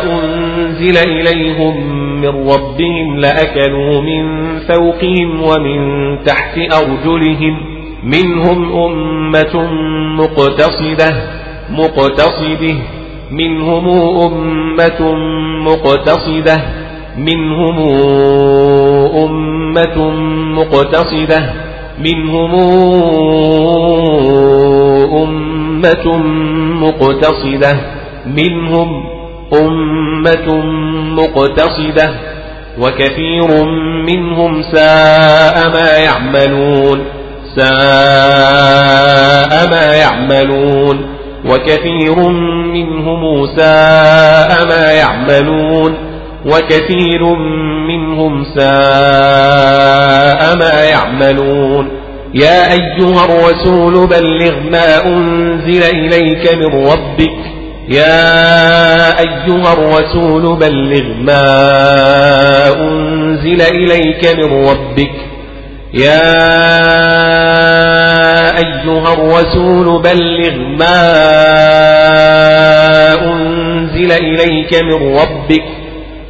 أنزل 0.03 0.98
إليهم 0.98 2.07
من 2.22 2.50
ربهم 2.50 3.20
لأكلوا 3.20 4.02
من 4.02 4.58
فوقهم 4.60 5.42
ومن 5.42 5.80
تحت 6.24 6.58
أرجلهم 6.58 7.78
منهم 8.04 8.72
أمة 8.74 9.72
مقتصدة 10.18 11.38
مقتصدة. 11.70 12.76
منهم 13.32 13.88
أمة 14.22 15.16
مقتصدة. 15.66 16.58
منهم 17.18 17.80
أمة 19.16 20.10
مقتصدة. 20.56 21.54
منهم 22.00 22.52
أمة 25.14 26.18
مقتصدة. 26.82 27.80
منهم 28.26 29.17
أمة 29.53 30.56
مقتصدة 31.16 32.09
وكثير 32.80 33.64
منهم 34.08 34.61
ساء 34.61 35.69
ما 35.69 35.98
يعملون 35.98 37.06
ساء 37.56 37.67
ما 39.69 39.95
يعملون 39.95 41.06
وكثير 41.45 42.30
منهم 42.74 43.45
ساء 43.58 44.66
ما 44.66 44.92
يعملون 44.92 45.98
وكثير 46.45 47.24
منهم 47.88 48.43
ساء 48.56 50.56
ما 50.58 50.84
يعملون. 50.84 51.90
يا 52.34 52.72
أيها 52.72 53.26
الرسول 53.26 54.08
بلغ 54.08 54.59
ما 54.72 55.06
أنزل 55.06 55.84
إليك 55.84 56.53
من 56.53 56.88
ربك 56.88 57.57
يا 57.90 59.19
أيها 59.19 59.74
الرسول 59.74 60.57
بلغ 60.57 61.03
ما 61.19 61.43
أنزل 62.80 63.61
إليك 63.61 64.35
من 64.38 64.67
ربك. 64.67 65.11
يا 65.93 66.38
أيها 68.57 69.14
الرسول 69.14 70.01
بلغ 70.01 70.56
ما 70.80 71.03
أنزل 73.24 74.11
إليك 74.11 74.83
من 74.83 75.17
ربك. 75.17 75.64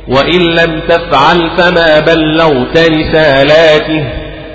وإن 0.07 0.41
لم 0.41 0.81
تفعل 0.89 1.49
فما 1.57 1.99
بلغت 1.99 2.77
رسالاته. 2.77 4.03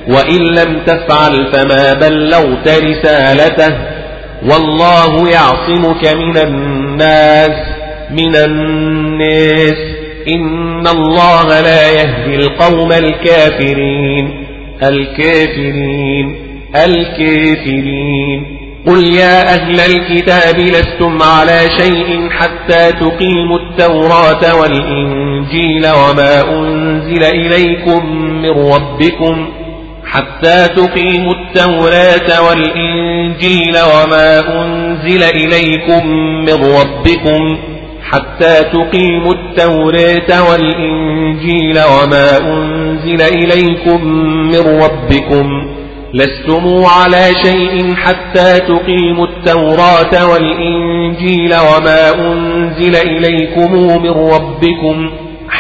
وإن 0.09 0.41
لم 0.41 0.81
تفعل 0.87 1.53
فما 1.53 1.93
بلغت 1.93 2.69
رسالته. 2.69 3.92
والله 4.51 5.29
يعصمك 5.29 6.15
من 6.15 6.37
الناس 6.37 7.51
من 8.11 8.37
الناس. 8.37 9.77
إن 10.29 10.87
الله 10.87 11.61
لا 11.61 11.91
يهدي 11.91 12.35
القوم 12.37 12.93
الكافرين. 12.93 14.47
الكافرين 14.83 16.37
الكافرين. 16.77 18.59
قل 18.87 19.07
يا 19.07 19.55
أهل 19.55 19.81
الكتاب 19.81 20.59
لستم 20.59 21.23
على 21.23 21.61
شيء 21.79 22.31
حتى 22.31 22.93
تقيموا 22.93 23.59
التوراة 23.59 24.61
والإنجيل 24.61 25.87
وما 25.87 26.59
أنزل 26.59 27.25
إليكم 27.25 28.17
من 28.17 28.51
ربكم؟ 28.51 29.49
حتى 30.13 30.69
تقيموا 30.69 31.35
التوراة 31.35 32.49
والإنجيل 32.49 33.77
وما 33.95 34.41
أنزل 34.63 35.23
إليكم 35.23 36.07
من 36.47 36.55
ربكم 36.55 37.59
حتى 38.11 38.55
تقيموا 38.73 39.35
التوراة 39.35 40.51
والإنجيل 40.51 41.79
وما 41.79 42.39
أنزل 42.39 43.23
إليكم 43.23 44.07
من 44.53 44.83
ربكم 44.83 45.47
لستم 46.15 46.85
على 46.85 47.25
شيء 47.45 47.95
حتى 47.95 48.61
تقيموا 48.61 49.27
التوراة 49.27 50.33
والإنجيل 50.33 51.55
وما 51.55 52.11
أنزل 52.33 52.97
إليكم 52.97 53.73
من 54.03 54.11
ربكم 54.11 55.11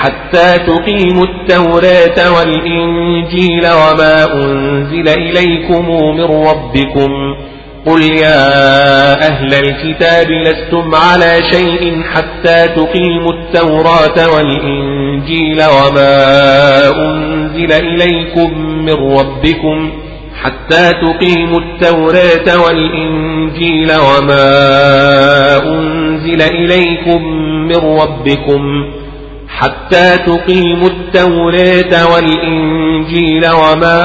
حتى 0.03 0.59
تقيموا 0.59 1.25
التوراة 1.25 2.33
والإنجيل 2.39 3.67
وما 3.67 4.35
أنزل 4.35 5.09
إليكم 5.09 5.89
من 6.17 6.25
ربكم. 6.25 7.11
قل 7.87 8.03
يا 8.03 8.49
أهل 9.29 9.55
الكتاب 9.55 10.31
لستم 10.31 10.95
على 10.95 11.39
شيء 11.53 12.03
حتى 12.03 12.69
تقيموا 12.69 13.33
التوراة 13.33 14.35
والإنجيل 14.35 15.63
وما 15.63 16.17
أنزل 16.97 17.73
إليكم 17.73 18.59
من 18.59 19.19
ربكم. 19.19 19.93
حتى 20.43 20.93
تقيموا 20.93 21.61
التوراة 21.61 22.65
والإنجيل 22.65 23.93
وما 23.93 24.47
أنزل 25.57 26.43
إليكم 26.43 27.23
من 27.69 27.77
ربكم. 27.77 28.63
حتى 29.63 30.17
تقيموا 30.27 30.89
التوراة 30.89 32.13
والإنجيل 32.15 33.47
وما 33.53 34.03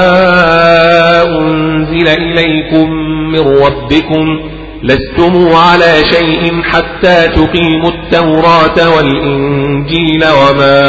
أنزل 1.39 2.07
إليكم 2.07 2.89
من 3.31 3.39
ربكم 3.39 4.39
لستم 4.83 5.55
على 5.55 5.93
شيء 6.13 6.61
حتى 6.63 7.27
تقيموا 7.27 7.89
التوراة 7.89 8.95
والإنجيل 8.95 10.23
وما 10.25 10.79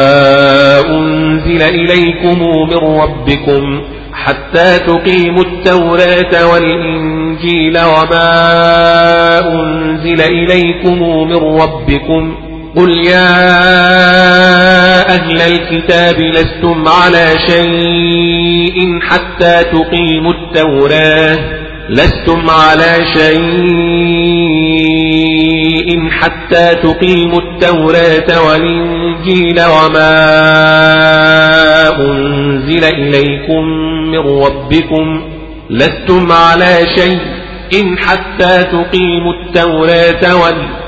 أنزل 0.91 1.63
إليكم 1.63 2.39
من 2.71 2.99
ربكم 3.01 3.81
حتى 4.13 4.79
تقيموا 4.79 5.43
التوراة 5.43 6.47
والإنجيل 6.53 7.79
وما 7.79 8.29
أنزل 9.55 10.21
إليكم 10.21 11.03
من 11.29 11.37
ربكم 11.61 12.48
قل 12.77 12.91
يا 13.07 13.29
أهل 15.15 15.41
الكتاب 15.41 16.21
لستم 16.21 16.89
على 16.89 17.27
شيء 17.49 19.01
حتى 19.01 19.65
تقيموا 19.73 20.33
التوراة 20.33 21.39
لستم 21.91 22.51
على 22.51 22.99
شيء 24.79 26.09
حتى 26.11 26.75
تقيموا 26.75 27.41
التوراة 27.41 28.47
والإنجيل 28.49 29.61
وما 29.61 30.15
أنزل 32.01 32.85
إليكم 32.85 33.65
من 34.11 34.19
ربكم 34.19 35.23
لستم 35.71 36.33
على 36.33 36.79
شيء 36.97 37.97
حتى 37.97 38.65
تقيموا 38.65 39.33
التوراة 39.33 40.37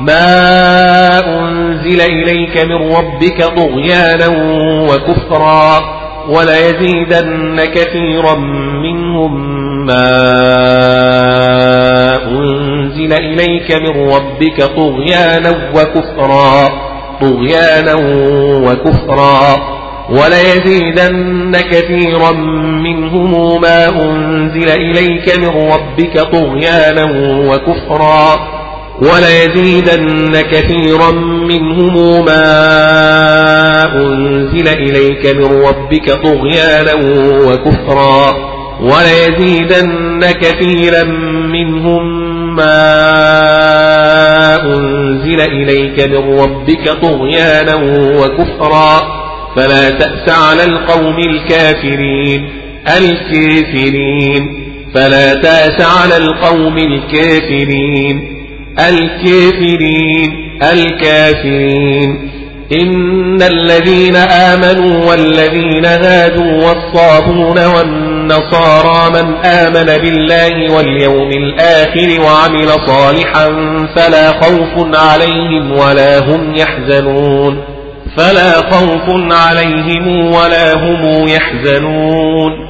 ما 0.00 1.18
أنزل 1.38 2.00
إليك 2.00 2.64
من 2.64 2.92
ربك 2.96 3.44
طغيانا 3.44 4.28
وكفرا 4.90 5.80
وليزيدن 6.28 7.64
كثيرا 7.64 8.34
منهم 8.82 9.60
ما 9.86 10.10
أنزل 12.28 13.12
إليك 13.12 13.72
من 13.72 14.12
ربك 14.12 14.62
طغيانا 14.62 15.70
وكفرا 15.74 16.70
طغيانا 17.20 17.94
وكفرا 18.66 19.56
وليزيدن 20.10 21.56
كثيرا 21.70 22.32
منهم 22.82 23.60
ما 23.60 23.88
أنزل 23.88 24.68
إليك 24.68 25.38
من 25.38 25.48
ربك 25.72 26.20
طغيانا 26.20 27.04
وكفرا 27.48 28.59
وليزيدن 29.00 30.40
كثيرا 30.40 31.10
منهم 31.48 32.24
ما 32.24 33.84
أنزل 33.96 34.68
إليك 34.68 35.26
من 35.26 35.44
ربك 35.44 36.10
طغيانا 36.10 36.94
وكفرا. 37.46 38.50
وليزيدن 38.80 40.20
كثيرا 40.20 41.04
منهم 41.52 42.02
ما 42.56 42.76
أنزل 44.62 45.40
إليك 45.40 46.08
من 46.08 46.38
ربك 46.40 46.88
طغيانا 47.02 47.74
وكفرا. 48.20 49.20
فلا 49.56 49.90
تأس 49.90 50.28
على 50.28 50.64
القوم 50.64 51.18
الكافرين. 51.18 52.50
الكافرين. 52.98 54.70
فلا 54.94 55.34
تأس 55.34 55.80
على 55.80 56.16
القوم 56.16 56.78
الكافرين. 56.78 58.39
الكافرين 58.88 60.58
الكافرين. 60.72 62.30
إن 62.72 63.42
الذين 63.42 64.16
آمنوا 64.16 65.10
والذين 65.10 65.84
هادوا 65.84 66.52
والصابون 66.52 67.66
والنصارى 67.66 69.10
من 69.10 69.34
آمن 69.44 70.02
بالله 70.02 70.76
واليوم 70.76 71.28
الآخر 71.30 72.20
وعمل 72.20 72.68
صالحا 72.86 73.46
فلا 73.96 74.32
خوف 74.32 74.96
عليهم 74.96 75.72
ولا 75.72 76.18
هم 76.18 76.54
يحزنون. 76.54 77.64
فلا 78.16 78.52
خوف 78.52 79.32
عليهم 79.32 80.26
ولا 80.26 80.74
هم 80.74 81.28
يحزنون. 81.28 82.69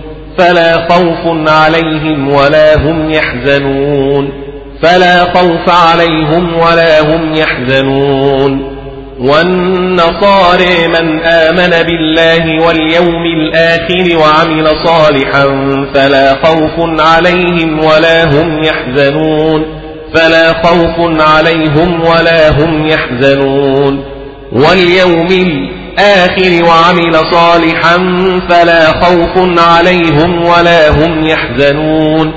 فلا 0.41 0.87
خوف 0.89 1.49
عليهم 1.49 2.33
ولا 2.33 2.75
هم 2.75 3.11
يحزنون. 3.11 4.29
فلا 4.81 5.23
خوف 5.23 5.69
عليهم 5.69 6.57
ولا 6.57 7.01
هم 7.01 7.33
يحزنون. 7.35 8.77
والنصارى 9.19 10.87
من 10.87 11.19
آمن 11.19 11.69
بالله 11.69 12.67
واليوم 12.67 13.25
الآخر 13.25 14.17
وعمل 14.17 14.67
صالحا 14.85 15.45
فلا 15.93 16.35
خوف 16.43 16.99
عليهم 16.99 17.83
ولا 17.83 18.23
هم 18.23 18.63
يحزنون. 18.63 19.65
فلا 20.15 20.53
خوف 20.53 21.21
عليهم 21.21 22.01
ولا 22.01 22.49
هم 22.49 22.87
يحزنون. 22.87 24.03
واليوم 24.51 25.27
الآخر 25.27 25.80
وعمل 26.63 27.15
صالحا 27.31 27.97
فلا 28.49 28.85
خوف 28.87 29.59
عليهم 29.59 30.45
ولا 30.45 30.89
هم 30.89 31.27
يحزنون. 31.27 32.33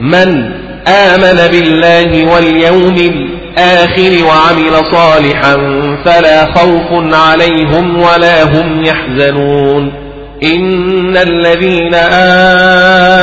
من 0.00 0.52
آمن 0.88 1.48
بالله 1.50 2.34
واليوم 2.34 2.96
الآخر 2.96 4.24
وعمل 4.26 4.92
صالحا 4.92 5.56
فلا 6.04 6.46
خوف 6.54 7.14
عليهم 7.14 8.02
ولا 8.02 8.42
هم 8.42 8.84
يحزنون. 8.84 10.01
إن 10.44 11.16
الذين 11.16 11.94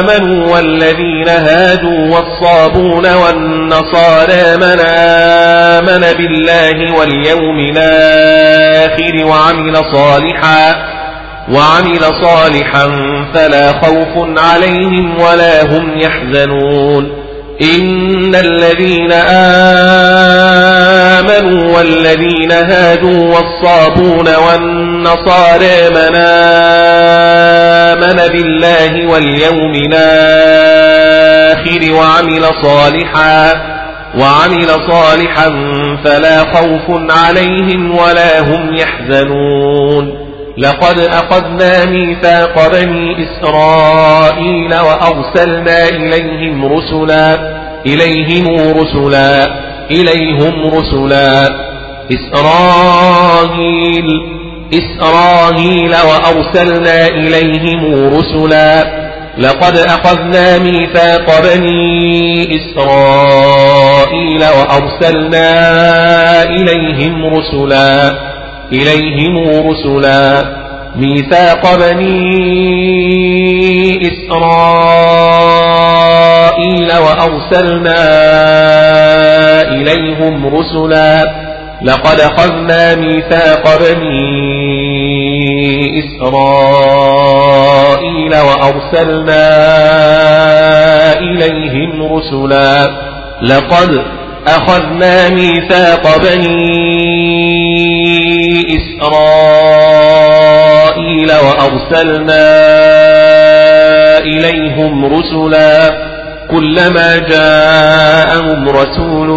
آمنوا 0.01 0.55
والذين 0.55 1.29
هادوا 1.29 2.15
والصابون 2.15 3.13
والنصارى 3.13 4.57
من 4.57 4.79
آمن 4.79 6.17
بالله 6.17 6.97
واليوم 6.99 7.59
الآخر 7.77 9.25
وعمل 9.25 9.75
صالحا 9.93 10.75
وعمل 11.51 12.01
صالحا 12.21 12.87
فلا 13.33 13.71
خوف 13.71 14.39
عليهم 14.39 15.21
ولا 15.21 15.63
هم 15.63 15.99
يحزنون 15.99 17.11
إن 17.61 18.35
الذين 18.35 19.11
آمنوا 19.11 20.38
والذين 21.45 22.51
هادوا 22.51 23.35
والصابون 23.35 24.27
والنصارى 24.47 25.89
من 25.89 26.15
آمن 27.95 28.17
بالله 28.31 29.07
واليوم 29.11 29.73
الآخر 29.91 31.13
وعمل 31.93 32.43
صالحا 32.63 33.53
وعمل 34.19 34.69
صالحا 34.91 35.49
فلا 36.03 36.39
خوف 36.39 36.87
عليهم 37.09 37.97
ولا 37.97 38.39
هم 38.39 38.75
يحزنون. 38.75 40.29
لقد 40.57 40.99
أخذنا 40.99 41.85
ميثاق 41.85 42.71
بني 42.71 43.27
إسرائيل 43.27 44.75
وأرسلنا 44.75 45.87
إليهم 45.89 46.65
رسلا 46.65 47.59
إليهم 47.85 48.45
رسلا. 48.77 49.68
إليهم 49.91 50.67
رسلا. 50.67 51.49
إسرائيل 52.11 54.05
إسرائيل 54.73 55.91
وأرسلنا 55.91 57.07
إليهم 57.07 58.09
رسلا. 58.17 58.99
لقد 59.37 59.77
أخذنا 59.77 60.57
ميثاق 60.57 61.41
بني 61.43 62.55
إسرائيل 62.55 64.43
وأرسلنا 64.43 65.49
إليهم 66.43 67.25
رسلا. 67.25 68.13
إليهم 68.71 69.69
رسلا. 69.69 70.58
ميثاق 70.95 71.75
بني 71.75 72.39
إسرائيل 74.01 74.49
وأرسلنا 76.97 78.01
إليهم 79.61 80.47
رسلا. 80.55 81.49
لقد 81.81 82.19
أخذنا 82.19 82.95
ميثاق 82.95 83.77
بني 83.77 84.29
إسرائيل 85.99 87.29
وأرسلنا 88.35 89.47
إليهم 91.19 92.13
رسلا. 92.13 92.75
لقد 93.41 94.03
أخذنا 94.47 95.29
ميثاق 95.29 96.17
بني 96.17 96.99
إسرائيل 98.77 99.58
وأرسلنا 101.69 102.47
إليهم 104.19 105.05
رسلا 105.05 105.89
كلما 106.51 107.17
جاءهم 107.17 108.69
رسول 108.69 109.29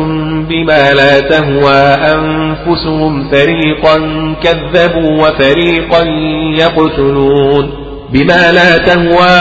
بما 0.49 0.93
لا 0.93 1.21
تهوى 1.21 1.83
أنفسهم 2.15 3.29
فريقا 3.31 3.97
كذبوا 4.43 5.29
وفريقا 5.29 6.03
يقتلون 6.59 7.71
بما 8.13 8.53
لا 8.53 8.79
تهوى 8.79 9.39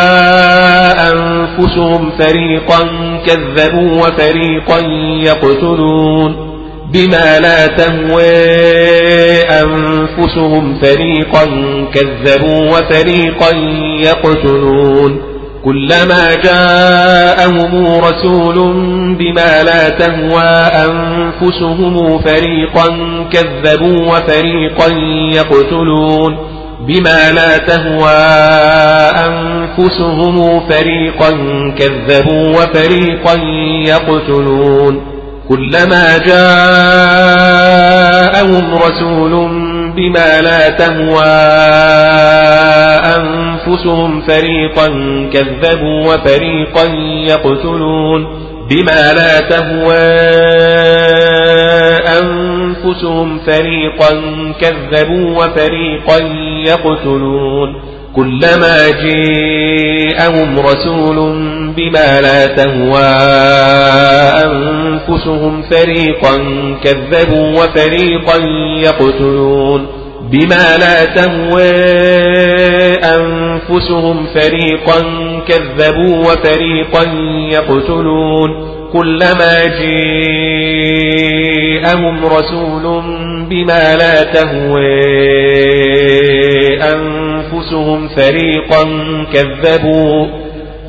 أنفسهم 1.13 2.11
فريقا 2.19 2.79
كذبوا 3.25 4.01
وفريقا 4.07 4.79
يقتلون 5.23 6.51
بما 6.93 7.39
لا 7.39 7.67
تهوى 7.67 8.31
أنفسهم 9.61 10.79
فريقا 10.81 11.45
كذبوا 11.93 12.69
وفريقا 12.69 13.55
يقتلون 14.03 15.21
كلما 15.65 16.35
جاءهم 16.43 17.85
رسول 17.99 18.55
بما 19.19 19.63
لا 19.63 19.89
تهوى 19.89 20.51
أنفسهم 20.87 22.19
فريقا 22.19 22.87
كذبوا 23.33 24.05
وفريقا 24.05 24.87
يقتلون 25.31 26.37
بما 26.87 27.31
لا 27.31 27.57
تهوى 27.57 28.21
أنفسهم 29.27 30.59
فريقا 30.69 31.29
كذبوا 31.79 32.47
وفريقا 32.49 33.33
يقتلون 33.87 35.01
كلما 35.51 36.17
جاءهم 36.17 37.45
رسول 38.75 39.31
بما 39.95 40.41
لا 40.41 40.69
تهوى 40.69 41.25
أنفسهم 43.17 44.21
فريقا 44.21 44.87
كذبوا 45.33 46.13
وفريقا 46.13 46.83
يقتلون 47.27 48.27
بما 48.69 49.13
لا 49.13 49.39
تهوى 49.39 50.07
أنفسهم 52.21 53.39
فريقا 53.39 54.11
كذبوا 54.61 55.45
وفريقا 55.45 56.17
يقتلون 56.67 57.81
كلما 58.15 58.89
جاءهم 59.03 60.59
رسول 60.59 61.15
بما 61.75 62.21
لا 62.21 62.45
تهوى 62.45 63.13
أنفسهم 64.45 65.61
فريقا 65.61 66.37
كذبوا 66.83 67.49
وفريقا 67.63 68.37
يقتلون 68.83 69.87
بما 70.31 70.77
لا 70.77 71.05
تهوى 71.05 71.71
أنفسهم 73.03 74.25
فريقا 74.33 75.01
كذبوا 75.47 76.17
وفريقا 76.17 77.03
يقتلون 77.51 78.49
كلما 78.93 79.65
جاءهم 81.81 82.25
رسول 82.25 83.01
بما 83.49 83.95
لا 83.95 84.23
تهوى 84.23 85.11
أنفسهم 86.75 87.30
فريقا 88.15 88.83
كذبوا 89.33 90.27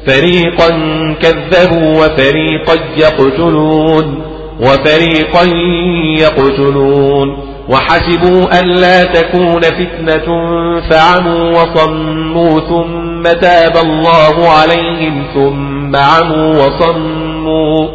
فريقا 0.07 0.69
كذبوا 1.23 2.05
وفريقا 2.05 2.75
يقتلون 2.97 4.23
وفريقا 4.61 5.45
يقتلون. 6.19 7.53
وحسبوا 7.69 8.61
ألا 8.61 9.05
تكون 9.05 9.61
فتنة 9.61 10.27
فعموا 10.91 11.63
وصموا 11.63 12.61
ثم 12.61 13.23
تاب 13.23 13.77
الله 13.77 14.49
عليهم 14.49 15.25
ثم 15.35 15.97
عموا 15.97 16.67
وصموا 16.67 17.89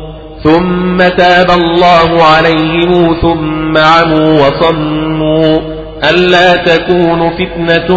ثم 0.44 0.98
تاب 0.98 1.52
الله 1.52 2.24
عليهم 2.24 3.16
ثم 3.22 3.78
عموا 3.78 4.48
وصموا. 4.48 5.77
ألا 6.03 6.56
تكون 6.56 7.30
فتنة 7.30 7.88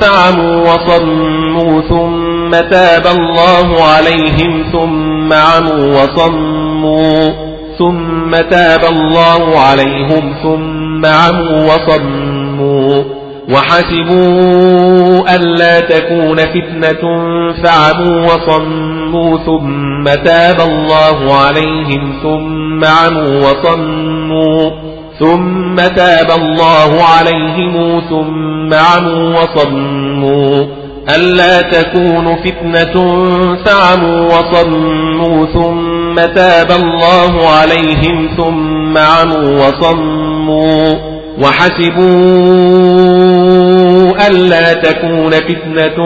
فعموا 0.00 0.72
وصموا 0.72 1.80
ثم 1.80 2.50
تاب 2.50 3.06
الله 3.06 3.82
عليهم 3.82 4.64
ثم 4.72 5.32
عموا 5.32 6.02
وصموا 6.02 7.48
ثم 7.78 8.30
تاب 8.50 8.80
الله 8.90 9.58
عليهم 9.58 10.34
ثم 10.42 11.06
عموا 11.06 11.64
وصموا 11.74 13.04
وحسبوا 13.50 15.36
ألا 15.36 15.80
تكون 15.80 16.36
فتنة 16.36 17.02
فعموا 17.62 18.24
وصموا 18.24 19.38
ثم 19.38 20.04
تاب 20.24 20.60
الله 20.60 21.34
عليهم 21.34 22.14
ثم 22.22 22.84
عموا 22.84 23.50
وصموا 23.50 24.87
ثم 25.20 25.76
تاب 25.76 26.30
الله 26.30 27.02
عليهم 27.02 28.00
ثم 28.10 28.74
عموا 28.74 29.42
وصموا. 29.42 30.66
ألا 31.16 31.62
تكون 31.62 32.36
فتنة 32.36 32.94
فعموا 33.64 34.26
وصموا. 34.26 35.46
ثم 35.46 36.14
تاب 36.34 36.70
الله 36.70 37.48
عليهم 37.48 38.28
ثم 38.36 38.98
عموا 38.98 39.66
وصموا. 39.66 40.94
وحسبوا 41.42 42.06
ألا 44.26 44.72
تكون 44.72 45.30
فتنة 45.30 45.98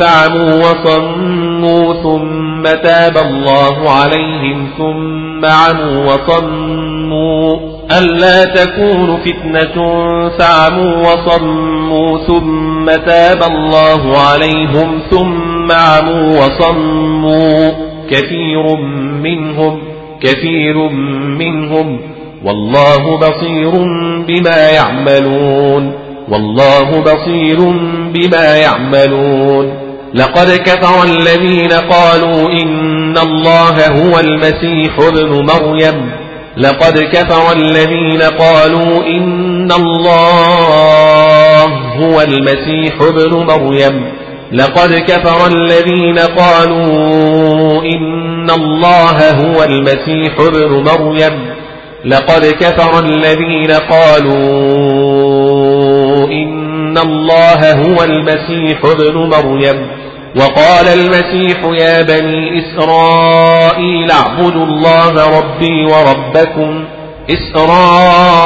فعموا 0.00 0.54
وصموا. 0.54 1.94
ثم 2.02 2.62
تاب 2.62 3.16
الله 3.16 3.90
عليهم 3.90 4.68
ثم 4.78 5.46
عموا 5.46 6.14
وصموا. 6.14 6.71
ألا 7.98 8.44
تكون 8.44 9.16
فتنة 9.24 9.74
فعموا 10.38 10.96
وصموا 11.12 12.18
ثم 12.26 12.86
تاب 13.06 13.42
الله 13.42 14.18
عليهم 14.18 14.98
ثم 15.10 15.72
عموا 15.72 16.38
وصموا 16.38 17.70
كثير 18.10 18.76
منهم 19.22 19.78
كثير 20.22 20.88
منهم 21.38 22.00
والله 22.44 23.16
بصير 23.18 23.70
بما 24.28 24.70
يعملون 24.70 25.92
والله 26.28 27.00
بصير 27.00 27.58
بما 28.14 28.56
يعملون 28.56 29.72
لقد 30.14 30.50
كفر 30.50 31.04
الذين 31.04 31.72
قالوا 31.72 32.48
إن 32.62 33.18
الله 33.18 33.86
هو 33.88 34.20
المسيح 34.20 34.98
ابن 34.98 35.46
مريم 35.46 36.21
لقد 36.56 36.98
كفر 36.98 37.52
الذين 37.52 38.22
قالوا 38.22 39.06
إن 39.06 39.72
الله 39.72 41.64
هو 41.96 42.20
المسيح 42.20 42.94
ابن 43.00 43.36
مريم. 43.36 44.12
لقد 44.52 44.94
كفر 44.94 45.46
الذين 45.46 46.18
قالوا 46.18 47.82
إن 47.82 48.50
الله 48.50 49.30
هو 49.30 49.64
المسيح 49.64 50.40
ابن 50.40 50.84
مريم. 50.90 51.54
لقد 52.04 52.46
كفر 52.46 52.98
الذين 52.98 53.70
قالوا 53.70 54.42
إن 56.28 56.98
الله 56.98 57.72
هو 57.72 58.04
المسيح 58.04 58.84
ابن 58.84 59.16
مريم. 59.16 60.01
وقال 60.36 60.88
المسيح 60.88 61.58
يا 61.64 62.02
بني 62.02 62.58
إسرائيل 62.58 64.10
اعبدوا 64.10 64.64
الله 64.64 65.38
ربي 65.38 65.84
وربكم 65.84 66.84
إسرائيل 67.30 68.42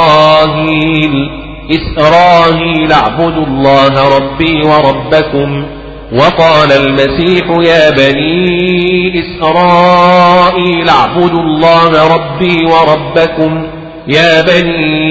إسرائيل 1.70 2.92
اعبدوا 2.92 3.46
الله 3.46 4.16
ربي 4.18 4.62
وربكم. 4.62 5.66
وقال 6.12 6.72
المسيح 6.72 7.50
يا 7.50 7.90
بني 7.90 9.20
إسرائيل 9.20 10.88
اعبدوا 10.88 11.40
الله 11.40 12.14
ربي 12.14 12.64
وربكم. 12.64 13.66
يا 14.08 14.42
بني 14.42 15.06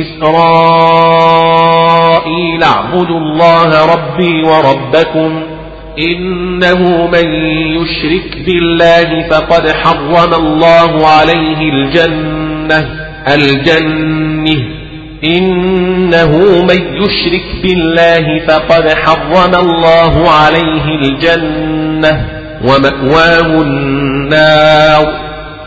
إسرائيل 0.00 1.81
اعبدوا 2.62 3.18
الله 3.18 3.94
ربي 3.94 4.42
وربكم 4.42 5.42
إنه 5.98 7.06
من 7.06 7.28
يشرك 7.76 8.38
بالله 8.46 9.28
فقد 9.30 9.70
حرم 9.70 10.34
الله 10.34 11.08
عليه 11.08 11.72
الجنة 11.72 12.88
الجنة. 13.28 14.82
إنه 15.24 16.62
من 16.62 17.02
يشرك 17.02 17.44
بالله 17.62 18.46
فقد 18.48 18.88
حرم 18.88 19.54
الله 19.54 20.30
عليه 20.30 20.84
الجنة. 21.02 22.26
ومأواه 22.64 23.62
النار 23.62 25.14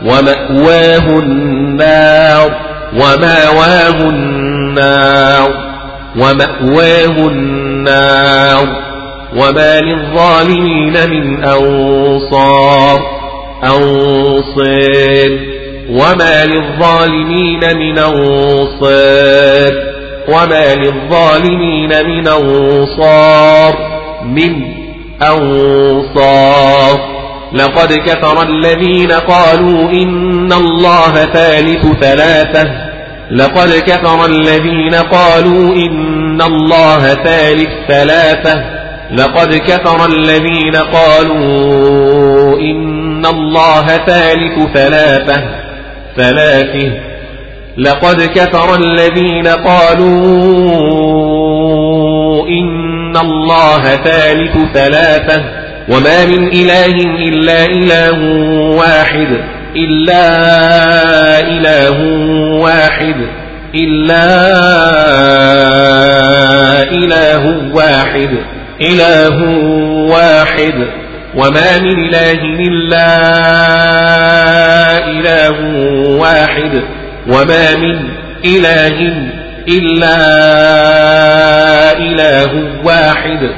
ومأواه 0.02 1.18
النار 1.18 2.50
ومأواه 2.92 4.08
النار. 4.10 5.65
ومأواه 6.16 7.28
النار 7.28 8.68
وما 9.36 9.80
للظالمين 9.80 11.10
من 11.10 11.44
أنصار 11.44 13.00
أنصار 13.64 15.38
وما 15.90 16.44
للظالمين 16.44 17.60
من 17.76 17.98
أنصار 17.98 19.72
وما 20.28 20.74
للظالمين 20.74 22.06
من 22.06 22.28
أنصار 22.28 23.74
من 24.24 24.62
أنصار 25.22 27.16
لقد 27.52 27.92
كفر 27.92 28.42
الذين 28.42 29.12
قالوا 29.12 29.90
إن 29.90 30.52
الله 30.52 31.12
ثالث 31.14 31.86
ثلاثة 32.00 32.85
لقد 33.30 33.68
كفر 33.68 34.26
الذين 34.26 34.94
قالوا 34.94 35.74
إن 35.74 36.42
الله 36.42 36.98
ثالث 36.98 37.68
ثلاثة. 37.88 38.64
لقد 39.12 39.54
كفر 39.54 40.06
الذين 40.06 40.76
قالوا 40.76 42.58
إن 42.58 43.26
الله 43.26 43.86
ثالث 43.86 44.72
ثلاثة. 44.74 45.42
ثلاثة. 46.16 46.92
لقد 47.78 48.22
كفر 48.22 48.74
الذين 48.74 49.46
قالوا 49.46 50.16
إن 52.48 53.16
الله 53.16 53.82
ثالث 53.82 54.56
ثلاثة. 54.74 55.42
وما 55.88 56.26
من 56.26 56.48
إله 56.48 56.94
إلا 57.28 57.64
إله 57.64 58.18
واحد. 58.78 59.56
إلا 59.76 60.26
إله 61.40 61.98
واحد 62.62 63.16
إلا 63.74 64.26
إله 66.92 67.44
واحد 67.74 68.30
إله 68.80 69.38
واحد. 70.10 70.78
وما 71.34 71.78
من 71.78 71.98
إله 72.08 72.40
إلا 72.68 73.08
إله 75.08 75.56
واحد. 76.20 76.82
وما 77.28 77.76
من 77.76 78.08
إله 78.44 78.98
إلا 79.68 80.16
إله 81.98 82.50
واحد. 82.84 83.50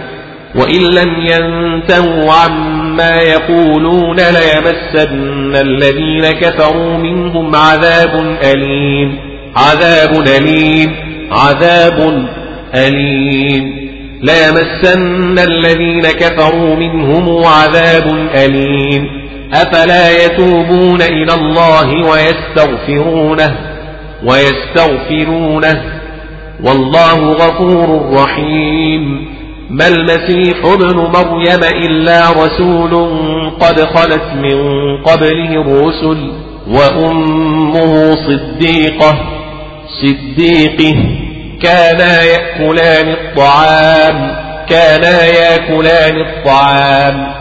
وإن 0.54 0.82
لم 0.82 1.10
ينتهوا 1.26 2.32
عما 2.32 2.77
يقولون 3.00 4.16
ليمسن 4.16 5.56
الذين 5.56 6.30
كفروا 6.30 6.96
منهم 6.96 7.56
عذاب 7.56 8.36
أليم. 8.44 9.18
عذاب 9.56 10.24
أليم. 10.28 10.94
عذاب 11.32 12.28
أليم. 12.74 13.88
ليمسن 14.22 15.38
الذين 15.38 16.02
كفروا 16.02 16.76
منهم 16.76 17.44
عذاب 17.44 18.28
أليم. 18.34 19.08
أفلا 19.54 20.24
يتوبون 20.24 21.02
إلى 21.02 21.34
الله 21.34 22.10
ويستغفرونه؟ 22.10 23.56
ويستغفرونه. 24.24 25.82
والله 26.64 27.32
غفور 27.32 28.14
رحيم. 28.22 29.37
ما 29.70 29.88
المسيح 29.88 30.64
ابن 30.64 30.96
مريم 30.96 31.64
إلا 31.84 32.30
رسول 32.30 33.10
قد 33.60 33.80
خلت 33.80 34.24
من 34.34 34.56
قبله 35.02 35.60
الرسل 35.60 36.32
وأمه 36.68 38.10
صديقة 38.12 39.18
صديقه 40.02 40.96
كانا 41.62 42.22
يأكلان 42.22 43.08
الطعام 43.08 44.36
كانا 44.68 45.26
يأكلان 45.26 46.20
الطعام. 46.20 47.32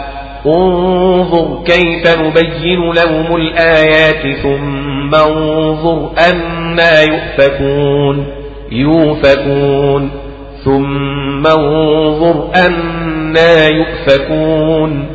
انظر 0.46 1.64
كيف 1.66 2.20
نبين 2.20 2.94
لهم 2.94 3.36
الآيات 3.36 4.38
ثم 4.44 5.16
انظر 5.16 6.12
أنا 6.32 7.02
يؤفكون 7.02 8.28
يؤفكون. 8.72 10.27
ثم 10.66 11.48
انظر 11.48 12.50
أنا 12.56 13.68
يؤفكون. 13.68 15.06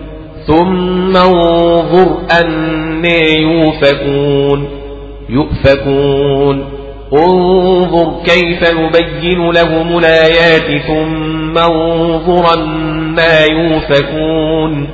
ثم 0.46 1.16
انظر 1.16 2.16
أنا 2.40 3.18
يؤفكون. 3.38 4.68
يؤفكون. 5.28 6.64
انظر 7.12 8.12
كيف 8.24 8.70
نبين 8.70 9.50
لهم 9.50 9.98
الآيات. 9.98 10.82
ثم 10.86 11.58
انظر 11.58 12.54
أنا 12.54 13.44
يؤفكون. 13.44 14.88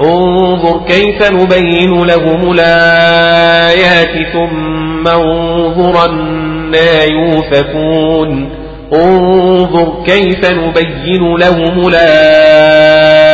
انظر 0.00 0.80
كيف 0.88 1.32
نبين 1.32 2.04
لهم 2.04 2.52
الآيات. 2.52 4.32
ثم 4.32 5.08
انظر 5.08 6.04
أنا 6.10 7.04
يؤفكون. 7.04 8.59
انظر 8.92 10.02
كيف 10.06 10.50
نبين 10.52 11.36
لهم 11.36 11.88
الآيات 11.88 13.30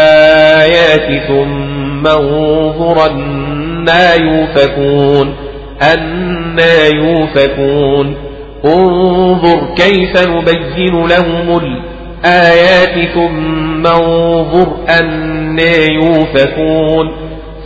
ثم 1.28 2.06
انظر 2.06 3.10
أنا 3.10 4.14
يؤفكون 4.14 5.34
أنا 5.82 6.86
يؤفكون 6.86 8.16
انظر 8.64 9.74
كيف 9.76 10.28
نبين 10.28 11.06
لهم 11.06 11.58
الآيات 11.58 13.08
ثم 13.14 13.86
انظر 13.86 14.68
أنا 14.88 15.76
يؤفكون 15.90 17.12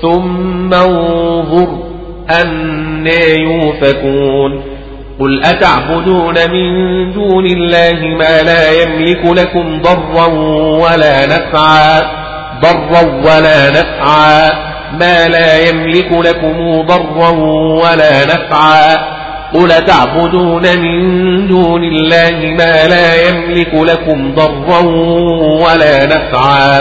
ثم 0.02 0.74
انظر 0.74 1.68
أنا 2.30 3.24
يؤفكون 3.38 4.62
قل 5.20 5.42
أتعبدون 5.44 6.34
من 6.50 7.12
دون 7.12 7.46
الله 7.46 8.16
ما 8.18 8.42
لا 8.42 8.82
يملك 8.82 9.24
لكم 9.24 9.82
ضرا 9.82 10.26
ولا 10.82 11.26
نفعا 11.26 12.00
ضرا 12.60 13.02
ولا 13.24 13.70
نفعا 13.70 14.50
ما 14.92 15.28
لا 15.28 15.68
يملك 15.68 16.12
لكم 16.12 16.82
ضرا 16.82 17.30
ولا 17.82 18.24
نفعا. 18.24 18.96
قل 19.54 19.68
تعبدون 19.68 20.62
من 20.78 21.48
دون 21.48 21.84
الله 21.84 22.54
ما 22.58 22.86
لا 22.88 23.28
يملك 23.28 23.74
لكم 23.74 24.34
ضرا 24.34 24.82
ولا 25.64 26.06
نفعا. 26.06 26.80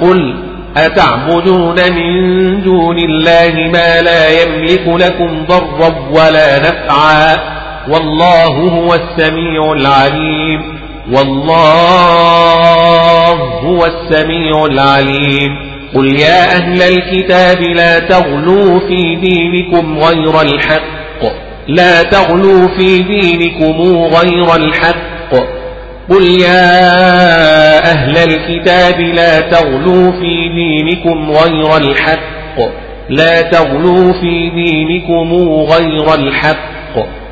قل 0.00 0.34
أتعبدون 0.76 1.76
من 1.92 2.62
دون 2.62 2.98
الله 2.98 3.70
ما 3.72 4.00
لا 4.00 4.42
يملك 4.42 4.86
لكم 4.86 5.46
ضرا 5.46 6.08
ولا 6.10 6.58
نفعا. 6.58 7.59
والله 7.88 8.46
هو 8.46 8.94
السميع 8.94 9.72
العليم. 9.72 10.80
والله 11.12 12.50
هو 13.64 13.86
السميع 13.86 14.64
العليم. 14.64 15.70
قل 15.94 16.20
يا 16.20 16.56
أهل 16.56 16.82
الكتاب 16.82 17.62
لا 17.62 17.98
تغلوا 17.98 18.78
في 18.88 19.16
دينكم 19.16 19.98
غير 19.98 20.40
الحق. 20.40 21.22
لا 21.68 22.02
تغلوا 22.02 22.68
في 22.78 23.02
دينكم 23.02 23.80
غير 24.16 24.56
الحق. 24.56 25.34
قل 26.10 26.40
يا 26.40 26.80
أهل 27.92 28.16
الكتاب 28.16 29.00
لا 29.00 29.40
تغلوا 29.40 30.12
في 30.12 30.48
دينكم 30.54 31.30
غير 31.30 31.76
الحق. 31.76 32.58
لا 33.08 33.42
تغلوا 33.42 34.12
في 34.12 34.50
دينكم 34.50 35.34
غير 35.72 36.14
الحق. 36.14 36.80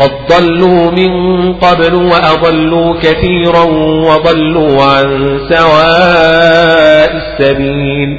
قد 0.00 0.10
ضلوا 0.30 0.90
من 0.90 1.52
قبل 1.52 1.94
وأضلوا 1.94 2.94
كثيرا 3.02 3.62
وضلوا 4.08 4.82
عن 4.82 5.38
سواء 5.50 7.10
السبيل 7.16 8.18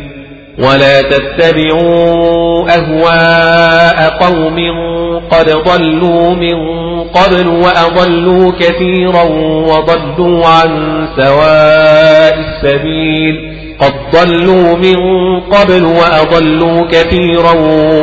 ولا 0.59 1.01
تتبعوا 1.01 2.69
أهواء 2.69 4.09
قوم 4.09 4.57
قد 5.31 5.49
ضلوا 5.49 6.29
من 6.29 6.81
قبل 7.03 7.47
وأضلوا 7.47 8.51
كثيرا 8.59 9.23
وضلوا 9.69 10.47
عن 10.47 11.07
سواء 11.17 12.35
السبيل 12.39 13.50
قد 13.81 13.93
ضلوا 14.13 14.75
من 14.77 14.95
قبل 15.39 15.83
وأضلوا 15.83 16.87
كثيرا 16.91 17.53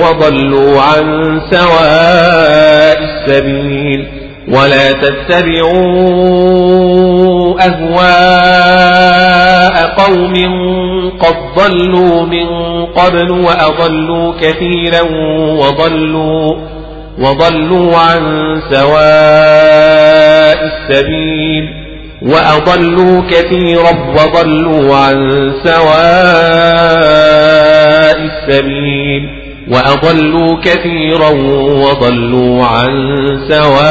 وضلوا 0.03 0.81
عن 0.81 1.41
سواء 1.51 2.99
السبيل 3.03 4.07
ولا 4.49 4.93
تتبعوا 4.93 5.79
أهواء 8.19 9.87
قوم 9.87 10.35
قد 11.21 11.37
ضلوا 11.59 12.27
من 12.27 12.47
قبل 12.87 13.31
وأضلوا 13.31 14.33
كثيرا 14.41 15.03
وضلوا 15.53 16.55
وضلوا 17.19 17.97
عن 17.97 18.21
سواء 18.71 20.59
السبيل 20.65 21.78
وأضلوا 22.23 23.23
كثيرا 23.31 23.91
وضلوا 24.19 24.97
عن 24.97 25.53
سواء 25.65 26.99
السبيل 28.19 29.29
وأضلوا 29.69 30.57
كثيرا 30.65 31.31
وضلوا 31.85 32.65
عن 32.65 32.89
سواء 33.49 33.89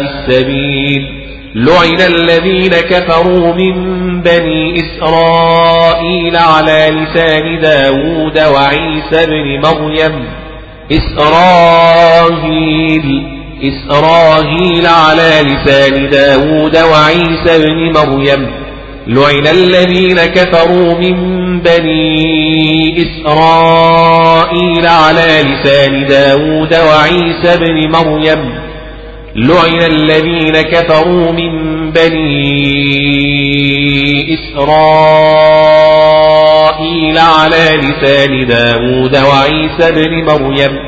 السبيل 0.00 1.18
لعن 1.54 2.00
الذين 2.00 2.70
كفروا 2.70 3.54
من 3.54 3.74
بني 4.22 4.74
إسرائيل 4.80 6.36
على 6.36 6.88
لسان 6.90 7.60
داود 7.60 8.38
وعيسى 8.38 9.26
بن 9.26 9.60
مريم 9.68 10.24
إسرائيل 12.18 13.37
إسرائيل 13.62 14.86
على 14.86 15.30
لسان 15.42 16.10
داود 16.10 16.76
وعيسى 16.76 17.58
بن 17.58 17.92
مريم. 17.92 18.50
لعن 19.06 19.46
الذين 19.46 20.16
كفروا 20.16 20.94
من 20.94 21.38
بني 21.60 23.02
إسرائيل 23.02 24.86
على 24.86 25.42
لسان 25.42 26.06
داود 26.06 26.74
وعيسى 26.74 27.56
بن 27.56 27.90
مريم. 27.90 28.54
لعن 29.36 29.82
الذين 29.82 30.60
كفروا 30.62 31.32
من 31.32 31.52
بني 31.90 32.78
إسرائيل 34.34 34.78
على 37.18 37.76
لسان 37.76 38.46
داود 38.46 39.16
وعيسى 39.16 39.92
بن 39.92 40.24
مريم. 40.24 40.87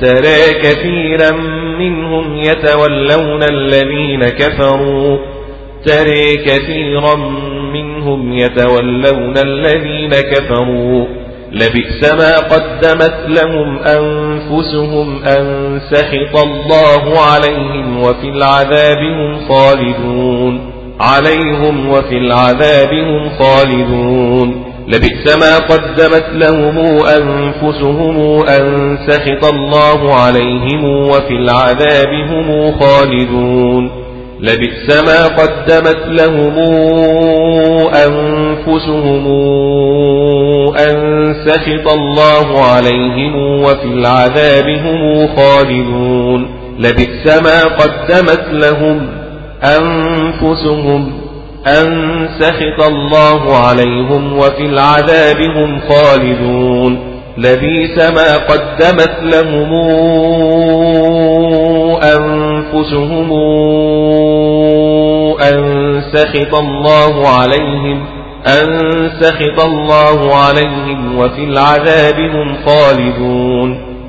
ترى 0.00 0.60
كثيرا 0.62 1.30
منهم 1.78 2.36
يتولون 2.36 3.42
الذين 3.42 4.24
كفروا. 4.24 5.18
ترى 5.86 6.36
كثيرا 6.36 7.16
منهم 7.72 8.32
يتولون 8.32 9.34
الذين 9.44 10.10
كفروا. 10.10 11.06
لبئس 11.52 12.12
ما 12.12 12.38
قدمت 12.38 13.26
لهم 13.28 13.78
أنفسهم 13.78 15.22
أن 15.24 15.80
سخط 15.90 16.44
الله 16.44 17.20
عليهم 17.20 17.98
وفي 18.02 18.28
العذاب 18.28 18.98
هم 18.98 19.48
خالدون. 19.48 20.72
عليهم 21.00 21.88
وفي 21.88 22.18
العذاب 22.18 22.94
هم 22.94 23.28
خالدون. 23.38 24.65
لبئس 24.88 25.36
ما 25.36 25.58
قدمت 25.58 26.26
لهم 26.32 26.78
أنفسهم 27.06 28.46
أن 28.48 28.98
سخط 29.08 29.44
الله 29.54 30.14
عليهم 30.14 30.84
وفي 30.84 31.34
العذاب 31.34 32.12
هم 32.30 32.72
خالدون. 32.80 33.90
لبئس 34.40 35.04
ما 35.04 35.26
قدمت 35.26 36.02
لهم 36.08 36.58
أنفسهم 38.06 39.26
أن 40.76 41.34
سخط 41.46 41.92
الله 41.92 42.64
عليهم 42.64 43.62
وفي 43.62 43.84
العذاب 43.84 44.68
هم 44.68 45.28
خالدون. 45.36 46.48
لبئس 46.78 47.42
ما 47.42 47.64
قدمت 47.64 48.46
لهم 48.52 49.08
أنفسهم 49.62 51.25
أن 51.66 52.28
سخط 52.38 52.86
الله 52.86 53.56
عليهم 53.56 54.38
وفي 54.38 54.66
العذاب 54.66 55.40
هم 55.40 55.80
خالدون 55.88 57.16
لبيس 57.38 57.98
ما 57.98 58.36
قدمت 58.36 59.16
لهم 59.22 59.72
أنفسهم 62.02 63.32
أن 65.42 66.02
سخط 66.12 66.54
الله 66.54 67.28
عليهم 67.28 68.04
أن 68.46 68.80
سخط 69.20 69.64
الله 69.64 70.34
عليهم 70.36 71.18
وفي 71.18 71.44
العذاب 71.44 72.20
هم 72.20 72.56
خالدون 72.66 73.95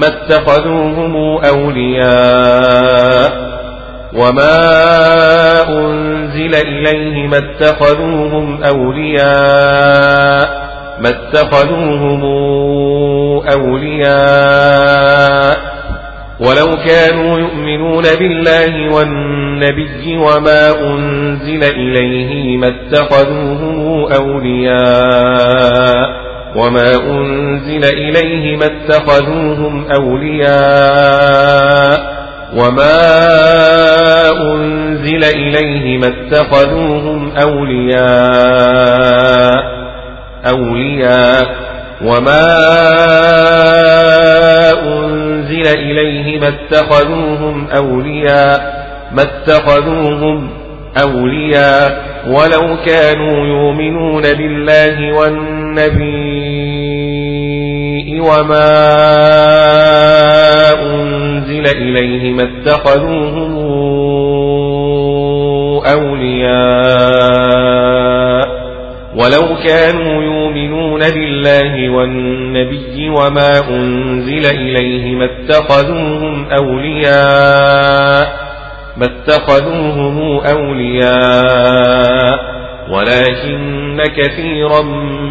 ما 0.00 0.06
اتخذوهم 0.06 1.16
أولياء 1.44 3.30
وما 4.14 4.58
أنزل 5.68 6.54
إليه 6.54 7.28
ما 7.28 7.38
اتخذوهم 7.38 8.62
أولياء 8.62 10.60
ما 11.00 11.08
اتخذوهم 11.08 12.24
أولياء 13.52 14.90
ولو 16.40 16.76
كانوا 16.86 17.38
يؤمنون 17.38 18.02
بالله 18.18 18.94
والنبي 18.94 20.16
وما 20.16 20.70
أنزل 20.80 21.64
إليه 21.64 22.56
ما 22.56 22.68
اتخذوهم 22.68 24.04
أولياء 24.12 25.50
وما 26.56 26.94
أنزل 26.94 27.84
إليه 27.84 28.56
ما 28.56 28.66
اتخذوهم 28.66 29.86
أولياء 30.00 31.50
وما 32.56 33.00
أنزل 34.52 35.24
إليه 35.24 35.98
ما 35.98 36.06
اتخذوهم 36.06 37.32
أولياء 37.36 38.00
أولياء 40.46 41.46
وما 42.04 42.46
أنزل 44.82 45.66
إليه 45.66 46.40
ما 46.40 46.48
اتخذوهم 46.48 47.66
أولياء 47.76 48.80
ما 49.12 49.22
اتخذوهم 49.22 50.50
أولياء 51.02 52.10
ولو 52.26 52.76
كانوا 52.86 53.46
يؤمنون 53.46 54.22
بالله 54.22 55.12
والنبي 55.12 55.59
وما 58.20 58.72
أنزل 60.82 61.66
إليه 61.66 62.32
ما 62.32 62.42
اتخذوهم 62.42 63.58
أولياء 65.86 67.30
ولو 69.16 69.56
كانوا 69.66 70.22
يؤمنون 70.22 71.00
بالله 71.00 71.90
والنبي 71.90 73.08
وما 73.08 73.52
أنزل 73.70 74.46
إليه 74.46 75.14
ما 75.14 75.24
اتخذوهم 75.24 76.46
أولياء 76.58 78.40
ما 78.96 79.04
اتخذوهم 79.06 80.40
أولياء 80.40 81.80
ولكن 82.92 84.02
كثيرا 84.16 84.82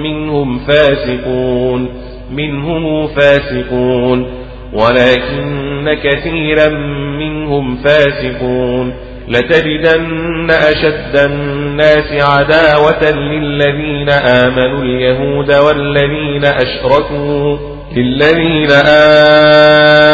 منهم 0.04 0.60
فاسقون 0.60 1.90
منهم 2.32 3.08
فاسقون 3.08 4.26
ولكن 4.74 5.98
كثيرا 6.04 6.70
منهم 7.20 7.76
فاسقون. 7.76 8.94
لتجدن 9.30 10.52
أشد 10.52 11.18
الناس 11.18 12.24
عداوة 12.24 13.12
للذين 13.12 14.10
آمنوا 14.10 14.84
اليهود 14.84 15.52
والذين 15.52 16.46
أشركوا 16.46 17.58
للذين 17.98 18.72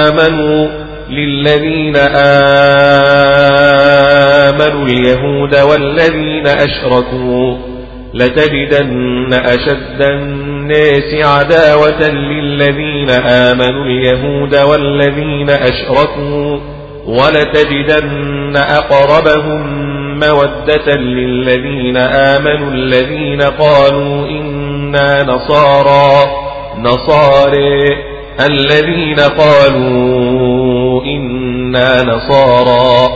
آمنوا 0.07 0.84
للذين 1.09 1.95
آمنوا 4.49 4.85
اليهود 4.87 5.55
والذين 5.55 6.47
أشركوا 6.47 7.57
لتجدن 8.13 9.33
أشد 9.33 10.01
الناس 10.01 11.13
عداوة 11.13 12.09
للذين 12.09 13.09
آمنوا 13.09 13.85
اليهود 13.85 14.55
والذين 14.55 15.49
أشركوا 15.49 16.59
ولتجدن 17.05 18.53
أقربهم 18.57 19.85
مودة 20.19 20.95
للذين 20.95 21.97
آمنوا 21.97 22.71
الذين 22.71 23.41
قالوا 23.41 24.27
إنا 24.27 25.23
نصارى 25.23 26.25
نصاري 26.77 27.97
الذين 28.39 29.19
قالوا 29.19 30.04
نصارى. 31.77 33.13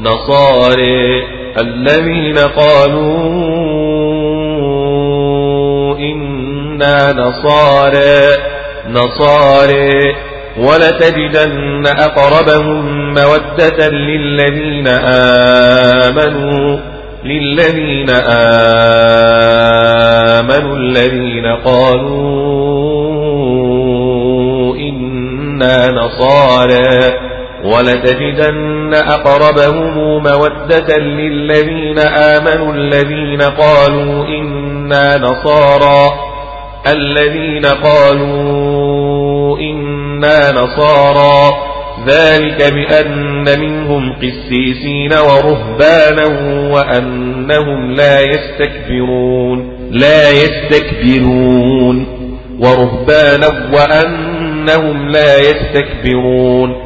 نصاري 0.00 1.24
الذين 1.58 2.38
قالوا 2.38 3.16
إنا 5.98 7.12
نصارى. 7.12 8.36
نصاري 8.90 10.16
ولتجدن 10.58 11.84
أقربهم 11.86 13.08
مودة 13.14 13.88
للذين 13.88 14.88
آمنوا. 16.08 16.78
للذين 17.24 18.10
آمنوا. 18.10 18.66
الذين 20.76 21.46
قالوا 21.46 22.36
إنا 24.76 25.86
نصارى. 25.90 27.25
ولتجدن 27.72 28.94
أقربهم 28.94 30.22
مودة 30.22 30.96
للذين 30.96 31.98
آمنوا 31.98 32.72
الذين 32.72 33.42
قالوا 33.42 34.26
إنا 34.26 35.18
نصارى 35.18 36.12
الذين 36.86 37.66
قالوا 37.66 39.58
إنا 39.58 40.52
نصارى 40.52 41.56
ذلك 42.06 42.72
بأن 42.72 43.60
منهم 43.60 44.12
قسيسين 44.12 45.12
ورهبانا 45.12 46.26
وأنهم 46.72 47.92
لا 47.92 48.20
يستكبرون 48.20 49.76
لا 49.90 50.30
يستكبرون 50.30 52.06
ورهبانا 52.60 53.70
وأنهم 53.72 55.08
لا 55.08 55.38
يستكبرون 55.38 56.85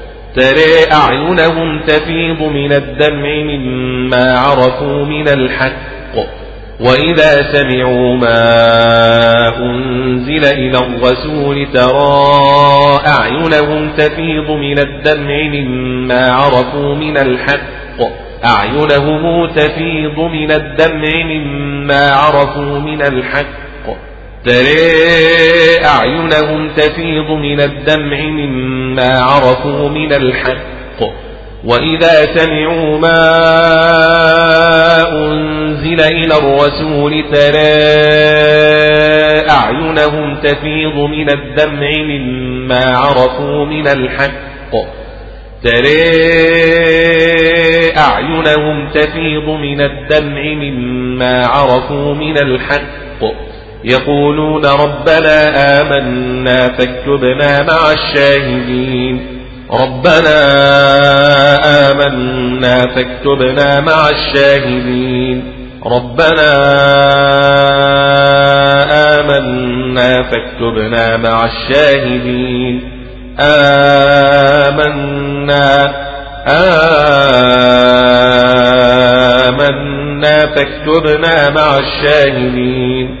ترى 0.35 0.91
أعينهم 0.93 1.81
تفيض 1.87 2.41
من 2.41 2.71
الدمع 2.71 3.29
مما 3.43 4.39
عرفوا 4.39 5.05
من 5.05 5.27
الحق. 5.27 6.15
وإذا 6.79 7.53
سمعوا 7.53 8.15
ما 8.15 8.43
أنزل 9.57 10.45
إلى 10.45 10.77
الرسول 10.77 11.67
ترى 11.73 12.99
أعينهم 13.07 13.89
تفيض 13.97 14.51
من 14.51 14.79
الدمع 14.79 15.43
مما 15.53 16.31
عرفوا 16.31 16.95
من 16.95 17.17
الحق. 17.17 18.01
أعينهم 18.45 19.47
تفيض 19.47 20.19
من 20.19 20.51
الدمع 20.51 21.23
مما 21.25 22.11
عرفوا 22.11 22.79
من 22.79 23.01
الحق. 23.01 23.70
ترى 24.45 25.85
أعينهم 25.85 26.69
تفيض 26.77 27.29
من 27.31 27.59
الدمع 27.61 28.21
مما 28.21 29.19
عرفوا 29.19 29.89
من 29.89 30.13
الحق. 30.13 31.01
وإذا 31.65 32.37
سمعوا 32.37 32.97
ما 32.97 33.21
أنزل 35.11 36.01
إلى 36.01 36.35
الرسول 36.37 37.25
ترى 37.31 37.91
أعينهم 39.49 40.35
تفيض 40.35 40.95
من 40.95 41.29
الدمع 41.29 41.89
مما 41.97 42.97
عرفوا 42.97 43.65
من 43.65 43.87
الحق. 43.87 44.71
ترى 45.63 46.01
أعينهم 47.97 48.89
تفيض 48.89 49.49
من 49.49 49.81
الدمع 49.81 50.41
مما 50.41 51.45
عرفوا 51.45 52.13
من 52.13 52.37
الحق. 52.37 53.50
يقولون 53.83 54.65
ربنا 54.65 55.49
آمنا 55.81 56.67
فاكتبنا 56.67 57.63
مع 57.63 57.91
الشاهدين. 57.91 59.41
ربنا 59.71 60.39
آمنا 61.91 62.79
فاكتبنا 62.95 63.79
مع 63.79 64.09
الشاهدين. 64.09 65.43
ربنا 65.85 66.51
آمنا 69.19 70.17
فاكتبنا 70.23 71.17
مع 71.17 71.45
الشاهدين. 71.45 72.81
آمنا 73.39 74.91
آمنا 79.47 80.37
فاكتبنا 80.55 81.49
مع 81.49 81.77
الشاهدين. 81.77 83.20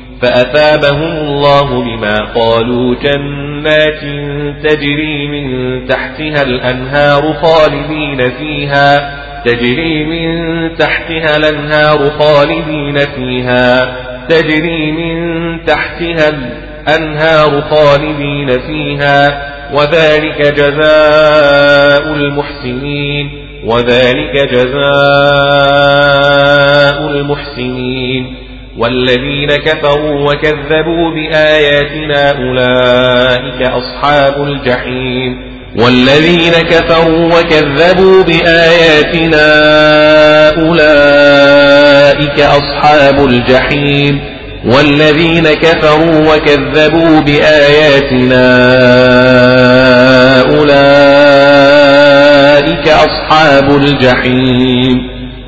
فأثابهم 0.21 1.11
الله 1.17 1.83
بما 1.83 2.15
قالوا 2.35 2.95
جنات 2.95 4.01
تجري 4.63 5.27
من 5.27 5.85
تحتها 5.87 6.43
الأنهار 6.43 7.33
خالدين 7.33 8.29
فيها 8.29 9.21
تجري 9.45 10.05
من 10.05 10.29
تحتها 10.75 11.37
الأنهار 11.37 12.09
خالدين 12.19 12.97
فيها 13.15 13.95
تجري 14.29 14.91
من 14.91 15.17
تحتها 15.65 16.29
الأنهار 16.29 17.61
خالدين 17.61 18.47
فيها 18.59 19.51
وذلك 19.73 20.41
جزاء 20.41 22.13
المحسنين 22.13 23.31
وذلك 23.65 24.49
جزاء 24.51 24.81
المحسنين. 27.09 28.40
والذين 28.81 29.47
كفروا 29.47 30.31
وكذبوا 30.31 31.11
بآياتنا 31.11 32.31
أولئك 32.31 33.61
أصحاب 33.61 34.43
الجحيم. 34.43 35.51
والذين 35.75 36.51
كفروا 36.51 37.25
وكذبوا 37.25 38.23
بآياتنا 38.23 39.47
أولئك 40.49 42.39
أصحاب 42.39 43.25
الجحيم. 43.25 44.19
والذين 44.65 45.53
كفروا 45.53 46.35
وكذبوا 46.35 47.19
بآياتنا 47.19 48.47
أولئك 50.41 50.81
أصحاب 52.87 53.75
الجحيم. 53.75 55.10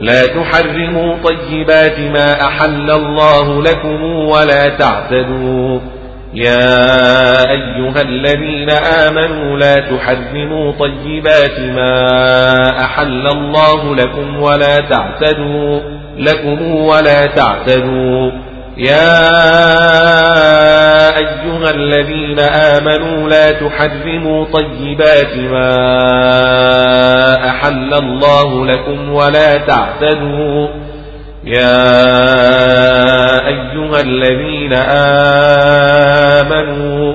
لا 0.00 0.26
تحرموا 0.26 1.16
طيبات 1.24 1.98
ما 1.98 2.46
أحل 2.46 2.90
الله 2.90 3.62
لكم 3.62 4.02
ولا 4.04 4.68
تعتدوا. 4.68 5.80
يا 6.34 7.50
أيها 7.50 8.00
الذين 8.00 8.70
آمنوا 8.70 9.58
لا 9.58 9.74
تحرموا 9.74 10.72
طيبات 10.72 11.60
ما 11.60 12.04
أحل 12.84 13.26
الله 13.26 13.94
لكم 13.94 14.42
ولا 14.42 14.76
تعتدوا 14.76 15.80
لكم 16.18 16.74
ولا 16.74 17.26
تعتدوا. 17.26 18.30
يا 18.76 19.26
أيها 21.16 21.70
الذين 21.70 22.38
آمنوا 22.40 23.28
لا 23.28 23.50
تحرموا 23.50 24.44
طيبات 24.44 25.36
ما 25.36 25.76
أحل 27.48 27.94
الله 27.94 28.66
لكم 28.66 29.12
ولا 29.12 29.56
تعتدوا. 29.56 30.68
يا 31.44 31.86
أيها 33.46 34.00
الذين 34.00 34.72
آمنوا 36.42 37.14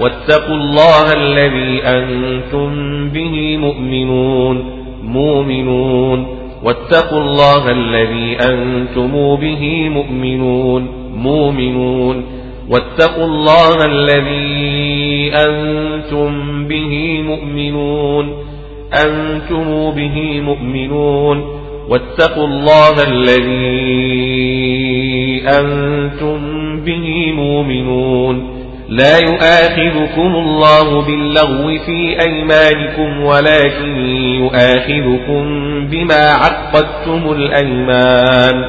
واتقوا 0.00 0.56
الله 0.56 1.12
الذي 1.12 1.82
أنتم 1.84 2.70
به 3.08 3.56
مؤمنون 3.56 4.64
مؤمنون. 5.04 6.26
واتقوا 6.64 7.20
الله 7.20 7.70
الذي 7.70 8.36
أنتم 8.50 9.36
به 9.36 9.88
مؤمنون 9.88 10.88
مؤمنون. 11.16 12.24
واتقوا 12.70 13.24
الله 13.24 13.84
الذي 13.84 15.32
أنتم 15.34 16.64
به 16.64 17.22
مؤمنون 17.22 18.32
أنتم 19.06 19.90
به 19.90 20.40
مؤمنون. 20.40 21.44
واتقوا 21.88 22.46
الله 22.46 23.02
الذي 23.08 24.30
أنتم 25.46 26.40
به 26.80 27.32
مؤمنون. 27.32 28.59
لا 28.90 29.18
يؤاخذكم 29.18 30.34
الله 30.34 31.02
باللغو 31.02 31.78
في 31.86 32.22
أيمانكم 32.22 33.24
ولكن 33.24 33.96
يؤاخذكم 34.40 35.44
بما 35.86 36.30
عقدتم 36.30 37.32
الأيمان. 37.32 38.64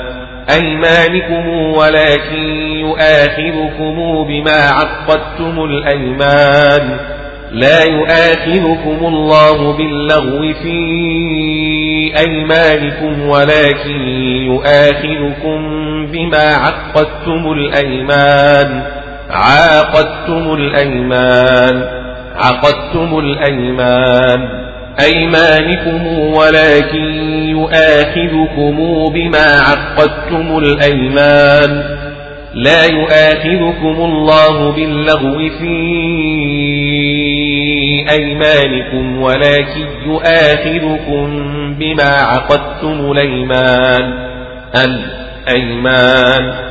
أيمانكم 0.54 1.50
ولكن 1.50 2.44
يؤاخذكم 2.80 4.26
بما 4.28 4.70
عقدتم 4.70 5.64
الأيمان. 5.64 7.00
لا 7.52 7.84
يؤاخذكم 7.84 9.06
الله 9.06 9.78
باللغو 9.78 10.54
في 10.64 10.78
أيمانكم 12.18 13.28
ولكن 13.28 14.08
يؤاخذكم 14.48 15.62
بما 16.06 16.46
عقدتم 16.54 17.52
الأيمان. 17.52 19.01
عاقدتم 19.32 20.54
الأيمان 20.54 22.02
عقدتم 22.36 23.20
الأيمان. 23.20 24.48
أيمانكم 25.00 26.08
ولكن 26.08 27.14
يؤاخذكم 27.50 28.76
بما 29.14 29.62
عقدتم 29.68 30.58
الأيمان. 30.58 31.84
لا 32.54 32.86
يؤاخذكم 32.86 33.96
الله 34.02 34.72
باللغو 34.72 35.38
في 35.60 35.76
أيمانكم 38.12 39.22
ولكن 39.22 39.88
يؤاخذكم 40.06 41.28
بما 41.80 42.12
عقدتم 42.22 43.12
الأيمان. 43.12 44.14
الأيمان. 44.76 46.71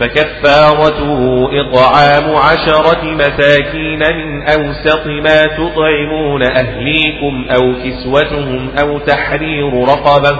فكفارته 0.00 1.48
إطعام 1.60 2.36
عشرة 2.36 3.04
مساكين 3.04 3.98
من 3.98 4.42
أوسط 4.42 5.06
ما 5.06 5.42
تطعمون 5.42 6.42
أهليكم 6.42 7.46
أو 7.50 7.74
كسوتهم 7.84 8.70
أو 8.80 8.98
تحرير 8.98 9.74
رقبة 9.84 10.38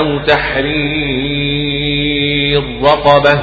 أو 0.00 0.18
تحرير 1.24 2.62
رقبة 2.82 3.42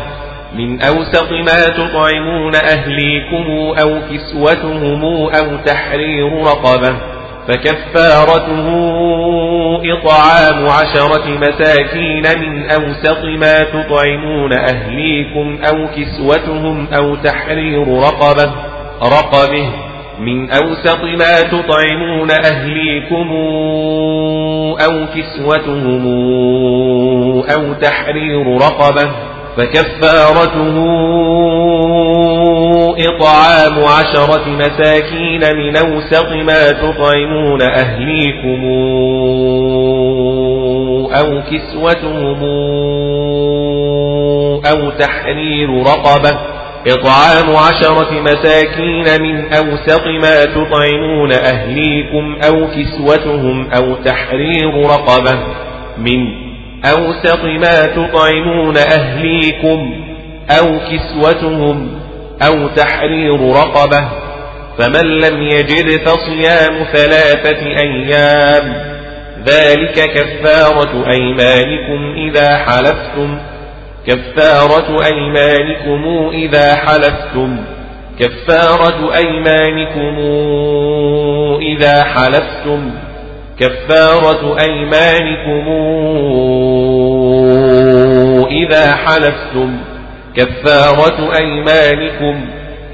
من 0.55 0.81
أوسط 0.81 1.31
ما 1.31 1.63
تطعمون 1.77 2.55
أهليكم 2.55 3.73
أو 3.81 3.99
كسوتهم 4.11 5.05
أو 5.29 5.57
تحرير 5.65 6.33
رقبة 6.41 6.95
فكفارته 7.51 8.67
إطعام 9.93 10.69
عشرة 10.69 11.27
مساكين 11.29 12.23
من 12.39 12.69
أوسط 12.69 13.23
ما 13.25 13.53
تطعمون 13.59 14.53
أهليكم 14.53 15.59
أو 15.63 15.87
كسوتهم 15.87 16.87
أو 16.93 17.15
تحرير 17.15 17.87
رقبة 17.87 18.51
رقبة 19.03 19.69
من 20.19 20.49
أوسط 20.51 21.03
ما 21.03 21.41
تطعمون 21.41 22.31
أهليكم 22.31 23.31
أو 24.85 25.05
كسوتهم 25.15 26.05
أو 27.55 27.73
تحرير 27.73 28.57
رقبة. 28.57 29.30
فكفارته 29.57 30.77
إطعام 32.99 33.83
عشرة 33.83 34.49
مساكين 34.49 35.57
من 35.57 35.77
أوسط 35.77 36.31
ما 36.31 36.71
تطعمون 36.71 37.61
أهليكم 37.61 38.61
أو 41.19 41.41
كسوتهم 41.41 42.41
أو 44.65 44.89
تحرير 44.89 45.69
رقبة. 45.83 46.39
إطعام 46.87 47.55
عشرة 47.55 48.11
مساكين 48.21 49.21
من 49.21 49.53
أوسط 49.53 50.07
ما 50.07 50.45
تطعمون 50.45 51.31
أهليكم 51.31 52.37
أو 52.47 52.67
كسوتهم 52.67 53.69
أو 53.71 53.95
تحرير 53.95 54.85
رقبة. 54.85 55.39
من 55.97 56.40
أوسط 56.85 57.43
ما 57.43 57.85
تطعمون 57.85 58.77
أهليكم 58.77 59.93
أو 60.59 60.79
كسوتهم 60.79 61.99
أو 62.47 62.67
تحرير 62.67 63.49
رقبة 63.49 64.09
فمن 64.77 65.19
لم 65.19 65.41
يجد 65.41 66.07
فصيام 66.07 66.83
ثلاثة 66.93 67.65
أيام 67.65 68.91
ذلك 69.45 70.13
كفارة 70.13 71.11
أيمانكم 71.11 72.13
إذا 72.15 72.57
حلفتم 72.57 73.37
كفارة 74.07 75.05
أيمانكم 75.05 76.29
إذا 76.33 76.75
حلفتم 76.75 77.57
كفارة 78.19 79.15
أيمانكم 79.15 80.17
إذا 81.61 82.03
حلفتم 82.03 82.91
كفارة 83.59 84.57
أيمانكم 84.61 85.67
إذا 88.51 88.95
حلفتم. 88.95 89.77
كفارة 90.35 91.37
أيمانكم 91.39 92.45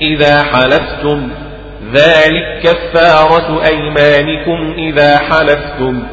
إذا 0.01 0.43
حلفتم. 0.43 1.29
ذلك 1.93 2.59
كفارة 2.63 3.63
أيمانكم 3.65 4.73
إذا 4.77 5.17
حلفتم. 5.17 6.03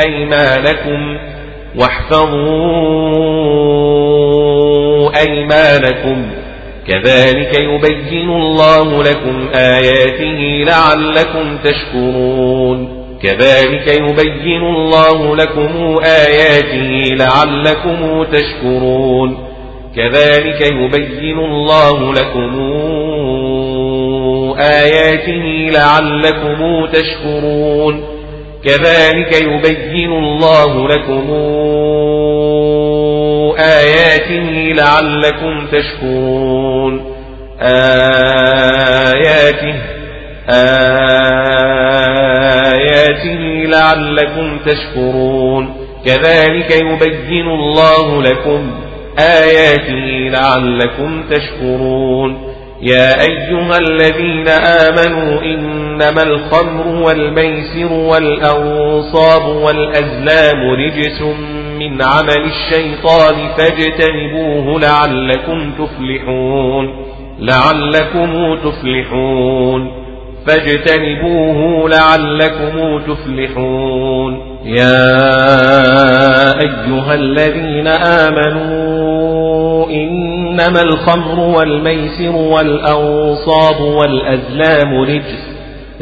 أيمانكم. 0.05 1.17
واحفظوا 1.75 2.31
أيمانكم. 5.27 6.40
كذلك 6.87 7.59
يبين 7.59 8.29
الله 8.29 9.03
لكم 9.03 9.49
آياته 9.55 10.63
لعلكم 10.67 11.57
تشكرون. 11.63 13.01
كذلك 13.23 13.87
يبين 13.87 14.61
الله 14.61 15.35
لكم 15.35 15.99
آياته 16.03 17.15
لعلكم 17.15 18.23
تشكرون. 18.23 19.37
كذلك 19.95 20.61
يبين 20.61 21.39
الله 21.39 22.13
لكم 22.13 22.59
آياته 24.59 25.69
لعلكم 25.73 26.85
تشكرون. 26.85 28.03
كذلك 28.65 29.41
يبين 29.41 30.11
الله 30.11 30.87
لكم 30.87 31.29
آياته 33.59 34.73
لعلكم 34.75 35.67
تشكرون. 35.71 36.93
آياته 39.11 39.75
آياته 42.89 43.41
لعلكم 43.65 44.59
تشكرون. 44.65 45.63
كذلك 46.05 46.71
يبين 46.71 47.47
الله 47.47 48.21
لكم 48.21 48.71
آياته 49.19 50.29
لعلكم 50.29 51.23
تشكرون. 51.29 52.51
يا 52.83 53.21
أيها 53.21 53.77
الذين 53.77 54.47
آمنوا 54.47 55.41
إنما 55.41 56.23
الخمر 56.23 56.87
والميسر 56.87 57.93
والأنصاب 57.93 59.45
والأزلام 59.55 60.69
رجس 60.71 61.21
من 61.79 62.01
عمل 62.01 62.43
الشيطان 62.51 63.35
فاجتنبوه 63.57 64.79
لعلكم 64.79 65.71
تفلحون 65.71 67.05
لعلكم 67.39 68.55
تفلحون 68.63 69.91
فاجتنبوه 70.47 71.89
لعلكم 71.89 72.99
تفلحون 73.13 74.33
يا 74.65 75.11
أيها 76.61 77.13
الذين 77.13 77.87
آمنوا 77.87 79.10
إنما 79.91 80.81
الخمر 80.81 81.39
والميسر 81.39 82.35
والأنصاب 82.35 83.81
والأزلام 83.81 85.01
رجس 85.01 85.51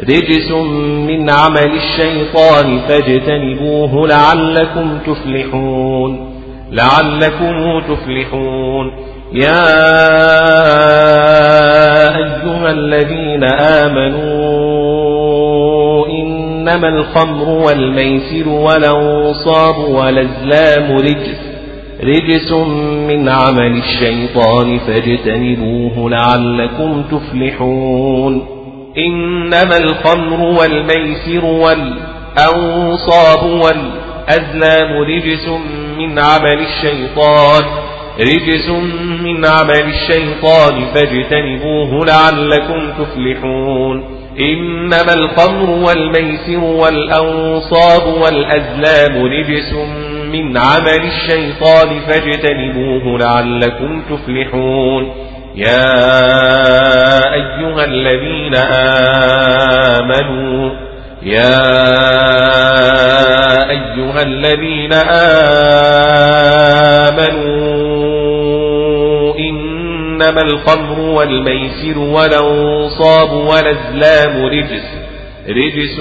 رجس 0.00 0.50
من 1.06 1.30
عمل 1.30 1.72
الشيطان 1.74 2.78
فاجتنبوه 2.88 4.08
لعلكم 4.08 4.98
تفلحون. 5.06 6.30
لعلكم 6.72 7.80
تفلحون. 7.80 8.92
يا 9.32 9.66
أيها 12.16 12.70
الذين 12.70 13.44
آمنوا 13.60 14.60
إنما 16.06 16.88
الخمر 16.88 17.48
والميسر 17.48 18.48
والأنصاب 18.48 19.78
والأزلام 19.78 20.96
رجس. 20.96 21.49
رجس 22.04 22.52
من 23.08 23.28
عمل 23.28 23.82
الشيطان 23.82 24.78
فاجتنبوه 24.78 26.10
لعلكم 26.10 27.02
تفلحون. 27.02 28.46
إنما 28.98 29.76
الخمر 29.76 30.40
والميسر 30.40 31.44
والأنصاب 31.44 33.42
والأزلام 33.42 34.92
رجس 35.02 35.48
من 35.98 36.18
عمل 36.18 36.58
الشيطان. 36.60 37.64
رجس 38.20 38.68
من 39.22 39.44
عمل 39.44 39.84
الشيطان 39.94 40.84
فاجتنبوه 40.94 42.06
لعلكم 42.06 42.92
تفلحون. 42.98 44.04
إنما 44.40 45.14
الخمر 45.14 45.70
والميسر 45.70 46.64
والأنصاب 46.64 48.14
والأزلام 48.22 49.24
رجس 49.24 49.74
من 50.32 50.56
عمل 50.56 51.04
الشيطان 51.04 52.00
فاجتنبوه 52.00 53.18
لعلكم 53.18 54.02
تفلحون. 54.10 55.12
يا 55.56 55.94
أيها 57.34 57.84
الذين 57.84 58.54
آمنوا 60.00 60.70
يا 61.22 61.60
أيها 63.70 64.22
الذين 64.22 64.92
آمنوا 67.30 69.34
إنما 69.38 70.40
الخمر 70.42 71.00
والميسر 71.00 71.98
والأنصاب 71.98 73.32
والأزلام 73.32 74.46
رجس. 74.46 74.99
رجس 75.50 75.98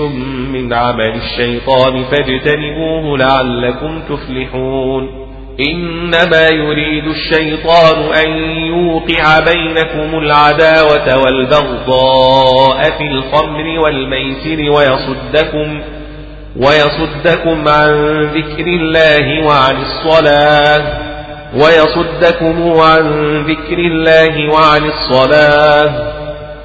من 0.54 0.74
عمل 0.74 1.14
الشيطان 1.16 2.04
فاجتنبوه 2.04 3.18
لعلكم 3.18 4.02
تفلحون. 4.10 5.30
إنما 5.60 6.48
يريد 6.50 7.08
الشيطان 7.08 8.14
أن 8.14 8.30
يوقع 8.68 9.40
بينكم 9.40 10.18
العداوة 10.20 11.18
والبغضاء 11.24 12.84
في 12.98 13.04
الخمر 13.04 13.80
والميسر 13.84 14.72
ويصدكم 14.72 15.82
ويصدكم 16.56 17.68
عن 17.68 18.24
ذكر 18.24 18.68
الله 18.68 19.46
وعن 19.46 19.76
الصلاة 19.82 21.10
ويصدكم 21.54 22.80
عن 22.82 23.36
ذكر 23.44 23.78
الله 23.78 24.54
وعن 24.54 24.82
الصلاة 24.86 26.19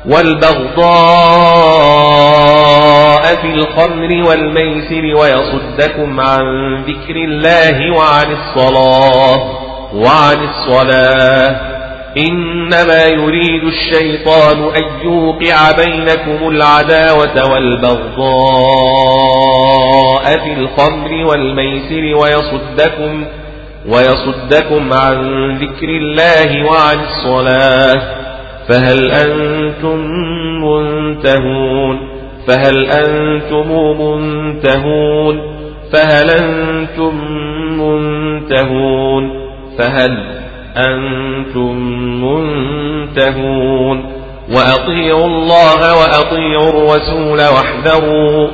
والبغضاء 0.06 0.84
في 3.36 3.46
الخمر 3.54 4.28
والميسر 4.28 5.04
ويصدكم 5.20 6.20
عن 6.20 6.44
ذكر 6.84 7.16
الله 7.16 7.96
وعن 7.96 8.32
الصلاة 8.32 9.38
وعن 9.94 10.48
الصلاة. 10.48 11.74
إنما 12.18 13.04
يريد 13.04 13.64
الشيطان 13.64 14.62
أن 14.62 14.84
يوقع 15.04 15.72
بينكم 15.72 16.48
العداوة 16.48 17.52
والبغضاء 17.52 18.24
في 20.24 20.52
الخمر 20.52 21.10
والميسر 21.24 22.16
ويصدكم 22.16 23.26
ويصدكم 23.88 24.92
عن 24.92 25.18
ذكر 25.58 25.88
الله 25.88 26.64
وعن 26.64 26.98
الصلاة. 27.04 28.23
فهل 28.68 29.10
أنتم 29.10 29.98
منتهون؟ 30.64 31.98
فهل 32.48 32.86
أنتم 32.86 33.66
منتهون؟ 34.00 35.40
فهل 35.92 36.30
أنتم 36.30 37.14
منتهون؟ 37.80 39.30
فهل 39.78 40.18
أنتم 40.76 41.76
منتهون؟ 42.24 44.02
وأطيعوا 44.56 45.26
الله 45.26 45.80
وأطيعوا 46.00 46.68
الرسول 46.68 47.38
واحذروا. 47.38 48.48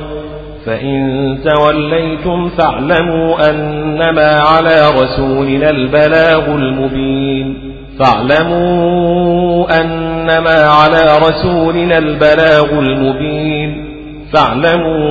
فإن 0.65 1.37
توليتم 1.43 2.49
فاعلموا 2.49 3.49
أنما 3.49 4.39
على 4.39 4.89
رسولنا 5.01 5.69
البلاغ 5.69 6.45
المبين. 6.55 7.70
فاعلموا 8.01 9.81
أنما 9.81 10.63
على 10.63 11.17
رسولنا 11.17 11.97
البلاغ 11.97 12.79
المبين. 12.79 13.91
فاعلموا 14.33 15.01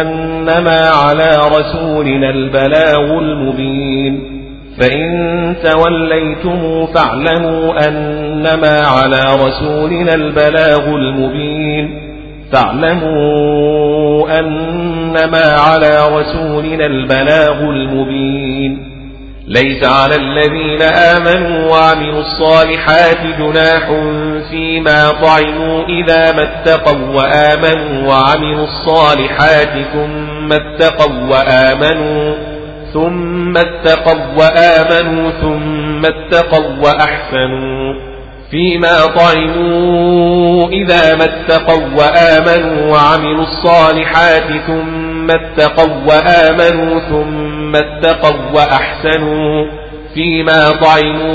أنما 0.00 0.88
على 0.88 1.36
رسولنا 1.58 2.30
البلاغ 2.30 3.18
المبين. 3.18 4.38
فإن 4.80 5.56
توليتم 5.64 6.86
فاعلموا 6.86 7.88
أنما 7.88 8.80
على 8.86 9.20
رسولنا 9.46 10.14
البلاغ 10.14 10.88
المبين. 10.88 12.08
فاعلموا 12.52 14.38
أنما 14.38 15.44
على 15.68 15.98
رسولنا 16.18 16.86
البلاغ 16.86 17.60
المبين. 17.60 18.97
ليس 19.48 19.84
على 19.84 20.14
الذين 20.14 20.82
آمنوا 20.82 21.70
وعملوا 21.72 22.20
الصالحات 22.20 23.18
جناح 23.38 23.88
فيما 24.50 25.08
طعموا 25.10 25.84
إذا 25.84 26.32
ما 26.32 26.42
اتقوا 26.42 27.06
وآمنوا 27.14 28.08
وعملوا 28.08 28.64
الصالحات 28.64 29.72
ثم 29.92 30.52
اتقوا 30.52 31.14
وآمنوا 31.30 32.34
ثم 32.92 33.56
اتقوا 33.56 34.24
وآمنوا 34.36 35.30
ثم 35.30 36.06
اتقوا 36.06 36.76
وأحسنوا 36.82 37.94
فيما 38.50 39.06
طعموا 39.06 40.68
إذا 40.68 41.14
ما 41.14 41.24
اتقوا 41.24 41.84
وآمنوا 41.98 42.92
وعملوا 42.92 43.42
الصالحات 43.42 44.48
ثم 44.66 45.07
اتقوا 45.30 45.94
وآمنوا 46.06 47.00
ثم 47.00 47.48
ثم 47.68 47.76
اتقوا 47.76 48.50
وأحسنوا 48.54 49.66
فيما 50.14 50.70
طعموا 50.70 51.28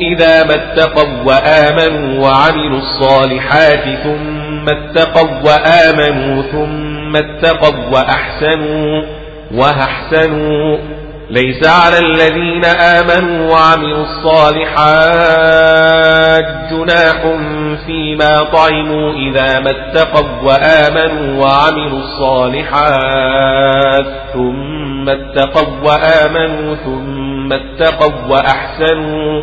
إذا 0.00 0.44
ما 0.44 0.54
اتقوا 0.54 1.22
وآمنوا 1.24 2.22
وعملوا 2.26 2.78
الصالحات 2.78 3.84
ثم 4.04 4.68
اتقوا 4.68 5.30
وآمنوا 5.44 6.42
ثم 6.42 7.16
اتقوا 7.16 7.90
وأحسنوا 7.92 9.02
وأحسنوا 9.54 10.78
ليس 11.30 11.66
على 11.68 11.98
الذين 11.98 12.64
آمنوا 12.64 13.50
وعملوا 13.52 14.02
الصالحات 14.04 14.84
جناح 16.70 17.22
فيما 17.86 18.42
طعموا 18.52 19.12
إذا 19.12 19.60
ما 19.60 19.70
اتقوا 19.70 20.28
وآمنوا 20.42 21.42
وعملوا 21.44 21.98
الصالحات 21.98 24.06
ثم 24.32 25.08
اتقوا 25.08 25.68
وآمنوا 25.84 26.74
ثم 26.74 27.52
اتقوا 27.52 28.12
وأحسنوا 28.28 29.42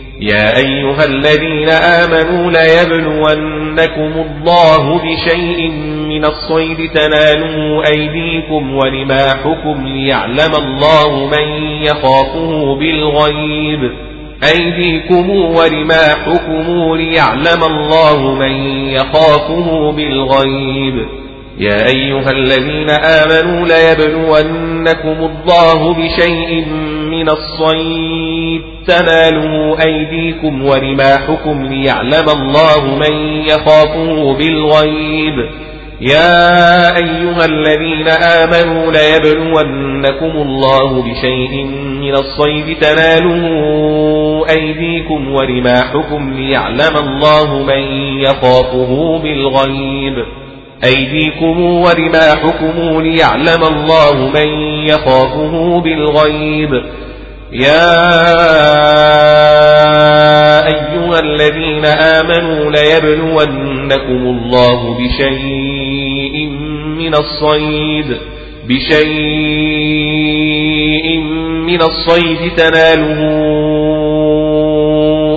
يا 0.21 0.57
أيها 0.57 1.05
الذين 1.05 1.69
آمنوا 1.69 2.51
ليبلونكم 2.51 4.21
الله 4.21 4.97
بشيء 4.97 5.71
من 6.07 6.25
الصيد 6.25 6.91
تنالوا 6.93 7.83
أيديكم 7.93 8.75
ورماحكم 8.75 9.87
ليعلم 9.87 10.51
الله 10.57 11.25
من 11.25 11.47
يخافه 11.83 12.75
بالغيب. 12.75 13.91
أيديكم 14.53 15.29
ورماحكم 15.29 16.95
ليعلم 16.95 17.63
الله 17.63 18.35
من 18.35 18.51
يخافه 18.87 19.91
بالغيب. 19.91 21.20
يا 21.57 21.87
أيها 21.87 22.31
الذين 22.31 22.89
آمنوا 22.89 23.67
ليبلونكم 23.67 25.29
الله 25.29 25.93
بشيء 25.93 26.65
من 27.11 27.29
الصيد. 27.29 28.61
تنالوا 28.87 29.85
أيديكم 29.85 30.65
ورماحكم 30.65 31.65
ليعلم 31.65 32.29
الله 32.29 32.95
من 32.95 33.13
يخافه 33.47 34.33
بالغيب. 34.37 35.49
يا 36.01 36.97
أيها 36.97 37.45
الذين 37.45 38.07
آمنوا 38.07 38.91
ليبلونكم 38.91 40.41
الله 40.41 41.01
بشيء 41.01 41.63
من 42.01 42.13
الصيد. 42.13 42.77
تنالوا 42.79 44.49
أيديكم 44.49 45.33
ورماحكم 45.33 46.33
ليعلم 46.33 46.97
الله 46.97 47.63
من 47.63 47.81
يخافه 48.21 49.19
بالغيب. 49.23 50.25
أيديكم 50.83 51.61
ورماحكم 51.61 53.01
ليعلم 53.01 53.63
الله 53.63 54.29
من 54.29 54.47
يخافه 54.89 55.81
بالغيب. 55.81 56.83
يا 57.51 58.01
أيها 60.67 61.19
الذين 61.19 61.85
آمنوا 61.85 62.71
ليبلونكم 62.71 64.21
الله 64.27 64.97
بشيء 64.97 66.47
من 66.97 67.13
الصيد 67.13 68.17
بشيء 68.69 69.97
من 71.67 71.81
الصيد 71.81 72.55
تناله 72.55 73.19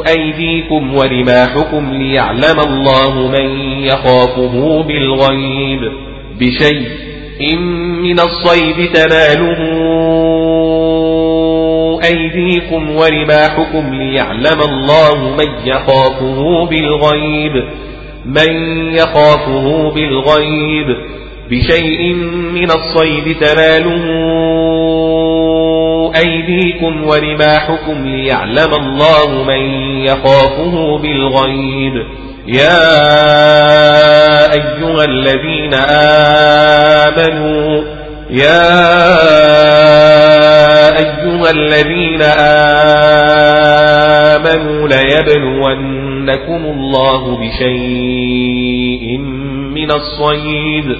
أيديكم 0.08 0.94
ورماحكم 0.94 1.92
ليعلم 1.92 2.60
الله 2.60 3.28
من 3.28 3.50
يخافه 3.84 4.82
بالغيب 4.82 5.80
بشيء 6.40 7.56
من 8.02 8.20
الصيد 8.20 8.92
تناله 8.92 9.58
أيديكم 12.04 12.96
ورماحكم 12.96 13.94
ليعلم 13.94 14.60
الله 14.68 15.36
من 15.36 15.66
يخافه 15.66 16.66
بالغيب 16.66 17.64
من 18.24 18.52
يخافه 18.92 19.90
بالغيب 19.94 20.86
بشيء 21.50 22.14
من 22.54 22.70
الصيد 22.70 23.36
تناله 23.36 24.04
أيديكم 26.16 27.04
ورماحكم 27.04 28.06
ليعلم 28.06 28.74
الله 28.74 29.44
من 29.44 29.62
يخافه 30.04 30.98
بالغيب. 30.98 31.94
يا 32.46 32.92
أيها 34.52 35.04
الذين 35.04 35.74
آمنوا 37.04 37.82
يا 38.30 38.74
أيها 40.98 41.50
الذين 41.50 42.22
آمنوا 44.34 44.88
ليبلونكم 44.88 46.64
الله 46.64 47.38
بشيء 47.38 49.18
من 49.74 49.90
الصيد 49.90 50.96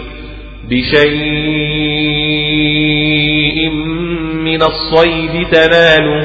بشيء 0.70 1.15
من 4.44 4.62
الصيد 4.62 5.47
تناله 5.52 6.24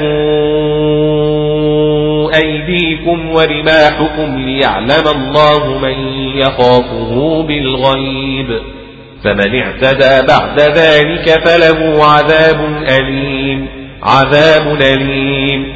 أيديكم 2.44 3.30
ورماحكم 3.30 4.38
ليعلم 4.38 5.06
الله 5.16 5.78
من 5.78 5.96
يخافه 6.36 7.42
بالغيب. 7.42 8.60
فمن 9.24 9.62
اعتدى 9.62 10.26
بعد 10.28 10.60
ذلك 10.60 11.48
فله 11.48 12.04
عذاب 12.04 12.60
أليم 13.00 13.68
عذاب 14.02 14.78
أليم. 14.82 15.66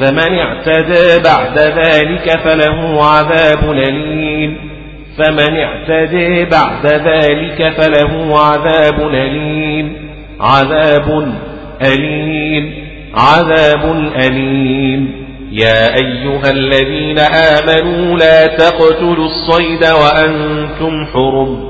فمن 0.00 0.38
اعتدى 0.38 1.22
بعد 1.24 1.58
ذلك 1.58 2.40
فله 2.44 3.04
عذاب 3.04 3.70
أليم. 3.70 4.70
فمن 5.18 5.56
اعتدى 5.56 6.44
بعد 6.44 6.86
ذلك 6.86 7.72
فله 7.72 8.38
عذاب 8.38 9.08
أليم 9.08 10.10
عذاب 10.40 11.34
أليم. 11.82 12.90
عذاب 13.14 14.12
أليم. 14.16 15.26
يا 15.52 15.94
أيها 15.94 16.50
الذين 16.50 17.18
آمنوا 17.18 18.18
لا 18.18 18.46
تقتلوا 18.46 19.26
الصيد 19.26 19.84
وأنتم 19.84 21.06
حرم 21.06 21.64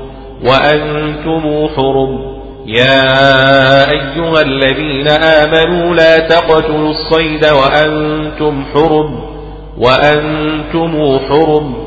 وأنتم 0.45 1.67
حرم. 1.75 2.31
يا 2.65 3.91
أيها 3.91 4.41
الذين 4.41 5.07
آمنوا 5.07 5.95
لا 5.95 6.17
تقتلوا 6.17 6.89
الصيد 6.89 7.45
وأنتم 7.45 8.63
حرم 8.73 9.19
وأنتم 9.77 11.19
حرم. 11.29 11.80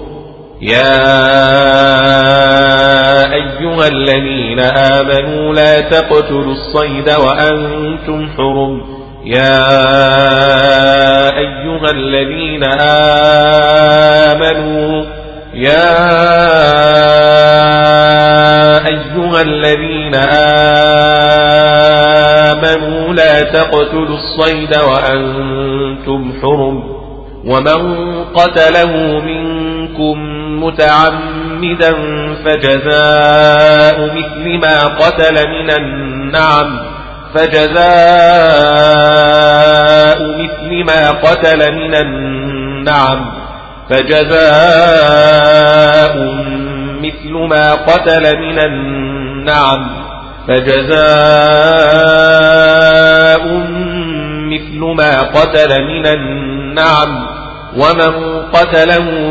يا 0.60 1.14
أيها 3.32 3.88
الذين 3.88 4.60
آمنوا 4.60 5.54
لا 5.54 5.80
تقتلوا 5.80 6.52
الصيد 6.52 7.10
وأنتم 7.10 8.28
حرم. 8.36 8.82
يا 9.24 9.68
أيها 11.38 11.90
الذين 11.90 12.64
آمنوا 14.30 15.04
يا 15.54 15.94
أيها 18.86 19.40
الذين 19.42 20.14
آمنوا 22.54 23.14
لا 23.14 23.40
تقتلوا 23.40 24.16
الصيد 24.16 24.76
وأنتم 24.76 26.32
حرم. 26.42 26.94
ومن 27.46 28.14
قتله 28.24 29.20
منكم 29.94 30.18
متعمدا 30.64 31.92
فجزاء 32.44 33.96
مثل 34.14 34.58
ما 34.62 34.78
قتل 34.84 35.48
من 35.48 35.70
النعم 35.70 36.78
فجزاء 37.34 37.84
مثل 40.42 40.84
ما 40.84 41.10
قتل 41.10 41.74
من 41.74 41.94
النعم 41.94 43.32
فجزاء 43.90 44.54
مثل 47.02 47.32
ما 47.32 47.72
قتل 47.72 48.38
من 48.38 48.58
النعم 48.58 49.86
فجزاء 50.48 51.04
مثل 54.52 54.80
ما 54.80 55.20
قتل 55.20 55.82
من 55.84 56.06
النعم 56.06 57.34
ومن 57.76 58.42
قتله 58.52 59.30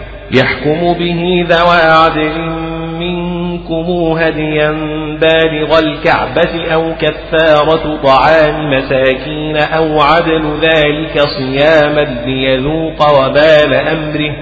يحكم 0.33 0.93
به 0.93 1.45
ذوى 1.49 1.81
عدل 1.81 2.39
منكم 2.99 4.17
هديا 4.19 4.71
بالغ 5.21 5.79
الكعبة 5.79 6.73
أو 6.73 6.93
كفارة 6.95 7.99
طعام 8.03 8.69
مساكين 8.69 9.57
أو 9.57 10.01
عدل 10.01 10.59
ذلك 10.61 11.21
صياما 11.37 12.23
ليذوق 12.25 13.19
وبال 13.19 13.73
أمره. 13.73 14.35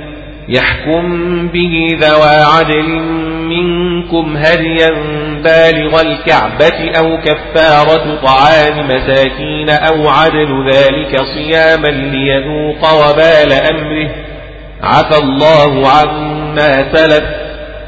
يحكم 0.50 1.48
به 1.48 1.88
ذوى 2.02 2.36
عدل 2.58 2.90
منكم 3.50 4.38
هديا 4.38 4.90
بالغ 5.44 6.02
الكعبة 6.02 6.98
أو 7.00 7.18
كفارة 7.18 8.16
طعام 8.16 8.88
مساكين 8.88 9.70
أو 9.70 10.10
عدل 10.10 10.72
ذلك 10.72 11.18
صياما 11.36 11.88
ليذوق 11.88 12.94
وبال 12.94 13.54
أمره. 13.54 14.10
عفى 14.84 15.18
الله 15.24 15.88
عما 15.88 16.96
سلف 16.96 17.24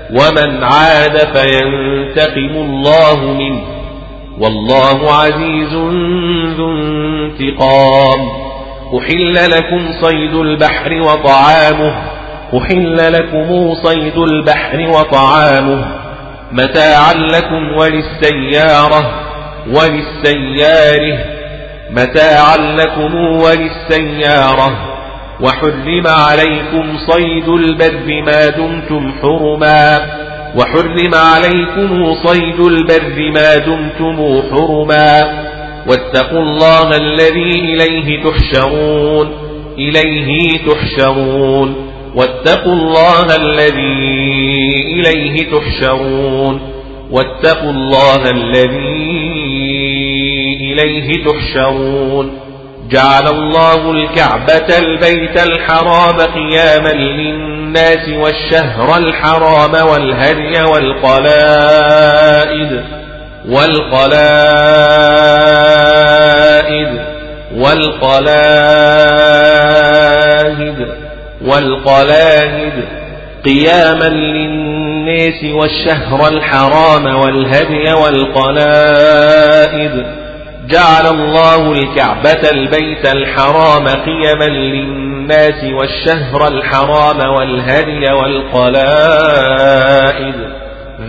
ومن 0.10 0.64
عاد 0.64 1.18
فينتقم 1.18 2.56
الله 2.56 3.26
منه 3.26 3.62
والله 4.40 5.14
عزيز 5.14 5.74
ذو 6.58 6.72
انتقام. 6.72 8.30
أحل 9.00 9.34
لكم 9.34 9.92
صيد 10.02 10.34
البحر 10.34 10.94
وطعامه 10.94 11.96
أحل 12.58 13.14
لكم 13.14 13.74
صيد 13.74 14.18
البحر 14.18 14.90
وطعامه. 14.90 15.86
متاعا 16.52 17.14
لكم 17.14 17.78
وللسيارة 17.78 19.14
وللسيارة. 19.68 21.26
متاعا 21.92 22.58
لكم 22.58 23.16
وللسيارة. 23.16 24.91
وحرم 25.44 26.08
عليكم 26.08 26.98
صيد 26.98 27.50
البر 27.50 28.22
ما 28.22 28.48
دمتم 28.48 29.12
حرما. 29.22 30.00
وحرم 30.58 31.16
عليكم 31.16 32.14
صيد 32.26 32.60
البر 32.60 33.32
ما 33.32 33.58
دمتم 33.58 34.42
حرما. 34.52 35.22
واتقوا 35.88 36.40
الله 36.40 36.98
الذي 36.98 37.60
إليه 37.60 38.24
تحشرون. 38.24 39.32
إليه 39.78 40.58
تحشرون. 40.58 41.76
واتقوا 42.16 42.74
الله 42.74 43.36
الذي 43.36 44.84
إليه 44.86 45.52
تحشرون. 45.52 46.62
واتقوا 47.12 47.72
الله 47.72 48.30
الذي 48.32 49.22
إليه 50.62 51.24
تحشرون. 51.26 52.51
جعل 52.92 53.28
الله 53.28 53.92
الكعبة 53.92 54.78
البيت 54.78 55.44
الحرام 55.44 56.18
قياما 56.22 56.90
للناس 56.90 58.10
والشهر 58.10 58.98
الحرام 58.98 59.88
والهدي 59.88 60.62
والقلائد 60.72 62.12
والقلائد 65.62 67.02
والقلائد 69.52 70.88
والقلائد 71.42 72.74
قياما 73.46 74.06
للناس 74.10 75.44
والشهر 75.44 76.28
الحرام 76.28 77.16
والهدي 77.16 77.94
والقلائد 77.94 79.42
جعل 80.68 81.08
الله 81.08 81.72
الكعبة 81.72 82.50
البيت 82.52 83.06
الحرام 83.06 83.88
قيما 83.88 84.46
للناس 84.46 85.64
والشهر 85.64 86.48
الحرام 86.48 87.20
والهدي 87.38 88.12
والقلائد. 88.12 88.76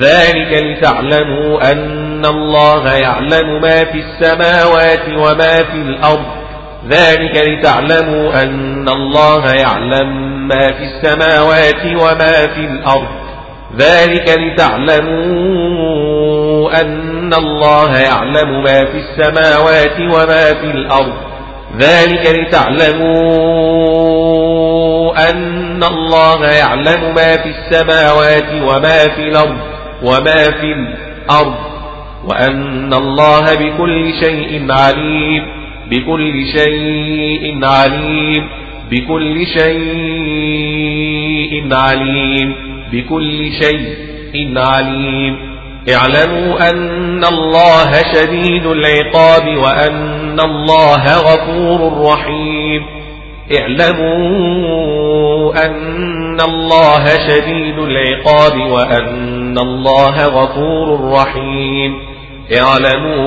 ذلك 0.01 0.63
لتعلموا 0.63 1.73
أن 1.73 2.25
الله 2.27 2.93
يعلم 2.93 3.61
ما 3.63 3.85
في 3.85 3.99
السماوات 3.99 5.09
وما 5.09 5.55
في 5.57 5.77
الأرض. 5.77 6.27
ذلك 6.89 7.37
لتعلموا 7.49 8.43
أن 8.43 8.89
الله 8.89 9.53
يعلم 9.53 10.33
ما 10.49 10.67
في 10.67 10.85
السماوات 10.85 11.85
وما 11.85 12.47
في 12.55 12.61
الأرض. 12.61 13.23
ذلك 13.77 14.39
لتعلموا 14.39 16.12
أن 16.81 17.35
الله 17.35 17.99
يعلم 17.99 18.63
ما 18.63 18.85
في 18.85 18.99
السماوات 18.99 20.01
وما 20.01 20.45
في 20.61 20.71
الأرض. 20.71 21.13
ذلك 21.79 22.27
لتعلموا 22.27 23.13
أن 25.31 25.85
الله 25.85 26.45
يعلم 26.47 27.15
ما 27.15 27.37
في 27.37 27.49
السماوات 27.49 28.63
وما 28.63 28.99
في 29.15 29.29
الأرض 29.29 29.57
وما 30.03 30.45
في 30.61 30.73
الأرض. 30.73 31.55
وأن 32.25 32.95
الله 32.95 33.55
بكل 33.55 34.13
شيء 34.25 34.73
عليم. 34.73 35.43
بكل 35.91 36.47
شيء 36.57 37.65
عليم. 37.65 38.49
بكل 38.91 39.47
شيء 39.47 39.75
عليم. 41.75 42.55
بكل 42.93 43.53
شيء 43.53 44.59
عليم. 44.59 45.52
اعلموا 45.89 46.71
أن 46.71 47.25
الله 47.25 47.93
شديد 48.15 48.67
العقاب 48.67 49.57
وأن 49.57 50.41
الله 50.41 51.17
غفور 51.17 52.13
رحيم. 52.13 52.87
اعلموا 53.61 55.55
أن 55.67 56.41
الله 56.41 57.05
شديد 57.05 57.79
العقاب 57.79 58.71
وأن 58.71 59.59
الله 59.59 60.27
غفور 60.27 61.13
رحيم. 61.13 61.99
اعلموا 62.61 63.27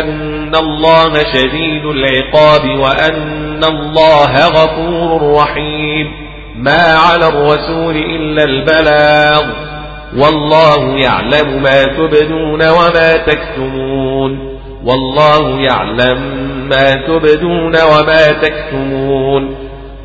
أن 0.00 0.54
الله 0.54 1.12
شديد 1.32 1.84
العقاب 1.84 2.78
وأن 2.78 3.64
الله 3.64 4.46
غفور 4.46 5.36
رحيم. 5.42 6.12
ما 6.56 6.96
على 7.10 7.28
الرسول 7.28 7.96
إلا 7.96 8.44
البلاغ. 8.44 9.73
والله 10.16 10.96
يعلم 10.96 11.62
ما 11.62 11.84
تبدون 11.84 12.68
وما 12.68 13.12
تكتمون. 13.12 14.58
والله 14.84 15.60
يعلم 15.60 16.18
ما 16.68 16.92
تبدون 16.92 17.72
وما 17.82 18.28
تكتمون. 18.42 19.56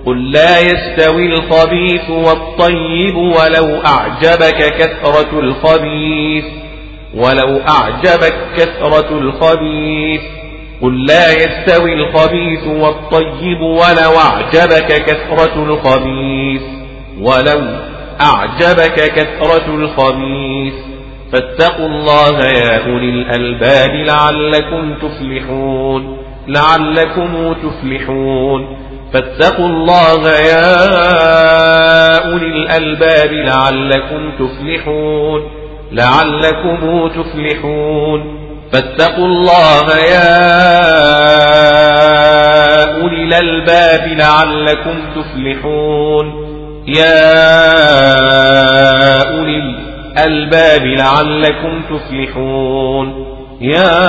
قل 0.06 0.32
لا 0.32 0.60
يستوي 0.60 1.26
الخبيث 1.26 2.10
والطيب 2.10 3.16
ولو 3.16 3.82
أعجبك 3.86 4.74
كثرة 4.80 5.40
الخبيث. 5.40 6.44
ولو 7.16 7.60
أعجبك 7.70 8.36
كثرة 8.58 9.18
الخبيث. 9.18 10.22
قل 10.82 11.06
لا 11.06 11.32
يستوي 11.32 11.94
الخبيث 11.94 12.68
والطيب 12.68 13.62
ولو 13.62 14.18
أعجبك 14.30 15.06
كثرة 15.06 15.64
الخبيث. 15.64 16.62
ولو 17.22 17.90
أعجبك 18.22 19.11
كثرة 19.15 19.75
الخبيث. 19.75 20.73
فاتقوا 21.33 21.85
الله 21.85 22.39
يا 22.39 22.85
أولي 22.85 23.09
الألباب 23.09 23.89
لعلكم 23.89 24.93
تفلحون. 24.93 26.17
لعلكم 26.48 27.53
تفلحون. 27.53 28.77
فاتقوا 29.14 29.65
الله 29.65 30.30
يا 30.30 30.75
أولي 32.31 32.45
الألباب 32.45 33.33
لعلكم 33.33 34.31
تفلحون. 34.39 35.41
لعلكم 35.91 37.07
تفلحون. 37.07 38.39
فاتقوا 38.73 39.25
الله 39.25 39.98
يا 39.98 40.39
أولي 43.01 43.23
الألباب 43.23 44.07
لعلكم 44.07 44.99
تفلحون. 45.15 46.49
يا 46.98 47.30
أولي 49.30 49.58
الألباب 49.58 50.85
لعلكم 50.85 51.82
تفلحون. 51.90 53.26
يا 53.61 54.00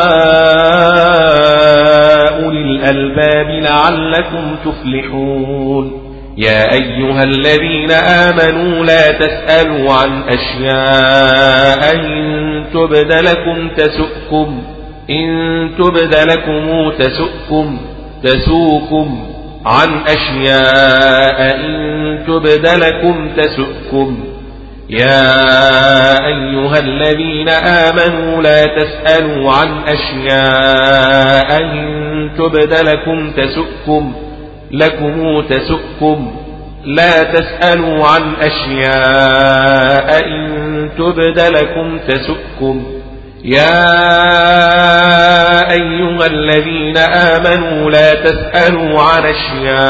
أولي 2.44 2.60
الألباب 2.60 3.49
لعلكم 3.49 4.57
تفلحون. 4.65 5.92
يا 6.39 6.73
أيها 6.73 7.23
الذين 7.23 7.91
آمنوا 7.91 8.84
لا 8.84 9.12
تسألوا 9.12 9.92
عن 9.92 10.23
أشياء 10.23 11.94
إن 11.94 12.65
تبد 12.75 13.12
لكم 13.12 13.68
تسؤكم. 13.76 14.62
إن 15.10 15.70
تبد 15.78 16.15
لكم 16.15 16.91
تسؤكم. 16.99 17.78
تسوكم 18.23 19.30
عن 19.66 20.02
أشياء 20.06 21.56
إن 21.56 22.24
تبد 22.26 22.66
لكم 22.66 23.28
تسؤكم. 23.36 24.24
يا 24.90 25.32
أيها 26.26 26.78
الذين 26.78 27.48
آمنوا 27.48 28.42
لا 28.42 28.64
تسألوا 28.64 29.52
عن 29.52 29.68
أشياء 29.86 31.62
إن 31.62 32.30
تبد 32.39 32.74
لكم 32.74 33.30
تسؤكم. 33.30 34.12
لكم 34.70 35.40
تسؤكم. 35.40 36.32
لا 36.84 37.22
تسألوا 37.22 38.06
عن 38.06 38.34
أشياء 38.40 40.26
إن 40.26 40.90
تبد 40.98 41.40
لكم 41.40 41.98
تسؤكم. 42.08 43.00
يا 43.44 44.01
أيها 45.73 46.27
الذين 46.27 46.97
آمنوا 46.99 47.91
لا 47.91 48.15
تسألوا 48.15 49.01
عن 49.02 49.25
أشياء 49.25 49.81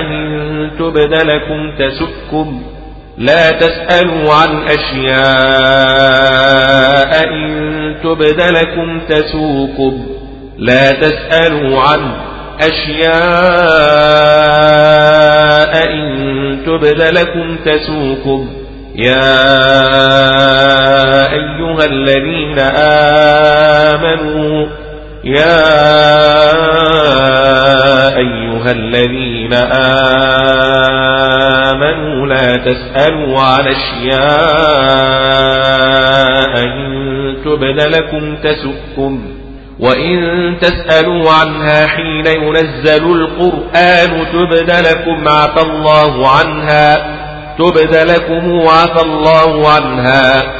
إن 0.00 0.70
تبد 0.78 1.14
لكم 1.14 1.72
تسؤكم. 1.78 2.62
لا 3.18 3.50
تسألوا 3.50 4.34
عن 4.34 4.68
أشياء 4.68 5.20
إن 7.28 7.96
تبد 8.02 8.40
لكم 8.40 9.00
تسوكم. 9.08 10.06
لا 10.58 10.92
تسألوا 10.92 11.80
عن 11.80 12.12
أشياء 12.60 13.10
إن 15.90 16.62
تبد 16.66 17.00
لكم 17.02 17.56
تسوكم. 17.64 18.48
يا 18.96 19.40
الذين 21.84 22.58
آمنوا 23.88 24.66
يا 25.24 25.60
أيها 28.16 28.70
الذين 28.70 29.54
آمنوا 31.72 32.26
لا 32.26 32.56
تسألوا 32.56 33.40
عن 33.40 33.66
أشياء 33.68 34.20
إن 36.64 37.36
تبد 37.44 37.80
لكم 37.94 38.36
تسؤكم. 38.36 39.22
وإن 39.80 40.18
تسألوا 40.60 41.30
عنها 41.30 41.86
حين 41.86 42.26
ينزل 42.26 43.04
القرآن 43.12 44.26
تبد 44.32 44.70
لكم 44.70 45.28
عفى 45.28 45.62
الله 45.62 46.28
عنها. 46.28 47.20
تبد 47.58 47.94
لكم 47.94 48.68
عفى 48.68 49.02
الله 49.02 49.68
عنها. 49.68 50.59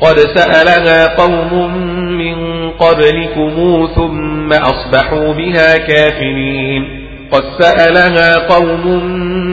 قد 0.00 0.18
سألها 0.18 1.06
قوم 1.06 1.74
من 2.18 2.70
قبلكم 2.70 3.88
ثم 3.94 4.52
أصبحوا 4.52 5.34
بها 5.34 5.76
كافرين. 5.76 7.06
قد 7.32 7.42
سألها 7.58 8.38
قوم 8.38 9.04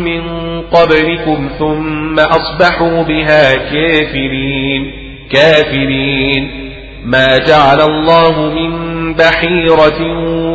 من 0.03 0.21
قبلكم 0.61 1.49
ثم 1.59 2.19
أصبحوا 2.19 3.03
بها 3.03 3.55
كافرين. 3.55 4.91
كافرين. 5.31 6.67
ما 7.05 7.37
جعل 7.37 7.81
الله 7.81 8.49
من 8.49 8.87
بحيرة 9.13 10.01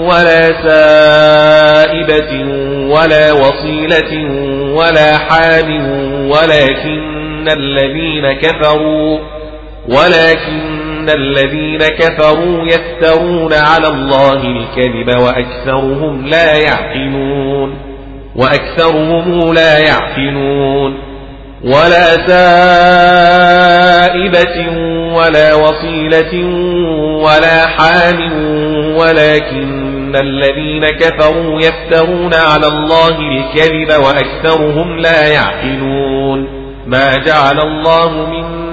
ولا 0.03 0.41
سائبة 0.69 2.33
ولا 2.89 3.33
وصيلة 3.33 4.13
ولا 4.75 5.19
حام 5.19 5.71
ولكن 6.31 7.49
الذين 7.49 8.33
كفروا 8.33 9.19
ولكن 9.89 11.09
الذين 11.11 11.79
كفروا 11.79 12.65
يفترون 12.65 13.53
على 13.53 13.89
الله 13.89 14.33
الكذب 14.43 15.23
وأكثرهم 15.23 16.27
لا 16.27 16.57
يعقلون 16.57 17.75
وأكثرهم 18.37 19.55
لا 19.55 19.79
يعقلون 19.79 20.99
ولا 21.65 22.27
سائبة 22.27 23.13
ولا 25.15 25.55
وصيلة 25.55 26.35
ولا 27.25 27.67
حام 27.67 28.33
ولكن 28.97 30.17
الذين 30.17 30.85
كفروا 30.89 31.61
يفترون 31.61 32.35
على 32.35 32.67
الله 32.67 33.19
الكذب 33.19 34.03
وأكثرهم 34.05 34.99
لا 34.99 35.29
يعقلون 35.29 36.49
ما 36.87 37.17
جعل 37.17 37.59
الله 37.61 38.27
من 38.27 38.62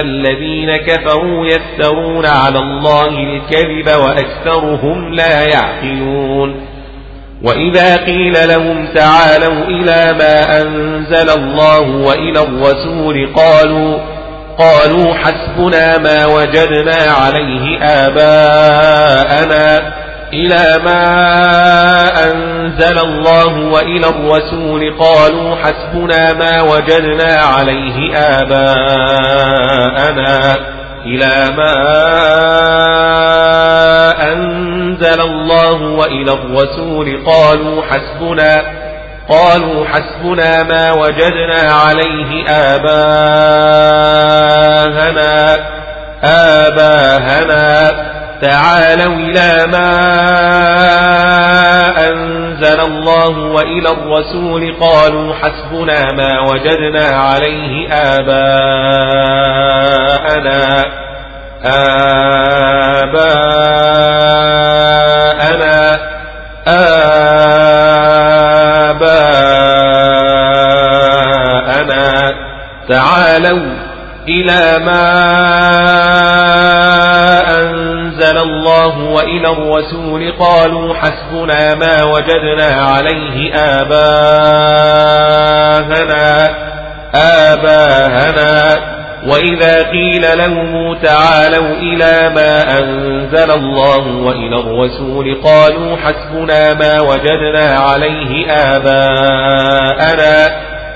الذين 0.00 0.76
كفروا 0.76 1.46
يفترون 1.46 2.26
على 2.26 2.58
الله 2.58 3.08
الكذب 3.08 4.00
وأكثرهم 4.00 5.14
لا 5.14 5.42
يعقلون 5.42 6.66
وإذا 7.42 7.96
قيل 7.96 8.48
لهم 8.48 8.88
تعالوا 8.94 9.64
إلى 9.64 10.16
ما 10.18 10.62
أنزل 10.62 11.30
الله 11.38 11.80
وإلى 11.80 12.42
الرسول 12.42 13.32
قالوا 13.36 13.98
قالوا 14.58 15.14
حسبنا 15.14 15.98
ما 15.98 16.26
وجدنا 16.26 16.96
عليه 16.96 17.78
آباءنا 17.82 19.66
إلى 20.32 20.78
ما 20.84 21.04
أنزل 22.32 22.98
الله 22.98 23.58
وإلى 23.58 24.06
الرسول 24.08 24.94
قالوا 24.98 25.56
حسبنا 25.56 26.32
ما 26.32 26.62
وجدنا 26.62 27.34
عليه 27.56 28.16
آباءنا 28.16 29.56
إلى 31.06 31.54
ما 31.56 31.76
أنزل 34.32 35.20
الله 35.20 35.82
وإلى 35.82 36.32
الرسول 36.32 37.24
قالوا 37.26 37.82
حسبنا 37.82 38.62
قالوا 39.28 39.84
حسبنا 39.86 40.62
ما 40.62 40.92
وجدنا 40.92 41.72
عليه 41.72 42.44
آباءنا 44.76 45.56
آباءنا 46.24 47.92
تعالوا 48.42 49.14
إلى 49.14 49.66
ما 49.72 49.90
أنزل 52.10 52.80
الله 52.80 53.38
وإلى 53.38 53.88
الرسول 53.90 54.74
قالوا 54.80 55.34
حسبنا 55.34 56.12
ما 56.12 56.40
وجدنا 56.40 57.04
عليه 57.06 57.88
آباءنا 57.92 58.76
آباءنا 64.66 65.96
آباءنا 70.96 72.34
تعالوا 72.88 73.76
إلى 74.28 74.78
ما 74.84 75.06
أنزل 77.70 78.38
الله 78.38 78.98
وإلى 78.98 79.48
الرسول 79.52 80.32
قالوا 80.38 80.94
حسبنا 80.94 81.74
ما 81.74 82.04
وجدنا 82.04 82.80
عليه 82.82 83.54
آباءنا 83.54 84.26
آباءنا. 87.14 88.96
وإذا 89.26 89.82
قيل 89.82 90.38
لهم 90.38 90.94
تعالوا 90.94 91.74
إلى 91.76 92.30
ما 92.34 92.78
أنزل 92.78 93.50
الله 93.50 94.06
وإلى 94.06 94.60
الرسول 94.60 95.40
قالوا 95.44 95.96
حسبنا 95.96 96.74
ما 96.74 97.00
وجدنا 97.00 97.78
عليه 97.80 98.52
آباءنا 98.52 100.36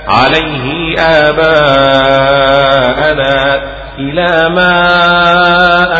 عليه 0.07 0.95
آباءنا. 1.29 2.51
إلى 3.99 4.49
ما 4.49 4.71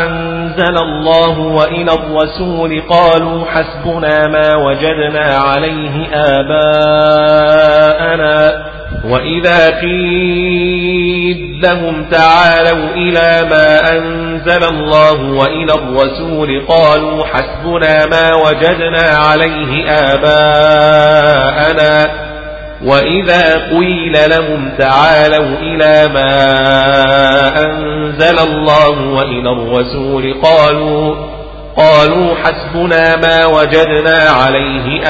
أنزل 0.06 0.78
الله 0.78 1.40
وإلى 1.40 1.94
الرسول 1.94 2.82
قالوا 2.90 3.46
حسبنا 3.46 4.28
ما 4.28 4.56
وجدنا 4.56 5.38
عليه 5.38 6.08
آباءنا 7.42 8.32
وإذا 9.06 9.80
قيل 9.82 11.60
لهم 11.64 12.10
تعالوا 12.10 12.90
إلى 12.96 13.50
ما 13.50 13.98
أنزل 13.98 14.64
الله 14.64 15.22
وإلى 15.24 15.74
الرسول 15.74 16.66
قالوا 16.68 17.26
حسبنا 17.26 18.06
ما 18.06 18.36
وجدنا 18.36 19.02
عليه 19.18 19.90
آباءنا 20.94 21.52
وإذا 22.86 23.70
قيل 23.70 24.14
لهم 24.30 24.72
تعالوا 24.80 25.58
إلى 25.60 26.08
ما 26.14 26.32
أنزل 27.66 28.40
الله 28.40 29.00
وإلى 29.02 29.50
الرسول 29.52 30.34
قالوا 30.44 31.16
قالوا 31.78 32.36
حسبنا 32.36 33.16
ما 33.16 33.46
وجدنا 33.46 34.18
عليه 34.30 35.04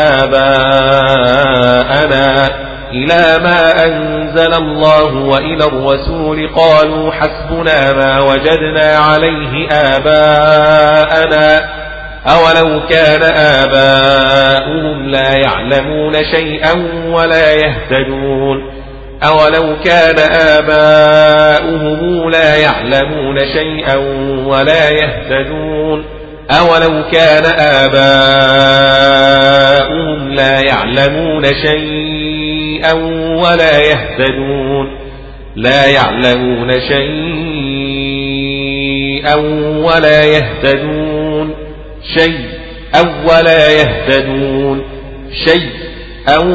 آباءنا 1.31 2.49
إلى 2.91 3.43
ما 3.43 3.85
أنزل 3.85 4.53
الله 4.53 5.15
وإلى 5.15 5.65
الرسول 5.65 6.49
قالوا 6.55 7.11
حسبنا 7.11 7.93
ما 7.93 8.19
وجدنا 8.19 8.97
عليه 8.97 9.67
آباءنا 9.71 11.61
أولو 12.25 12.87
كان 12.89 13.21
آباؤهم 13.37 15.09
لا 15.09 15.35
يعلمون 15.35 16.13
شيئا 16.31 16.73
ولا 17.11 17.53
يهتدون. 17.53 18.71
أولو 19.23 19.75
كان 19.83 20.15
آباؤهم 20.31 22.29
لا 22.29 22.55
يعلمون 22.55 23.39
شيئا 23.39 23.95
ولا 24.45 24.89
يهتدون. 24.89 26.05
أولو 26.51 27.03
كان 27.11 27.45
آباؤهم 27.59 28.01
لا 30.33 30.59
يعلمون 30.59 31.43
شيئا 31.43 32.93
ولا 33.43 33.79
يهتدون. 33.79 34.97
لا 35.55 35.85
يعلمون 35.85 36.71
شيئا 36.71 37.05
ولا 39.85 40.23
يهتدون. 40.23 41.70
شيء 42.03 42.49
أو 42.95 43.05
يهتدون. 43.69 44.83
شيء 45.45 45.71
أو 46.35 46.45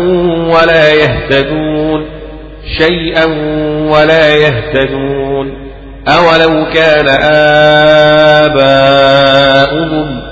ولا 0.55 0.93
يهتدون. 0.93 2.07
شيئا 2.79 3.25
ولا 3.91 4.37
يهتدون. 4.37 5.67
أولو 6.09 6.67
كان 6.75 7.09
آباؤهم. 8.53 10.23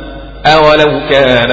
أولو 0.46 1.00
كان 1.10 1.52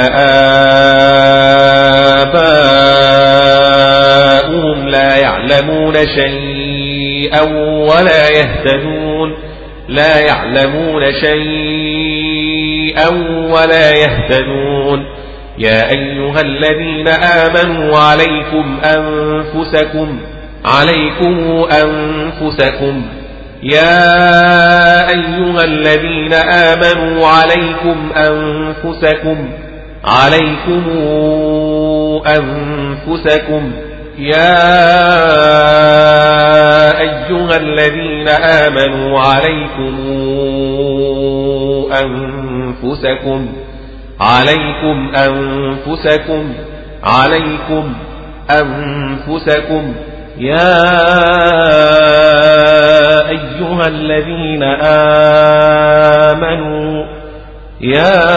آباؤهم 2.29 4.89
لا 4.89 5.15
يعلمون 5.15 5.93
شيئا 5.93 7.41
ولا 7.89 8.29
يهتدون. 8.29 9.50
لا 9.91 10.19
يعلمون 10.19 11.03
شيئا 11.23 13.09
ولا 13.53 13.91
يهتدون. 13.91 15.05
يا 15.57 15.89
أيها 15.89 16.41
الذين 16.41 17.07
آمنوا 17.07 17.97
عليكم 17.97 18.79
أنفسكم 18.83 20.19
عليكم 20.65 21.65
أنفسكم. 21.83 23.05
يا 23.63 25.09
أيها 25.09 25.63
الذين 25.63 26.33
آمنوا 26.33 27.27
عليكم 27.27 28.11
أنفسكم 28.15 29.49
عليكم 30.05 30.83
أنفسكم. 32.27 33.71
يا 34.17 34.61
أيها 36.99 37.57
الذين 37.57 38.27
آمنوا 38.29 39.19
عليكم 39.19 39.93
أنفسكم 42.03 43.47
عليكم 44.19 45.11
أنفسكم 45.15 46.53
عليكم 47.03 47.93
أنفسكم. 48.51 49.93
يا 50.37 50.81
أيها 53.29 53.87
الذين 53.87 54.63
آمنوا 56.23 57.05
يا 57.81 58.31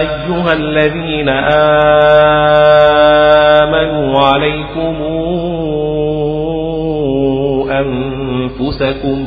أيها 0.00 0.52
الذين 0.52 1.28
آمنوا 3.60 4.20
عليكم 4.20 4.96
أنفسكم 7.70 9.26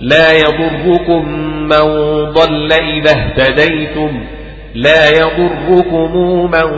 لا 0.00 0.32
يضركم 0.32 1.28
من 1.62 1.84
ضل 2.32 2.72
إذا 2.72 3.10
اهتديتم 3.10 4.20
لا 4.74 5.08
يضركم 5.10 6.10
من 6.50 6.68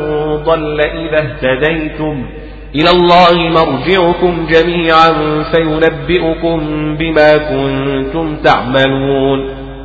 ضل 0.44 0.80
إذا 0.80 1.18
اهتديتم 1.18 2.26
إلى 2.74 2.90
الله 2.90 3.32
مرجعكم 3.48 4.46
جميعا 4.50 5.10
فينبئكم 5.52 6.58
بما 6.96 7.36
كنتم 7.36 8.36
تعملون 8.36 9.61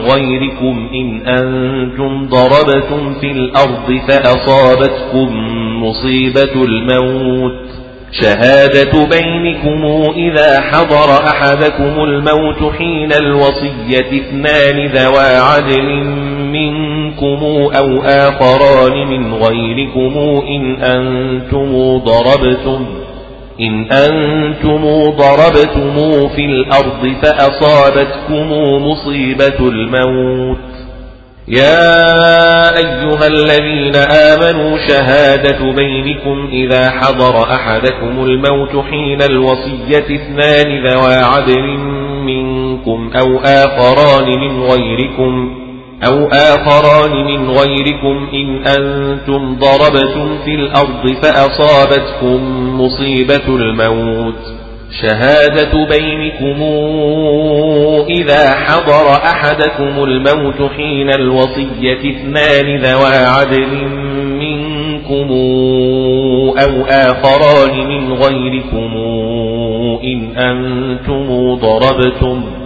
غيركم 0.00 0.88
إن 0.94 1.26
أنتم 1.28 2.28
ضربتم 2.28 3.14
في 3.20 3.30
الأرض 3.30 4.00
فأصابتكم 4.08 5.28
مصيبة 5.82 6.64
الموت. 6.64 7.70
شهادة 8.12 9.06
بينكم 9.06 9.84
إذا 10.16 10.60
حضر 10.60 11.26
أحدكم 11.28 12.04
الموت 12.04 12.72
حين 12.78 13.12
الوصية 13.12 14.20
اثنان 14.20 14.86
ذوى 14.86 15.36
عدل 15.36 16.04
منكم 16.52 17.44
أو 17.78 18.02
آخران 18.02 19.06
من 19.08 19.34
غيركم 19.34 20.42
إن 20.48 20.74
أنتم 20.82 21.98
ضربتم. 21.98 22.86
إن 23.60 23.92
أنتم 23.92 24.82
ضربتم 25.10 25.94
في 26.28 26.44
الأرض 26.44 27.14
فأصابتكم 27.22 28.52
مصيبة 28.86 29.68
الموت. 29.68 30.58
يا 31.48 32.78
أيها 32.78 33.26
الذين 33.26 33.96
آمنوا 33.96 34.78
شهادة 34.88 35.72
بينكم 35.72 36.48
إذا 36.52 36.90
حضر 36.90 37.54
أحدكم 37.54 38.24
الموت 38.24 38.84
حين 38.90 39.22
الوصية 39.22 40.04
اثنان 40.16 40.86
ذوى 40.86 41.14
عدل 41.14 41.78
منكم 42.24 43.10
أو 43.20 43.38
آخران 43.38 44.40
من 44.40 44.62
غيركم. 44.62 45.59
أو 46.06 46.26
آخران 46.26 47.24
من 47.26 47.50
غيركم 47.50 48.28
إن 48.34 48.66
أنتم 48.66 49.58
ضربتم 49.58 50.38
في 50.44 50.54
الأرض 50.54 51.14
فأصابتكم 51.22 52.40
مصيبة 52.80 53.48
الموت. 53.48 54.60
شهادة 55.02 55.86
بينكم 55.86 56.62
إذا 58.10 58.54
حضر 58.54 59.12
أحدكم 59.12 60.04
الموت 60.04 60.70
حين 60.76 61.10
الوصية 61.10 62.10
اثنان 62.10 62.76
ذوى 62.80 63.16
عدل 63.16 63.88
منكم 64.24 65.30
أو 66.58 66.84
آخران 66.88 67.88
من 67.88 68.12
غيركم 68.12 68.96
إن 70.04 70.36
أنتم 70.36 71.54
ضربتم. 71.54 72.59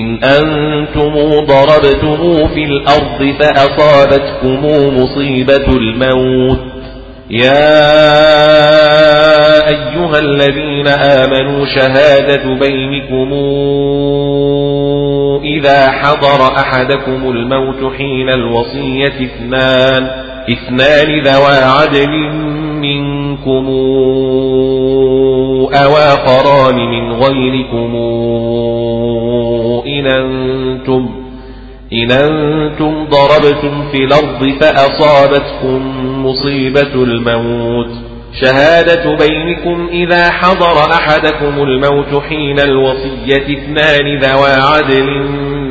إن 0.00 0.24
أنتم 0.24 1.14
ضربتم 1.46 2.48
في 2.54 2.64
الأرض 2.64 3.34
فأصابتكم 3.40 4.64
مصيبة 4.98 5.66
الموت. 5.76 6.74
يا 7.30 7.84
أيها 9.68 10.18
الذين 10.18 10.88
آمنوا 10.88 11.66
شهادة 11.66 12.54
بينكم 12.54 13.32
إذا 15.44 15.90
حضر 15.90 16.56
أحدكم 16.56 17.30
الموت 17.30 17.92
حين 17.96 18.28
الوصية 18.28 19.24
اثنان 19.24 20.10
اثنان 20.50 21.22
ذوى 21.22 21.56
عدل 21.56 22.10
منكم 23.34 23.66
أو 25.74 25.92
آخران 25.96 26.74
من 26.76 27.12
غيركم 27.12 27.94
إن 29.86 30.06
أنتم 30.06 31.08
إن 31.92 32.10
أنتم 32.10 33.04
ضربتم 33.04 33.88
في 33.92 34.04
الأرض 34.04 34.58
فأصابتكم 34.60 35.82
مصيبة 36.26 36.94
الموت 36.94 37.90
شهادة 38.42 39.16
بينكم 39.16 39.88
إذا 39.92 40.30
حضر 40.30 40.92
أحدكم 40.92 41.62
الموت 41.62 42.22
حين 42.28 42.60
الوصية 42.60 43.58
اثنان 43.58 44.18
ذوى 44.18 44.50
عدل 44.50 45.06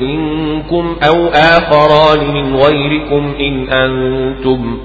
منكم 0.01 0.95
أو 1.07 1.27
آخران 1.27 2.33
من 2.33 2.55
غيركم 2.55 3.33
إن 3.39 3.69
أنتم 3.69 4.77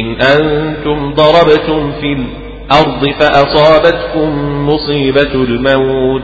إن 0.00 0.16
أنتم 0.20 1.14
ضربتم 1.14 1.92
في 2.00 2.12
الأرض 2.12 3.08
فأصابتكم 3.20 4.30
مصيبة 4.68 5.34
الموت. 5.34 6.22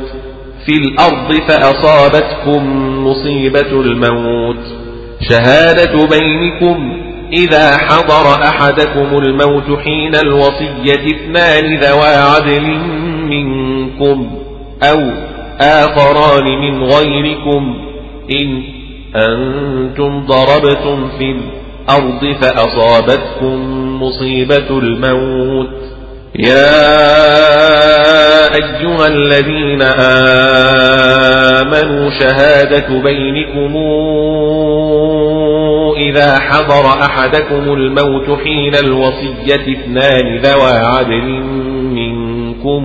في 0.67 0.73
الأرض 0.73 1.35
فأصابتكم 1.49 2.63
مصيبة 3.07 3.81
الموت. 3.81 4.65
شهادة 5.29 6.07
بينكم 6.07 7.03
إذا 7.33 7.77
حضر 7.77 8.45
أحدكم 8.45 9.19
الموت 9.19 9.79
حين 9.85 10.15
الوصية 10.15 11.07
اثنان 11.15 11.77
ذوى 11.77 12.15
عدل 12.15 12.67
منكم 13.25 14.31
أو 14.83 15.11
آخران 15.61 16.45
من 16.45 16.85
غيركم. 16.85 17.75
إن 18.43 18.63
أنتم 19.17 20.27
ضربتم 20.27 21.09
في 21.19 21.25
الأرض 21.25 21.60
فأصابتكم 22.41 23.57
مصيبة 24.03 24.71
الموت. 24.71 25.69
يا 26.35 26.91
أيها 28.55 29.07
الذين 29.07 29.83
آمنوا 31.61 32.11
شهادة 32.11 32.89
بينكم 33.03 33.77
إذا 35.97 36.39
حضر 36.39 36.87
أحدكم 37.03 37.73
الموت 37.73 38.39
حين 38.45 38.75
الوصية 38.75 39.55
اثنان 39.55 40.39
ذوى 40.39 40.73
عدل 40.73 41.25
منكم 41.95 42.85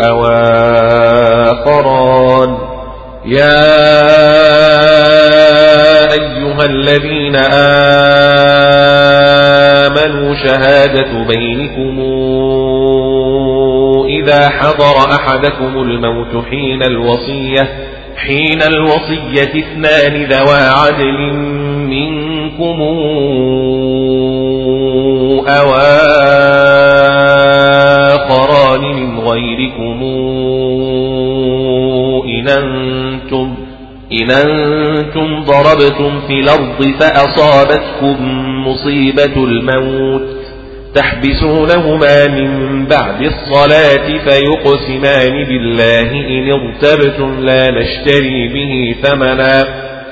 أو 0.00 0.26
آخران. 1.52 2.56
يا 3.26 3.82
أيها 6.12 6.64
الذين 6.64 7.36
آمنوا 9.86 10.34
شهادة 10.34 11.26
بينكم 11.28 12.00
إذا 14.08 14.48
حضر 14.48 14.96
أحدكم 15.14 15.82
الموت 15.82 16.44
حين 16.50 16.82
الوصية 16.82 17.68
حين 18.16 18.62
الوصية 18.62 19.52
اثنان 19.58 20.24
ذوى 20.24 20.60
عدل 20.60 21.32
منكم 21.86 22.82
أو 25.48 25.74
آخران 28.14 28.80
من 28.80 29.18
غيركم 29.18 30.02
إن 32.28 32.48
إن 34.20 34.30
أنتم 34.30 35.44
ضربتم 35.44 36.20
في 36.26 36.40
الأرض 36.40 36.94
فأصابتكم 37.00 38.16
مصيبة 38.66 39.44
الموت 39.44 40.42
تحبسونهما 40.94 42.26
من 42.26 42.86
بعد 42.86 43.22
الصلاة 43.22 44.06
فيقسمان 44.28 45.44
بالله 45.44 46.10
إن 46.10 46.50
ارتبتم 46.52 47.40
لا 47.40 47.70
نشتري 47.70 48.48
به 48.48 48.96
ثمنا 49.02 49.62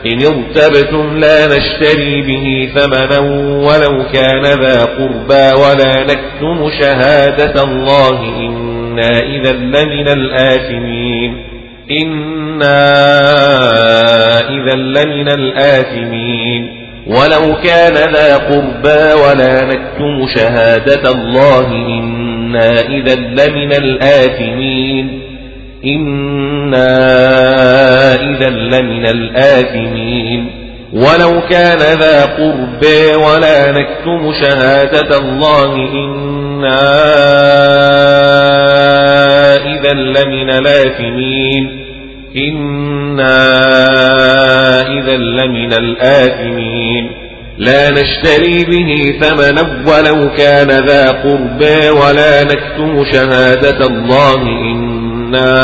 إن 0.07 0.19
ارتبتم 0.27 1.17
لا 1.19 1.47
نشتري 1.47 2.23
به 2.23 2.69
ثمنا 2.75 3.19
ولو 3.67 4.05
كان 4.13 4.43
ذا 4.43 4.85
قربى 4.85 5.63
ولا 5.63 6.05
نكتم 6.05 6.71
شهادة 6.81 7.63
الله 7.63 8.23
إنا 8.39 9.19
إذا 9.19 9.53
لمن 9.53 10.09
الآثمين 10.09 11.50
إنا 11.91 12.91
إذا 14.41 14.75
لمن 14.75 15.29
الآثمين 15.29 16.81
ولو 17.07 17.57
كان 17.65 17.95
ذا 18.13 18.37
قربى 18.37 19.23
ولا 19.23 19.65
نكتم 19.65 20.27
شهادة 20.37 21.11
الله 21.11 21.67
إنا 21.73 22.81
إذا 22.81 23.15
لمن 23.15 23.73
الآثمين 23.73 25.21
إنا 25.85 26.87
إذا 28.15 28.49
لمن 28.51 29.07
الآثمين 29.07 30.51
ولو 30.93 31.41
كان 31.51 31.79
ذا 31.79 32.25
قربى 32.25 33.15
ولا 33.17 33.73
نكتم 33.73 34.33
شهادة 34.43 35.19
الله 35.19 35.75
إنا 35.75 36.81
إذا 39.57 39.93
لمن 39.93 40.51
الآثمين 40.51 41.80
إنا 42.37 43.41
إذا 44.89 45.17
لمن 45.17 45.73
الآثمين 45.73 47.11
لا 47.59 47.91
نشتري 47.91 48.65
به 48.65 49.19
ثمنا 49.21 49.85
ولو 49.87 50.31
كان 50.37 50.87
ذا 50.87 51.11
قربى 51.11 51.91
ولا 51.91 52.45
نكتم 52.45 53.05
شهادة 53.13 53.87
الله 53.87 54.43
إنا 54.43 55.57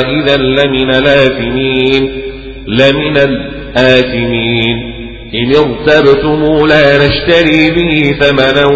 إذا 0.00 0.36
لمن 0.36 0.90
الآثمين 0.90 2.22
لمن 2.66 3.16
الآثمين 3.16 4.93
إن 5.34 5.54
ارتبتم 5.56 6.66
لا 6.66 7.06
نشتري 7.06 7.70
به 7.70 8.16
ثمنا 8.20 8.66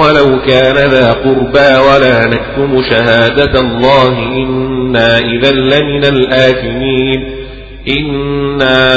ولو 0.00 0.40
كان 0.46 0.90
ذا 0.90 1.10
قربى 1.10 1.80
ولا 1.88 2.26
نكتم 2.26 2.82
شهادة 2.90 3.60
الله. 3.60 4.18
إنا 4.18 5.18
إذا 5.18 5.52
لمن 5.52 6.04
الآثمين. 6.04 7.36
إنا 7.98 8.90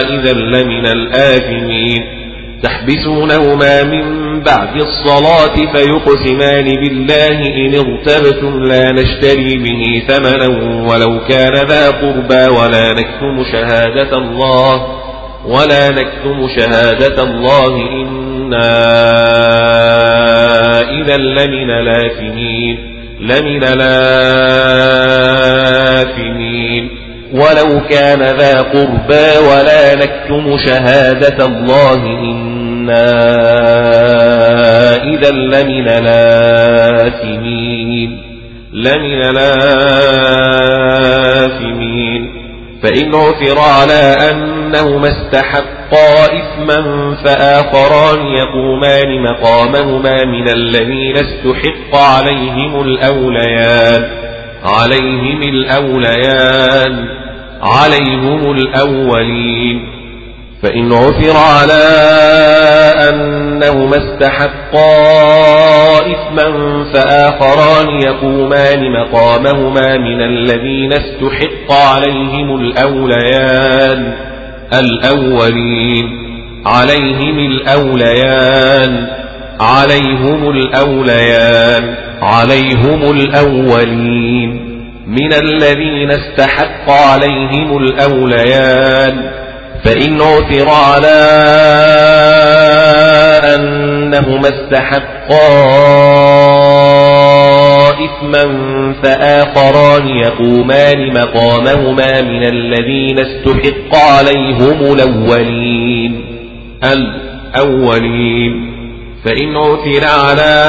إذا 0.00 0.32
لمن 0.32 0.86
الآثمين. 0.86 2.20
تحبسونهما 2.62 3.82
من 3.82 4.40
بعد 4.42 4.76
الصلاة 4.76 5.72
فيقسمان 5.72 6.64
بالله. 6.64 7.38
إن 7.46 7.74
ارتبتم 7.74 8.64
لا 8.64 8.92
نشتري 8.92 9.58
به 9.58 10.02
ثمنا 10.08 10.46
ولو 10.90 11.20
كان 11.28 11.54
ذا 11.66 11.90
قربى 11.90 12.60
ولا 12.60 12.92
نكتم 12.92 13.44
شهادة 13.52 14.18
الله. 14.18 15.00
ولا 15.44 15.90
نكتم 15.90 16.48
شهادة 16.56 17.22
الله 17.22 17.74
إنا 17.92 18.70
إذا 20.90 21.16
لمن 21.16 21.70
الآثمين 21.70 22.78
لمن 23.20 23.64
الآثمين. 23.64 24.10
ولو 27.32 27.80
كان 27.90 28.22
ذا 28.22 28.60
قربى 28.60 29.38
ولا 29.50 29.94
نكتم 29.94 30.56
شهادة 30.66 31.46
الله 31.46 32.04
إنا 32.04 33.10
إذا 35.04 35.30
لمن 35.30 35.88
الآثمين 35.88 37.30
لمن 38.72 39.22
الآثمين. 39.22 39.80
فإن 42.82 43.14
عثر 43.14 43.58
على 43.58 44.16
أنهما 44.70 45.08
استحقا 45.08 46.24
إثما 46.24 47.14
فآخران 47.24 48.26
يقومان 48.26 49.22
مقامهما 49.22 50.24
من 50.24 50.48
الذين 50.48 51.16
استحق 51.16 51.94
عليهم 51.94 52.82
الأوليان. 52.82 54.08
عليهم 54.64 55.42
الأوليان. 55.42 57.08
عليهم 57.62 58.52
الأولين. 58.52 60.00
فإن 60.62 60.92
عثر 60.92 61.36
على 61.36 61.84
أنهما 63.08 63.96
استحقا 63.96 64.90
إثما 65.98 66.84
فآخران 66.94 68.00
يقومان 68.00 68.92
مقامهما 68.92 69.96
من 69.96 70.20
الذين 70.20 70.92
استحق 70.92 71.72
عليهم 71.72 72.60
الأوليان. 72.60 74.29
الأولين. 74.72 76.06
عليهم 76.66 77.38
الأوليان. 77.38 79.06
عليهم 79.60 80.50
الأوليان. 80.50 81.94
عليهم 82.22 83.02
الأولين. 83.02 84.70
من 85.06 85.32
الذين 85.32 86.10
استحق 86.10 86.90
عليهم 86.90 87.76
الأوليان. 87.76 89.30
فإن 89.84 90.20
عثر 90.20 90.68
على 90.68 91.30
أنهما 93.54 94.48
استحقا 94.48 95.80
إثما 98.04 98.44
فآخران 99.02 100.08
يقومان 100.08 101.14
مقامهما 101.14 102.20
من 102.20 102.46
الذين 102.46 103.18
استحق 103.18 103.94
عليهم 103.94 104.92
الأولين. 104.92 106.24
الأولين. 106.92 108.70
فإن 109.24 109.56
عثر 109.56 110.06
على 110.06 110.66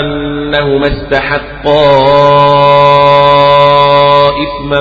أنهما 0.00 0.86
استحقا 0.86 2.00
إثما 4.42 4.80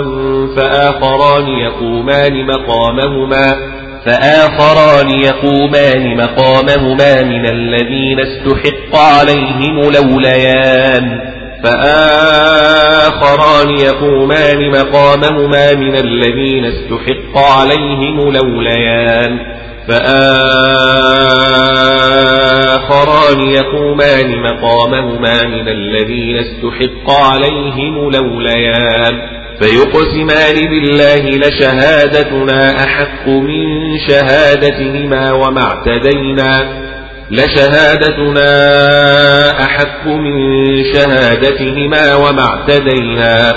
فآخران 0.55 1.47
يقومان 1.47 2.47
مقامهما 2.47 3.78
فآخران 4.09 5.09
يقومان 5.09 6.17
مقامهما 6.17 7.23
من 7.23 7.45
الذين 7.45 8.19
استحق 8.19 8.95
عليهم 8.95 9.79
لوليان 9.91 11.19
فآخران 11.63 12.99
يقومان 13.69 14.69
مقامهما 14.69 15.73
من 15.73 15.95
الذين 15.95 16.65
استحق 16.65 17.37
عليهم 17.37 18.31
لوليان 18.31 19.39
فآخران 19.87 20.59
يقومان 23.41 24.41
مقامهما 24.41 25.43
من 25.43 25.67
الذين 25.67 26.37
استحق 26.37 27.11
عليهم 27.11 28.11
لوليان 28.11 29.38
فيقسمان 29.59 30.55
بالله 30.69 31.29
لشهادتنا 31.47 32.83
أحق 32.83 33.27
من 33.27 33.65
شهادتهما 34.07 35.31
وما 35.31 35.61
اعتدينا 35.63 36.79
لشهادتنا 37.31 38.49
أحق 39.63 40.07
من 40.07 40.33
شهادتهما 40.93 42.15
وما 42.15 42.43
اعتدينا 42.45 43.53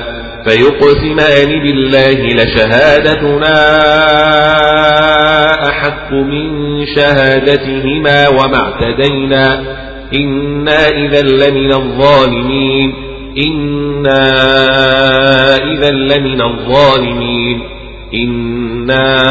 فيقسمان 0.46 1.60
بالله 1.62 2.26
لشهادتنا 2.26 3.58
أحق 5.68 6.12
من 6.12 6.46
شهادتهما 6.96 8.28
وما 8.28 8.56
اعتدينا 8.56 9.62
إنا 10.14 10.88
إذا 10.88 11.22
لمن 11.22 11.72
الظالمين 11.72 13.11
إنا 13.38 14.24
إذا 15.56 15.90
لمن 15.90 16.42
الظالمين 16.42 17.60
إنا 18.14 19.22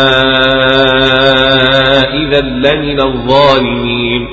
إذا 2.14 2.42
لمن 2.42 3.00
الظالمين 3.00 4.28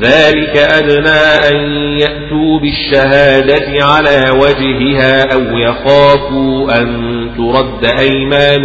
ذلك 0.00 0.56
أدنى 0.56 1.50
أن 1.50 1.56
يأتوا 1.98 2.60
بالشهادة 2.60 3.84
على 3.84 4.24
وجهها 4.40 5.34
أو 5.34 5.58
يخافوا 5.58 6.82
أن 6.82 7.06
ترد 7.36 7.84
أيمان 8.00 8.62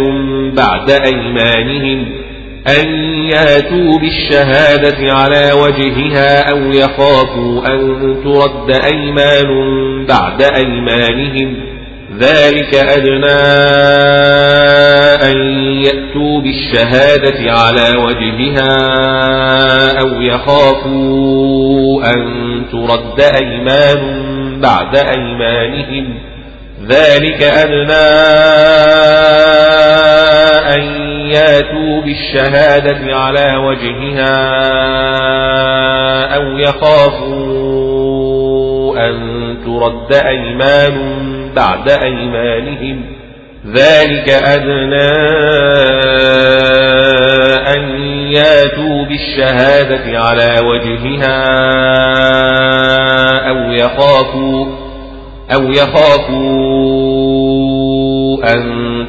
بعد 0.54 0.90
أيمانهم 0.90 2.21
أن 2.66 2.88
ياتوا 3.32 3.98
بالشهادة 3.98 5.12
على 5.12 5.50
وجهها 5.52 6.50
أو 6.50 6.58
يخافوا 6.58 7.66
أن 7.66 8.16
ترد 8.24 8.70
أيمان 8.92 9.48
بعد 10.06 10.42
أيمانهم. 10.42 11.56
ذلك 12.18 12.74
أدنى 12.74 13.42
أن 15.30 15.36
يأتوا 15.82 16.40
بالشهادة 16.40 17.52
على 17.52 17.96
وجهها 17.96 18.76
أو 20.00 20.20
يخافوا 20.20 22.02
أن 22.14 22.62
ترد 22.72 23.20
أيمان 23.42 24.00
بعد 24.60 24.96
أيمانهم. 24.96 26.31
ذلك 26.88 27.42
أدنى 27.42 28.12
أن 30.74 30.82
ياتوا 31.30 32.02
بالشهادة 32.02 33.16
على 33.16 33.56
وجهها 33.56 34.62
أو 36.36 36.58
يخافوا 36.58 37.72
أن 39.08 39.16
ترد 39.64 40.12
أيمان 40.12 41.22
بعد 41.56 41.90
أيمانهم. 41.90 43.04
ذلك 43.66 44.28
أدنى 44.28 45.12
أن 47.76 47.82
ياتوا 48.32 49.04
بالشهادة 49.04 50.18
على 50.20 50.56
وجهها 50.66 51.42
أو 53.48 53.72
يخافوا 53.72 54.81
أو 55.54 55.62
يخافوا 55.72 57.32
أن 58.54 58.62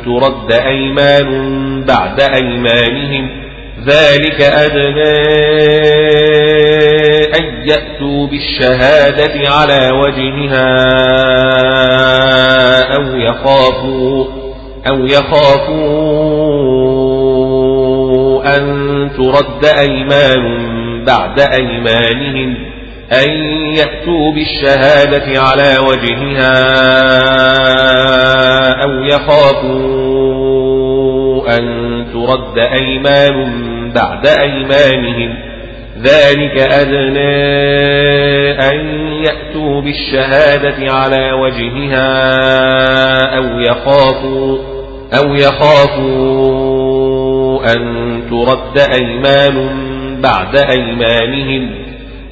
ترد 0.05 0.51
أيمان 0.51 1.83
بعد 1.85 2.19
أيمانهم 2.19 3.29
ذلك 3.87 4.41
أدنى 4.41 5.19
أن 7.39 7.67
يأتوا 7.67 8.27
بالشهادة 8.27 9.49
على 9.49 9.89
وجهها 9.93 10.73
أو 12.95 13.17
يخافوا 13.17 14.25
أو 14.87 15.05
يخافوا 15.05 16.73
أن 18.57 18.63
ترد 19.17 19.65
أيمان 19.65 20.43
بعد 21.05 21.39
أيمانهم 21.39 22.72
أن 23.11 23.29
يأتوا 23.77 24.33
بالشهادة 24.33 25.41
على 25.41 25.77
وجهها 25.87 26.53
أو 28.83 29.03
يخافوا 29.03 30.23
أن 31.57 31.63
ترد 32.13 32.57
أيمان 32.57 33.63
بعد 33.95 34.27
أيمانهم. 34.27 35.53
ذلك 35.97 36.57
أدنى 36.57 37.53
أن 38.51 38.77
يأتوا 39.23 39.81
بالشهادة 39.81 40.91
على 40.93 41.31
وجهها 41.31 42.07
أو 43.37 43.59
يخافوا 43.59 44.57
أو 45.17 45.35
يخافوا 45.35 46.53
أن 47.73 48.21
ترد 48.29 48.77
أيمان 49.01 49.69
بعد 50.21 50.55
أيمانهم. 50.55 51.82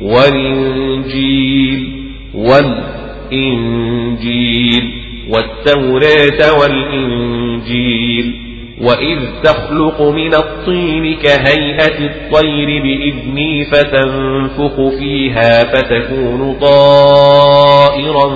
والإنجيل 0.00 2.00
والإنجيل 3.60 4.90
والتوراة 5.28 6.58
والإنجيل 6.60 8.34
وإذ 8.80 9.18
تخلق 9.42 10.02
من 10.02 10.34
الطين 10.34 11.14
كهيئة 11.16 11.98
الطير 12.06 12.82
بإذني 12.82 13.64
فتنفخ 13.64 14.88
فيها 14.98 15.64
فتكون 15.64 16.58
طائرا 16.60 18.26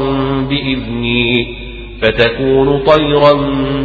بإذني 0.51 1.55
فتكون 2.03 2.79
طيرا 2.79 3.33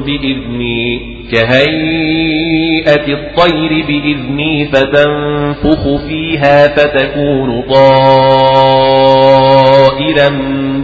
بإذني 0.06 1.00
كهيئة 1.32 3.08
الطير 3.14 3.86
بإذني 3.88 4.66
فتنفخ 4.66 6.08
فيها 6.08 6.68
فتكون 6.68 7.62
طائرا 7.62 8.30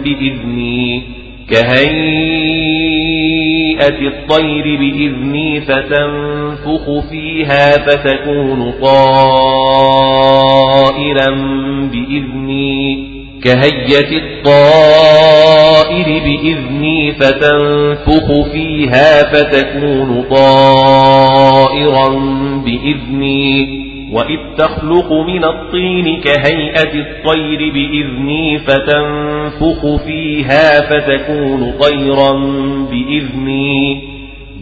بإذني 0.03 1.03
كهيئة 1.49 2.65
الطير 4.07 4.77
بإذني 4.77 5.61
فتنفخ 5.61 6.99
فيها 7.09 7.71
فتكون 7.71 8.71
طائرا 8.81 9.95
بإذني. 11.91 13.14
كهية 13.45 14.17
الطائر 14.17 16.05
بإذني 16.05 17.11
فتنفخ 17.11 18.51
فيها 18.51 19.23
فتكون 19.23 20.25
طائرا 20.31 22.09
بإذني. 22.65 23.85
وإذ 24.11 24.37
تخلق 24.57 25.13
من 25.13 25.43
الطين 25.43 26.21
كهيئة 26.21 26.93
الطير 26.93 27.73
بإذني 27.73 28.59
فتنفخ 28.59 30.05
فيها 30.05 30.81
فتكون 30.81 31.71
طيرا 31.81 32.31
بإذني. 32.91 34.01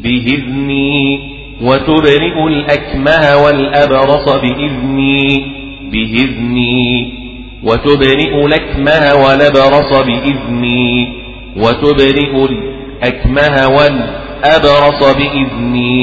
بإذني. 0.04 1.20
وتبرئ 1.62 2.48
الأكمه 2.48 3.46
والأبرص 3.46 4.42
بإذني. 4.42 5.46
بإذني. 5.92 7.23
وتبرئ 7.64 8.46
الأكمه 8.46 9.26
والأبرص 9.26 10.04
بإذني. 10.04 11.14
وتبرئ 11.58 12.46
الأكمه 12.46 13.68
والأبرص 13.68 15.16
بإذني. 15.16 16.02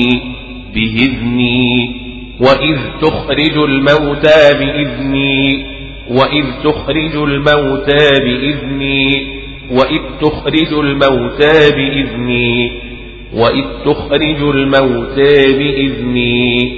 بإذني. 0.75 1.91
وإذ 2.41 2.77
تخرج 3.03 3.59
الموتى 3.59 4.55
بإذني. 4.59 5.67
وإذ 6.11 6.45
تخرج 6.65 7.17
الموتى 7.17 8.09
بإذني. 8.25 9.27
وإذ 9.71 10.01
تخرج 10.21 10.79
الموتى 10.79 11.71
بإذني. 11.77 12.71
وإذ 13.35 13.65
تخرج 13.85 14.43
الموتى 14.43 15.53
بإذني. 15.59 16.73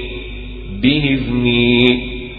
بإذني. 0.81 2.12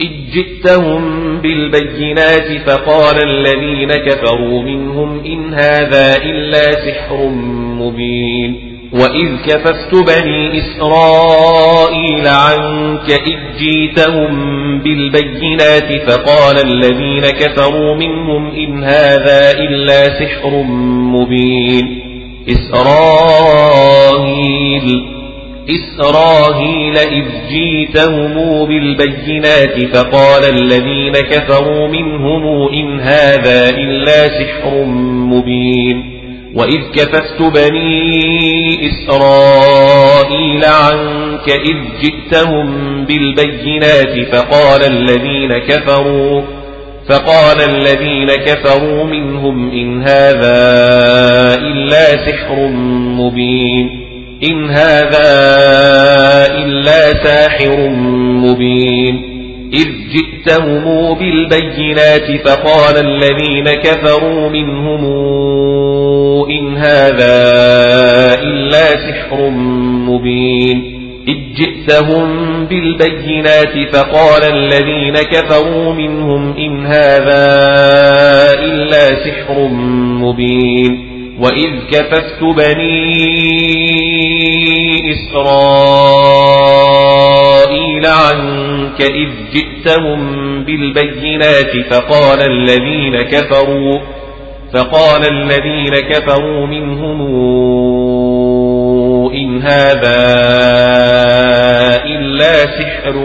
إذ 0.00 0.10
جئتهم 0.32 1.02
بالبينات 1.40 2.66
فقال 2.66 3.22
الذين 3.22 3.88
كفروا 3.88 4.62
منهم 4.62 5.24
إن 5.24 5.54
هذا 5.54 6.16
إلا 6.16 6.72
سحر 6.72 7.28
مبين 7.80 8.68
وإذ 8.92 9.36
كففت 9.46 9.94
بني 9.94 10.58
إسرائيل 10.58 12.26
عنك 12.26 13.10
إذ 13.10 13.38
جيتهم 13.58 14.32
بالبينات 14.78 16.10
فقال 16.10 16.56
الذين 16.66 17.20
كفروا 17.20 17.94
منهم 17.94 18.50
إن 18.50 18.84
هذا 18.84 19.50
إلا 19.50 20.04
سحر 20.04 20.62
مبين 21.12 22.08
إسرائيل 22.48 23.58
إسراهيل 25.70 26.96
إذ 26.98 27.24
جيتهم 27.48 28.64
بالبينات 28.64 29.94
فقال 29.94 30.44
الذين 30.44 31.12
كفروا 31.12 31.88
منهم 31.88 32.68
إن 32.72 33.00
هذا 33.00 33.68
إلا 33.68 34.28
سحر 34.28 34.84
مبين 35.32 36.18
وإذ 36.54 36.80
كففت 36.94 37.42
بني 37.42 38.90
إسرائيل 38.90 40.64
عنك 40.64 41.48
إذ 41.48 41.76
جئتهم 42.02 42.66
بالبينات 43.04 44.32
فقال 44.32 44.84
الذين 44.84 45.52
كفروا 45.52 46.42
فقال 47.08 47.60
الذين 47.70 48.28
كفروا 48.28 49.04
منهم 49.04 49.70
إن 49.70 50.02
هذا 50.02 50.58
إلا 51.54 52.26
سحر 52.26 52.68
مبين 53.18 54.07
إن 54.44 54.70
هذا 54.70 55.28
إلا 56.64 57.24
ساحر 57.24 57.88
مبين. 58.18 59.38
إذ 59.74 59.88
جئتهم 60.14 61.14
بالبينات 61.14 62.46
فقال 62.48 62.96
الذين 63.06 63.64
كفروا 63.64 64.48
منهم 64.48 65.04
إن 66.50 66.76
هذا 66.76 67.34
إلا 68.42 68.86
سحر 68.86 69.50
مبين. 70.08 70.98
إذ 71.28 71.36
جئتهم 71.58 72.26
بالبينات 72.66 73.94
فقال 73.94 74.44
الذين 74.44 75.14
كفروا 75.14 75.92
منهم 75.92 76.56
إن 76.56 76.86
هذا 76.86 77.46
إلا 78.62 79.08
سحر 79.08 79.68
مبين. 80.22 81.17
وإذ 81.38 81.70
كففت 81.90 82.42
بني 82.42 83.28
إسرائيل 85.12 86.58
عنك 88.06 89.00
إذ 89.00 89.28
جئتهم 89.52 90.20
بالبينات 90.64 91.72
فقال 91.90 92.42
الذين 92.50 93.22
كفروا 93.22 93.98
فقال 94.74 95.26
الذين 95.32 95.94
كفروا 96.10 96.66
منهم 96.66 97.20
إن 99.34 99.62
هذا 99.62 100.18
إلا 102.04 102.52
سحر 102.80 103.16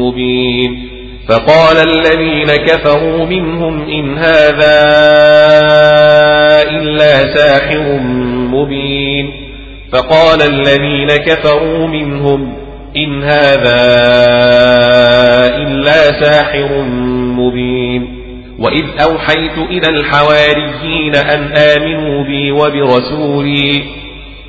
مبين 0.00 0.99
فقال 1.30 1.76
الذين 1.76 2.46
كفروا 2.46 3.26
منهم 3.26 3.88
إن 3.88 4.18
هذا 4.18 4.78
إلا 6.70 7.34
ساحر 7.34 7.98
مبين. 8.50 9.30
فقال 9.92 10.42
الذين 10.42 11.06
كفروا 11.06 11.86
منهم 11.86 12.56
إن 12.96 13.22
هذا 13.22 13.82
إلا 15.56 16.22
ساحر 16.22 16.82
مبين. 17.38 18.20
وإذ 18.58 18.84
أوحيت 19.02 19.58
إلى 19.70 19.88
الحواريين 19.88 21.14
أن 21.14 21.52
آمنوا 21.56 22.24
بي 22.24 22.52
وبرسولي. 22.52 23.82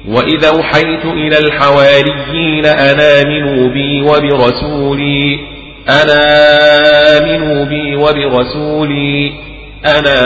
وإذا 0.07 0.49
أوحيت 0.49 1.05
إلى 1.05 1.37
الحواريين 1.37 2.65
أن 2.65 2.99
آمنوا 2.99 3.67
بي 3.67 4.01
وبرسولي. 4.01 5.60
أنا 5.91 6.21
آمنوا 7.17 7.65
بي 7.65 7.95
وبرسولي 7.95 9.31
أنا 9.85 10.17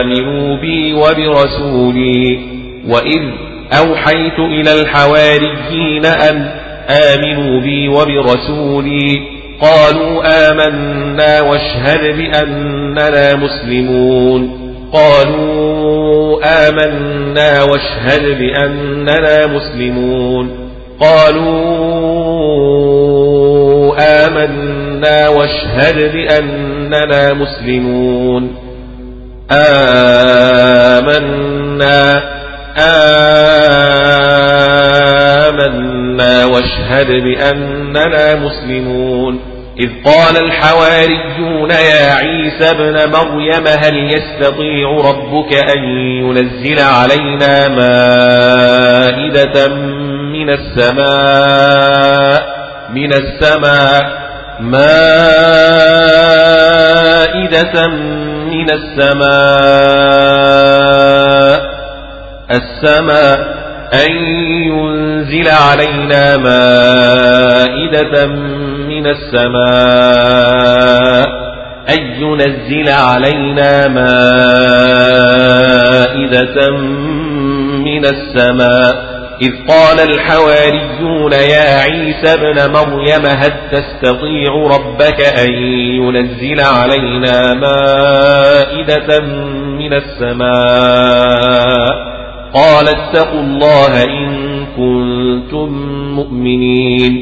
آمنوا 0.00 0.56
بي 0.56 0.94
وبرسولي 0.94 2.38
وإذ 2.88 3.22
أوحيت 3.78 4.38
إلى 4.38 4.80
الحواريين 4.80 6.06
أن 6.06 6.50
آمنوا 6.88 7.60
بي 7.60 7.88
وبرسولي 7.88 9.20
قالوا 9.60 10.22
آمنا 10.50 11.40
واشهد 11.40 12.16
بأننا 12.16 13.34
مسلمون 13.36 14.60
قالوا 14.92 16.40
آمنا 16.68 17.62
واشهد 17.62 18.38
بأننا 18.38 19.46
مسلمون 19.46 20.50
قالوا 21.00 22.99
آمنا 24.00 25.28
واشهد 25.28 26.12
بأننا 26.12 27.32
مسلمون. 27.32 28.56
آمنا 29.50 30.90
آمنا 35.58 36.44
واشهد 36.44 37.06
بأننا 37.06 38.34
مسلمون. 38.34 39.40
إذ 39.80 39.90
قال 40.04 40.36
الحواريون 40.36 41.70
يا 41.70 42.14
عيسى 42.14 42.70
ابن 42.70 43.10
مريم 43.10 43.66
هل 43.66 44.14
يستطيع 44.14 45.10
ربك 45.10 45.54
أن 45.76 45.84
ينزل 46.24 46.80
علينا 46.80 47.68
مائدة 47.68 49.68
من 50.32 50.50
السماء؟ 50.50 52.59
من 52.94 53.12
السماء 53.12 54.20
مائدة 54.60 55.06
من 58.50 58.70
السماء 58.70 59.30
السماء 62.50 63.60
أن 63.94 64.12
ينزل 64.66 65.48
علينا 65.48 66.36
مائدة 66.36 68.26
من 68.88 69.06
السماء 69.06 70.60
أن 71.90 72.02
ينزل 72.22 72.88
علينا 72.88 73.88
مائدة 73.88 75.30
من 77.84 78.04
السماء 78.04 79.09
إذ 79.42 79.52
قال 79.68 80.00
الحواريون 80.00 81.32
يا 81.32 81.80
عيسى 81.80 82.34
ابن 82.34 82.72
مريم 82.72 83.26
هل 83.26 83.52
تستطيع 83.72 84.54
ربك 84.54 85.20
أن 85.20 85.52
ينزل 85.72 86.60
علينا 86.60 87.54
مائدة 87.54 89.20
من 89.78 89.92
السماء؟ 89.92 92.10
قال 92.54 92.88
اتقوا 92.88 93.40
الله 93.40 94.04
إن 94.04 94.66
كنتم 94.76 95.72
مؤمنين. 96.14 97.12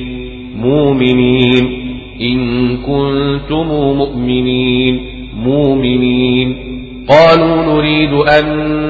مؤمنين. 0.57 1.89
إن 2.21 2.77
كنتم 2.77 3.97
مؤمنين. 3.97 5.01
مؤمنين. 5.35 6.68
قالوا 7.09 7.63
نريد 7.63 8.13
أن 8.13 8.45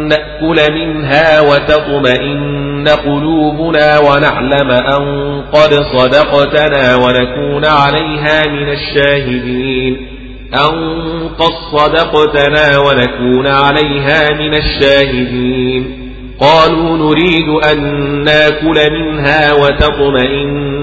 نأكل 0.08 0.74
منها 0.74 1.40
وتطمئن 1.40 2.88
قلوبنا 2.88 3.98
ونعلم 3.98 4.70
أن 4.70 5.42
قد 5.52 5.74
صدقتنا 5.98 6.96
ونكون 6.96 7.64
عليها 7.64 8.42
من 8.48 8.68
الشاهدين. 8.68 10.06
أن 10.54 10.74
قد 11.38 11.78
صدقتنا 11.78 12.78
ونكون 12.78 13.46
عليها 13.46 14.34
من 14.34 14.54
الشاهدين. 14.54 16.08
قالوا 16.40 16.96
نريد 16.96 17.48
أن 17.72 17.78
نأكل 18.24 18.92
منها 18.92 19.52
وتطمئن 19.52 20.77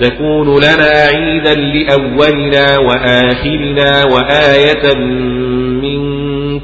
تكون 0.00 0.58
لنا 0.58 1.08
عيدا 1.12 1.54
لأولنا 1.54 2.78
وآخرنا 2.78 4.04
وآية 4.04 4.94
منك. 5.82 6.62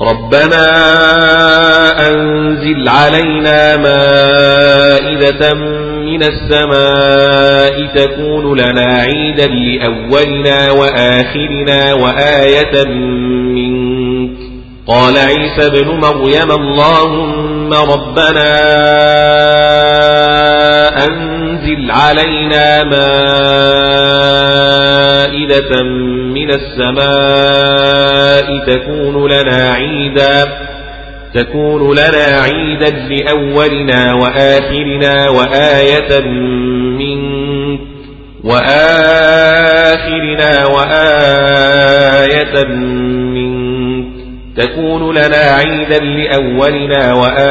ربنا 0.00 0.66
أنزل 2.08 2.88
علينا 2.88 3.76
مائدة 3.76 5.54
من 5.54 6.22
السماء 6.22 7.86
تكون 7.94 8.60
لنا 8.60 8.94
عيدا 8.94 9.46
لأولنا 9.46 10.70
وآخرنا 10.70 11.94
وآية 11.94 12.84
منك. 13.54 14.36
قال 14.86 15.18
عيسى 15.18 15.66
ابن 15.66 15.88
مريم 15.88 16.50
اللهم 16.52 17.72
ربنا 17.74 18.52
أنزل 21.04 21.35
علينا 21.90 22.84
مائدة 22.84 23.02
من 26.34 26.50
السماء 26.50 28.46
تكون 28.66 29.30
لنا 29.32 29.72
عيدا 29.72 30.44
تكون 31.34 31.92
لنا 31.92 32.40
عيدا 32.40 32.90
لأولنا 32.90 34.14
وآخرنا 34.14 35.28
وآية 35.28 36.20
منك 36.98 37.80
وآخرنا 38.44 39.46
وآية 40.66 42.64
منك. 43.34 43.55
تكون 44.56 45.14
لنا 45.14 45.36
عيدا 45.36 45.98
لأولنا 45.98 47.12
وآخرنا 47.12 47.50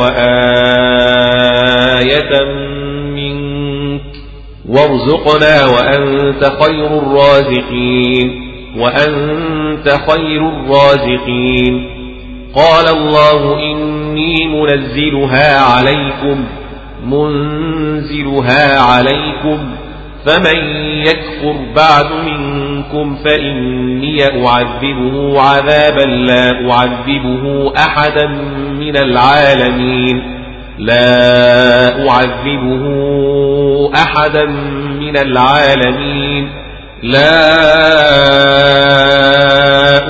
وآية 0.00 1.04
منك. 3.14 4.02
وارزقنا 4.68 5.66
وأنت 5.66 6.44
خير 6.44 6.86
الرازقين 6.98 8.28
وأنت 8.78 9.88
خير 9.88 10.48
الرازقين. 10.48 11.74
قال 12.54 12.86
الله 12.96 13.40
إني 13.58 14.46
منزلها 14.46 15.60
عليكم 15.60 16.44
منزلها 17.06 18.80
عليكم 18.80 19.58
فمن 20.26 20.58
يكفر 21.06 21.56
بعد 21.76 22.06
منكم 22.26 22.65
فإني 23.24 24.46
أعذبه 24.46 25.40
عذابا 25.40 26.06
لا 26.10 26.72
أعذبه 26.72 27.72
أحدا 27.76 28.26
من 28.78 28.96
العالمين. 28.96 30.22
لا 30.78 32.08
أعذبه 32.08 32.84
أحدا 33.94 34.44
من 35.00 35.16
العالمين. 35.16 36.50
لا 37.02 37.40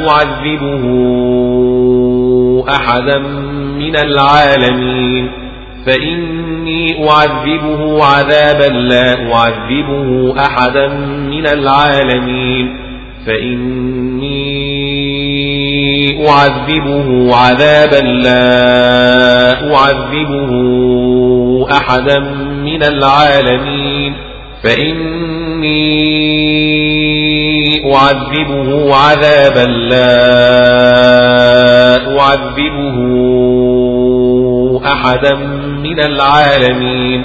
أعذبه 0.08 0.84
أحدا 2.68 3.18
من 3.78 3.96
العالمين. 3.96 5.45
فإني 5.86 7.08
أعذبه 7.08 8.04
عذابا 8.04 8.74
لا 8.74 9.34
أعذبه 9.34 10.34
أحدا 10.38 10.88
من 11.30 11.46
العالمين 11.46 12.76
فإني 13.26 14.56
أعذبه 16.28 17.36
عذابا 17.36 18.06
لا 18.06 18.46
أعذبه 19.74 20.50
أحدا 21.70 22.18
من 22.64 22.82
العالمين 22.82 24.14
فإني 24.64 25.96
أعذبه 27.94 28.94
عذابا 28.94 29.70
لا 29.70 30.16
أعذبه 32.20 32.96
أحدا 34.92 35.34
من 35.82 36.00
العالمين 36.00 37.24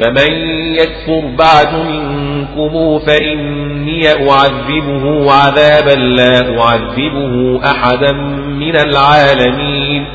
فمن 0.00 0.32
يكفر 0.74 1.22
بعد 1.38 1.74
منكم 1.74 2.98
فإني 2.98 4.08
أعذبه 4.08 5.32
عذابا 5.32 6.00
لا 6.00 6.60
أعذبه 6.60 7.60
أحدا 7.64 8.12
من 8.58 8.76
العالمين 8.76 10.06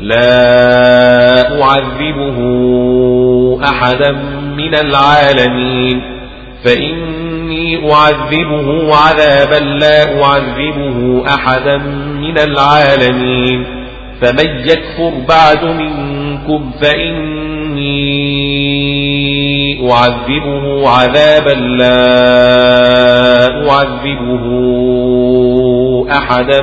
لا 0.00 1.62
أعذبه 1.62 2.38
أحدا 3.64 4.12
من 4.56 4.74
العالمين 4.74 6.02
فإني 6.64 7.92
أعذبه 7.92 8.96
عذابا 8.96 9.64
لا 9.64 10.22
أعذبه 10.24 11.24
أحدا 11.28 11.76
من 12.20 12.38
العالمين 12.38 13.83
فمن 14.20 14.58
يكفر 14.58 15.12
بعد 15.28 15.64
منكم 15.64 16.70
فإني 16.82 18.04
أعذبه 19.92 20.88
عذابا 20.88 21.54
لا 21.60 21.94
أعذبه 23.70 24.44
أحدا 26.10 26.60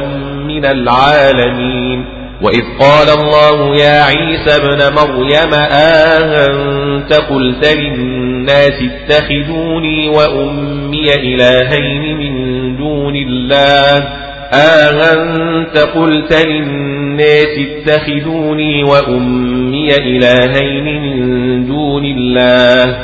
من 0.47 0.65
العالمين. 0.65 2.05
وإذ 2.41 2.61
قال 2.79 3.09
الله 3.19 3.75
يا 3.77 4.03
عيسى 4.03 4.55
ابن 4.55 4.95
مريم 4.95 5.53
آهنت 5.71 7.13
قلت 7.13 7.77
للناس 7.77 8.73
اتخذوني 8.91 10.09
وأمي 10.09 11.13
إلهين 11.13 12.17
من 12.17 12.77
دون 12.77 13.15
الله 13.15 14.07
آهنت 14.53 15.77
قلت 15.77 16.45
للناس 16.47 17.57
اتخذوني 17.57 18.83
وأمي 18.83 19.87
إلهين 19.95 21.01
من 21.01 21.65
دون 21.67 22.05
الله. 22.05 22.97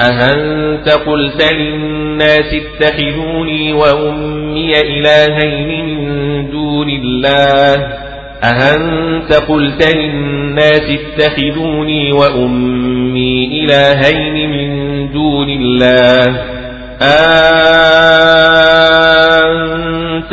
أهنت 0.00 0.88
قلت 0.88 1.52
للناس 1.52 2.54
اتخذوني 2.54 3.72
وأمي 3.72 4.72
إلهين 4.80 5.68
من 5.68 6.50
دون 6.50 6.88
الله. 6.88 7.86
أهنت 8.44 9.32
قلت 9.32 9.94
للناس 9.96 10.90
اتخذوني 11.00 12.12
وأمي 12.12 13.64
إلهين 13.64 14.50
من 14.50 14.68
دون 15.12 15.48
الله. 15.50 16.55
أنت 17.02 18.66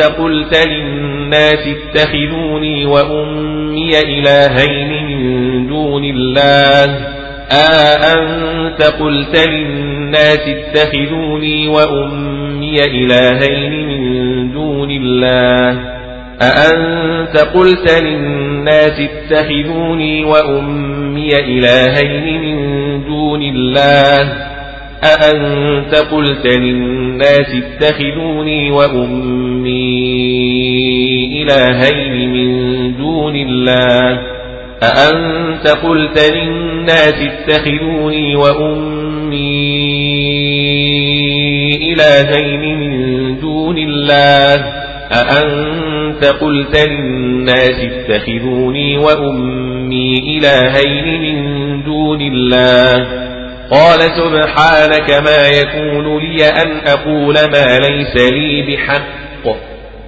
قلت 0.02 0.68
للناس 0.68 1.68
اتخذوني 1.68 2.86
وأمي 2.86 4.00
إلهين 4.00 5.08
من 5.08 5.68
دون 5.68 6.04
الله. 6.04 7.14
أنت 7.52 8.82
قلت 8.84 9.48
للناس 9.48 10.40
اتخذوني 10.48 11.68
وأمي 11.68 12.84
إلهين 12.84 13.88
من 13.88 14.52
دون 14.54 14.92
الله. 14.92 15.94
أأنت 16.42 17.38
قلت 17.38 18.02
للناس 18.04 19.00
اتخذوني 19.00 20.24
وأمي 20.26 21.30
إلهين 21.40 22.42
من 22.42 22.58
دون 23.06 23.42
الله؟ 23.42 24.53
أأنت 25.04 25.96
قلت 25.96 26.46
للناس 26.46 27.48
اتخذوني 27.64 28.72
وأمي 28.72 30.04
إلهين 31.44 32.30
من 32.30 32.98
دون 32.98 33.36
الله 33.36 34.20
أأنت 34.84 35.68
قلت 35.68 36.34
للناس 36.34 37.16
اتخذوني 37.22 38.36
وأمي 38.36 39.54
إلهين 41.94 42.80
من 42.80 43.40
دون 43.40 43.78
الله 43.78 44.84
أأنت 45.12 46.26
قلت 46.26 46.90
للناس 46.90 47.80
اتخذوني 47.80 48.98
وأمي 48.98 50.38
إلهين 50.38 51.22
من 51.22 51.84
دون 51.84 52.22
الله 52.22 53.23
قال 53.74 54.00
سبحانك 54.02 55.10
ما 55.12 55.48
يكون 55.48 56.18
لي 56.20 56.46
أن 56.46 56.82
أقول 56.88 57.34
ما 57.34 57.80
ليس 57.80 58.32
لي 58.32 58.62
بحق. 58.62 59.04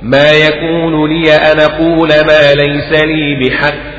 ما 0.01 0.31
يكون 0.31 1.09
لي 1.09 1.33
أن 1.33 1.59
أقول 1.59 2.09
ما 2.09 2.53
ليس 2.53 3.03
لي 3.03 3.35
بحق. 3.35 3.95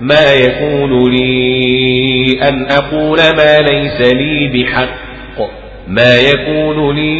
ما 0.00 0.32
يكون 0.32 1.10
لي 1.10 2.40
أن 2.48 2.66
أقول 2.70 3.18
ما 3.36 3.58
ليس 3.58 4.00
لي 4.12 4.48
بحق. 4.48 5.10
ما 5.88 6.16
يكون 6.16 6.96
لي 6.96 7.10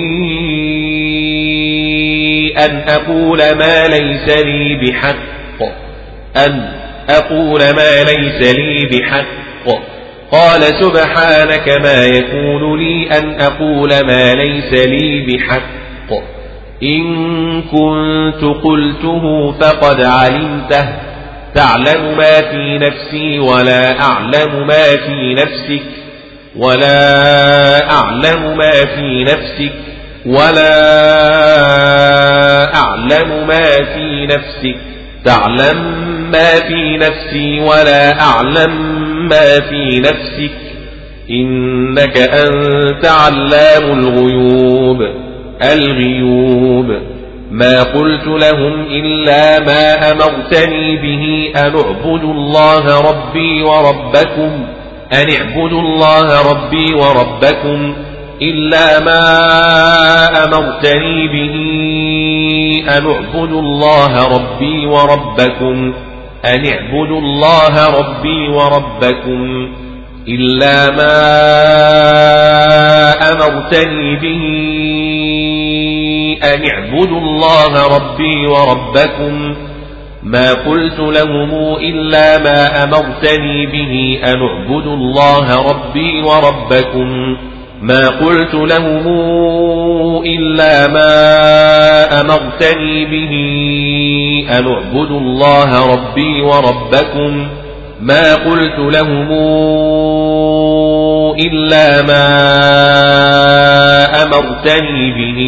أن 2.65 2.85
أقول 2.89 3.39
ما 3.39 3.87
ليس 3.87 4.37
لي 4.45 4.77
بحق. 4.77 5.17
أن 6.37 6.73
أقول 7.09 7.61
ما 7.61 8.03
ليس 8.03 8.57
لي 8.57 8.87
بحق. 8.87 9.90
قال 10.33 10.63
سبحانك 10.63 11.69
ما 11.69 12.05
يكون 12.05 12.79
لي 12.79 13.19
أن 13.19 13.41
أقول 13.41 13.91
ما 14.07 14.35
ليس 14.35 14.87
لي 14.87 15.27
بحق. 15.27 15.81
إن 16.83 17.63
كنت 17.63 18.45
قلته 18.65 19.53
فقد 19.53 20.01
علمته. 20.01 20.89
تعلم 21.55 22.17
ما 22.17 22.41
في 22.51 22.79
نفسي 22.79 23.39
ولا 23.39 24.01
أعلم 24.01 24.67
ما 24.67 24.97
في 25.07 25.35
نفسك. 25.35 25.87
ولا 26.57 27.91
أعلم 27.91 28.57
ما 28.57 28.71
في 28.71 29.25
نفسك. 29.25 29.75
ولا 30.27 30.75
أعلم 32.75 33.47
ما 33.47 33.65
في 33.95 34.27
نفسك. 34.27 35.00
تعلم 35.25 36.01
ما 36.31 36.51
في 36.69 36.97
نفسي 36.97 37.61
ولا 37.61 38.21
أعلم 38.21 39.01
ما 39.29 39.61
في 39.71 40.01
نفسك. 40.01 40.57
إنك 41.31 42.19
أنت 42.19 43.07
علام 43.07 43.99
الغيوب 43.99 45.03
الغيوب. 45.63 47.21
ما 47.51 47.83
قلت 47.83 48.27
لهم 48.27 48.87
إلا 48.91 49.61
ما 49.61 50.13
أمرتني 50.13 50.97
به 50.97 51.53
أن 51.61 51.75
اعبدوا 51.77 52.33
الله 52.33 53.01
ربي 53.11 53.63
وربكم 53.63 54.67
أن 55.13 55.27
اعبدوا 55.31 55.81
الله 55.81 56.51
ربي 56.51 56.95
وربكم 56.95 57.95
إلا 58.43 59.01
ما 59.01 59.25
أمرتني 60.45 61.29
به 61.29 61.57
أن 62.89 63.07
اعبدوا 63.07 63.63
الله 63.63 64.27
ربي 64.37 64.87
وربكم 64.87 65.95
أن 66.45 66.67
اعبدوا 66.67 67.21
الله 67.21 67.87
ربي 67.99 68.49
وربكم 68.49 69.69
إلا 70.29 70.91
ما 70.91 71.17
أمرتني 73.33 74.17
به 74.17 74.43
أن 76.55 76.61
اعبدوا 76.71 77.21
الله 77.21 77.97
ربي 77.97 78.47
وربكم 78.47 79.55
ما 80.23 80.53
قلت 80.53 80.99
لهم 80.99 81.51
إلا 81.75 82.39
ما 82.39 82.85
أمرتني 82.85 83.67
به 83.67 84.21
أن 84.25 84.43
اعبدوا 84.43 84.97
الله 84.97 85.71
ربي 85.71 86.23
وربكم. 86.23 87.37
ما 87.81 88.09
قلت 88.09 88.55
لهم 88.55 89.07
إلا 90.25 90.87
ما 90.87 92.21
أمرتني 92.21 93.05
به 93.05 93.33
أن 94.59 94.67
اعبدوا 94.67 95.21
الله 95.21 95.93
ربي 95.93 96.43
وربكم. 96.43 97.49
ما 98.01 98.35
قلت 98.35 98.79
لهم 98.79 99.29
إلا 101.39 102.03
ما 102.03 102.27
أمرتني 104.23 105.11
به 105.19 105.41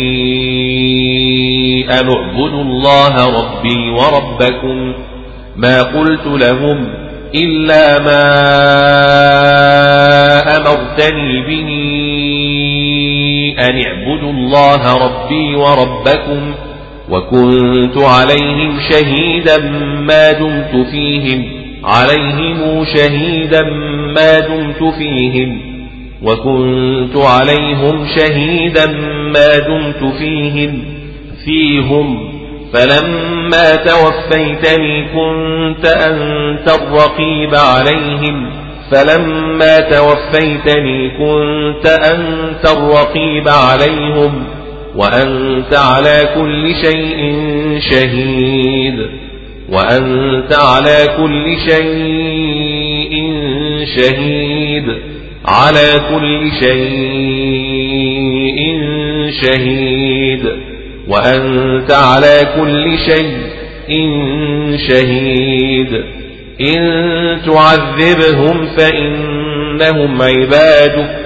أن 2.00 2.08
اعبدوا 2.08 2.62
الله 2.62 3.14
ربي 3.26 3.90
وربكم. 3.90 4.94
ما 5.56 5.82
قلت 5.82 6.26
لهم 6.26 7.01
إلا 7.34 7.98
ما 8.02 8.22
أمرتني 10.56 11.40
به 11.46 11.68
أن 13.58 13.82
اعبدوا 13.86 14.32
الله 14.32 14.96
ربي 15.06 15.54
وربكم 15.54 16.54
وكنت 17.10 17.98
عليهم 17.98 18.78
شهيدا 18.90 19.58
ما 20.08 20.32
دمت 20.32 20.86
فيهم 20.90 21.44
عليهم 21.84 22.84
شهيدا 22.96 23.62
ما 24.14 24.38
دمت 24.38 24.94
فيهم 24.98 25.60
وكنت 26.22 27.16
عليهم 27.16 28.06
شهيدا 28.16 28.86
ما 29.34 29.58
دمت 29.58 30.14
فيهم 30.18 30.84
فيهم 31.44 32.31
فلما 32.72 33.76
توفيتني 33.76 35.04
كنت 35.04 35.86
أنت 35.86 36.68
الرقيب 36.68 37.54
عليهم. 37.54 38.50
فلما 38.90 39.78
توفيتني 39.78 41.10
كنت 41.10 41.86
أنت 41.86 42.68
الرقيب 42.76 43.48
عليهم. 43.48 44.44
وأنت 44.96 45.74
على 45.74 46.28
كل 46.34 46.74
شيء 46.84 47.38
شهيد. 47.90 49.06
وأنت 49.68 50.52
على 50.52 51.06
كل 51.16 51.56
شيء 51.68 53.32
شهيد. 53.96 54.86
على 55.46 56.00
كل 56.14 56.50
شيء 56.60 56.92
شهيد. 59.42 60.71
وأنت 61.08 61.90
على 61.90 62.40
كل 62.56 62.98
شيء 62.98 63.38
شهيد. 64.88 66.04
إن 66.60 67.38
تعذبهم 67.46 68.66
فإنهم 68.76 70.22
عبادك. 70.22 71.18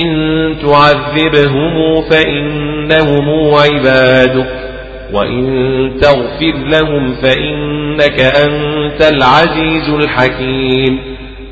إن 0.00 0.54
تعذبهم 0.62 2.02
فإنهم 2.10 3.54
عبادك. 3.54 4.66
وإن 5.12 5.92
تغفر 6.00 6.54
لهم 6.66 7.14
فإنك 7.14 8.20
أنت 8.20 9.02
العزيز 9.02 9.88
الحكيم. 9.94 10.98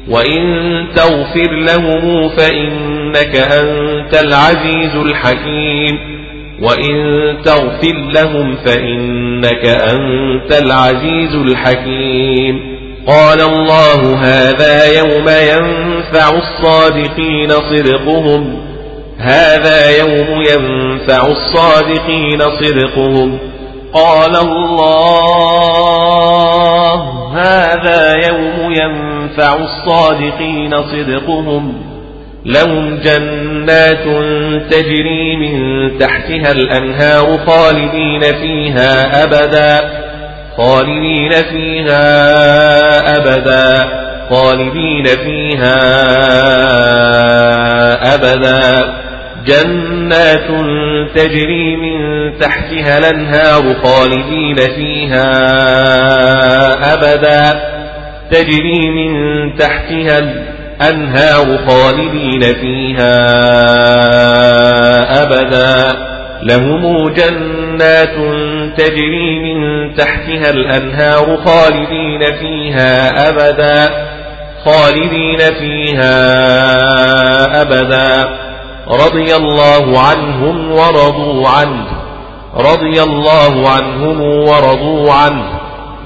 وإن 0.08 0.84
تغفر 0.97 1.52
لهم 1.52 2.28
فإنك 2.28 3.36
أنت 3.36 4.15
العزيز 4.24 4.97
الحكيم. 4.97 6.23
وإن 6.62 7.36
تغفر 7.44 7.94
لهم 8.15 8.57
فإنك 8.57 9.66
أنت 9.66 10.52
العزيز 10.62 11.34
الحكيم 11.34 12.74
قال 13.07 13.41
الله 13.41 14.16
هذا 14.16 14.99
يوم 14.99 15.28
ينفع 15.28 16.31
الصادقين 16.31 17.49
صدقهم 17.50 18.65
هذا 19.18 19.99
يوم 19.99 20.42
ينفع 20.42 21.26
الصادقين 21.26 22.39
صدقهم 22.41 23.39
قال 23.94 24.36
الله 24.36 24.94
هذا 27.34 28.15
يوم 28.28 28.73
ينفع 28.73 29.55
الصادقين 29.55 30.83
صدقهم 30.83 31.93
لهم 32.44 33.00
جنات 33.00 34.05
تجري 34.70 35.36
من 35.36 35.98
تحتها 35.98 36.52
الأنهار 36.52 37.39
خالدين 37.47 38.20
فيها 38.20 39.24
أبدا 39.24 39.90
خالدين 40.56 41.31
فيها 41.31 42.06
أبدا 43.16 43.89
خالدين 44.31 45.05
فيها 45.05 45.74
أبدا. 48.14 48.94
جنات 49.47 50.48
تجري 51.14 51.76
من 51.76 51.98
تحتها 52.39 52.98
الأنهار 52.98 53.74
خالدين 53.82 54.56
فيها 54.56 55.24
أبدا 56.94 57.60
تجري 58.31 58.90
من 58.90 59.56
تحتها 59.56 60.53
الأنهار 60.80 61.58
خالدين 61.68 62.40
فيها 62.40 63.14
أبدا. 65.22 65.98
لهم 66.42 67.08
جنات 67.08 68.14
تجري 68.78 69.54
من 69.54 69.94
تحتها 69.94 70.50
الأنهار 70.50 71.38
خالدين 71.44 72.38
فيها 72.40 73.28
أبدا. 73.28 73.90
خالدين 74.64 75.38
فيها 75.38 76.12
أبدا. 77.62 78.28
رضي 78.88 79.36
الله 79.36 80.00
عنهم 80.00 80.72
ورضوا 80.72 81.48
عنه. 81.48 81.86
رضي 82.56 83.02
الله 83.02 83.70
عنهم 83.70 84.20
ورضوا 84.20 85.12
عنه. 85.12 85.44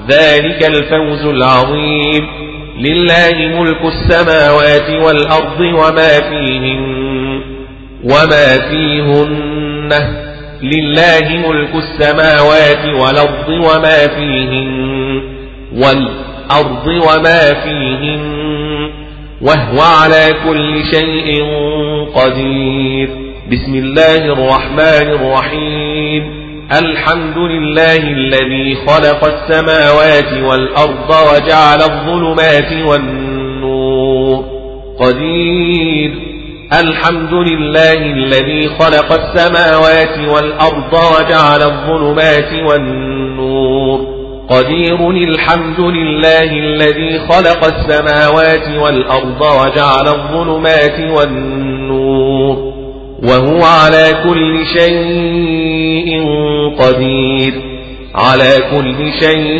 ذلك 0.09 0.63
الفوز 0.63 1.25
العظيم. 1.25 2.48
لله 2.79 3.61
ملك 3.61 3.81
السماوات 3.85 4.89
والأرض 4.89 5.59
وما 5.59 6.21
فيهن 6.29 7.41
وما 8.03 8.69
فيهن. 8.69 9.89
لله 10.63 11.47
ملك 11.49 11.75
السماوات 11.75 12.85
والأرض 12.85 13.49
وما 13.49 14.07
فيهن 14.07 15.21
والأرض 15.73 16.87
وما 16.87 17.53
فيهن 17.63 18.89
وهو 19.41 19.81
على 19.81 20.29
كل 20.47 20.83
شيء 20.91 21.43
قدير. 22.15 23.09
بسم 23.51 23.75
الله 23.75 24.17
الرحمن 24.17 25.09
الرحيم. 25.11 26.38
الحمد 26.71 27.37
لله 27.37 27.95
الذي 27.95 28.75
خلق 28.87 29.25
السماوات 29.25 30.33
والأرض 30.33 31.09
وجعل 31.09 31.81
الظلمات 31.81 32.87
والنور. 32.87 34.45
قدير. 34.99 36.11
الحمد 36.73 37.33
لله 37.33 37.93
الذي 37.93 38.69
خلق 38.79 39.13
السماوات 39.13 40.29
والأرض 40.29 40.93
وجعل 40.93 41.61
الظلمات 41.61 42.71
والنور. 42.71 43.99
قدير. 44.49 45.09
الحمد 45.09 45.79
لله 45.79 46.43
الذي 46.43 47.19
خلق 47.19 47.65
السماوات 47.65 48.81
والأرض 48.81 49.41
وجعل 49.41 50.07
الظلمات 50.07 51.17
والنور. 51.17 52.78
وهو 53.23 53.63
على 53.63 54.05
كل 54.23 54.65
شيء 54.79 56.23
قدير. 56.79 57.53
على 58.15 58.57
كل 58.71 59.11
شيء 59.19 59.59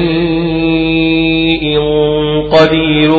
قدير. 2.51 3.09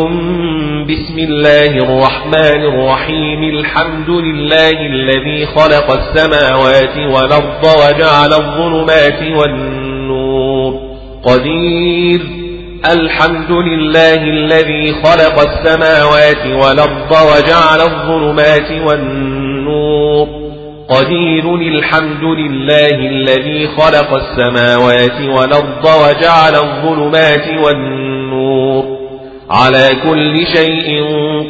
بسم 0.85 1.19
الله 1.19 1.67
الرحمن 1.67 2.63
الرحيم. 2.65 3.43
الحمد 3.43 4.11
لله 4.11 4.71
الذي 4.71 5.47
خلق 5.47 5.91
السماوات 5.91 6.97
والأرض 6.97 7.65
وجعل 7.65 8.33
الظلمات 8.33 9.23
والنور. 9.23 10.75
قدير. 11.25 12.21
الحمد 12.93 13.53
لله 13.53 14.15
الذي 14.15 14.93
خلق 14.93 15.49
السماوات 15.49 16.47
والأرض 16.47 17.11
وجعل 17.11 17.81
الظلمات 17.81 18.71
والنور. 18.89 19.40
قدير 20.89 21.55
الحمد 21.55 22.25
لله 22.25 22.89
الذي 22.89 23.67
خلق 23.67 24.15
السماوات 24.15 25.21
والأرض 25.21 25.85
وجعل 25.85 26.55
الظلمات 26.55 27.65
والنور. 27.65 28.99
على 29.51 29.89
كل 30.11 30.37
شيء 30.57 31.03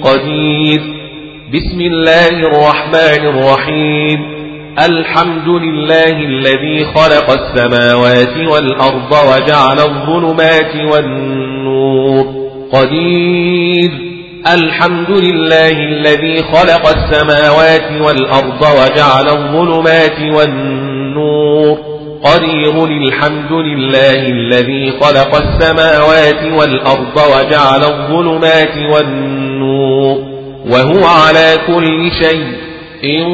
قدير. 0.03 0.81
بسم 1.55 1.81
الله 1.81 2.29
الرحمن 2.29 3.29
الرحيم. 3.29 4.41
الحمد 4.89 5.49
لله 5.49 6.11
الذي 6.11 6.79
خلق 6.79 7.31
السماوات 7.31 8.37
والأرض 8.37 9.13
وجعل 9.13 9.79
الظلمات 9.79 10.93
والنور. 10.93 12.25
قدير. 12.73 14.10
الحمد 14.47 15.11
لله 15.11 15.71
الذي 15.71 16.39
خلق 16.39 16.87
السماوات 16.87 18.03
والأرض 18.03 18.63
وجعل 18.63 19.29
الظلمات 19.29 20.37
والنور. 20.37 21.79
قدير 22.25 22.85
الحمد 22.85 23.53
لله 23.53 24.27
الذي 24.27 24.93
خلق 25.01 25.35
السماوات 25.35 26.43
والأرض 26.59 27.17
وجعل 27.17 27.85
الظلمات 27.85 28.77
والنور. 28.93 30.19
وهو 30.71 31.07
على 31.07 31.57
كل 31.67 32.11
شيء 32.23 32.53
إن 33.05 33.25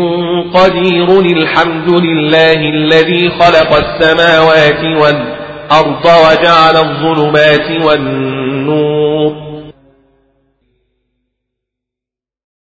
قدير 0.54 1.20
الحمد 1.20 1.90
لله 1.90 2.52
الذي 2.52 3.30
خلق 3.30 3.84
السماوات 3.84 4.84
والأرض 4.84 6.04
وجعل 6.04 6.76
الظلمات 6.76 7.86
والنور. 7.86 9.45